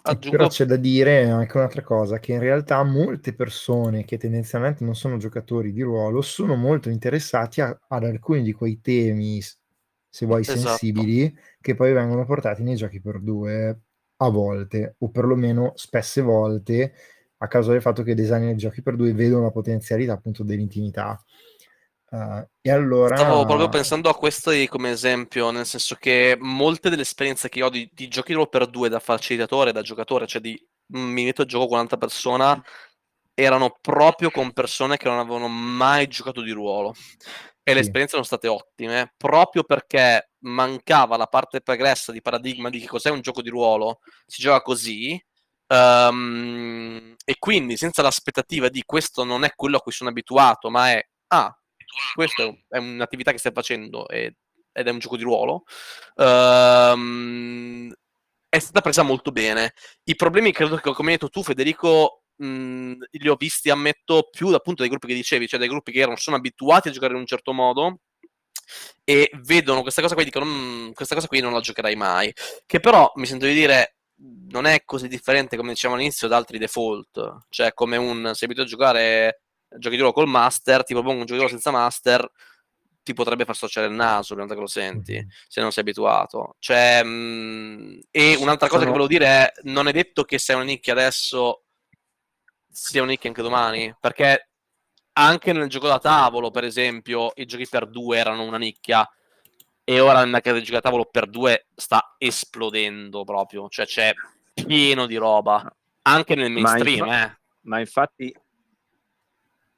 Aggiungo... 0.03 0.37
Però 0.37 0.49
c'è 0.49 0.65
da 0.65 0.77
dire 0.77 1.27
anche 1.27 1.57
un'altra 1.57 1.81
cosa, 1.81 2.19
che 2.19 2.33
in 2.33 2.39
realtà 2.39 2.81
molte 2.83 3.33
persone 3.33 4.05
che 4.05 4.17
tendenzialmente 4.17 4.85
non 4.85 4.95
sono 4.95 5.17
giocatori 5.17 5.73
di 5.73 5.81
ruolo 5.81 6.21
sono 6.21 6.55
molto 6.55 6.89
interessati 6.89 7.61
a, 7.61 7.77
ad 7.87 8.03
alcuni 8.05 8.43
di 8.43 8.53
quei 8.53 8.79
temi, 8.79 9.41
se 9.41 10.25
vuoi, 10.25 10.41
esatto. 10.41 10.59
sensibili, 10.59 11.35
che 11.59 11.75
poi 11.75 11.91
vengono 11.93 12.25
portati 12.25 12.63
nei 12.63 12.75
giochi 12.75 13.01
per 13.01 13.19
due 13.19 13.79
a 14.21 14.29
volte, 14.29 14.95
o 14.99 15.09
perlomeno 15.09 15.73
spesse 15.75 16.21
volte, 16.21 16.93
a 17.37 17.47
causa 17.47 17.71
del 17.71 17.81
fatto 17.81 18.03
che 18.03 18.11
i 18.11 18.15
designer 18.15 18.51
di 18.51 18.57
giochi 18.57 18.81
per 18.81 18.95
due 18.95 19.13
vedono 19.13 19.43
la 19.43 19.51
potenzialità 19.51 20.13
appunto 20.13 20.43
dell'intimità. 20.43 21.21
Uh, 22.11 22.45
e 22.59 22.71
allora... 22.71 23.15
Stavo 23.15 23.45
proprio 23.45 23.69
pensando 23.69 24.09
a 24.09 24.15
questo 24.15 24.51
come 24.67 24.89
esempio, 24.89 25.51
nel 25.51 25.65
senso 25.65 25.95
che 25.95 26.35
molte 26.39 26.89
delle 26.89 27.03
esperienze 27.03 27.49
che 27.49 27.63
ho 27.63 27.69
di, 27.69 27.89
di 27.93 28.07
giochi 28.07 28.33
ruolo 28.33 28.49
per 28.49 28.67
due 28.67 28.89
da 28.89 28.99
facilitatore, 28.99 29.71
da 29.71 29.81
giocatore, 29.81 30.27
cioè 30.27 30.41
di 30.41 30.59
mi 30.91 31.23
metto 31.23 31.43
a 31.43 31.45
gioco 31.45 31.67
con 31.67 31.77
un'altra 31.77 31.97
persona, 31.97 32.61
erano 33.33 33.77
proprio 33.79 34.31
con 34.31 34.51
persone 34.51 34.97
che 34.97 35.07
non 35.07 35.19
avevano 35.19 35.47
mai 35.47 36.07
giocato 36.07 36.41
di 36.41 36.51
ruolo. 36.51 36.93
E 37.69 37.71
sì. 37.71 37.75
le 37.75 37.79
esperienze 37.81 38.13
sono 38.13 38.23
state 38.23 38.47
ottime, 38.47 39.13
proprio 39.15 39.63
perché 39.63 40.31
mancava 40.39 41.17
la 41.17 41.27
parte 41.27 41.61
pregressa 41.61 42.11
di 42.11 42.19
paradigma 42.19 42.69
di 42.69 42.79
che 42.79 42.87
cos'è 42.87 43.11
un 43.11 43.21
gioco 43.21 43.43
di 43.43 43.49
ruolo, 43.49 43.99
si 44.25 44.41
gioca 44.41 44.63
così, 44.63 45.23
um, 45.67 47.15
e 47.23 47.35
quindi 47.37 47.77
senza 47.77 48.01
l'aspettativa 48.01 48.69
di 48.69 48.81
questo 48.83 49.23
non 49.23 49.43
è 49.43 49.53
quello 49.53 49.77
a 49.77 49.81
cui 49.81 49.91
sono 49.91 50.09
abituato, 50.09 50.71
ma 50.71 50.89
è, 50.89 51.07
ah, 51.27 51.55
questa 52.15 52.51
è 52.69 52.77
un'attività 52.77 53.31
che 53.31 53.37
stai 53.37 53.51
facendo 53.53 54.07
e, 54.07 54.37
ed 54.71 54.87
è 54.87 54.89
un 54.91 54.97
gioco 54.97 55.17
di 55.17 55.23
ruolo, 55.23 55.63
um, 56.15 57.93
è 58.49 58.57
stata 58.57 58.81
presa 58.81 59.03
molto 59.03 59.31
bene. 59.31 59.73
I 60.05 60.15
problemi, 60.15 60.51
credo 60.51 60.77
che 60.77 60.91
come 60.91 61.11
hai 61.11 61.17
detto 61.17 61.29
tu, 61.29 61.43
Federico, 61.43 62.18
mh, 62.39 62.93
li 63.11 63.27
ho 63.27 63.35
visti, 63.35 63.69
ammetto, 63.69 64.29
più 64.31 64.49
dal 64.49 64.61
punto 64.61 64.81
dei 64.81 64.89
gruppi 64.89 65.07
che 65.07 65.13
dicevi, 65.15 65.47
cioè 65.47 65.59
dei 65.59 65.69
gruppi 65.69 65.91
che 65.91 65.99
erano, 65.99 66.17
sono 66.17 66.35
abituati 66.35 66.89
a 66.89 66.91
giocare 66.91 67.13
in 67.13 67.19
un 67.19 67.25
certo 67.25 67.53
modo 67.53 67.99
e 69.03 69.31
vedono 69.43 69.81
questa 69.81 70.01
cosa 70.01 70.13
qui 70.13 70.23
e 70.23 70.25
dicono 70.25 70.45
mm, 70.45 70.91
questa 70.91 71.15
cosa 71.15 71.27
qui 71.27 71.39
non 71.39 71.53
la 71.53 71.59
giocherai 71.59 71.95
mai 71.95 72.31
che 72.67 72.79
però 72.79 73.11
mi 73.15 73.25
sento 73.25 73.47
di 73.47 73.53
dire 73.53 73.95
non 74.49 74.65
è 74.65 74.83
così 74.85 75.07
differente 75.07 75.57
come 75.57 75.69
dicevamo 75.69 75.97
all'inizio 75.97 76.27
da 76.27 76.37
altri 76.37 76.59
default 76.59 77.45
cioè 77.49 77.73
come 77.73 77.97
un 77.97 78.31
sei 78.35 78.47
abituato 78.47 78.61
a 78.61 78.65
giocare 78.65 79.41
giochi 79.77 79.95
di 79.95 80.01
ruolo 80.01 80.13
col 80.13 80.27
master, 80.27 80.83
ti 80.83 80.93
propongo 80.93 81.19
un 81.19 81.25
gioco 81.25 81.33
di 81.33 81.37
ruolo 81.37 81.49
senza 81.49 81.71
master, 81.71 82.29
ti 83.03 83.13
potrebbe 83.13 83.45
far 83.45 83.55
storcere 83.55 83.87
il 83.87 83.93
naso 83.93 84.35
prima 84.35 84.53
che 84.53 84.59
lo 84.59 84.67
senti, 84.67 85.13
mm-hmm. 85.13 85.27
se 85.47 85.61
non 85.61 85.71
sei 85.71 85.83
abituato. 85.83 86.55
Cioè, 86.59 87.03
mh, 87.03 87.09
mm, 87.09 87.99
e 88.11 88.35
un'altra 88.35 88.67
cosa 88.67 88.83
che 88.83 88.89
volevo 88.91 89.07
dire 89.07 89.25
è, 89.25 89.51
non 89.63 89.87
è 89.87 89.91
detto 89.91 90.23
che 90.23 90.37
sei 90.37 90.55
una 90.55 90.65
nicchia 90.65 90.93
adesso 90.93 91.63
sia 92.81 93.01
una 93.01 93.11
nicchia 93.11 93.29
anche 93.29 93.41
domani, 93.41 93.93
perché 93.99 94.49
anche 95.13 95.51
nel 95.51 95.67
gioco 95.67 95.87
da 95.87 95.99
tavolo, 95.99 96.49
per 96.49 96.63
esempio, 96.63 97.31
i 97.35 97.45
giochi 97.45 97.67
per 97.67 97.87
due 97.87 98.17
erano 98.17 98.43
una 98.43 98.57
nicchia, 98.57 99.07
e 99.83 99.99
ora 99.99 100.19
nel 100.19 100.29
mercato 100.29 100.55
di 100.55 100.61
giochi 100.61 100.75
da 100.75 100.81
tavolo 100.81 101.05
per 101.05 101.27
due 101.27 101.67
sta 101.75 102.15
esplodendo 102.17 103.23
proprio, 103.25 103.67
cioè 103.67 103.85
c'è 103.85 104.13
pieno 104.53 105.05
di 105.05 105.17
roba, 105.17 105.75
anche 106.03 106.35
nel 106.35 106.51
mainstream, 106.51 107.05
ma, 107.05 107.15
infa- 107.15 107.27
eh. 107.27 107.37
ma 107.61 107.79
infatti 107.79 108.35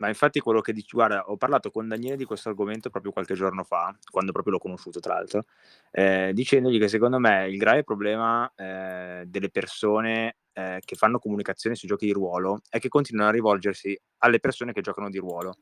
ma 0.02 0.08
infatti 0.08 0.40
quello 0.40 0.62
che 0.62 0.74
dici, 0.74 0.90
guarda, 0.94 1.30
ho 1.30 1.38
parlato 1.38 1.70
con 1.70 1.88
Daniele 1.88 2.18
di 2.18 2.26
questo 2.26 2.50
argomento 2.50 2.90
proprio 2.90 3.12
qualche 3.12 3.36
giorno 3.36 3.64
fa, 3.64 3.96
quando 4.10 4.32
proprio 4.32 4.54
l'ho 4.54 4.60
conosciuto 4.60 5.00
tra 5.00 5.14
l'altro, 5.14 5.46
eh, 5.92 6.32
dicendogli 6.34 6.80
che 6.80 6.88
secondo 6.88 7.20
me 7.20 7.48
il 7.48 7.58
grave 7.58 7.84
problema 7.84 8.52
eh, 8.56 9.26
delle 9.28 9.52
persone 9.52 10.38
eh, 10.54 10.82
che 10.84 10.96
fanno 10.96 11.20
comunicazione 11.20 11.76
sui 11.76 11.88
giochi 11.88 12.06
di 12.06 12.12
ruolo 12.12 12.62
è 12.70 12.80
che 12.80 12.90
continuano 12.90 13.30
a 13.30 13.34
rivolgersi 13.34 14.00
alle 14.20 14.40
persone 14.40 14.74
che 14.74 14.82
giocano 14.82 15.10
di 15.10 15.18
ruolo. 15.18 15.58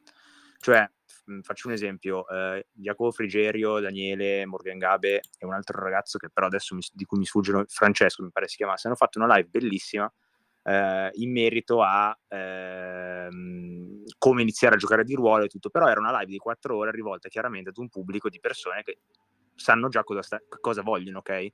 Cioè, 0.58 0.90
mh, 1.26 1.40
faccio 1.42 1.68
un 1.68 1.74
esempio, 1.74 2.28
eh, 2.28 2.68
Jacopo 2.74 3.12
Frigerio, 3.12 3.80
Daniele, 3.80 4.46
Morgan 4.46 4.78
Gabe 4.78 5.22
e 5.38 5.46
un 5.46 5.54
altro 5.54 5.82
ragazzo 5.82 6.18
che 6.18 6.30
però 6.30 6.48
adesso 6.48 6.76
mi, 6.76 6.82
di 6.92 7.06
cui 7.06 7.18
mi 7.18 7.26
sfuggono, 7.26 7.64
Francesco 7.68 8.24
mi 8.24 8.32
pare 8.32 8.48
si 8.48 8.58
chiamasse, 8.58 8.88
hanno 8.88 8.98
fatto 8.98 9.20
una 9.20 9.36
live 9.36 9.48
bellissima 9.50 10.12
eh, 10.64 11.10
in 11.14 11.32
merito 11.32 11.82
a 11.82 12.18
ehm, 12.28 14.04
come 14.18 14.42
iniziare 14.42 14.76
a 14.76 14.78
giocare 14.78 15.04
di 15.04 15.16
ruolo 15.16 15.46
e 15.46 15.48
tutto, 15.48 15.70
però 15.70 15.88
era 15.88 16.00
una 16.00 16.12
live 16.20 16.32
di 16.32 16.38
quattro 16.38 16.78
ore 16.78 16.92
rivolta 16.92 17.30
chiaramente 17.30 17.70
ad 17.70 17.78
un 17.78 17.90
pubblico 17.90 18.30
di 18.30 18.40
persone 18.40 18.84
che 18.84 19.00
sanno 19.56 19.90
già 19.90 20.04
cosa, 20.04 20.22
sta- 20.22 20.42
cosa 20.60 20.82
vogliono, 20.82 21.20
ok? 21.20 21.48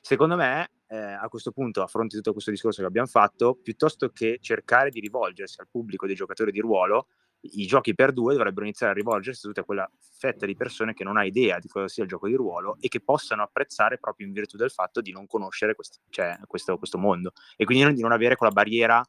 Secondo 0.00 0.36
me, 0.36 0.70
eh, 0.88 0.96
a 0.96 1.28
questo 1.28 1.50
punto, 1.50 1.82
a 1.82 1.86
fronte 1.86 2.16
di 2.16 2.22
tutto 2.22 2.32
questo 2.32 2.50
discorso 2.50 2.80
che 2.80 2.86
abbiamo 2.86 3.08
fatto, 3.08 3.58
piuttosto 3.60 4.10
che 4.10 4.38
cercare 4.40 4.90
di 4.90 5.00
rivolgersi 5.00 5.60
al 5.60 5.68
pubblico 5.70 6.06
dei 6.06 6.14
giocatori 6.14 6.52
di 6.52 6.60
ruolo, 6.60 7.08
i 7.40 7.66
giochi 7.66 7.94
per 7.94 8.12
due 8.12 8.34
dovrebbero 8.34 8.64
iniziare 8.64 8.92
a 8.92 8.94
rivolgersi 8.94 9.46
a 9.46 9.48
tutta 9.48 9.64
quella 9.64 9.88
fetta 10.18 10.46
di 10.46 10.56
persone 10.56 10.94
che 10.94 11.04
non 11.04 11.16
ha 11.16 11.24
idea 11.24 11.58
di 11.58 11.68
cosa 11.68 11.86
sia 11.88 12.02
il 12.02 12.08
gioco 12.08 12.26
di 12.26 12.34
ruolo 12.34 12.76
e 12.80 12.88
che 12.88 13.00
possano 13.00 13.42
apprezzare 13.42 13.98
proprio 13.98 14.26
in 14.26 14.32
virtù 14.32 14.56
del 14.56 14.70
fatto 14.70 15.00
di 15.00 15.12
non 15.12 15.26
conoscere 15.26 15.74
quest- 15.74 16.00
cioè, 16.08 16.38
questo, 16.46 16.76
questo, 16.78 16.98
mondo 16.98 17.32
e 17.56 17.64
quindi 17.64 17.94
di 17.94 18.02
non 18.02 18.12
avere 18.12 18.36
quella 18.36 18.52
barriera 18.52 19.04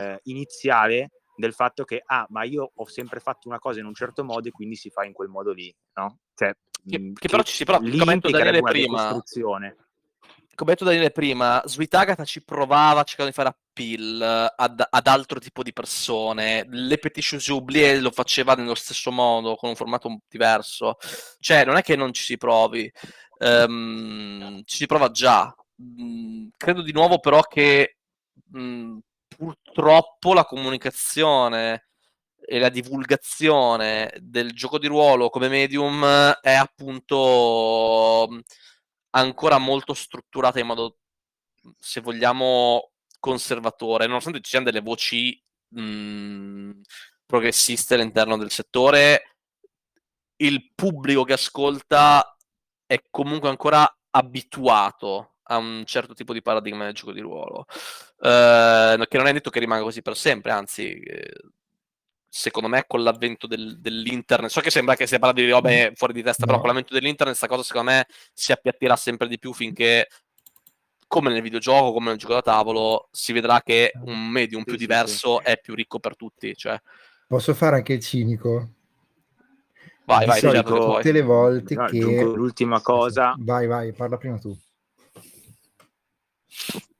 eh, 0.00 0.20
iniziale 0.24 1.10
del 1.36 1.54
fatto 1.54 1.84
che, 1.84 2.02
ah, 2.04 2.26
ma 2.30 2.42
io 2.44 2.70
ho 2.74 2.86
sempre 2.86 3.18
fatto 3.20 3.48
una 3.48 3.58
cosa 3.58 3.80
in 3.80 3.86
un 3.86 3.94
certo 3.94 4.24
modo 4.24 4.48
e 4.48 4.50
quindi 4.50 4.76
si 4.76 4.90
fa 4.90 5.04
in 5.04 5.12
quel 5.12 5.28
modo 5.28 5.52
lì, 5.52 5.74
no? 5.94 6.18
Cioè, 6.34 6.54
che, 6.86 6.98
che, 6.98 7.12
che 7.14 7.28
però 7.28 7.42
ci 7.42 7.54
si 7.54 7.64
prova, 7.64 7.78
come 7.78 8.14
detto 8.14 8.30
Daniele 8.30 8.60
prima, 8.60 9.22
come 10.60 10.72
detto 10.72 10.84
Daniele 10.84 11.10
prima, 11.10 11.62
Sweet 11.64 11.94
Agatha 11.94 12.24
ci 12.24 12.44
provava 12.44 13.02
cercando 13.02 13.30
di 13.30 13.36
fare 13.36 13.48
appeal 13.48 14.52
ad, 14.54 14.86
ad 14.90 15.06
altro 15.06 15.40
tipo 15.40 15.62
di 15.62 15.72
persone, 15.72 16.66
Le 16.68 16.98
Petit 16.98 17.26
Choux 17.26 17.98
lo 17.98 18.10
faceva 18.10 18.52
nello 18.52 18.74
stesso 18.74 19.10
modo, 19.10 19.54
con 19.56 19.70
un 19.70 19.74
formato 19.74 20.18
diverso, 20.28 20.96
cioè 21.38 21.64
non 21.64 21.76
è 21.76 21.82
che 21.82 21.96
non 21.96 22.12
ci 22.12 22.22
si 22.22 22.36
provi, 22.36 22.92
um, 23.38 24.60
ci 24.66 24.76
si 24.76 24.84
prova 24.84 25.10
già, 25.10 25.50
mm, 25.82 26.48
credo 26.58 26.82
di 26.82 26.92
nuovo 26.92 27.20
però 27.20 27.40
che 27.40 27.96
mm, 28.54 28.98
purtroppo 29.28 30.34
la 30.34 30.44
comunicazione 30.44 31.86
e 32.38 32.58
la 32.58 32.68
divulgazione 32.68 34.12
del 34.18 34.52
gioco 34.52 34.78
di 34.78 34.88
ruolo 34.88 35.30
come 35.30 35.48
medium 35.48 36.04
è 36.42 36.52
appunto 36.52 38.28
ancora 39.10 39.58
molto 39.58 39.94
strutturata 39.94 40.60
in 40.60 40.66
modo, 40.66 40.98
se 41.78 42.00
vogliamo, 42.00 42.92
conservatore, 43.18 44.06
nonostante 44.06 44.40
ci 44.40 44.50
siano 44.50 44.64
delle 44.64 44.80
voci 44.80 45.40
mh, 45.68 46.80
progressiste 47.26 47.94
all'interno 47.94 48.36
del 48.36 48.50
settore, 48.50 49.36
il 50.36 50.72
pubblico 50.74 51.24
che 51.24 51.34
ascolta 51.34 52.36
è 52.86 53.02
comunque 53.10 53.48
ancora 53.48 53.86
abituato 54.10 55.36
a 55.44 55.56
un 55.58 55.84
certo 55.84 56.14
tipo 56.14 56.32
di 56.32 56.42
paradigma 56.42 56.84
del 56.84 56.94
gioco 56.94 57.12
di 57.12 57.20
ruolo, 57.20 57.66
eh, 58.20 59.06
che 59.08 59.16
non 59.18 59.26
è 59.26 59.32
detto 59.32 59.50
che 59.50 59.60
rimanga 59.60 59.84
così 59.84 60.02
per 60.02 60.16
sempre, 60.16 60.52
anzi, 60.52 60.92
eh, 60.92 61.32
secondo 62.32 62.68
me 62.68 62.84
con 62.86 63.02
l'avvento 63.02 63.46
del, 63.46 63.80
dell'internet, 63.80 64.48
so 64.48 64.60
che 64.60 64.70
sembra 64.70 64.94
che 64.94 65.06
si 65.06 65.18
parla 65.18 65.34
di 65.34 65.50
robe 65.50 65.92
fuori 65.96 66.12
di 66.12 66.22
testa, 66.22 66.44
no. 66.44 66.46
però 66.46 66.58
con 66.60 66.68
l'avvento 66.68 66.94
dell'internet 66.94 67.36
questa 67.36 67.48
cosa 67.48 67.66
secondo 67.66 67.90
me 67.90 68.06
si 68.32 68.52
appiattirà 68.52 68.94
sempre 68.94 69.26
di 69.26 69.38
più 69.38 69.52
finché 69.52 70.06
come 71.10 71.30
nel 71.30 71.42
videogioco, 71.42 71.92
come 71.92 72.10
nel 72.10 72.18
gioco 72.18 72.34
da 72.34 72.42
tavolo, 72.42 73.08
si 73.10 73.32
vedrà 73.32 73.60
che 73.62 73.90
un 74.04 74.28
medium 74.28 74.62
più 74.62 74.76
diverso 74.76 75.42
è 75.42 75.58
più 75.58 75.74
ricco 75.74 75.98
per 75.98 76.14
tutti. 76.14 76.54
Cioè. 76.54 76.80
Posso 77.26 77.52
fare 77.52 77.74
anche 77.74 77.94
il 77.94 78.00
cinico? 78.00 78.68
Vai, 80.04 80.24
vai, 80.24 80.38
solito, 80.38 80.94
tutte 80.94 81.10
le 81.10 81.22
volte 81.22 81.74
no, 81.74 81.86
che... 81.86 81.98
L'ultima 81.98 82.80
cosa... 82.80 83.34
Vai, 83.40 83.66
vai, 83.66 83.92
parla 83.92 84.18
prima 84.18 84.38
tu. 84.38 84.56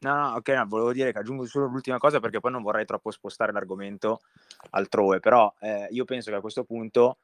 No, 0.01 0.14
no, 0.14 0.35
ok, 0.36 0.48
no, 0.51 0.66
volevo 0.66 0.93
dire 0.93 1.12
che 1.12 1.18
aggiungo 1.18 1.44
solo 1.44 1.66
l'ultima 1.66 1.98
cosa 1.98 2.20
perché 2.20 2.40
poi 2.40 2.52
non 2.52 2.62
vorrei 2.62 2.85
troppo 2.85 3.10
spostare 3.10 3.52
l'argomento 3.52 4.20
altrove, 4.70 5.20
però 5.20 5.52
eh, 5.60 5.89
io 5.90 6.05
penso 6.05 6.31
che 6.31 6.36
a 6.36 6.40
questo 6.40 6.64
punto 6.64 7.18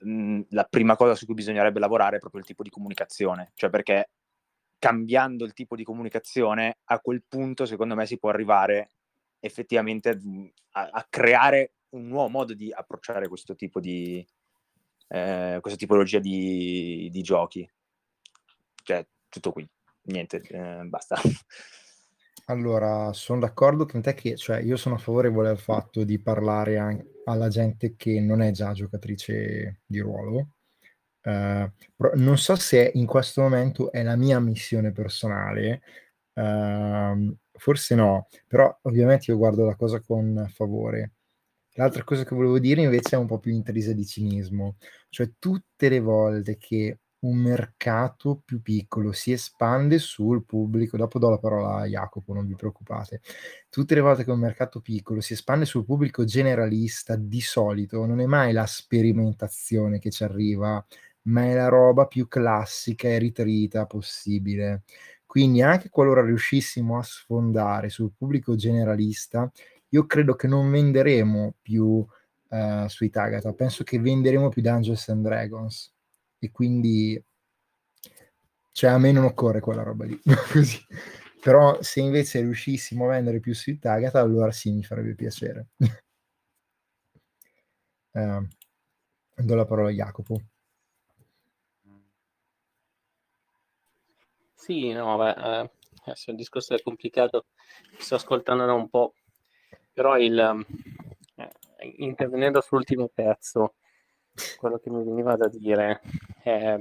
mh, 0.00 0.40
la 0.50 0.64
prima 0.64 0.96
cosa 0.96 1.14
su 1.14 1.26
cui 1.26 1.34
bisognerebbe 1.34 1.78
lavorare 1.78 2.16
è 2.16 2.20
proprio 2.20 2.40
il 2.40 2.46
tipo 2.46 2.62
di 2.62 2.70
comunicazione, 2.70 3.52
cioè 3.54 3.70
perché 3.70 4.10
cambiando 4.78 5.44
il 5.44 5.52
tipo 5.52 5.76
di 5.76 5.84
comunicazione 5.84 6.78
a 6.84 7.00
quel 7.00 7.22
punto 7.28 7.66
secondo 7.66 7.94
me 7.94 8.06
si 8.06 8.18
può 8.18 8.30
arrivare 8.30 8.90
effettivamente 9.40 10.18
a, 10.72 10.88
a 10.90 11.06
creare 11.08 11.72
un 11.90 12.06
nuovo 12.08 12.28
modo 12.28 12.54
di 12.54 12.72
approcciare 12.72 13.28
questo 13.28 13.54
tipo 13.54 13.80
di 13.80 14.26
eh, 15.08 15.58
questa 15.60 15.78
tipologia 15.78 16.18
di, 16.18 17.08
di 17.10 17.22
giochi. 17.22 17.68
Cioè, 18.82 19.06
tutto 19.28 19.52
qui, 19.52 19.68
niente, 20.08 20.40
eh, 20.50 20.84
basta. 20.84 21.16
Allora, 22.46 23.12
sono 23.12 23.40
d'accordo 23.40 23.84
con 23.84 24.00
te 24.00 24.14
che, 24.14 24.36
cioè, 24.36 24.60
io 24.60 24.76
sono 24.76 24.96
favorevole 24.96 25.50
al 25.50 25.58
fatto 25.58 26.02
di 26.04 26.18
parlare 26.18 26.78
anche 26.78 27.20
alla 27.24 27.48
gente 27.48 27.94
che 27.94 28.20
non 28.20 28.40
è 28.40 28.50
già 28.52 28.72
giocatrice 28.72 29.82
di 29.84 30.00
ruolo. 30.00 30.48
Uh, 31.22 31.70
non 32.14 32.38
so 32.38 32.56
se 32.56 32.90
in 32.94 33.04
questo 33.04 33.42
momento 33.42 33.92
è 33.92 34.02
la 34.02 34.16
mia 34.16 34.40
missione 34.40 34.92
personale, 34.92 35.82
uh, 36.34 37.36
forse 37.52 37.94
no, 37.94 38.28
però 38.46 38.74
ovviamente 38.82 39.30
io 39.30 39.36
guardo 39.36 39.66
la 39.66 39.76
cosa 39.76 40.00
con 40.00 40.50
favore. 40.54 41.12
L'altra 41.74 42.02
cosa 42.02 42.24
che 42.24 42.34
volevo 42.34 42.58
dire 42.58 42.80
invece 42.80 43.16
è 43.16 43.18
un 43.18 43.26
po' 43.26 43.38
più 43.38 43.52
intrisa 43.52 43.92
di 43.92 44.06
cinismo, 44.06 44.76
cioè 45.10 45.30
tutte 45.38 45.88
le 45.90 46.00
volte 46.00 46.56
che 46.56 46.98
un 47.20 47.36
mercato 47.36 48.40
più 48.44 48.62
piccolo 48.62 49.12
si 49.12 49.32
espande 49.32 49.98
sul 49.98 50.44
pubblico. 50.44 50.96
Dopo 50.96 51.18
do 51.18 51.30
la 51.30 51.38
parola 51.38 51.78
a 51.82 51.86
Jacopo, 51.86 52.32
non 52.32 52.46
vi 52.46 52.54
preoccupate. 52.54 53.20
Tutte 53.68 53.94
le 53.94 54.00
volte 54.00 54.24
che 54.24 54.30
un 54.30 54.38
mercato 54.38 54.80
piccolo 54.80 55.20
si 55.20 55.32
espande 55.32 55.64
sul 55.64 55.84
pubblico 55.84 56.24
generalista, 56.24 57.16
di 57.16 57.40
solito 57.40 58.04
non 58.06 58.20
è 58.20 58.26
mai 58.26 58.52
la 58.52 58.66
sperimentazione 58.66 59.98
che 59.98 60.10
ci 60.10 60.22
arriva, 60.24 60.84
ma 61.22 61.44
è 61.44 61.54
la 61.54 61.68
roba 61.68 62.06
più 62.06 62.28
classica 62.28 63.08
e 63.08 63.18
ritrita 63.18 63.86
possibile. 63.86 64.82
Quindi 65.26 65.62
anche 65.62 65.90
qualora 65.90 66.24
riuscissimo 66.24 66.98
a 66.98 67.02
sfondare 67.02 67.88
sul 67.90 68.12
pubblico 68.16 68.54
generalista, 68.54 69.50
io 69.90 70.06
credo 70.06 70.34
che 70.34 70.46
non 70.46 70.70
venderemo 70.70 71.54
più 71.60 71.84
uh, 72.48 72.86
sui 72.88 73.10
Tagata, 73.10 73.52
penso 73.52 73.84
che 73.84 73.98
venderemo 73.98 74.48
più 74.48 74.62
Dungeons 74.62 75.08
and 75.08 75.22
Dragons 75.24 75.92
e 76.38 76.50
quindi 76.50 77.22
cioè 78.72 78.90
a 78.90 78.98
me 78.98 79.10
non 79.10 79.24
occorre 79.24 79.58
quella 79.60 79.82
roba 79.82 80.04
lì 80.04 80.20
così. 80.52 80.78
Però 81.40 81.82
se 81.82 82.00
invece 82.00 82.40
riuscissimo 82.40 83.06
a 83.06 83.10
vendere 83.10 83.40
più 83.40 83.54
sui 83.54 83.78
target 83.78 84.14
allora 84.14 84.52
sì 84.52 84.70
mi 84.70 84.84
farebbe 84.84 85.14
piacere. 85.14 85.68
Uh, 88.12 88.46
do 89.42 89.54
la 89.54 89.64
parola 89.64 89.88
a 89.88 89.92
Jacopo. 89.92 90.40
Sì 94.54 94.92
no 94.92 95.16
beh 95.16 95.62
eh, 95.62 95.70
il 96.26 96.36
discorso 96.36 96.74
è 96.74 96.82
complicato 96.82 97.46
sto 97.96 98.16
ascoltando 98.16 98.66
da 98.66 98.74
un 98.74 98.88
po' 98.88 99.14
però 99.92 100.18
il 100.18 100.38
eh, 101.36 101.94
intervenendo 101.96 102.60
sull'ultimo 102.60 103.08
pezzo 103.12 103.74
quello 104.58 104.78
che 104.78 104.90
mi 104.90 105.02
veniva 105.04 105.36
da 105.36 105.48
dire 105.48 106.00
è, 106.42 106.76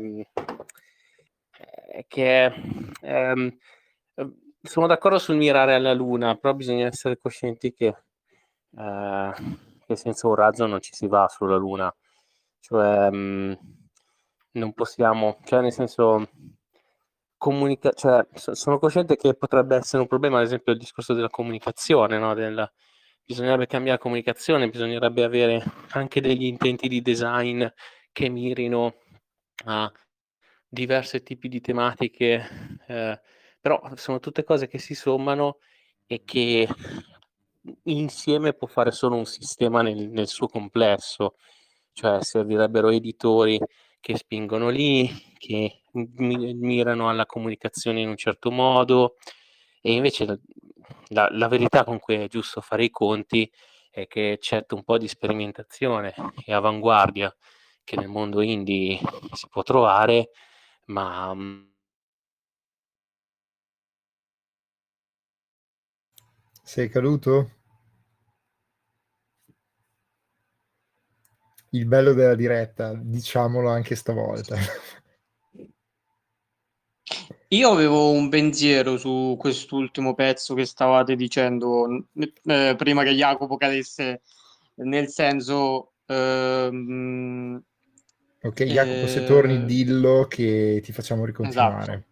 è 1.91 2.05
che 2.07 2.51
ehm, 3.01 3.57
sono 4.61 4.87
d'accordo 4.87 5.17
sul 5.19 5.35
mirare 5.37 5.75
alla 5.75 5.93
Luna, 5.93 6.35
però 6.35 6.53
bisogna 6.53 6.87
essere 6.87 7.17
coscienti 7.17 7.73
che, 7.73 7.87
eh, 8.77 9.31
che 9.85 9.95
senza 9.95 10.27
un 10.27 10.35
razzo 10.35 10.65
non 10.65 10.81
ci 10.81 10.93
si 10.93 11.07
va 11.07 11.27
sulla 11.29 11.55
Luna. 11.57 11.93
Cioè, 12.59 13.09
mh, 13.11 13.57
non 14.53 14.73
possiamo, 14.73 15.39
cioè 15.45 15.61
nel 15.61 15.71
senso, 15.71 16.27
comunica- 17.37 17.91
cioè, 17.93 18.25
sono 18.33 18.79
cosciente 18.79 19.15
che 19.15 19.33
potrebbe 19.35 19.75
essere 19.75 20.01
un 20.01 20.07
problema, 20.07 20.37
ad 20.39 20.45
esempio, 20.45 20.73
il 20.73 20.79
discorso 20.79 21.13
della 21.13 21.29
comunicazione, 21.29 22.17
no? 22.17 22.33
Del, 22.33 22.69
bisognerebbe 23.23 23.67
cambiare 23.67 23.99
comunicazione, 23.99 24.69
bisognerebbe 24.69 25.23
avere 25.23 25.63
anche 25.91 26.21
degli 26.21 26.45
intenti 26.45 26.87
di 26.87 27.01
design 27.01 27.65
che 28.11 28.29
mirino 28.29 28.95
a 29.65 29.91
diversi 30.67 31.21
tipi 31.23 31.47
di 31.47 31.61
tematiche, 31.61 32.79
eh, 32.87 33.21
però 33.59 33.81
sono 33.95 34.19
tutte 34.19 34.43
cose 34.43 34.67
che 34.67 34.77
si 34.77 34.95
sommano 34.95 35.59
e 36.05 36.23
che 36.23 36.67
insieme 37.83 38.53
può 38.53 38.67
fare 38.67 38.91
solo 38.91 39.15
un 39.15 39.25
sistema 39.25 39.81
nel, 39.81 40.09
nel 40.09 40.27
suo 40.27 40.47
complesso, 40.47 41.35
cioè 41.93 42.23
servirebbero 42.23 42.89
editori 42.89 43.59
che 43.99 44.17
spingono 44.17 44.69
lì, 44.69 45.09
che 45.37 45.81
mirano 45.91 47.09
alla 47.09 47.25
comunicazione 47.25 48.01
in 48.01 48.09
un 48.09 48.17
certo 48.17 48.51
modo 48.51 49.15
e 49.81 49.93
invece 49.93 50.41
la, 51.07 51.27
la, 51.31 51.47
verità 51.47 51.83
con 51.83 51.99
cui 51.99 52.15
è 52.15 52.27
giusto 52.27 52.61
fare 52.61 52.83
i 52.85 52.89
conti 52.89 53.51
è 53.89 54.07
che 54.07 54.37
c'è 54.39 54.63
un 54.69 54.83
po' 54.83 54.97
di 54.97 55.07
sperimentazione 55.07 56.13
e 56.45 56.53
avanguardia 56.53 57.35
che 57.87 57.95
nel 57.95 58.09
mondo 58.09 58.41
indie 58.41 58.99
si 59.31 59.47
può 59.49 59.63
trovare, 59.63 60.31
ma 60.87 61.33
mm, 61.33 61.61
Sei 66.61 66.89
caduto? 66.89 67.51
Il 71.69 71.85
bello 71.85 72.11
della 72.11 72.35
diretta, 72.35 72.93
diciamolo 72.93 73.69
anche 73.69 73.95
stavolta. 73.95 74.57
Io 77.47 77.69
avevo 77.71 78.11
un 78.11 78.27
pensiero 78.27 78.97
su 78.97 79.37
quest'ultimo 79.39 80.13
pezzo 80.13 80.55
che 80.55 80.65
stavate 80.65 81.15
dicendo 81.15 82.09
eh, 82.43 82.75
prima 82.77 83.03
che 83.03 83.13
Jacopo 83.15 83.55
cadesse, 83.55 84.23
nel 84.75 85.07
senso... 85.07 85.93
Ehm, 86.07 87.63
ok, 88.41 88.63
Jacopo, 88.63 89.05
eh, 89.05 89.07
se 89.07 89.23
torni 89.23 89.65
dillo 89.65 90.27
che 90.27 90.81
ti 90.83 90.91
facciamo 90.91 91.25
ricontinuare. 91.25 91.93
Esatto. 91.93 92.05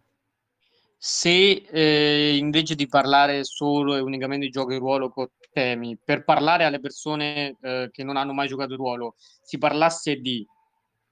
se 0.98 1.66
eh, 1.70 2.36
invece 2.36 2.74
di 2.74 2.88
parlare 2.88 3.44
solo 3.44 3.96
e 3.96 4.00
unicamente 4.00 4.46
di 4.46 4.52
gioco 4.52 4.70
di 4.70 4.78
ruolo 4.78 5.10
con 5.10 5.28
temi, 5.52 5.96
per 6.02 6.24
parlare 6.24 6.64
alle 6.64 6.80
persone 6.80 7.56
eh, 7.60 7.90
che 7.92 8.02
non 8.04 8.16
hanno 8.16 8.32
mai 8.32 8.48
giocato 8.48 8.70
di 8.70 8.76
ruolo, 8.76 9.14
si 9.42 9.58
parlasse 9.58 10.16
di 10.16 10.46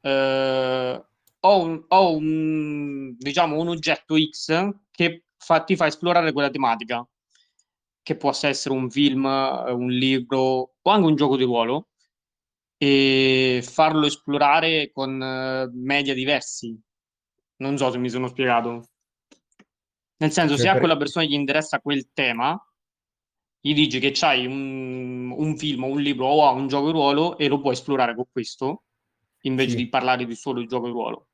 eh, 0.01 1.05
ho, 1.41 1.63
un, 1.63 1.85
ho 1.89 2.17
un, 2.17 3.15
diciamo, 3.19 3.59
un 3.59 3.69
oggetto 3.69 4.17
X 4.19 4.71
che 4.91 5.25
fa, 5.37 5.61
ti 5.61 5.77
fa 5.77 5.87
esplorare 5.87 6.33
quella 6.33 6.51
tematica, 6.51 7.07
che 8.03 8.17
possa 8.17 8.49
essere 8.49 8.75
un 8.75 8.91
film, 8.91 9.25
un 9.25 9.91
libro 9.91 10.75
o 10.81 10.91
anche 10.91 11.07
un 11.07 11.17
gioco 11.17 11.37
di 11.37 11.45
ruolo, 11.45 11.89
e 12.85 13.63
farlo 13.63 14.05
esplorare 14.05 14.91
con 14.93 15.15
uh, 15.19 15.71
media 15.73 16.13
diversi. 16.13 16.79
Non 17.57 17.79
so 17.79 17.91
se 17.91 17.97
mi 17.97 18.11
sono 18.11 18.29
spiegato. 18.29 18.89
Nel 20.19 20.31
senso, 20.31 20.59
se 20.59 20.69
a 20.69 20.79
quella 20.79 20.99
persona 20.99 21.25
gli 21.25 21.33
interessa 21.33 21.81
quel 21.81 22.11
tema, 22.13 22.61
gli 23.59 23.73
dici 23.73 24.01
che 24.01 24.11
c'hai 24.13 24.45
un, 24.45 25.31
un 25.31 25.57
film, 25.57 25.85
un 25.85 26.01
libro 26.01 26.27
o 26.27 26.53
un 26.53 26.69
gioco 26.69 26.87
di 26.87 26.93
ruolo 26.93 27.39
e 27.39 27.49
lo 27.49 27.59
puoi 27.59 27.73
esplorare 27.73 28.15
con 28.15 28.27
questo, 28.31 28.85
invece 29.43 29.71
sì. 29.71 29.77
di 29.77 29.89
parlare 29.89 30.27
di 30.27 30.35
solo 30.35 30.61
il 30.61 30.69
gioco 30.69 30.87
di 30.87 30.93
ruolo. 30.93 31.29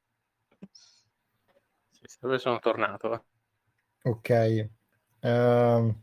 Sì, 0.71 2.17
dove 2.21 2.39
sono 2.39 2.61
tornato? 2.61 3.13
Eh. 3.13 3.23
Ok. 4.03 4.69
Uh, 5.21 5.95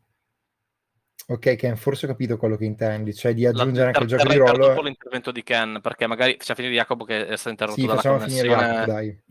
ok, 1.28 1.56
Ken, 1.56 1.76
forse 1.76 2.06
ho 2.06 2.10
capito 2.10 2.38
quello 2.38 2.56
che 2.56 2.66
intendi, 2.66 3.14
cioè 3.14 3.34
di 3.34 3.46
aggiungere 3.46 3.88
anche 3.88 4.04
il 4.04 4.08
gioco 4.08 4.28
di 4.28 4.38
ruolo. 4.38 4.68
dopo 4.68 4.82
l'intervento 4.82 5.32
di 5.32 5.44
Ken, 5.44 5.80
perché 5.82 6.08
magari 6.08 6.36
faccia 6.38 6.56
finire 6.56 6.74
Jacopo 6.74 7.04
che 7.04 7.28
è 7.28 7.36
stato 7.36 7.50
interrotto 7.50 7.80
sì, 7.80 7.86
dalla 7.88 8.02
facciamo 8.02 8.20
finire 8.20 8.48
Jacopo, 8.48 8.86
dai. 8.86 9.22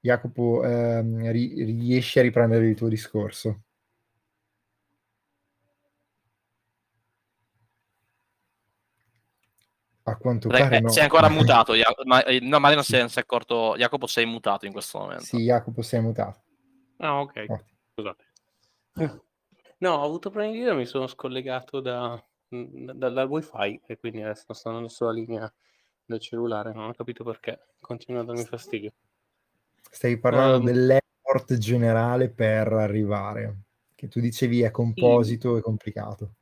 Jacopo, 0.00 0.64
ehm, 0.64 1.30
ri- 1.30 1.64
riesci 1.64 2.18
a 2.18 2.22
riprendere 2.22 2.66
il 2.66 2.74
tuo 2.74 2.88
discorso? 2.88 3.62
A 10.04 10.16
quanto 10.16 10.48
Beh, 10.48 10.58
pare 10.58 10.76
eh, 10.76 10.80
no. 10.80 10.88
Sei 10.88 11.04
ancora 11.04 11.28
mutato, 11.30 11.72
ma, 12.04 12.24
eh, 12.24 12.40
no, 12.40 12.58
ma 12.58 12.74
non 12.74 12.82
si 12.82 12.96
è 12.96 13.06
accorto. 13.14 13.76
Jacopo, 13.76 14.06
sei 14.06 14.26
mutato 14.26 14.66
in 14.66 14.72
questo 14.72 14.98
momento. 14.98 15.24
Sì, 15.24 15.38
Jacopo, 15.44 15.82
sei 15.82 16.00
mutato. 16.00 16.42
Ah, 16.98 17.20
ok. 17.20 17.44
Oh. 17.48 19.24
No, 19.82 19.94
ho 19.94 20.04
avuto 20.04 20.30
problemi 20.30 20.62
di 20.62 20.74
mi 20.74 20.86
sono 20.86 21.08
scollegato 21.08 21.80
da, 21.80 22.22
da, 22.48 23.10
dal 23.10 23.26
wifi 23.28 23.80
e 23.84 23.98
quindi 23.98 24.22
adesso 24.22 24.52
sto 24.52 24.68
andando 24.68 24.88
sulla 24.88 25.10
linea 25.10 25.52
del 26.04 26.20
cellulare, 26.20 26.72
non 26.72 26.90
ho 26.90 26.92
capito 26.92 27.24
perché, 27.24 27.58
continua 27.80 28.20
a 28.20 28.24
darmi 28.24 28.44
fastidio. 28.44 28.92
Stai 29.90 30.18
parlando 30.18 30.58
um, 30.58 30.64
dell'effort 30.66 31.58
generale 31.58 32.28
per 32.28 32.72
arrivare, 32.72 33.56
che 33.96 34.06
tu 34.06 34.20
dicevi 34.20 34.62
è 34.62 34.70
composito 34.70 35.54
sì. 35.54 35.58
e 35.58 35.62
complicato. 35.62 36.34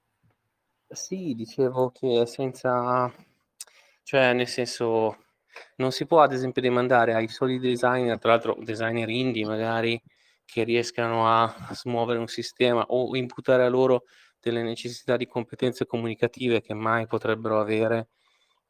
Sì, 0.87 1.35
dicevo 1.35 1.93
che 1.93 2.27
senza, 2.27 3.11
cioè 4.03 4.35
nel 4.35 4.49
senso, 4.49 5.17
non 5.77 5.93
si 5.93 6.05
può 6.05 6.21
ad 6.21 6.35
esempio 6.35 6.61
demandare 6.61 7.15
ai 7.15 7.29
soli 7.29 7.59
designer, 7.59 8.19
tra 8.19 8.33
l'altro 8.33 8.59
designer 8.61 9.09
indie 9.09 9.47
magari, 9.47 9.99
che 10.51 10.65
riescano 10.65 11.29
a 11.29 11.55
smuovere 11.73 12.19
un 12.19 12.27
sistema 12.27 12.85
o 12.89 13.15
imputare 13.17 13.65
a 13.65 13.69
loro 13.69 14.05
delle 14.41 14.63
necessità 14.63 15.17
di 15.17 15.27
competenze 15.27 15.87
comunicative 15.87 16.61
che 16.61 16.75
mai 16.75 17.07
potrebbero 17.07 17.61
avere, 17.61 18.09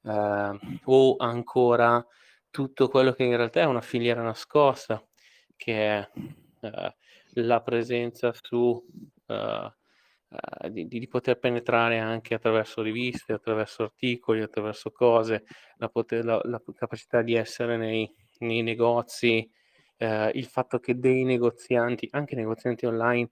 eh, 0.03 0.59
o 0.85 1.17
ancora 1.17 2.05
tutto 2.51 2.89
quello 2.89 3.13
che 3.13 3.25
in 3.25 3.37
realtà 3.37 3.61
è 3.61 3.65
una 3.65 3.81
filiera 3.81 4.23
nascosta, 4.23 5.03
che 5.57 5.89
è 5.89 6.11
eh, 6.61 6.95
la 7.35 7.63
presenza 7.63 8.33
su 8.39 8.85
eh, 9.27 9.73
eh, 10.63 10.71
di, 10.71 10.87
di, 10.87 11.09
poter 11.09 11.39
penetrare 11.39 11.99
anche 11.99 12.35
attraverso 12.35 12.83
riviste, 12.83 13.33
attraverso 13.33 13.85
articoli, 13.85 14.43
attraverso 14.43 14.91
cose, 14.91 15.45
la, 15.79 15.89
poter, 15.89 16.25
la, 16.25 16.41
la 16.45 16.63
capacità 16.75 17.23
di 17.23 17.35
essere 17.35 17.77
nei, 17.77 18.13
nei 18.41 18.63
negozi, 18.63 19.49
eh, 20.01 20.31
il 20.35 20.47
fatto 20.47 20.79
che 20.79 20.99
dei 20.99 21.25
negozianti, 21.25 22.09
anche 22.13 22.35
negozianti 22.35 22.87
online, 22.87 23.29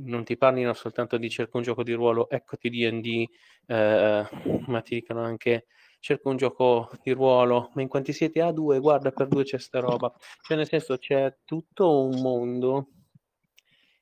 non 0.00 0.24
ti 0.24 0.36
parlino 0.36 0.72
soltanto 0.74 1.16
di 1.16 1.30
cerca 1.30 1.56
un 1.56 1.62
gioco 1.62 1.82
di 1.84 1.92
ruolo, 1.92 2.28
eccoti 2.28 2.68
D&D, 2.68 3.26
eh, 3.66 4.28
ma 4.66 4.80
ti 4.82 4.94
dicano 4.96 5.22
anche 5.22 5.66
cerco 6.00 6.30
un 6.30 6.36
gioco 6.36 6.90
di 7.02 7.12
ruolo, 7.12 7.70
ma 7.74 7.82
in 7.82 7.88
quanti 7.88 8.12
siete? 8.12 8.40
A 8.40 8.48
ah, 8.48 8.52
due, 8.52 8.80
guarda, 8.80 9.10
per 9.12 9.28
due 9.28 9.44
c'è 9.44 9.58
sta 9.58 9.78
roba. 9.80 10.12
Cioè, 10.42 10.56
nel 10.56 10.66
senso, 10.66 10.96
c'è 10.98 11.38
tutto 11.44 12.02
un 12.02 12.20
mondo 12.20 12.88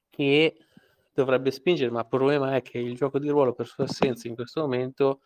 che 0.09 0.56
dovrebbe 1.12 1.51
spingere, 1.51 1.90
ma 1.90 2.01
il 2.01 2.09
problema 2.09 2.56
è 2.56 2.62
che 2.62 2.78
il 2.78 2.94
gioco 2.94 3.18
di 3.18 3.28
ruolo, 3.28 3.52
per 3.52 3.66
sua 3.66 3.84
assenza 3.84 4.26
in 4.28 4.34
questo 4.34 4.60
momento, 4.62 5.20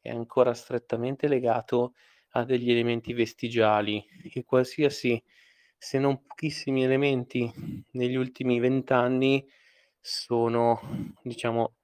è 0.00 0.10
ancora 0.10 0.54
strettamente 0.54 1.28
legato 1.28 1.94
a 2.32 2.44
degli 2.44 2.70
elementi 2.70 3.12
vestigiali 3.12 4.04
e 4.32 4.44
qualsiasi, 4.44 5.22
se 5.82 5.98
non 5.98 6.22
pochissimi 6.26 6.84
elementi 6.84 7.50
negli 7.92 8.14
ultimi 8.14 8.60
vent'anni 8.60 9.42
sono, 9.98 10.78
diciamo, 11.22 11.76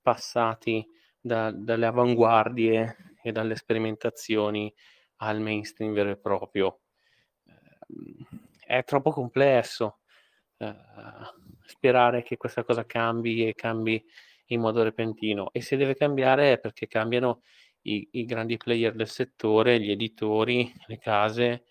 passati 0.00 0.88
da, 1.20 1.50
dalle 1.50 1.84
avanguardie 1.84 2.96
e 3.22 3.30
dalle 3.30 3.54
sperimentazioni 3.54 4.72
al 5.16 5.42
mainstream 5.42 5.92
vero 5.92 6.08
e 6.08 6.16
proprio. 6.16 6.80
Ehm, 7.44 8.26
è 8.64 8.84
troppo 8.84 9.10
complesso 9.10 9.98
uh, 10.56 10.66
sperare 11.66 12.22
che 12.22 12.38
questa 12.38 12.64
cosa 12.64 12.86
cambi 12.86 13.46
e 13.46 13.54
cambi 13.54 14.02
in 14.46 14.60
modo 14.60 14.82
repentino 14.82 15.50
e 15.52 15.60
se 15.60 15.76
deve 15.76 15.94
cambiare 15.94 16.54
è 16.54 16.58
perché 16.58 16.86
cambiano 16.88 17.42
i, 17.82 18.08
i 18.12 18.24
grandi 18.24 18.56
player 18.56 18.94
del 18.94 19.08
settore, 19.08 19.78
gli 19.78 19.90
editori, 19.90 20.72
le 20.86 20.98
case, 20.98 21.64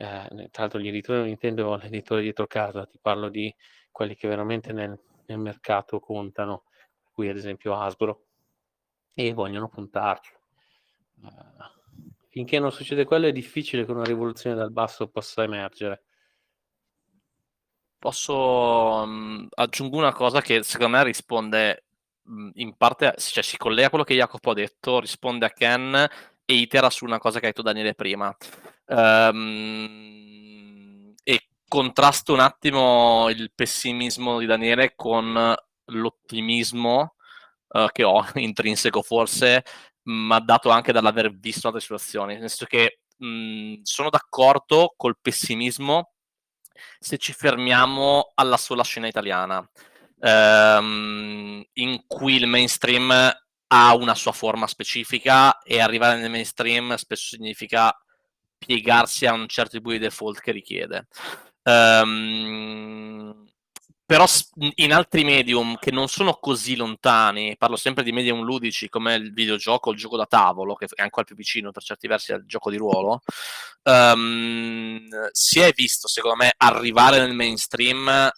eh, 0.00 0.48
tra 0.50 0.62
l'altro 0.62 0.80
gli 0.80 0.88
editori 0.88 1.18
non 1.18 1.28
intendo 1.28 1.76
l'editore 1.82 2.22
dietro 2.22 2.46
casa, 2.46 2.86
ti 2.86 2.98
parlo 3.00 3.28
di 3.28 3.54
quelli 3.90 4.14
che 4.14 4.28
veramente 4.28 4.72
nel, 4.72 4.98
nel 5.26 5.38
mercato 5.38 6.00
contano, 6.00 6.64
qui 7.12 7.28
ad 7.28 7.36
esempio 7.36 7.74
Hasbro, 7.74 8.24
e 9.12 9.34
vogliono 9.34 9.68
puntarci. 9.68 10.32
Uh, 11.20 11.28
finché 12.28 12.58
non 12.58 12.72
succede 12.72 13.04
quello 13.04 13.26
è 13.26 13.32
difficile 13.32 13.84
che 13.84 13.90
una 13.90 14.04
rivoluzione 14.04 14.56
dal 14.56 14.72
basso 14.72 15.08
possa 15.08 15.42
emergere. 15.42 16.04
Posso 17.98 18.34
um, 18.34 19.46
aggiungo 19.50 19.98
una 19.98 20.14
cosa 20.14 20.40
che 20.40 20.62
secondo 20.62 20.96
me 20.96 21.04
risponde 21.04 21.84
um, 22.24 22.50
in 22.54 22.74
parte, 22.74 23.14
cioè 23.18 23.42
si 23.42 23.58
collega 23.58 23.88
a 23.88 23.90
quello 23.90 24.04
che 24.04 24.14
Jacopo 24.14 24.52
ha 24.52 24.54
detto, 24.54 25.00
risponde 25.00 25.44
a 25.44 25.50
Ken 25.50 26.08
e 26.46 26.54
itera 26.54 26.88
su 26.88 27.04
una 27.04 27.18
cosa 27.18 27.38
che 27.38 27.46
hai 27.46 27.52
detto 27.52 27.62
Daniele 27.62 27.94
prima. 27.94 28.34
Um, 28.92 29.94
e 31.22 31.46
contrasto 31.68 32.32
un 32.32 32.40
attimo 32.40 33.28
il 33.28 33.52
pessimismo 33.54 34.40
di 34.40 34.46
Daniele 34.46 34.94
con 34.96 35.54
l'ottimismo 35.84 37.14
uh, 37.68 37.86
che 37.92 38.02
ho 38.02 38.26
intrinseco 38.34 39.00
forse 39.02 39.62
ma 40.04 40.40
dato 40.40 40.70
anche 40.70 40.90
dall'aver 40.90 41.32
visto 41.38 41.68
altre 41.68 41.80
situazioni, 41.82 42.32
nel 42.32 42.48
senso 42.48 42.66
che 42.66 43.02
mh, 43.16 43.82
sono 43.82 44.10
d'accordo 44.10 44.94
col 44.96 45.18
pessimismo 45.20 46.14
se 46.98 47.18
ci 47.18 47.32
fermiamo 47.32 48.32
alla 48.34 48.56
sola 48.56 48.82
scena 48.82 49.06
italiana, 49.06 49.64
ehm, 50.20 51.62
in 51.74 52.04
cui 52.06 52.36
il 52.36 52.46
mainstream 52.46 53.10
ha 53.72 53.94
una 53.94 54.14
sua 54.14 54.32
forma 54.32 54.66
specifica 54.66 55.60
e 55.60 55.80
arrivare 55.80 56.18
nel 56.18 56.30
mainstream 56.30 56.94
spesso 56.96 57.36
significa 57.36 57.94
piegarsi 58.64 59.26
a 59.26 59.32
un 59.32 59.48
certo 59.48 59.78
tipo 59.78 59.90
di 59.90 59.98
default 59.98 60.40
che 60.40 60.52
richiede. 60.52 61.08
Um, 61.62 63.46
però 64.04 64.26
in 64.74 64.92
altri 64.92 65.22
medium 65.22 65.78
che 65.78 65.92
non 65.92 66.08
sono 66.08 66.34
così 66.34 66.74
lontani, 66.74 67.56
parlo 67.56 67.76
sempre 67.76 68.02
di 68.02 68.10
medium 68.10 68.42
ludici 68.42 68.88
come 68.88 69.14
il 69.14 69.32
videogioco, 69.32 69.92
il 69.92 69.98
gioco 69.98 70.16
da 70.16 70.26
tavolo, 70.26 70.74
che 70.74 70.88
è 70.92 71.02
ancora 71.02 71.24
più 71.24 71.36
vicino 71.36 71.70
per 71.70 71.84
certi 71.84 72.08
versi 72.08 72.32
al 72.32 72.44
gioco 72.44 72.70
di 72.70 72.76
ruolo, 72.76 73.22
um, 73.84 75.06
si 75.30 75.60
è 75.60 75.72
visto, 75.72 76.08
secondo 76.08 76.36
me, 76.36 76.52
arrivare 76.56 77.18
nel 77.18 77.34
mainstream 77.34 78.28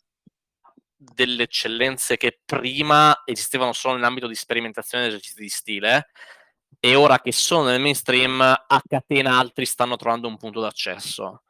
delle 0.94 1.42
eccellenze 1.44 2.16
che 2.16 2.38
prima 2.44 3.22
esistevano 3.24 3.72
solo 3.72 3.94
nell'ambito 3.94 4.26
di 4.28 4.34
sperimentazione 4.34 5.04
di 5.04 5.10
esercizi 5.10 5.40
di 5.40 5.48
stile 5.48 6.08
e 6.84 6.96
ora 6.96 7.20
che 7.20 7.30
sono 7.30 7.68
nel 7.68 7.80
mainstream 7.80 8.40
a 8.40 8.82
catena 8.88 9.38
altri 9.38 9.66
stanno 9.66 9.94
trovando 9.94 10.26
un 10.26 10.36
punto 10.36 10.58
d'accesso. 10.58 11.44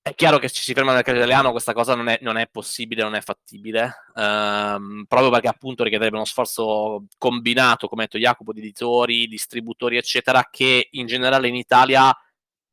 È 0.00 0.14
chiaro 0.14 0.38
che 0.38 0.48
se 0.48 0.62
si 0.62 0.72
ferma 0.72 0.88
nel 0.88 0.96
mercato 0.96 1.18
italiano 1.18 1.50
questa 1.50 1.74
cosa 1.74 1.94
non 1.94 2.08
è, 2.08 2.18
non 2.22 2.38
è 2.38 2.48
possibile, 2.48 3.02
non 3.02 3.14
è 3.14 3.20
fattibile, 3.20 4.06
ehm, 4.16 5.04
proprio 5.06 5.28
perché 5.28 5.48
appunto 5.48 5.82
richiederebbe 5.82 6.16
uno 6.16 6.24
sforzo 6.24 7.04
combinato, 7.18 7.88
come 7.88 8.04
ha 8.04 8.06
detto 8.06 8.18
Jacopo, 8.18 8.54
di 8.54 8.60
editori, 8.60 9.26
distributori, 9.26 9.98
eccetera, 9.98 10.48
che 10.50 10.88
in 10.92 11.06
generale 11.06 11.48
in 11.48 11.54
Italia, 11.54 12.10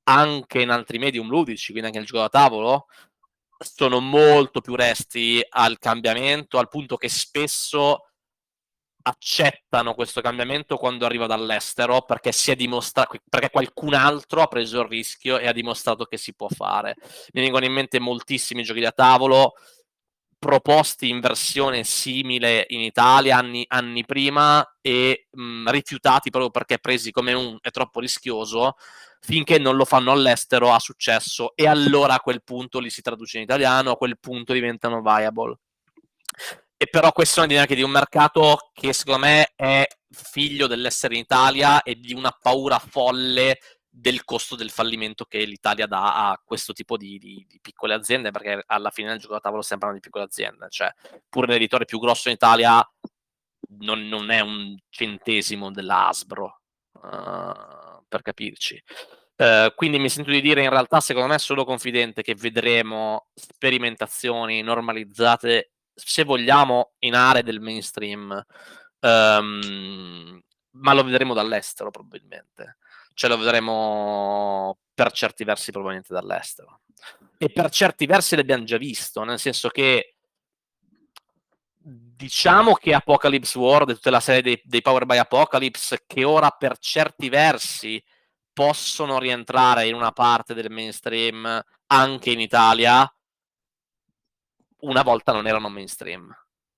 anche 0.04 0.62
in 0.62 0.70
altri 0.70 0.98
medium 0.98 1.28
ludici, 1.28 1.72
quindi 1.72 1.88
anche 1.88 1.98
nel 2.00 2.08
gioco 2.08 2.22
da 2.22 2.30
tavolo, 2.30 2.86
sono 3.58 4.00
molto 4.00 4.62
più 4.62 4.76
resti 4.76 5.46
al 5.50 5.78
cambiamento, 5.78 6.58
al 6.58 6.70
punto 6.70 6.96
che 6.96 7.10
spesso 7.10 8.12
accettano 9.08 9.94
questo 9.94 10.22
cambiamento 10.22 10.78
quando 10.78 11.06
arriva 11.06 11.28
dall'estero 11.28 12.02
perché 12.02 12.32
dimostrato 12.56 13.18
perché 13.30 13.50
qualcun 13.52 13.94
altro 13.94 14.42
ha 14.42 14.48
preso 14.48 14.82
il 14.82 14.88
rischio 14.88 15.38
e 15.38 15.48
ha 15.48 15.52
dimostrato 15.52 16.06
che 16.06 16.18
si 16.18 16.34
può 16.34 16.48
fare. 16.48 16.96
Mi 17.34 17.42
vengono 17.42 17.66
in 17.66 17.74
mente 17.74 18.00
moltissimi 18.00 18.64
giochi 18.64 18.80
da 18.80 18.92
tavolo 18.92 19.54
proposti 20.40 21.10
in 21.10 21.20
versione 21.20 21.84
simile 21.84 22.66
in 22.70 22.80
Italia 22.82 23.38
anni, 23.38 23.66
anni 23.68 24.06
prima 24.06 24.78
e 24.82 25.28
mh, 25.32 25.70
rifiutati 25.70 26.30
proprio 26.30 26.52
perché 26.52 26.80
presi 26.80 27.12
come 27.12 27.34
un 27.34 27.58
è 27.62 27.72
troppo 27.72 28.00
rischioso 28.00 28.76
finché 29.22 29.58
non 29.60 29.76
lo 29.76 29.86
fanno 29.86 30.12
all'estero 30.12 30.72
ha 30.72 30.80
successo 30.80 31.56
e 31.56 31.68
allora 31.68 32.16
a 32.16 32.20
quel 32.20 32.44
punto 32.44 32.80
li 32.80 32.90
si 32.90 33.02
traduce 33.02 33.38
in 33.38 33.44
italiano 33.44 33.92
a 33.92 33.98
quel 33.98 34.20
punto 34.20 34.54
diventano 34.54 35.02
viable 35.02 35.58
e 36.78 36.88
però 36.88 37.12
questa 37.12 37.36
è 37.36 37.40
una 37.40 37.48
dinamica 37.48 37.76
di 37.76 37.82
un 37.84 37.92
mercato 37.92 38.72
che 38.74 38.92
secondo 38.92 39.26
me 39.26 39.54
è 39.56 39.88
figlio 40.10 40.68
dell'essere 40.68 41.16
in 41.16 41.22
Italia 41.22 41.82
e 41.84 41.96
di 41.96 42.14
una 42.14 42.32
paura 42.32 42.80
folle 42.80 43.60
del 43.90 44.26
costo 44.26 44.56
del 44.56 44.70
fallimento 44.70 45.24
che 45.24 45.46
l'Italia 45.46 45.86
dà 45.88 46.30
a 46.30 46.42
questo 46.44 46.74
tipo 46.74 46.98
di, 46.98 47.18
di, 47.18 47.46
di 47.48 47.60
piccole 47.62 47.94
aziende, 47.94 48.32
perché 48.32 48.62
alla 48.68 48.90
fine 48.90 49.14
il 49.14 49.20
gioco 49.20 49.34
da 49.34 49.40
tavolo 49.40 49.62
sembrano 49.62 49.94
di 49.94 50.02
piccole 50.02 50.26
aziende, 50.26 50.68
cioè 50.70 50.92
pure 51.30 51.48
l'editore 51.48 51.86
più 51.86 52.00
grosso 52.00 52.28
in 52.28 52.36
Italia 52.36 52.86
non, 53.80 54.08
non 54.08 54.32
è 54.32 54.42
un 54.42 54.78
centesimo 54.90 55.72
dell'Asbro, 55.72 56.62
uh, 56.92 58.04
per 58.08 58.22
capirci. 58.22 58.84
Uh, 59.38 59.74
quindi 59.76 60.00
mi 60.00 60.10
sento 60.10 60.32
di 60.32 60.42
dire 60.42 60.64
in 60.64 60.70
realtà 60.70 61.00
secondo 61.02 61.28
me 61.28 61.40
sono 61.40 61.66
confidente 61.66 62.22
che 62.22 62.36
vedremo 62.36 63.28
sperimentazioni 63.34 64.62
normalizzate 64.62 65.72
se 65.96 66.24
vogliamo 66.24 66.92
in 67.00 67.16
aree 67.16 67.44
del 67.44 67.62
mainstream 67.62 68.46
um, 69.00 70.42
ma 70.72 70.94
lo 70.94 71.04
vedremo 71.04 71.34
dall'estero 71.34 71.90
probabilmente 71.90 72.78
ce 73.16 73.28
lo 73.28 73.38
vedremo 73.38 74.78
per 74.94 75.12
certi 75.12 75.44
versi 75.44 75.72
probabilmente 75.72 76.14
dall'estero. 76.14 76.82
E 77.38 77.50
per 77.50 77.70
certi 77.70 78.06
versi 78.06 78.36
l'abbiamo 78.36 78.66
già 78.66 78.78
visto, 78.78 79.24
nel 79.24 79.40
senso 79.40 79.70
che 79.70 80.16
diciamo 81.78 82.74
che 82.74 82.94
Apocalypse 82.94 83.58
World 83.58 83.90
e 83.90 83.94
tutta 83.96 84.10
la 84.10 84.20
serie 84.20 84.42
dei, 84.42 84.62
dei 84.64 84.82
Power 84.82 85.06
by 85.06 85.18
Apocalypse, 85.18 86.04
che 86.06 86.24
ora 86.24 86.50
per 86.52 86.78
certi 86.78 87.30
versi 87.30 88.04
possono 88.54 89.18
rientrare 89.18 89.88
in 89.88 89.96
una 89.96 90.12
parte 90.12 90.54
del 90.54 90.70
mainstream 90.70 91.62
anche 91.88 92.32
in 92.32 92.40
Italia, 92.40 93.10
una 94.86 95.04
volta 95.04 95.32
non 95.32 95.48
erano 95.48 95.70
mainstream. 95.70 96.34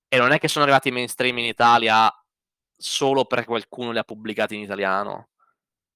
E 0.08 0.18
non 0.18 0.32
è 0.32 0.40
che 0.40 0.48
sono 0.48 0.64
arrivati 0.64 0.92
mainstream 0.92 1.38
in 1.38 1.46
Italia 1.46 2.12
solo 2.76 3.26
perché 3.26 3.46
qualcuno 3.46 3.92
li 3.92 3.98
ha 3.98 4.04
pubblicati 4.04 4.56
in 4.56 4.62
italiano. 4.62 5.30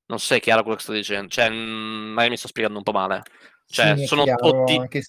Non 0.08 0.20
sei 0.20 0.40
chiaro 0.40 0.62
quello 0.62 0.78
che 0.78 0.84
sto 0.84 0.92
dicendo, 0.92 1.30
cioè, 1.30 1.50
mm, 1.50 2.12
magari 2.12 2.32
mi 2.32 2.38
sto 2.38 2.48
spiegando 2.48 2.78
un 2.78 2.84
po' 2.84 2.92
male. 2.92 3.24
Cioè, 3.66 3.98
sì, 3.98 4.06
sono 4.06 4.24
tutti... 4.24 4.76
anche... 4.76 5.02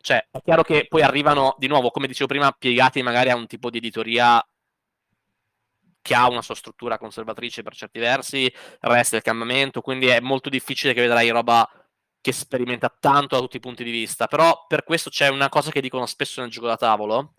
Cioè, 0.00 0.28
è 0.30 0.40
chiaro 0.42 0.62
che 0.62 0.86
poi 0.88 1.02
arrivano, 1.02 1.54
di 1.58 1.68
nuovo, 1.68 1.90
come 1.90 2.06
dicevo 2.06 2.26
prima, 2.26 2.50
piegati 2.52 3.02
magari 3.02 3.30
a 3.30 3.36
un 3.36 3.46
tipo 3.46 3.70
di 3.70 3.78
editoria 3.78 4.44
che 6.00 6.14
ha 6.14 6.28
una 6.28 6.42
sua 6.42 6.56
struttura 6.56 6.98
conservatrice 6.98 7.62
per 7.62 7.74
certi 7.74 8.00
versi, 8.00 8.52
resta 8.80 9.16
il 9.16 9.22
cambiamento, 9.22 9.80
quindi 9.80 10.06
è 10.06 10.18
molto 10.20 10.48
difficile 10.48 10.92
che 10.92 11.00
vedrai 11.00 11.30
roba 11.30 11.68
che 12.22 12.32
sperimenta 12.32 12.94
tanto 12.98 13.34
da 13.34 13.42
tutti 13.42 13.56
i 13.58 13.60
punti 13.60 13.84
di 13.84 13.90
vista, 13.90 14.26
però 14.28 14.64
per 14.66 14.84
questo 14.84 15.10
c'è 15.10 15.28
una 15.28 15.48
cosa 15.50 15.70
che 15.70 15.82
dicono 15.82 16.06
spesso 16.06 16.40
nel 16.40 16.50
gioco 16.50 16.68
da 16.68 16.76
tavolo, 16.76 17.34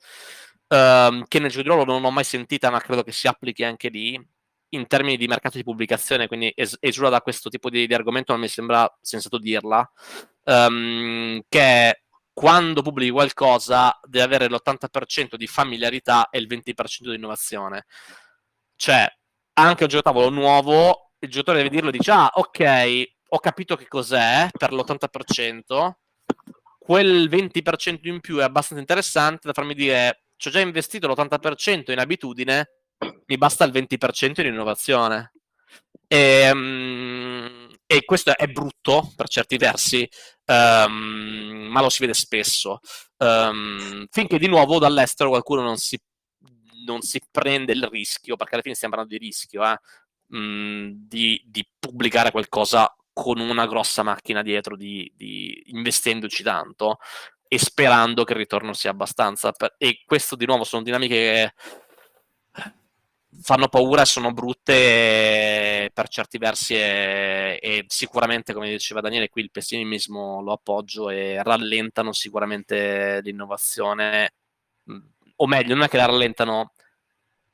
ehm, 0.68 1.26
che 1.28 1.40
nel 1.40 1.50
gioco 1.50 1.64
di 1.64 1.70
ruolo 1.70 1.86
non 1.86 2.04
ho 2.04 2.12
mai 2.12 2.26
sentita, 2.26 2.70
ma 2.70 2.80
credo 2.82 3.02
che 3.04 3.12
si 3.14 3.28
applichi 3.28 3.64
anche 3.64 3.90
lì, 3.90 4.22
in 4.70 4.88
termini 4.88 5.18
di 5.18 5.28
mercato 5.28 5.58
di 5.58 5.64
pubblicazione, 5.64 6.28
quindi 6.28 6.52
es- 6.56 6.78
esula 6.80 7.10
da 7.10 7.22
questo 7.22 7.50
tipo 7.50 7.70
di, 7.70 7.88
di, 7.88 7.94
argomento, 7.94 8.34
non 8.34 8.42
mi 8.42 8.48
sembra 8.48 8.92
sensato 9.02 9.38
dirla, 9.38 9.90
um, 10.46 11.42
che 11.48 12.04
quando 12.34 12.82
pubblichi 12.82 13.12
qualcosa 13.12 13.98
deve 14.04 14.26
avere 14.26 14.50
l'80% 14.50 15.36
di 15.38 15.48
familiarità 15.48 16.30
e 16.30 16.40
il 16.40 16.48
20% 16.48 17.10
di 17.12 17.16
innovazione. 17.16 17.86
Cioè, 18.76 19.08
anche 19.54 19.84
un 19.84 19.90
gioco 19.90 20.04
tavolo 20.04 20.30
nuovo, 20.30 21.12
il 21.20 21.30
giocatore 21.30 21.58
deve 21.58 21.70
dirlo 21.70 21.90
e 21.90 21.92
dice, 21.92 22.12
ah, 22.12 22.30
ok, 22.34 23.13
ho 23.34 23.40
capito 23.40 23.76
che 23.76 23.88
cos'è 23.88 24.48
per 24.56 24.72
l'80%, 24.72 25.94
quel 26.78 27.28
20% 27.30 28.00
in 28.04 28.20
più 28.20 28.38
è 28.38 28.44
abbastanza 28.44 28.80
interessante 28.80 29.48
da 29.48 29.54
farmi 29.54 29.74
dire, 29.74 30.26
ci 30.36 30.50
ho 30.50 30.52
già 30.52 30.60
investito 30.60 31.08
l'80% 31.08 31.92
in 31.92 32.00
abitudine, 32.00 32.70
mi 33.26 33.38
basta 33.38 33.66
il 33.66 33.72
20% 33.72 34.42
di 34.42 34.48
innovazione. 34.48 35.34
E, 36.08 36.52
um, 36.52 37.76
e, 37.88 38.06
questo 38.06 38.38
è 38.38 38.46
brutto 38.48 39.12
per 39.16 39.28
certi 39.28 39.58
versi, 39.58 40.08
um, 40.46 41.70
ma 41.72 41.82
lo 41.82 41.90
si 41.90 42.02
vede 42.02 42.14
spesso. 42.14 42.82
Um, 43.18 44.06
finché 44.12 44.38
di 44.38 44.48
nuovo 44.48 44.78
dall'estero 44.78 45.30
qualcuno 45.30 45.62
non 45.62 45.78
si, 45.78 46.00
non 46.86 47.02
si, 47.02 47.20
prende 47.32 47.74
il 47.74 47.88
rischio, 47.88 48.36
perché 48.36 48.54
alla 48.54 48.62
fine 48.62 48.76
stiamo 48.76 48.94
parlando 48.94 49.18
di 49.18 49.26
rischio, 49.26 49.64
eh, 49.66 49.80
mh, 50.38 51.08
di, 51.08 51.42
di, 51.48 51.68
pubblicare 51.80 52.30
qualcosa 52.30 52.94
con 53.14 53.40
una 53.40 53.68
grossa 53.68 54.04
macchina 54.04 54.42
dietro, 54.42 54.76
di, 54.76 55.12
di, 55.16 55.64
investendoci 55.68 56.44
tanto 56.44 56.98
e 57.48 57.60
sperando 57.60 58.24
che 58.24 58.34
il 58.34 58.40
ritorno 58.40 58.74
sia 58.74 58.92
abbastanza. 58.92 59.52
Per... 59.52 59.76
e 59.78 60.02
questo 60.06 60.36
di 60.36 60.46
nuovo 60.46 60.64
sono 60.64 60.82
dinamiche 60.82 61.16
che 61.16 61.54
fanno 63.42 63.68
paura 63.68 64.04
e 64.04 64.06
sono 64.06 64.32
brutte 64.32 65.90
per 65.94 66.08
certi 66.08 66.38
versi 66.38 66.76
e, 66.76 67.60
e, 67.62 67.86
sicuramente, 67.88 68.54
come 68.54 68.70
diceva 68.70 69.02
Daniele, 69.02 69.30
qui 69.30 69.44
il 69.44 69.52
pessimismo 69.52 70.42
lo 70.42 70.54
appoggio 70.54 71.10
e 71.10 71.42
rallentano 71.44 72.12
sicuramente 72.14 73.22
l'innovazione, 73.24 74.34
mm, 74.92 75.00
o 75.38 75.48
meglio, 75.48 75.76
non 75.76 75.84
è 75.84 75.90
che 75.90 75.98
la 75.98 76.06
rallentano, 76.06 76.74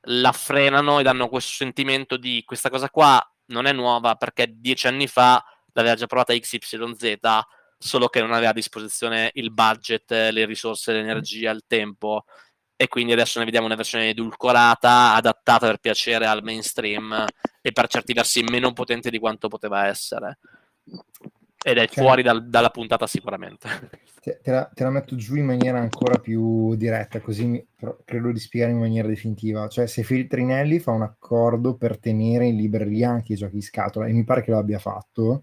la 0.04 0.32
frenano 0.32 1.00
e 1.00 1.02
danno 1.02 1.28
questo 1.28 1.52
sentimento 1.52 2.16
di 2.16 2.42
questa 2.46 2.70
cosa 2.70 2.90
qua 2.90 3.22
non 3.46 3.66
è 3.66 3.72
nuova 3.72 4.14
perché 4.14 4.46
dieci 4.48 4.86
anni 4.86 5.06
fa 5.06 5.44
l'aveva 5.72 5.94
già 5.94 6.06
provata 6.06 6.36
XYZ, 6.36 7.18
solo 7.78 8.08
che 8.08 8.20
non 8.20 8.32
aveva 8.32 8.50
a 8.50 8.54
disposizione 8.54 9.30
il 9.34 9.52
budget, 9.52 10.10
le 10.10 10.44
risorse, 10.44 10.92
l'energia, 10.92 11.50
il 11.50 11.64
tempo 11.66 12.24
e 12.80 12.88
quindi 12.88 13.12
adesso 13.12 13.38
ne 13.38 13.44
vediamo 13.44 13.66
una 13.66 13.74
versione 13.74 14.08
edulcorata, 14.08 15.12
adattata 15.12 15.66
per 15.66 15.76
piacere 15.76 16.24
al 16.24 16.42
mainstream 16.42 17.26
e 17.60 17.72
per 17.72 17.86
certi 17.88 18.14
versi 18.14 18.42
meno 18.42 18.72
potente 18.72 19.10
di 19.10 19.18
quanto 19.18 19.48
poteva 19.48 19.86
essere. 19.86 20.38
Ed 21.62 21.76
è 21.76 21.86
cioè, 21.86 22.02
fuori 22.02 22.22
dal, 22.22 22.48
dalla 22.48 22.70
puntata 22.70 23.06
sicuramente. 23.06 23.90
Te, 24.20 24.38
te, 24.42 24.50
la, 24.50 24.70
te, 24.72 24.84
la, 24.84 24.90
metto 24.90 25.16
giù 25.16 25.36
in 25.36 25.46
maniera 25.46 25.78
ancora 25.78 26.18
più 26.18 26.74
diretta, 26.74 27.20
così 27.20 27.46
mi, 27.46 27.66
credo 28.04 28.32
di 28.32 28.38
spiegare 28.38 28.72
in 28.72 28.78
maniera 28.78 29.08
definitiva. 29.08 29.66
Cioè, 29.68 29.86
se 29.86 30.02
Feltrinelli 30.02 30.78
fa 30.78 30.90
un 30.90 31.02
accordo 31.02 31.76
per 31.76 31.98
tenere 31.98 32.46
in 32.46 32.56
libreria 32.56 33.10
anche 33.10 33.32
i 33.32 33.36
giochi 33.36 33.54
di 33.54 33.62
scatola, 33.62 34.06
e 34.06 34.12
mi 34.12 34.24
pare 34.24 34.42
che 34.42 34.50
lo 34.50 34.58
abbia 34.58 34.78
fatto, 34.78 35.42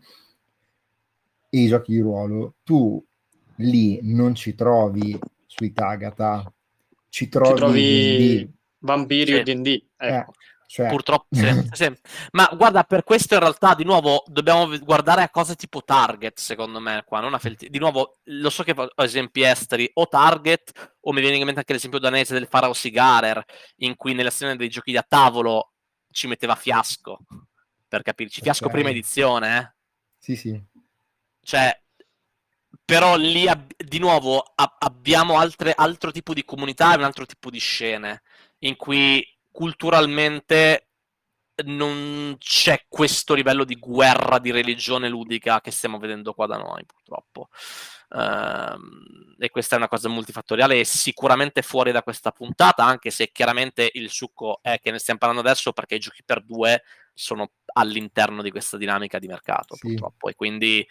e 1.49 1.59
i 1.59 1.67
giochi 1.67 1.93
di 1.93 1.99
ruolo, 1.99 2.55
tu 2.63 3.03
lì 3.57 3.99
non 4.03 4.35
ci 4.35 4.53
trovi 4.53 5.17
sui 5.45 5.73
Tagata 5.73 6.51
ci 7.09 7.29
trovi, 7.29 7.49
ci 7.49 7.55
trovi 7.55 8.53
vampiri 8.79 9.33
sì. 9.33 9.39
o 9.39 9.43
D&D. 9.43 9.83
Ecco. 9.97 10.31
Eh, 10.31 10.35
cioè... 10.67 10.89
Purtroppo 10.89 11.27
sì, 11.31 11.69
sì. 11.71 11.91
Ma 12.31 12.49
guarda, 12.53 12.83
per 12.83 13.03
questo 13.03 13.35
in 13.35 13.39
realtà 13.39 13.73
di 13.73 13.85
nuovo 13.85 14.23
dobbiamo 14.27 14.77
guardare 14.79 15.23
a 15.23 15.29
cose 15.29 15.55
tipo 15.55 15.81
Target, 15.81 16.37
secondo 16.37 16.81
me, 16.81 17.03
qua, 17.05 17.21
non 17.21 17.33
a 17.33 17.39
Felti. 17.39 17.69
Di 17.69 17.79
nuovo, 17.79 18.17
lo 18.25 18.49
so 18.49 18.63
che 18.63 18.73
ho 18.75 19.03
esempi 19.03 19.41
esteri, 19.43 19.89
o 19.93 20.07
Target, 20.07 20.97
o 20.99 21.13
mi 21.13 21.21
viene 21.21 21.37
in 21.37 21.45
mente 21.45 21.59
anche 21.59 21.71
l'esempio 21.71 21.99
danese 21.99 22.33
del 22.33 22.49
Pharaoh 22.49 22.73
Cigarer, 22.73 23.43
in 23.77 23.95
cui 23.95 24.13
nella 24.13 24.29
sezione 24.29 24.57
dei 24.57 24.67
giochi 24.69 24.91
da 24.91 25.05
tavolo 25.07 25.71
ci 26.11 26.27
metteva 26.27 26.55
Fiasco, 26.55 27.19
per 27.87 28.01
capirci. 28.01 28.41
Fiasco 28.41 28.65
okay. 28.65 28.75
prima 28.75 28.91
edizione, 28.91 29.57
eh? 29.57 29.75
Sì, 30.17 30.35
sì. 30.35 30.61
Cioè, 31.43 31.81
però 32.83 33.15
lì 33.15 33.47
ab- 33.47 33.71
di 33.77 33.99
nuovo 33.99 34.39
ab- 34.53 34.75
abbiamo 34.79 35.37
altre, 35.37 35.73
altro 35.73 36.11
tipo 36.11 36.33
di 36.33 36.43
comunità 36.43 36.93
e 36.93 36.97
un 36.97 37.03
altro 37.03 37.25
tipo 37.25 37.49
di 37.49 37.59
scene 37.59 38.21
in 38.59 38.75
cui 38.75 39.25
culturalmente 39.57 40.89
non 41.65 42.35
c'è 42.37 42.85
questo 42.87 43.33
livello 43.33 43.63
di 43.63 43.73
guerra 43.73 44.37
di 44.37 44.51
religione 44.51 45.09
ludica 45.09 45.61
che 45.61 45.71
stiamo 45.71 45.97
vedendo 45.97 46.35
qua 46.35 46.45
da 46.45 46.57
noi 46.57 46.85
purtroppo 46.85 47.49
uh, 48.09 49.35
e 49.39 49.49
questa 49.49 49.73
è 49.73 49.79
una 49.79 49.87
cosa 49.87 50.09
multifattoriale 50.09 50.79
e 50.79 50.85
sicuramente 50.85 51.63
fuori 51.63 51.91
da 51.91 52.03
questa 52.03 52.29
puntata 52.29 52.83
anche 52.83 53.09
se 53.09 53.31
chiaramente 53.31 53.89
il 53.93 54.11
succo 54.11 54.59
è 54.61 54.79
che 54.79 54.91
ne 54.91 54.99
stiamo 54.99 55.17
parlando 55.17 55.43
adesso 55.43 55.73
perché 55.73 55.95
i 55.95 55.99
giochi 55.99 56.21
per 56.23 56.43
due 56.43 56.83
sono 57.11 57.53
all'interno 57.73 58.43
di 58.43 58.51
questa 58.51 58.77
dinamica 58.77 59.17
di 59.17 59.25
mercato 59.25 59.73
sì. 59.73 59.87
purtroppo 59.87 60.29
e 60.29 60.35
quindi 60.35 60.87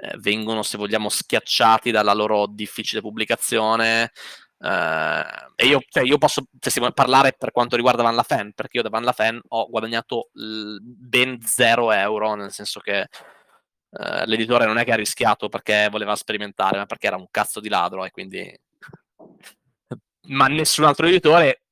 eh, 0.00 0.16
vengono, 0.18 0.62
se 0.62 0.76
vogliamo, 0.76 1.08
schiacciati 1.08 1.90
dalla 1.90 2.12
loro 2.12 2.46
difficile 2.46 3.00
pubblicazione. 3.00 4.12
Eh, 4.60 5.24
e 5.56 5.66
io, 5.66 5.80
cioè, 5.88 6.04
io 6.04 6.18
posso 6.18 6.44
vuole 6.76 6.92
parlare 6.92 7.34
per 7.36 7.52
quanto 7.52 7.76
riguarda 7.76 8.02
Van 8.02 8.14
La 8.14 8.22
Fan, 8.22 8.52
perché 8.52 8.78
io 8.78 8.82
da 8.82 8.88
Van 8.88 9.04
La 9.04 9.12
Fan 9.12 9.40
ho 9.48 9.68
guadagnato 9.68 10.30
l- 10.34 10.78
ben 10.80 11.40
0 11.40 11.92
euro, 11.92 12.34
nel 12.34 12.52
senso 12.52 12.80
che 12.80 13.08
Uh, 13.90 14.24
l'editore 14.26 14.66
non 14.66 14.76
è 14.76 14.84
che 14.84 14.92
ha 14.92 14.96
rischiato 14.96 15.48
perché 15.48 15.88
voleva 15.90 16.14
sperimentare, 16.14 16.76
ma 16.76 16.84
perché 16.84 17.06
era 17.06 17.16
un 17.16 17.26
cazzo 17.30 17.58
di 17.58 17.70
ladro 17.70 18.04
e 18.04 18.10
quindi... 18.10 18.54
ma 20.28 20.46
nessun 20.46 20.84
altro 20.84 21.06
editore 21.06 21.62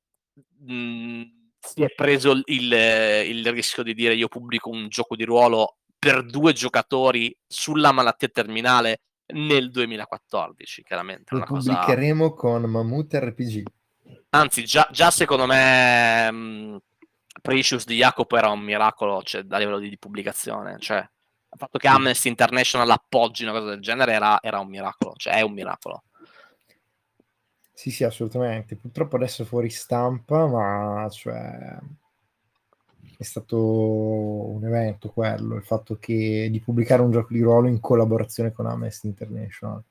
mh, 0.65 0.73
mm, 0.73 1.21
si 1.59 1.83
è 1.83 1.93
preso 1.93 2.31
il, 2.31 2.73
il, 2.73 3.51
rischio 3.51 3.83
di 3.83 3.93
dire 3.93 4.15
io 4.15 4.27
pubblico 4.27 4.69
un 4.69 4.87
gioco 4.89 5.15
di 5.15 5.25
ruolo 5.25 5.77
per 5.99 6.25
due 6.25 6.53
giocatori 6.53 7.35
sulla 7.45 7.91
malattia 7.91 8.29
terminale 8.29 9.01
nel 9.33 9.71
2014, 9.71 10.83
chiaramente. 10.83 11.35
Lo 11.35 11.43
pubblicheremo 11.43 12.33
cosa... 12.33 12.59
con 12.61 12.69
Mammut 12.69 13.13
RPG. 13.13 13.63
Anzi, 14.29 14.65
già, 14.65 14.87
già 14.91 15.11
secondo 15.11 15.45
me 15.45 16.31
mh, 16.31 16.81
Precious 17.41 17.85
di 17.85 17.95
Jacopo 17.95 18.37
era 18.37 18.49
un 18.49 18.59
miracolo 18.59 19.21
cioè, 19.23 19.45
a 19.47 19.57
livello 19.57 19.79
di, 19.79 19.89
di 19.89 19.97
pubblicazione, 19.97 20.77
cioè 20.79 20.97
il 20.97 21.57
fatto 21.57 21.77
che 21.77 21.87
Amnesty 21.87 22.29
International 22.29 22.89
appoggi 22.89 23.43
una 23.43 23.53
cosa 23.53 23.69
del 23.69 23.81
genere 23.81 24.13
era, 24.13 24.41
era 24.41 24.59
un 24.59 24.67
miracolo, 24.67 25.13
cioè 25.15 25.35
è 25.35 25.41
un 25.41 25.53
miracolo. 25.53 26.03
Sì, 27.73 27.89
sì, 27.91 28.03
assolutamente. 28.03 28.75
Purtroppo 28.75 29.15
adesso 29.15 29.43
è 29.43 29.45
fuori 29.45 29.69
stampa, 29.69 30.45
ma 30.45 31.07
cioè, 31.09 31.77
è 33.17 33.23
stato 33.23 33.57
un 33.59 34.63
evento 34.63 35.09
quello, 35.09 35.55
il 35.55 35.63
fatto 35.63 35.97
che, 35.97 36.49
di 36.51 36.59
pubblicare 36.59 37.01
un 37.01 37.11
gioco 37.11 37.33
di 37.33 37.41
ruolo 37.41 37.67
in 37.67 37.79
collaborazione 37.79 38.51
con 38.51 38.67
Amnesty 38.67 39.07
International. 39.07 39.83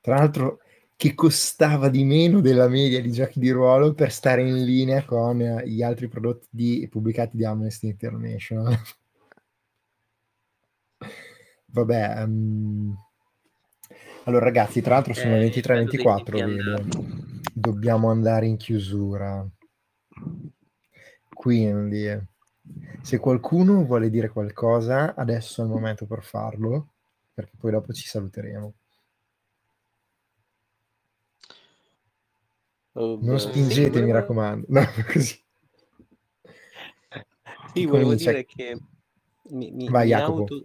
Tra 0.00 0.16
l'altro, 0.16 0.58
che 0.94 1.14
costava 1.14 1.88
di 1.88 2.04
meno 2.04 2.40
della 2.40 2.68
media 2.68 3.00
di 3.00 3.10
giochi 3.10 3.40
di 3.40 3.48
ruolo 3.50 3.94
per 3.94 4.12
stare 4.12 4.42
in 4.46 4.62
linea 4.62 5.02
con 5.04 5.38
gli 5.64 5.82
altri 5.82 6.08
prodotti 6.08 6.46
di, 6.50 6.86
pubblicati 6.90 7.38
di 7.38 7.46
Amnesty 7.46 7.88
International. 7.88 8.78
Vabbè, 11.66 12.22
um... 12.24 12.94
allora 14.24 14.44
ragazzi, 14.44 14.82
tra 14.82 14.94
l'altro 14.94 15.14
sono 15.14 15.36
eh, 15.36 15.50
23-24, 15.50 17.33
dobbiamo 17.52 18.10
andare 18.10 18.46
in 18.46 18.56
chiusura. 18.56 19.46
Quindi, 21.28 22.18
se 23.02 23.18
qualcuno 23.18 23.84
vuole 23.84 24.08
dire 24.08 24.28
qualcosa, 24.28 25.14
adesso 25.14 25.60
è 25.60 25.64
il 25.64 25.70
momento 25.70 26.06
per 26.06 26.22
farlo, 26.22 26.88
perché 27.34 27.52
poi 27.58 27.72
dopo 27.72 27.92
ci 27.92 28.06
saluteremo. 28.06 28.74
Oh, 32.96 33.18
non 33.20 33.40
spingete, 33.40 33.98
sì, 33.98 34.04
mi 34.04 34.12
raccomando. 34.12 34.66
No, 34.68 34.82
così. 35.12 35.42
Sì, 37.74 37.86
volevo 37.86 38.14
dire 38.14 38.44
che 38.44 38.78
mi, 39.50 39.72
mi, 39.72 39.88
Vai, 39.88 40.06
mi, 40.06 40.12
auto, 40.12 40.64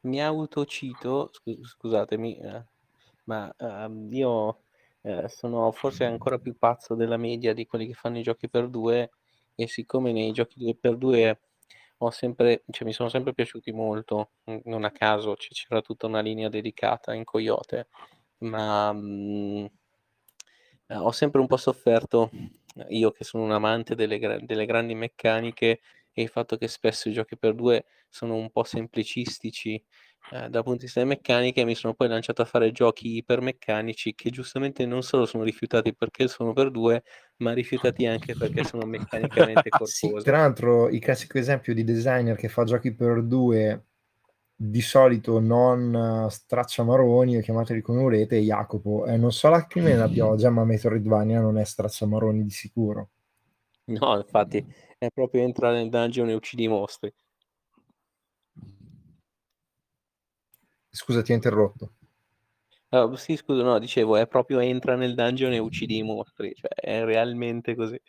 mi 0.00 0.20
autocito, 0.20 1.30
scusatemi, 1.62 2.38
eh, 2.38 2.64
ma 3.24 3.54
uh, 3.56 4.08
io 4.10 4.62
eh, 5.02 5.28
sono 5.28 5.70
forse 5.72 6.04
ancora 6.04 6.38
più 6.38 6.56
pazzo 6.56 6.94
della 6.94 7.16
media 7.16 7.54
di 7.54 7.66
quelli 7.66 7.86
che 7.86 7.94
fanno 7.94 8.18
i 8.18 8.22
giochi 8.22 8.48
per 8.48 8.68
due 8.68 9.10
e 9.54 9.66
siccome 9.66 10.12
nei 10.12 10.32
giochi 10.32 10.76
per 10.78 10.96
due 10.96 11.40
sempre, 12.10 12.64
cioè, 12.70 12.86
mi 12.86 12.94
sono 12.94 13.10
sempre 13.10 13.34
piaciuti 13.34 13.72
molto, 13.72 14.30
non 14.64 14.84
a 14.84 14.90
caso 14.90 15.34
c'era 15.34 15.82
tutta 15.82 16.06
una 16.06 16.20
linea 16.20 16.48
dedicata 16.48 17.12
in 17.12 17.24
Coyote, 17.24 17.88
ma 18.38 18.90
mh, 18.92 18.98
mm, 18.98 19.66
eh, 20.86 20.96
ho 20.96 21.10
sempre 21.12 21.40
un 21.40 21.46
po' 21.46 21.58
sofferto, 21.58 22.30
io 22.88 23.10
che 23.10 23.24
sono 23.24 23.44
un 23.44 23.52
amante 23.52 23.94
delle, 23.94 24.18
delle 24.42 24.64
grandi 24.66 24.94
meccaniche, 24.94 25.80
e 26.12 26.22
il 26.22 26.28
fatto 26.28 26.56
che 26.56 26.68
spesso 26.68 27.08
i 27.08 27.12
giochi 27.12 27.36
per 27.36 27.54
due 27.54 27.84
sono 28.08 28.34
un 28.34 28.50
po' 28.50 28.64
semplicistici 28.64 29.82
eh, 30.28 30.48
dal 30.48 30.62
punto 30.62 30.78
di 30.78 30.84
vista 30.84 31.00
delle 31.00 31.12
meccaniche, 31.14 31.64
mi 31.64 31.74
sono 31.74 31.94
poi 31.94 32.08
lanciato 32.08 32.42
a 32.42 32.44
fare 32.44 32.70
giochi 32.72 33.16
ipermeccanici 33.16 34.14
che 34.14 34.30
giustamente 34.30 34.86
non 34.86 35.02
solo 35.02 35.26
sono 35.26 35.42
rifiutati 35.42 35.94
perché 35.94 36.28
sono 36.28 36.52
per 36.52 36.70
due, 36.70 37.02
ma 37.38 37.52
rifiutati 37.52 38.06
anche 38.06 38.36
perché 38.36 38.62
sono 38.62 38.84
meccanicamente 38.86 39.70
corposi. 39.70 40.18
sì, 40.18 40.22
tra 40.22 40.38
l'altro, 40.38 40.88
il 40.88 41.00
classico 41.00 41.38
esempio 41.38 41.74
di 41.74 41.84
designer 41.84 42.36
che 42.36 42.48
fa 42.48 42.64
giochi 42.64 42.92
per 42.94 43.22
due 43.22 43.84
di 44.54 44.82
solito 44.82 45.40
non 45.40 46.26
straccia 46.28 46.82
maroni 46.82 47.38
o 47.38 47.40
chiamateli 47.40 47.80
come 47.80 48.02
volete, 48.02 48.36
Jacopo. 48.38 49.06
Eh, 49.06 49.16
non 49.16 49.32
so 49.32 49.48
lacrime 49.48 49.90
nella 49.90 50.08
pioggia, 50.10 50.50
ma 50.50 50.64
Metroidvania 50.64 51.40
non 51.40 51.58
è 51.58 51.64
straccia 51.64 52.06
maroni 52.06 52.42
di 52.44 52.50
sicuro. 52.50 53.08
No, 53.86 54.16
infatti, 54.16 54.64
è 54.98 55.08
proprio 55.10 55.42
entrare 55.42 55.78
nel 55.78 55.88
dungeon 55.88 56.28
e 56.28 56.34
uccidi 56.34 56.64
i 56.64 56.68
mostri. 56.68 57.12
Scusa, 60.92 61.22
ti 61.22 61.32
ho 61.32 61.34
interrotto. 61.34 61.92
Uh, 62.92 63.14
sì, 63.14 63.36
scusa, 63.36 63.62
no, 63.62 63.78
dicevo, 63.78 64.16
è 64.16 64.26
proprio 64.26 64.58
entra 64.60 64.96
nel 64.96 65.14
dungeon 65.14 65.52
e 65.52 65.58
uccidi 65.58 65.98
i 65.98 66.02
mostri, 66.02 66.52
cioè 66.54 66.68
è 66.70 67.04
realmente 67.04 67.74
così. 67.76 68.00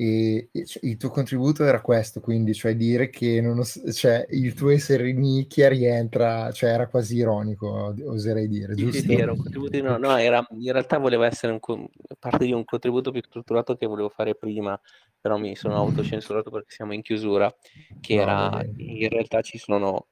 E, 0.00 0.48
e 0.50 0.64
cioè, 0.64 0.86
il 0.86 0.96
tuo 0.96 1.10
contributo 1.10 1.62
era 1.62 1.82
questo, 1.82 2.20
quindi, 2.20 2.54
cioè 2.54 2.74
dire 2.74 3.10
che 3.10 3.42
non, 3.42 3.62
cioè, 3.62 4.24
il 4.30 4.54
tuo 4.54 4.70
essere 4.70 5.12
nicchia 5.12 5.68
rientra, 5.68 6.50
cioè 6.52 6.70
era 6.70 6.88
quasi 6.88 7.16
ironico, 7.16 7.94
oserei 8.06 8.48
dire, 8.48 8.74
giusto? 8.74 8.96
Sì, 8.96 9.02
sì, 9.02 9.12
era 9.12 9.32
un 9.32 9.36
contributo, 9.36 9.82
no, 9.82 9.98
no, 9.98 10.16
era, 10.16 10.42
in 10.52 10.72
realtà 10.72 10.96
voleva 10.96 11.26
essere 11.26 11.52
un, 11.52 11.86
parte 12.18 12.46
di 12.46 12.52
un 12.52 12.64
contributo 12.64 13.10
più 13.10 13.20
strutturato 13.22 13.76
che 13.76 13.84
volevo 13.84 14.08
fare 14.08 14.34
prima, 14.34 14.80
però 15.20 15.36
mi 15.36 15.54
sono 15.54 15.76
autocensurato 15.76 16.48
perché 16.48 16.70
siamo 16.70 16.94
in 16.94 17.02
chiusura, 17.02 17.54
che 18.00 18.14
no, 18.14 18.22
era, 18.22 18.64
in 18.76 19.06
realtà 19.06 19.42
ci 19.42 19.58
sono, 19.58 20.06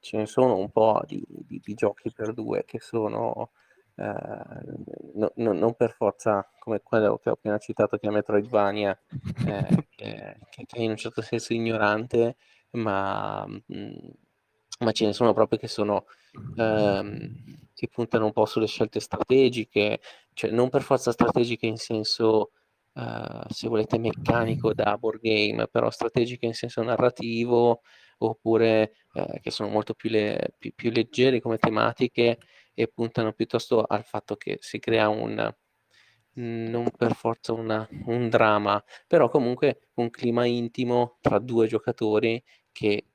ce 0.00 0.16
ne 0.16 0.24
sono 0.24 0.56
un 0.56 0.70
po' 0.70 1.02
di, 1.06 1.22
di, 1.28 1.60
di 1.62 1.74
giochi 1.74 2.10
per 2.10 2.32
due 2.32 2.64
che 2.64 2.80
sono 2.80 3.50
no, 3.94 5.32
no, 5.36 5.52
non 5.52 5.74
per 5.74 5.92
forza 5.92 6.48
come 6.58 6.80
quello 6.82 7.18
che 7.18 7.28
ho 7.28 7.34
appena 7.34 7.58
citato 7.58 7.98
che 7.98 8.08
è 8.08 8.10
Metroidvania 8.10 8.98
eh, 9.46 9.86
che, 9.94 10.38
che, 10.48 10.66
è 10.70 10.80
in 10.80 10.90
un 10.90 10.96
certo 10.96 11.20
senso 11.20 11.52
ignorante 11.52 12.36
ma, 12.72 13.46
mh, 13.46 13.60
mm, 13.74 14.10
ma 14.80 14.92
ce 14.92 15.06
ne 15.06 15.12
sono 15.12 15.32
proprio 15.34 15.58
che 15.58 15.68
sono 15.68 16.06
ehm, 16.56 17.60
che 17.74 17.88
puntano 17.88 18.24
un 18.24 18.32
po' 18.32 18.46
sulle 18.46 18.66
scelte 18.66 19.00
strategiche 19.00 20.00
cioè 20.32 20.50
non 20.50 20.70
per 20.70 20.82
forza 20.82 21.12
strategiche 21.12 21.66
in 21.66 21.76
senso 21.76 22.52
uh, 22.94 23.44
se 23.48 23.68
volete 23.68 23.98
meccanico 23.98 24.72
da 24.72 24.96
board 24.96 25.20
game 25.20 25.66
però 25.68 25.90
strategiche 25.90 26.46
in 26.46 26.54
senso 26.54 26.82
narrativo 26.82 27.82
oppure 28.18 28.92
uh, 29.14 29.38
che 29.40 29.50
sono 29.50 29.68
molto 29.68 29.94
più, 29.94 30.08
le, 30.10 30.54
più, 30.58 30.72
più 30.74 30.90
leggere 30.90 31.40
come 31.40 31.58
tematiche 31.58 32.38
e 32.74 32.88
puntano 32.88 33.32
piuttosto 33.32 33.84
al 33.84 34.04
fatto 34.04 34.36
che 34.36 34.58
si 34.60 34.78
crea 34.78 35.08
un 35.08 35.54
non 36.34 36.90
per 36.96 37.14
forza 37.14 37.52
una, 37.52 37.86
un 38.06 38.28
dramma, 38.28 38.82
però 39.06 39.28
comunque 39.28 39.88
un 39.94 40.10
clima 40.10 40.46
intimo 40.46 41.18
tra 41.20 41.38
due 41.38 41.66
giocatori 41.66 42.42
che, 42.70 43.08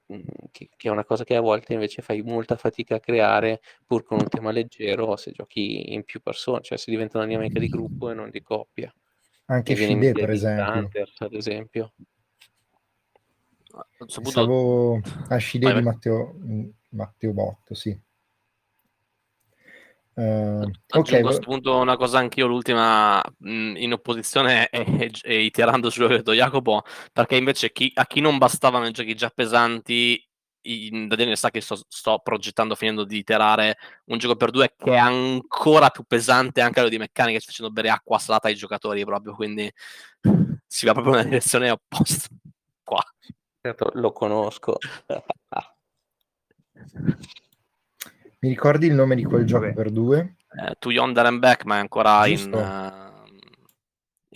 che, 0.52 0.70
che, 0.76 0.88
è 0.88 0.92
una 0.92 1.04
cosa 1.04 1.24
che 1.24 1.36
a 1.36 1.42
volte 1.42 1.74
invece 1.74 2.02
fai 2.02 2.22
molta 2.22 2.56
fatica 2.58 2.96
a 2.96 3.00
creare 3.00 3.62
pur 3.86 4.04
con 4.04 4.20
un 4.20 4.28
tema 4.28 4.52
leggero 4.52 5.16
se 5.16 5.32
giochi 5.32 5.94
in 5.94 6.04
più 6.04 6.22
persone, 6.22 6.62
cioè 6.62 6.78
se 6.78 6.92
diventa 6.92 7.18
una 7.18 7.28
dinamica 7.28 7.60
di 7.60 7.68
gruppo 7.68 8.12
e 8.12 8.14
non 8.14 8.30
di 8.30 8.42
coppia. 8.42 8.94
Anche 9.46 9.76
Fide, 9.76 10.12
per 10.12 10.30
esempio. 10.30 10.74
Hunter, 10.74 11.14
ad 11.20 11.34
esempio. 11.34 11.94
Pensavo 13.98 15.00
a 15.30 15.40
Shide 15.40 15.74
di 15.74 15.82
Matteo, 15.82 16.36
Matteo 16.90 17.34
Botto, 17.34 17.74
sì. 17.74 17.98
Uh, 20.18 20.64
Aggiungo 20.64 20.74
okay, 20.88 21.20
a 21.20 21.22
questo 21.22 21.42
punto 21.42 21.78
una 21.78 21.96
cosa 21.96 22.18
anch'io, 22.18 22.48
l'ultima 22.48 23.22
mh, 23.38 23.76
in 23.78 23.94
opposizione 23.94 24.68
e, 24.74 24.84
e, 25.00 25.12
e 25.22 25.44
iterando 25.44 25.92
su 25.92 25.98
quello 25.98 26.08
che 26.10 26.16
ha 26.16 26.18
detto 26.24 26.34
Jacopo, 26.34 26.82
perché 27.14 27.36
invece 27.36 27.72
chi, 27.72 27.92
a 27.94 28.08
chi 28.08 28.20
non 28.20 28.40
bastavano 28.40 28.88
i 28.88 28.92
giochi 28.92 29.14
già 29.14 29.30
pesanti, 29.30 30.20
in, 30.62 31.08
Daniele 31.08 31.36
sa 31.36 31.52
che 31.52 31.62
sto, 31.62 31.80
sto, 31.88 32.20
progettando, 32.20 32.74
finendo 32.74 33.04
di 33.04 33.18
iterare 33.18 33.78
un 34.06 34.18
gioco 34.18 34.36
per 34.36 34.50
due 34.50 34.74
che 34.76 34.92
è 34.92 34.98
ancora 34.98 35.90
più 35.90 36.04
pesante 36.04 36.62
anche 36.62 36.80
a 36.80 36.84
livello 36.84 36.90
di 36.90 36.98
meccanica, 36.98 37.40
facendo 37.40 37.72
bere 37.72 37.90
acqua 37.90 38.18
salata 38.18 38.48
ai 38.48 38.56
giocatori 38.56 39.06
proprio, 39.06 39.36
quindi 39.36 39.72
si 40.66 40.88
va 40.88 40.94
proprio 40.94 41.14
nella 41.14 41.26
direzione 41.26 41.70
opposta. 41.70 42.28
Qua. 42.84 43.04
Certo, 43.62 43.92
lo 43.94 44.12
conosco. 44.14 44.78
Mi 48.48 48.54
ricordi 48.54 48.88
il 48.88 48.94
nome 48.94 49.16
di 49.16 49.26
quel 49.26 49.46
gioco 49.46 49.74
per 49.74 49.92
due? 49.92 50.38
Eh, 50.58 50.76
to 50.80 50.90
Yonder 50.90 51.26
and 51.26 51.40
Back, 51.40 51.66
ma 51.66 51.76
è 51.76 51.80
ancora 51.80 52.26
in... 52.28 52.54
Uh, 52.54 53.06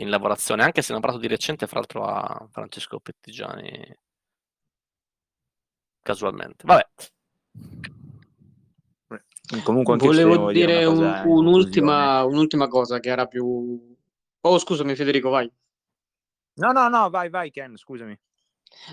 in 0.02 0.10
lavorazione, 0.10 0.64
anche 0.64 0.82
se 0.82 0.92
ne 0.92 0.98
ho 0.98 1.02
parlato 1.02 1.22
di 1.22 1.30
recente, 1.30 1.66
fra 1.66 1.80
l'altro, 1.80 2.04
a 2.04 2.46
Francesco 2.52 3.00
Pettigiani 3.00 3.98
casualmente. 6.02 6.66
Vabbè. 6.66 6.86
Comunque 9.64 9.96
Volevo 9.96 10.52
dire, 10.52 10.74
dire 10.74 10.86
un, 10.86 11.24
un'ultima, 11.26 12.26
un'ultima 12.26 12.68
cosa 12.68 13.00
che 13.00 13.10
era 13.10 13.28
più... 13.28 13.96
Oh, 14.42 14.58
scusami 14.58 14.94
Federico, 14.94 15.30
vai. 15.30 15.50
No, 16.56 16.72
no, 16.74 16.90
no, 16.90 17.10
vai, 17.10 17.30
vai 17.30 17.50
Ken, 17.50 17.78
scusami. 17.78 18.20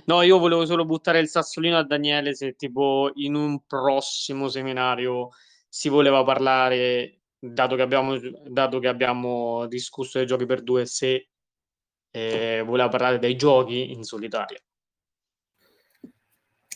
No, 0.07 0.23
io 0.23 0.39
volevo 0.39 0.67
solo 0.67 0.85
buttare 0.85 1.21
il 1.21 1.29
sassolino 1.29 1.77
a 1.77 1.85
Daniele 1.85 2.35
se 2.35 2.55
tipo 2.55 3.11
in 3.15 3.35
un 3.35 3.65
prossimo 3.67 4.49
seminario 4.49 5.31
si 5.69 5.89
voleva 5.89 6.25
parlare, 6.25 7.21
dato 7.39 7.77
che 7.77 7.83
abbiamo, 7.83 8.19
dato 8.49 8.79
che 8.79 8.89
abbiamo 8.89 9.67
discusso 9.67 10.19
dei 10.19 10.27
giochi 10.27 10.47
per 10.47 10.63
due, 10.63 10.87
se 10.87 11.29
eh, 12.11 12.63
voleva 12.65 12.89
parlare 12.89 13.19
dei 13.19 13.37
giochi 13.37 13.93
in 13.93 14.03
solitaria. 14.03 14.59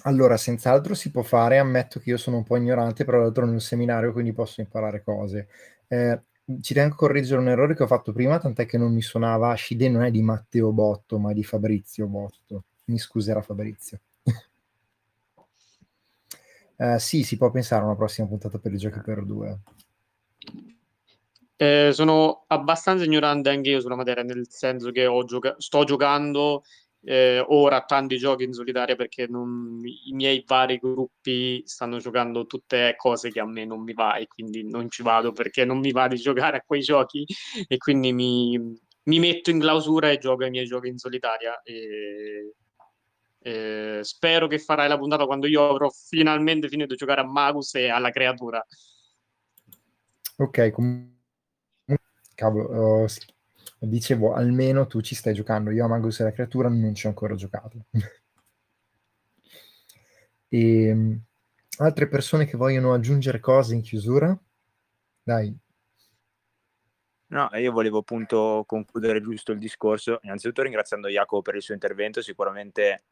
Allora, 0.04 0.36
senz'altro 0.36 0.94
si 0.94 1.10
può 1.10 1.22
fare, 1.22 1.58
ammetto 1.58 2.00
che 2.00 2.10
io 2.10 2.16
sono 2.16 2.38
un 2.38 2.42
po' 2.44 2.56
ignorante, 2.56 3.04
però 3.04 3.18
l'altro 3.18 3.46
nel 3.46 3.60
seminario, 3.60 4.12
quindi 4.12 4.32
posso 4.32 4.60
imparare 4.60 5.02
cose. 5.02 5.48
Eh, 5.86 6.20
ci 6.60 6.74
tengo 6.74 6.94
a 6.94 6.96
correggere 6.96 7.40
un 7.40 7.48
errore 7.48 7.74
che 7.76 7.84
ho 7.84 7.86
fatto 7.86 8.12
prima, 8.12 8.38
tant'è 8.38 8.66
che 8.66 8.78
non 8.78 8.92
mi 8.92 9.02
suonava 9.02 9.54
Shide 9.56 9.88
non 9.88 10.02
è 10.02 10.10
di 10.10 10.22
Matteo 10.22 10.72
Botto, 10.72 11.18
ma 11.18 11.32
di 11.32 11.44
Fabrizio 11.44 12.06
Botto. 12.06 12.64
Mi 12.84 12.98
scuserà 12.98 13.42
Fabrizio. 13.42 14.00
eh, 16.76 16.98
sì, 16.98 17.22
si 17.22 17.36
può 17.36 17.50
pensare 17.50 17.82
a 17.82 17.86
una 17.86 17.96
prossima 17.96 18.26
puntata 18.26 18.58
per 18.58 18.72
i 18.72 18.78
giochi 18.78 19.00
per 19.00 19.24
due. 19.24 19.60
Eh, 21.56 21.90
sono 21.92 22.44
abbastanza 22.48 23.04
ignorante 23.04 23.50
anche 23.50 23.70
io 23.70 23.80
sulla 23.80 23.94
materia, 23.94 24.24
nel 24.24 24.48
senso 24.48 24.90
che 24.90 25.06
gioca- 25.26 25.54
sto 25.58 25.84
giocando 25.84 26.62
eh, 27.04 27.44
ora 27.48 27.82
tanti 27.82 28.16
giochi 28.16 28.44
in 28.44 28.52
solitaria 28.52 28.94
perché 28.94 29.26
non, 29.26 29.80
i 29.84 30.12
miei 30.12 30.44
vari 30.46 30.78
gruppi 30.78 31.62
stanno 31.64 31.98
giocando 31.98 32.46
tutte 32.46 32.94
cose 32.96 33.30
che 33.30 33.40
a 33.40 33.46
me 33.46 33.64
non 33.64 33.82
mi 33.82 33.92
va 33.92 34.16
e 34.16 34.28
quindi 34.28 34.68
non 34.68 34.88
ci 34.90 35.02
vado 35.02 35.32
perché 35.32 35.64
non 35.64 35.80
mi 35.80 35.90
va 35.90 36.06
di 36.08 36.16
giocare 36.16 36.58
a 36.58 36.62
quei 36.64 36.80
giochi 36.80 37.24
e 37.66 37.76
quindi 37.76 38.12
mi, 38.12 38.56
mi 39.04 39.18
metto 39.18 39.50
in 39.50 39.58
clausura 39.58 40.10
e 40.10 40.18
gioco 40.18 40.44
i 40.44 40.50
miei 40.50 40.66
giochi 40.66 40.88
in 40.88 40.98
solitaria 40.98 41.60
e, 41.62 42.54
e 43.42 44.00
spero 44.02 44.46
che 44.46 44.58
farai 44.58 44.88
la 44.88 44.98
puntata 44.98 45.26
quando 45.26 45.46
io 45.46 45.68
avrò 45.68 45.90
finalmente 45.90 46.68
finito 46.68 46.90
di 46.90 46.96
giocare 46.96 47.20
a 47.20 47.26
Magus 47.26 47.74
e 47.74 47.88
alla 47.88 48.10
creatura 48.10 48.64
ok 50.36 50.70
com- 50.70 51.10
cavolo 52.34 53.02
uh, 53.02 53.06
dicevo, 53.78 54.34
almeno 54.34 54.86
tu 54.86 55.00
ci 55.00 55.14
stai 55.14 55.34
giocando. 55.34 55.70
Io 55.70 55.84
a 55.84 55.88
Magus 55.88 56.20
e 56.20 56.24
la 56.24 56.32
creatura 56.32 56.68
non 56.68 56.94
ci 56.94 57.06
ho 57.06 57.08
ancora 57.10 57.34
giocato. 57.34 57.86
e, 60.48 60.58
ehm, 60.88 61.20
altre 61.78 62.08
persone 62.08 62.46
che 62.46 62.56
vogliono 62.56 62.92
aggiungere 62.92 63.40
cose 63.40 63.74
in 63.74 63.82
chiusura? 63.82 64.36
Dai. 65.22 65.56
No, 67.28 67.48
io 67.54 67.72
volevo 67.72 67.98
appunto 67.98 68.64
concludere 68.66 69.22
giusto 69.22 69.52
il 69.52 69.58
discorso, 69.58 70.18
innanzitutto 70.22 70.62
ringraziando 70.62 71.08
Jacopo 71.08 71.40
per 71.40 71.54
il 71.54 71.62
suo 71.62 71.72
intervento, 71.72 72.20
sicuramente 72.20 73.04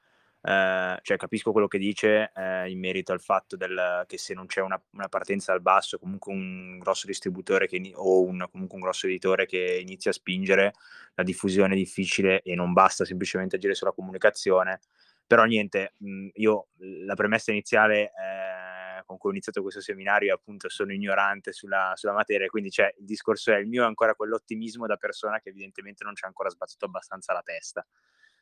eh, 0.43 0.99
cioè 1.03 1.17
capisco 1.19 1.53
quello 1.53 1.69
che 1.69 1.79
dice 1.79 2.33
eh, 2.35 2.71
in 2.71 2.79
merito 2.79 3.13
al 3.13 3.21
fatto 3.21 3.57
del, 3.57 4.05
che 4.07 4.17
se 4.17 4.33
non 4.33 4.47
c'è 4.47 4.63
una, 4.63 4.81
una, 4.93 5.09
partenza 5.09 5.53
al 5.53 5.61
basso, 5.61 5.99
comunque 5.99 6.33
un 6.33 6.79
grosso 6.79 7.07
distributore 7.07 7.67
che, 7.67 7.93
o 7.95 8.23
un, 8.23 8.47
comunque 8.51 8.77
un 8.77 8.83
grosso 8.83 9.07
editore 9.07 9.45
che 9.47 9.79
inizia 9.81 10.11
a 10.11 10.15
spingere, 10.15 10.73
la 11.15 11.23
diffusione 11.23 11.75
è 11.75 11.77
difficile 11.77 12.41
e 12.43 12.55
non 12.55 12.73
basta 12.73 13.05
semplicemente 13.05 13.57
agire 13.57 13.75
sulla 13.75 13.93
comunicazione. 13.93 14.81
Però 15.27 15.45
niente, 15.45 15.95
mh, 15.99 16.29
io 16.35 16.69
la 17.05 17.15
premessa 17.15 17.51
iniziale 17.51 18.07
eh, 18.07 19.05
con 19.05 19.19
cui 19.19 19.31
ho 19.31 19.33
iniziato 19.33 19.63
questo 19.63 19.81
seminario 19.81 20.35
appunto 20.35 20.69
sono 20.69 20.93
ignorante 20.93 21.53
sulla, 21.53 21.93
sulla 21.97 22.15
materia, 22.15 22.47
quindi 22.49 22.71
cioè, 22.71 22.93
il 22.99 23.05
discorso 23.05 23.53
è 23.53 23.59
il 23.59 23.67
mio 23.69 23.83
è 23.83 23.87
ancora 23.87 24.15
quell'ottimismo 24.15 24.87
da 24.87 24.97
persona 24.97 25.39
che 25.41 25.51
evidentemente 25.51 26.03
non 26.05 26.15
ci 26.17 26.25
ha 26.25 26.29
ancora 26.29 26.49
sbattuto 26.49 26.87
abbastanza 26.87 27.33
la 27.33 27.43
testa 27.43 27.87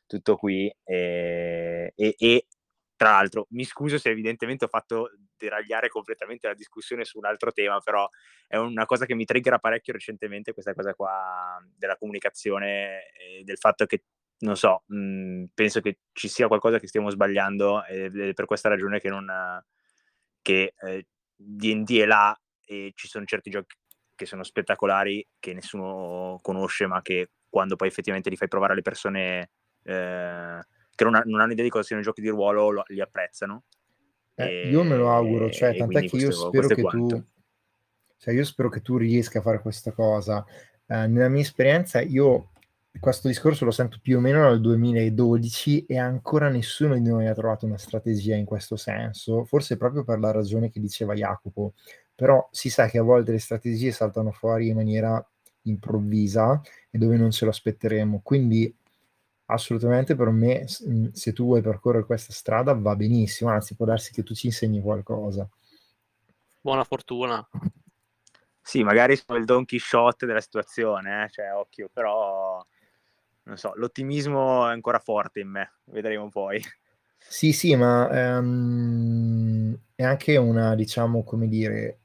tutto 0.09 0.37
qui 0.37 0.73
e, 0.83 1.93
e, 1.95 2.15
e 2.19 2.47
tra 2.97 3.11
l'altro, 3.13 3.47
mi 3.51 3.63
scuso 3.65 3.97
se 3.97 4.11
evidentemente 4.11 4.65
ho 4.65 4.69
fatto 4.69 5.13
deragliare 5.37 5.89
completamente 5.89 6.49
la 6.49 6.55
discussione 6.55 7.05
su 7.05 7.19
un 7.19 7.27
altro 7.27 7.53
tema, 7.53 7.79
però 7.79 8.09
è 8.49 8.57
una 8.57 8.87
cosa 8.87 9.07
che 9.07 9.15
mi 9.15 9.25
triggera 9.25 9.61
parecchio 9.61 9.93
recentemente, 9.93 10.53
questa 10.53 10.75
cosa 10.75 10.95
qua 10.95 11.63
della 11.77 11.97
comunicazione 11.97 13.13
e 13.13 13.45
del 13.45 13.57
fatto 13.57 13.87
che, 13.87 14.03
non 14.39 14.57
so, 14.57 14.83
mh, 14.87 14.97
mhmm, 14.97 15.45
penso 15.55 15.81
che 15.81 15.99
ci 16.13 16.27
sia 16.27 16.49
qualcosa 16.49 16.81
che 16.81 16.89
stiamo 16.89 17.09
sbagliando 17.11 17.85
ed 17.85 18.19
è 18.19 18.33
per 18.35 18.47
questa 18.47 18.69
ragione 18.69 18.99
che 18.99 19.11
non... 19.11 19.29
che 20.43 20.75
eh, 20.77 21.07
D&D 21.37 22.01
è 22.01 22.05
là 22.07 22.37
e 22.65 22.93
ci 22.97 23.07
sono 23.07 23.25
certi 23.25 23.51
giochi 23.51 23.77
che 24.17 24.27
sono 24.27 24.43
spettacolari 24.43 25.25
che 25.39 25.55
nessuno 25.55 26.41
conosce, 26.43 26.87
ma 26.89 27.01
che 27.01 27.31
quando 27.49 27.77
poi 27.77 27.87
effettivamente 27.87 28.29
li 28.29 28.37
fai 28.37 28.49
provare 28.49 28.73
alle 28.73 28.83
persone 28.83 29.51
eh, 29.83 30.61
che 30.95 31.05
non, 31.05 31.15
ha, 31.15 31.23
non, 31.25 31.41
hanno 31.41 31.53
idea 31.53 31.65
di 31.65 31.71
cosa 31.71 31.85
siano 31.85 32.03
i 32.03 32.05
giochi 32.05 32.21
di 32.21 32.29
ruolo, 32.29 32.71
lo, 32.71 32.85
li 32.89 33.01
apprezzano. 33.01 33.65
Eh, 34.35 34.65
e, 34.65 34.69
io 34.71 34.83
me 34.83 34.97
lo 34.97 35.11
auguro, 35.11 35.51
cioè, 35.51 35.77
tant'è 35.77 36.09
che 36.09 36.17
io 36.17 36.31
spero 36.31 36.69
che 36.69 36.83
tu... 36.83 37.25
Cioè, 38.21 38.35
io 38.35 38.45
spero 38.45 38.69
che 38.69 38.83
tu 38.83 38.97
riesca 38.97 39.39
a 39.39 39.43
fare 39.43 39.61
questa 39.61 39.93
cosa. 39.93 40.45
Eh, 40.87 41.07
nella 41.07 41.29
mia 41.29 41.43
esperienza, 41.43 42.01
io 42.01 42.51
questo 42.99 43.29
discorso 43.29 43.65
lo 43.65 43.71
sento 43.71 43.99
più 44.03 44.17
o 44.17 44.21
meno 44.21 44.43
dal 44.43 44.61
2012 44.61 45.87
e 45.87 45.99
ancora 45.99 46.49
nessuno 46.49 46.95
di 46.95 47.09
noi 47.09 47.27
ha 47.27 47.35
trovato 47.35 47.67
una 47.67 47.79
strategia 47.79 48.35
in 48.35 48.45
questo 48.45 48.77
senso, 48.77 49.45
forse 49.45 49.77
proprio 49.77 50.05
per 50.05 50.19
la 50.19 50.33
ragione 50.33 50.71
che 50.71 50.81
diceva 50.81 51.15
Jacopo, 51.15 51.75
però 52.15 52.49
si 52.51 52.71
sa 52.71 52.89
che 52.89 52.99
a 52.99 53.03
volte 53.03 53.33
le 53.33 53.39
strategie 53.39 53.93
saltano 53.93 54.33
fuori 54.33 54.69
in 54.69 54.77
maniera 54.77 55.25
improvvisa 55.63 56.61
e 56.91 56.99
dove 56.99 57.17
non 57.17 57.31
ce 57.31 57.45
lo 57.45 57.51
aspetteremo, 57.51 58.21
quindi 58.23 58.75
assolutamente 59.51 60.15
per 60.15 60.29
me, 60.31 60.65
mhmm, 60.67 61.11
se 61.13 61.33
tu 61.33 61.45
vuoi 61.45 61.63
percorrere 61.63 62.05
questa 62.05 62.33
strada, 62.33 62.75
va 62.75 62.95
benissimo, 62.97 63.51
anzi 63.51 63.75
può 63.75 63.87
darsi 63.87 64.13
che 64.13 64.23
tu 64.23 64.35
ci 64.35 64.47
insegni 64.47 64.81
qualcosa. 64.81 65.49
Buona 66.61 66.85
fortuna. 66.85 67.47
Sì, 68.61 68.83
magari 68.83 69.17
sono 69.17 69.39
il 69.39 69.47
Don 69.47 69.65
Quixote 69.65 70.27
della 70.27 70.43
situazione, 70.43 71.25
eh? 71.25 71.31
cioè 71.31 71.55
occhio, 71.55 71.89
però 71.91 72.63
non 73.45 73.57
so, 73.57 73.73
l'ottimismo 73.77 74.69
è 74.69 74.73
ancora 74.73 74.99
forte 74.99 75.41
in 75.41 75.49
me, 75.49 75.73
vedremo 75.85 76.29
poi. 76.29 76.63
Sì, 77.19 77.53
sì, 77.53 77.75
ma 77.77 78.37
um, 78.39 79.75
è 79.95 80.05
anche 80.05 80.37
una, 80.37 80.75
diciamo, 80.75 81.25
come 81.25 81.49
dire, 81.49 82.01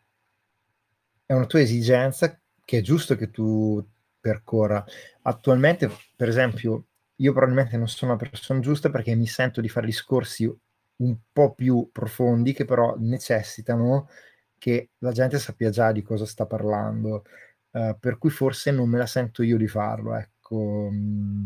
è 1.26 1.34
una 1.34 1.46
tua 1.46 1.60
esigenza 1.60 2.40
che 2.64 2.78
è 2.78 2.82
giusto 2.82 3.18
che 3.18 3.30
tu 3.30 3.86
percorra. 4.20 4.84
Attualmente, 5.24 5.92
per 6.16 6.30
esempio, 6.30 6.86
io 7.18 7.32
probabilmente 7.32 7.78
non 7.78 7.88
sono 7.88 8.12
la 8.12 8.18
persona 8.18 8.60
giusta 8.60 8.90
perché 8.90 9.16
mi 9.16 9.28
sento 9.28 9.62
di 9.62 9.70
fare 9.70 9.86
discorsi 9.86 10.52
un 10.96 11.18
po' 11.32 11.54
più 11.54 11.90
profondi 11.92 12.54
che 12.54 12.66
però 12.66 12.96
necessitano 12.98 14.10
che 14.58 14.92
la 15.00 15.12
gente 15.12 15.40
sappia 15.40 15.70
già 15.70 15.92
di 15.92 16.02
cosa 16.02 16.26
sta 16.26 16.46
parlando, 16.46 17.26
uh, 17.72 17.98
per 18.00 18.18
cui 18.18 18.30
forse 18.30 18.72
non 18.72 18.88
me 18.88 18.98
la 18.98 19.06
sento 19.06 19.44
io 19.44 19.58
di 19.58 19.68
farlo, 19.68 20.16
ecco, 20.16 20.88
mh, 20.90 20.96
mm, 20.96 21.46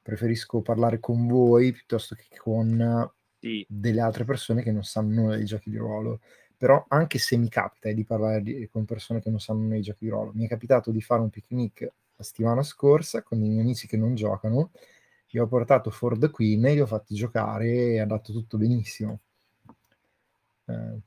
preferisco 0.00 0.62
parlare 0.62 0.98
con 0.98 1.26
voi 1.26 1.72
piuttosto 1.72 2.14
che 2.14 2.34
con 2.38 3.10
sì. 3.38 3.66
delle 3.68 4.00
altre 4.00 4.24
persone 4.24 4.62
che 4.62 4.72
non 4.72 4.84
sanno 4.84 5.14
nulla 5.14 5.36
dei 5.36 5.44
giochi 5.44 5.68
di 5.70 5.76
ruolo. 5.76 6.20
Però 6.56 6.82
anche 6.88 7.18
se 7.18 7.36
mi 7.36 7.50
capita 7.50 7.92
di 7.92 8.04
parlare 8.04 8.40
di, 8.40 8.66
con 8.72 8.86
persone 8.86 9.20
che 9.20 9.28
non 9.28 9.40
sanno 9.40 9.60
nulla 9.60 9.74
dei 9.74 9.82
giochi 9.82 10.04
di 10.04 10.10
ruolo, 10.10 10.32
mi 10.34 10.46
è 10.46 10.48
capitato 10.48 10.90
di 10.90 11.02
fare 11.02 11.20
un 11.20 11.28
picnic 11.28 11.92
la 12.16 12.24
settimana 12.24 12.62
scorsa 12.62 13.22
con 13.22 13.42
i 13.42 13.48
miei 13.48 13.60
amici 13.60 13.86
che 13.86 13.98
non 13.98 14.14
giocano 14.14 14.70
gli 15.28 15.38
ho 15.38 15.46
portato 15.46 15.90
Ford 15.90 16.30
Queen 16.30 16.64
e 16.66 16.74
li 16.74 16.80
ho 16.80 16.86
fatti 16.86 17.14
giocare 17.14 17.66
e 17.66 17.94
è 17.94 17.98
andato 17.98 18.32
tutto 18.32 18.56
benissimo. 18.56 19.20
Eh, 20.66 21.00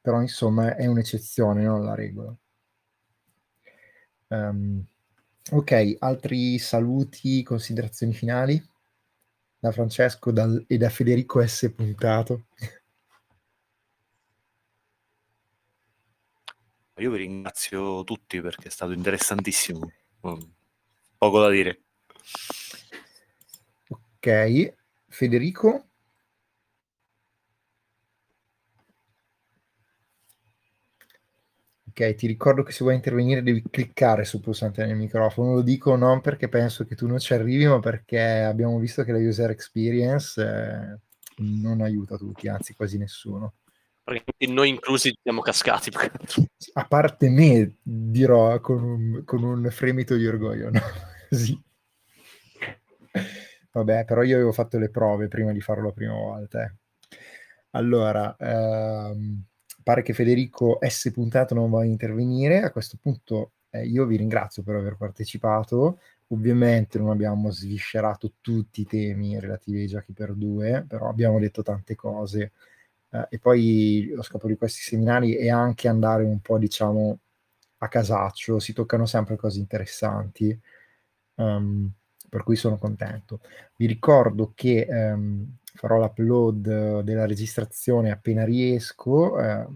però 0.00 0.20
insomma 0.20 0.76
è 0.76 0.86
un'eccezione, 0.86 1.62
non 1.62 1.84
la 1.84 1.94
regola. 1.94 2.36
Um, 4.28 4.84
ok, 5.50 5.96
altri 5.98 6.58
saluti, 6.58 7.42
considerazioni 7.42 8.12
finali? 8.12 8.62
Da 9.58 9.72
Francesco 9.72 10.30
dal, 10.30 10.64
e 10.66 10.76
da 10.76 10.90
Federico 10.90 11.46
S. 11.46 11.72
Puntato. 11.74 12.46
Io 16.98 17.10
vi 17.10 17.16
ringrazio 17.16 18.04
tutti 18.04 18.40
perché 18.40 18.68
è 18.68 18.70
stato 18.70 18.92
interessantissimo. 18.92 19.90
Poco 21.16 21.40
da 21.40 21.48
dire. 21.48 21.80
Ok, 24.24 24.74
Federico? 25.06 25.88
Ok, 31.90 32.14
ti 32.14 32.26
ricordo 32.26 32.62
che 32.62 32.72
se 32.72 32.84
vuoi 32.84 32.94
intervenire 32.94 33.42
devi 33.42 33.62
cliccare 33.70 34.24
sul 34.24 34.40
pulsante 34.40 34.86
nel 34.86 34.96
microfono. 34.96 35.52
Lo 35.52 35.60
dico 35.60 35.94
non 35.96 36.22
perché 36.22 36.48
penso 36.48 36.86
che 36.86 36.94
tu 36.94 37.06
non 37.06 37.18
ci 37.18 37.34
arrivi, 37.34 37.66
ma 37.66 37.80
perché 37.80 38.18
abbiamo 38.18 38.78
visto 38.78 39.04
che 39.04 39.12
la 39.12 39.18
user 39.18 39.50
experience 39.50 40.40
eh, 40.42 40.98
non 41.42 41.82
aiuta 41.82 42.16
tutti, 42.16 42.48
anzi 42.48 42.72
quasi 42.74 42.96
nessuno. 42.96 43.56
Perché 44.02 44.46
noi 44.46 44.70
inclusi 44.70 45.14
siamo 45.22 45.42
cascati. 45.42 45.90
A 46.72 46.86
parte 46.86 47.28
me, 47.28 47.74
dirò 47.82 48.58
con 48.60 48.82
un, 48.82 49.24
con 49.26 49.42
un 49.42 49.68
fremito 49.70 50.16
di 50.16 50.26
orgoglio, 50.26 50.70
no? 50.70 50.80
sì. 51.28 51.62
Vabbè, 53.74 54.04
però 54.04 54.22
io 54.22 54.36
avevo 54.36 54.52
fatto 54.52 54.78
le 54.78 54.88
prove 54.88 55.26
prima 55.26 55.50
di 55.50 55.60
farlo 55.60 55.86
la 55.86 55.92
prima 55.92 56.12
volta. 56.14 56.62
Eh. 56.62 56.74
Allora, 57.70 58.36
ehm, 58.38 59.42
pare 59.82 60.02
che 60.02 60.12
Federico 60.12 60.78
S. 60.80 61.10
Puntato 61.12 61.54
non 61.54 61.70
voglia 61.70 61.90
intervenire. 61.90 62.62
A 62.62 62.70
questo 62.70 62.98
punto 63.02 63.52
eh, 63.70 63.84
io 63.86 64.06
vi 64.06 64.16
ringrazio 64.16 64.62
per 64.62 64.76
aver 64.76 64.96
partecipato. 64.96 65.98
Ovviamente 66.28 66.98
non 66.98 67.10
abbiamo 67.10 67.50
sviscerato 67.50 68.34
tutti 68.40 68.82
i 68.82 68.86
temi 68.86 69.40
relativi 69.40 69.80
ai 69.80 69.86
giochi 69.88 70.12
per 70.12 70.34
due, 70.34 70.84
però 70.86 71.08
abbiamo 71.08 71.40
detto 71.40 71.62
tante 71.62 71.96
cose. 71.96 72.52
Eh, 73.10 73.26
e 73.30 73.38
poi 73.40 74.12
lo 74.14 74.22
scopo 74.22 74.46
di 74.46 74.56
questi 74.56 74.80
seminari 74.82 75.34
è 75.34 75.48
anche 75.50 75.88
andare 75.88 76.22
un 76.22 76.38
po', 76.40 76.58
diciamo, 76.58 77.18
a 77.78 77.88
casaccio. 77.88 78.60
Si 78.60 78.72
toccano 78.72 79.04
sempre 79.06 79.34
cose 79.36 79.58
interessanti. 79.58 80.56
Um, 81.36 81.92
per 82.34 82.42
cui 82.42 82.56
sono 82.56 82.78
contento. 82.78 83.38
Vi 83.76 83.86
ricordo 83.86 84.50
che 84.56 84.88
um, 84.90 85.56
farò 85.76 86.00
l'upload 86.00 87.02
della 87.02 87.26
registrazione 87.26 88.10
appena 88.10 88.42
riesco, 88.42 89.40
eh, 89.40 89.66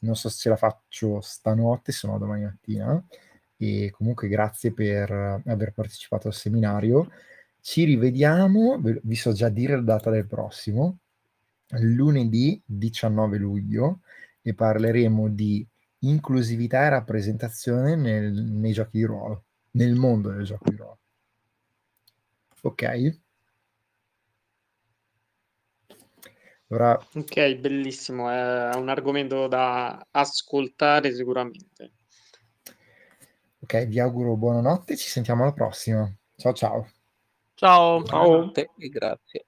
non 0.00 0.14
so 0.14 0.28
se 0.28 0.36
ce 0.36 0.48
la 0.50 0.56
faccio 0.56 1.22
stanotte, 1.22 1.90
se 1.90 2.06
no 2.06 2.18
domani 2.18 2.42
mattina, 2.42 3.02
e 3.56 3.90
comunque 3.90 4.28
grazie 4.28 4.74
per 4.74 5.10
aver 5.46 5.72
partecipato 5.72 6.28
al 6.28 6.34
seminario. 6.34 7.10
Ci 7.58 7.84
rivediamo, 7.84 8.82
vi 8.82 9.16
so 9.16 9.32
già 9.32 9.48
dire 9.48 9.74
la 9.76 9.80
data 9.80 10.10
del 10.10 10.26
prossimo, 10.26 10.98
lunedì 11.68 12.60
19 12.66 13.38
luglio, 13.38 14.00
e 14.42 14.52
parleremo 14.52 15.28
di 15.28 15.66
inclusività 16.00 16.84
e 16.84 16.90
rappresentazione 16.90 17.96
nel, 17.96 18.30
nei 18.30 18.72
giochi 18.72 18.98
di 18.98 19.04
ruolo, 19.04 19.44
nel 19.70 19.94
mondo 19.94 20.28
del 20.28 20.44
gioco 20.44 20.68
di 20.68 20.76
ruolo. 20.76 20.98
Ok? 22.62 23.20
Ora... 26.68 26.98
Ok, 27.14 27.54
bellissimo, 27.56 28.30
è 28.30 28.74
un 28.74 28.88
argomento 28.88 29.46
da 29.46 30.06
ascoltare 30.10 31.14
sicuramente. 31.14 31.92
Ok, 33.60 33.86
vi 33.86 33.98
auguro 33.98 34.36
buonanotte, 34.36 34.96
ci 34.96 35.08
sentiamo 35.08 35.42
alla 35.42 35.52
prossima. 35.52 36.10
Ciao 36.36 36.52
ciao. 36.52 36.88
Ciao. 37.54 38.04
Ciao. 38.04 38.52
E 38.52 38.88
grazie. 38.88 39.47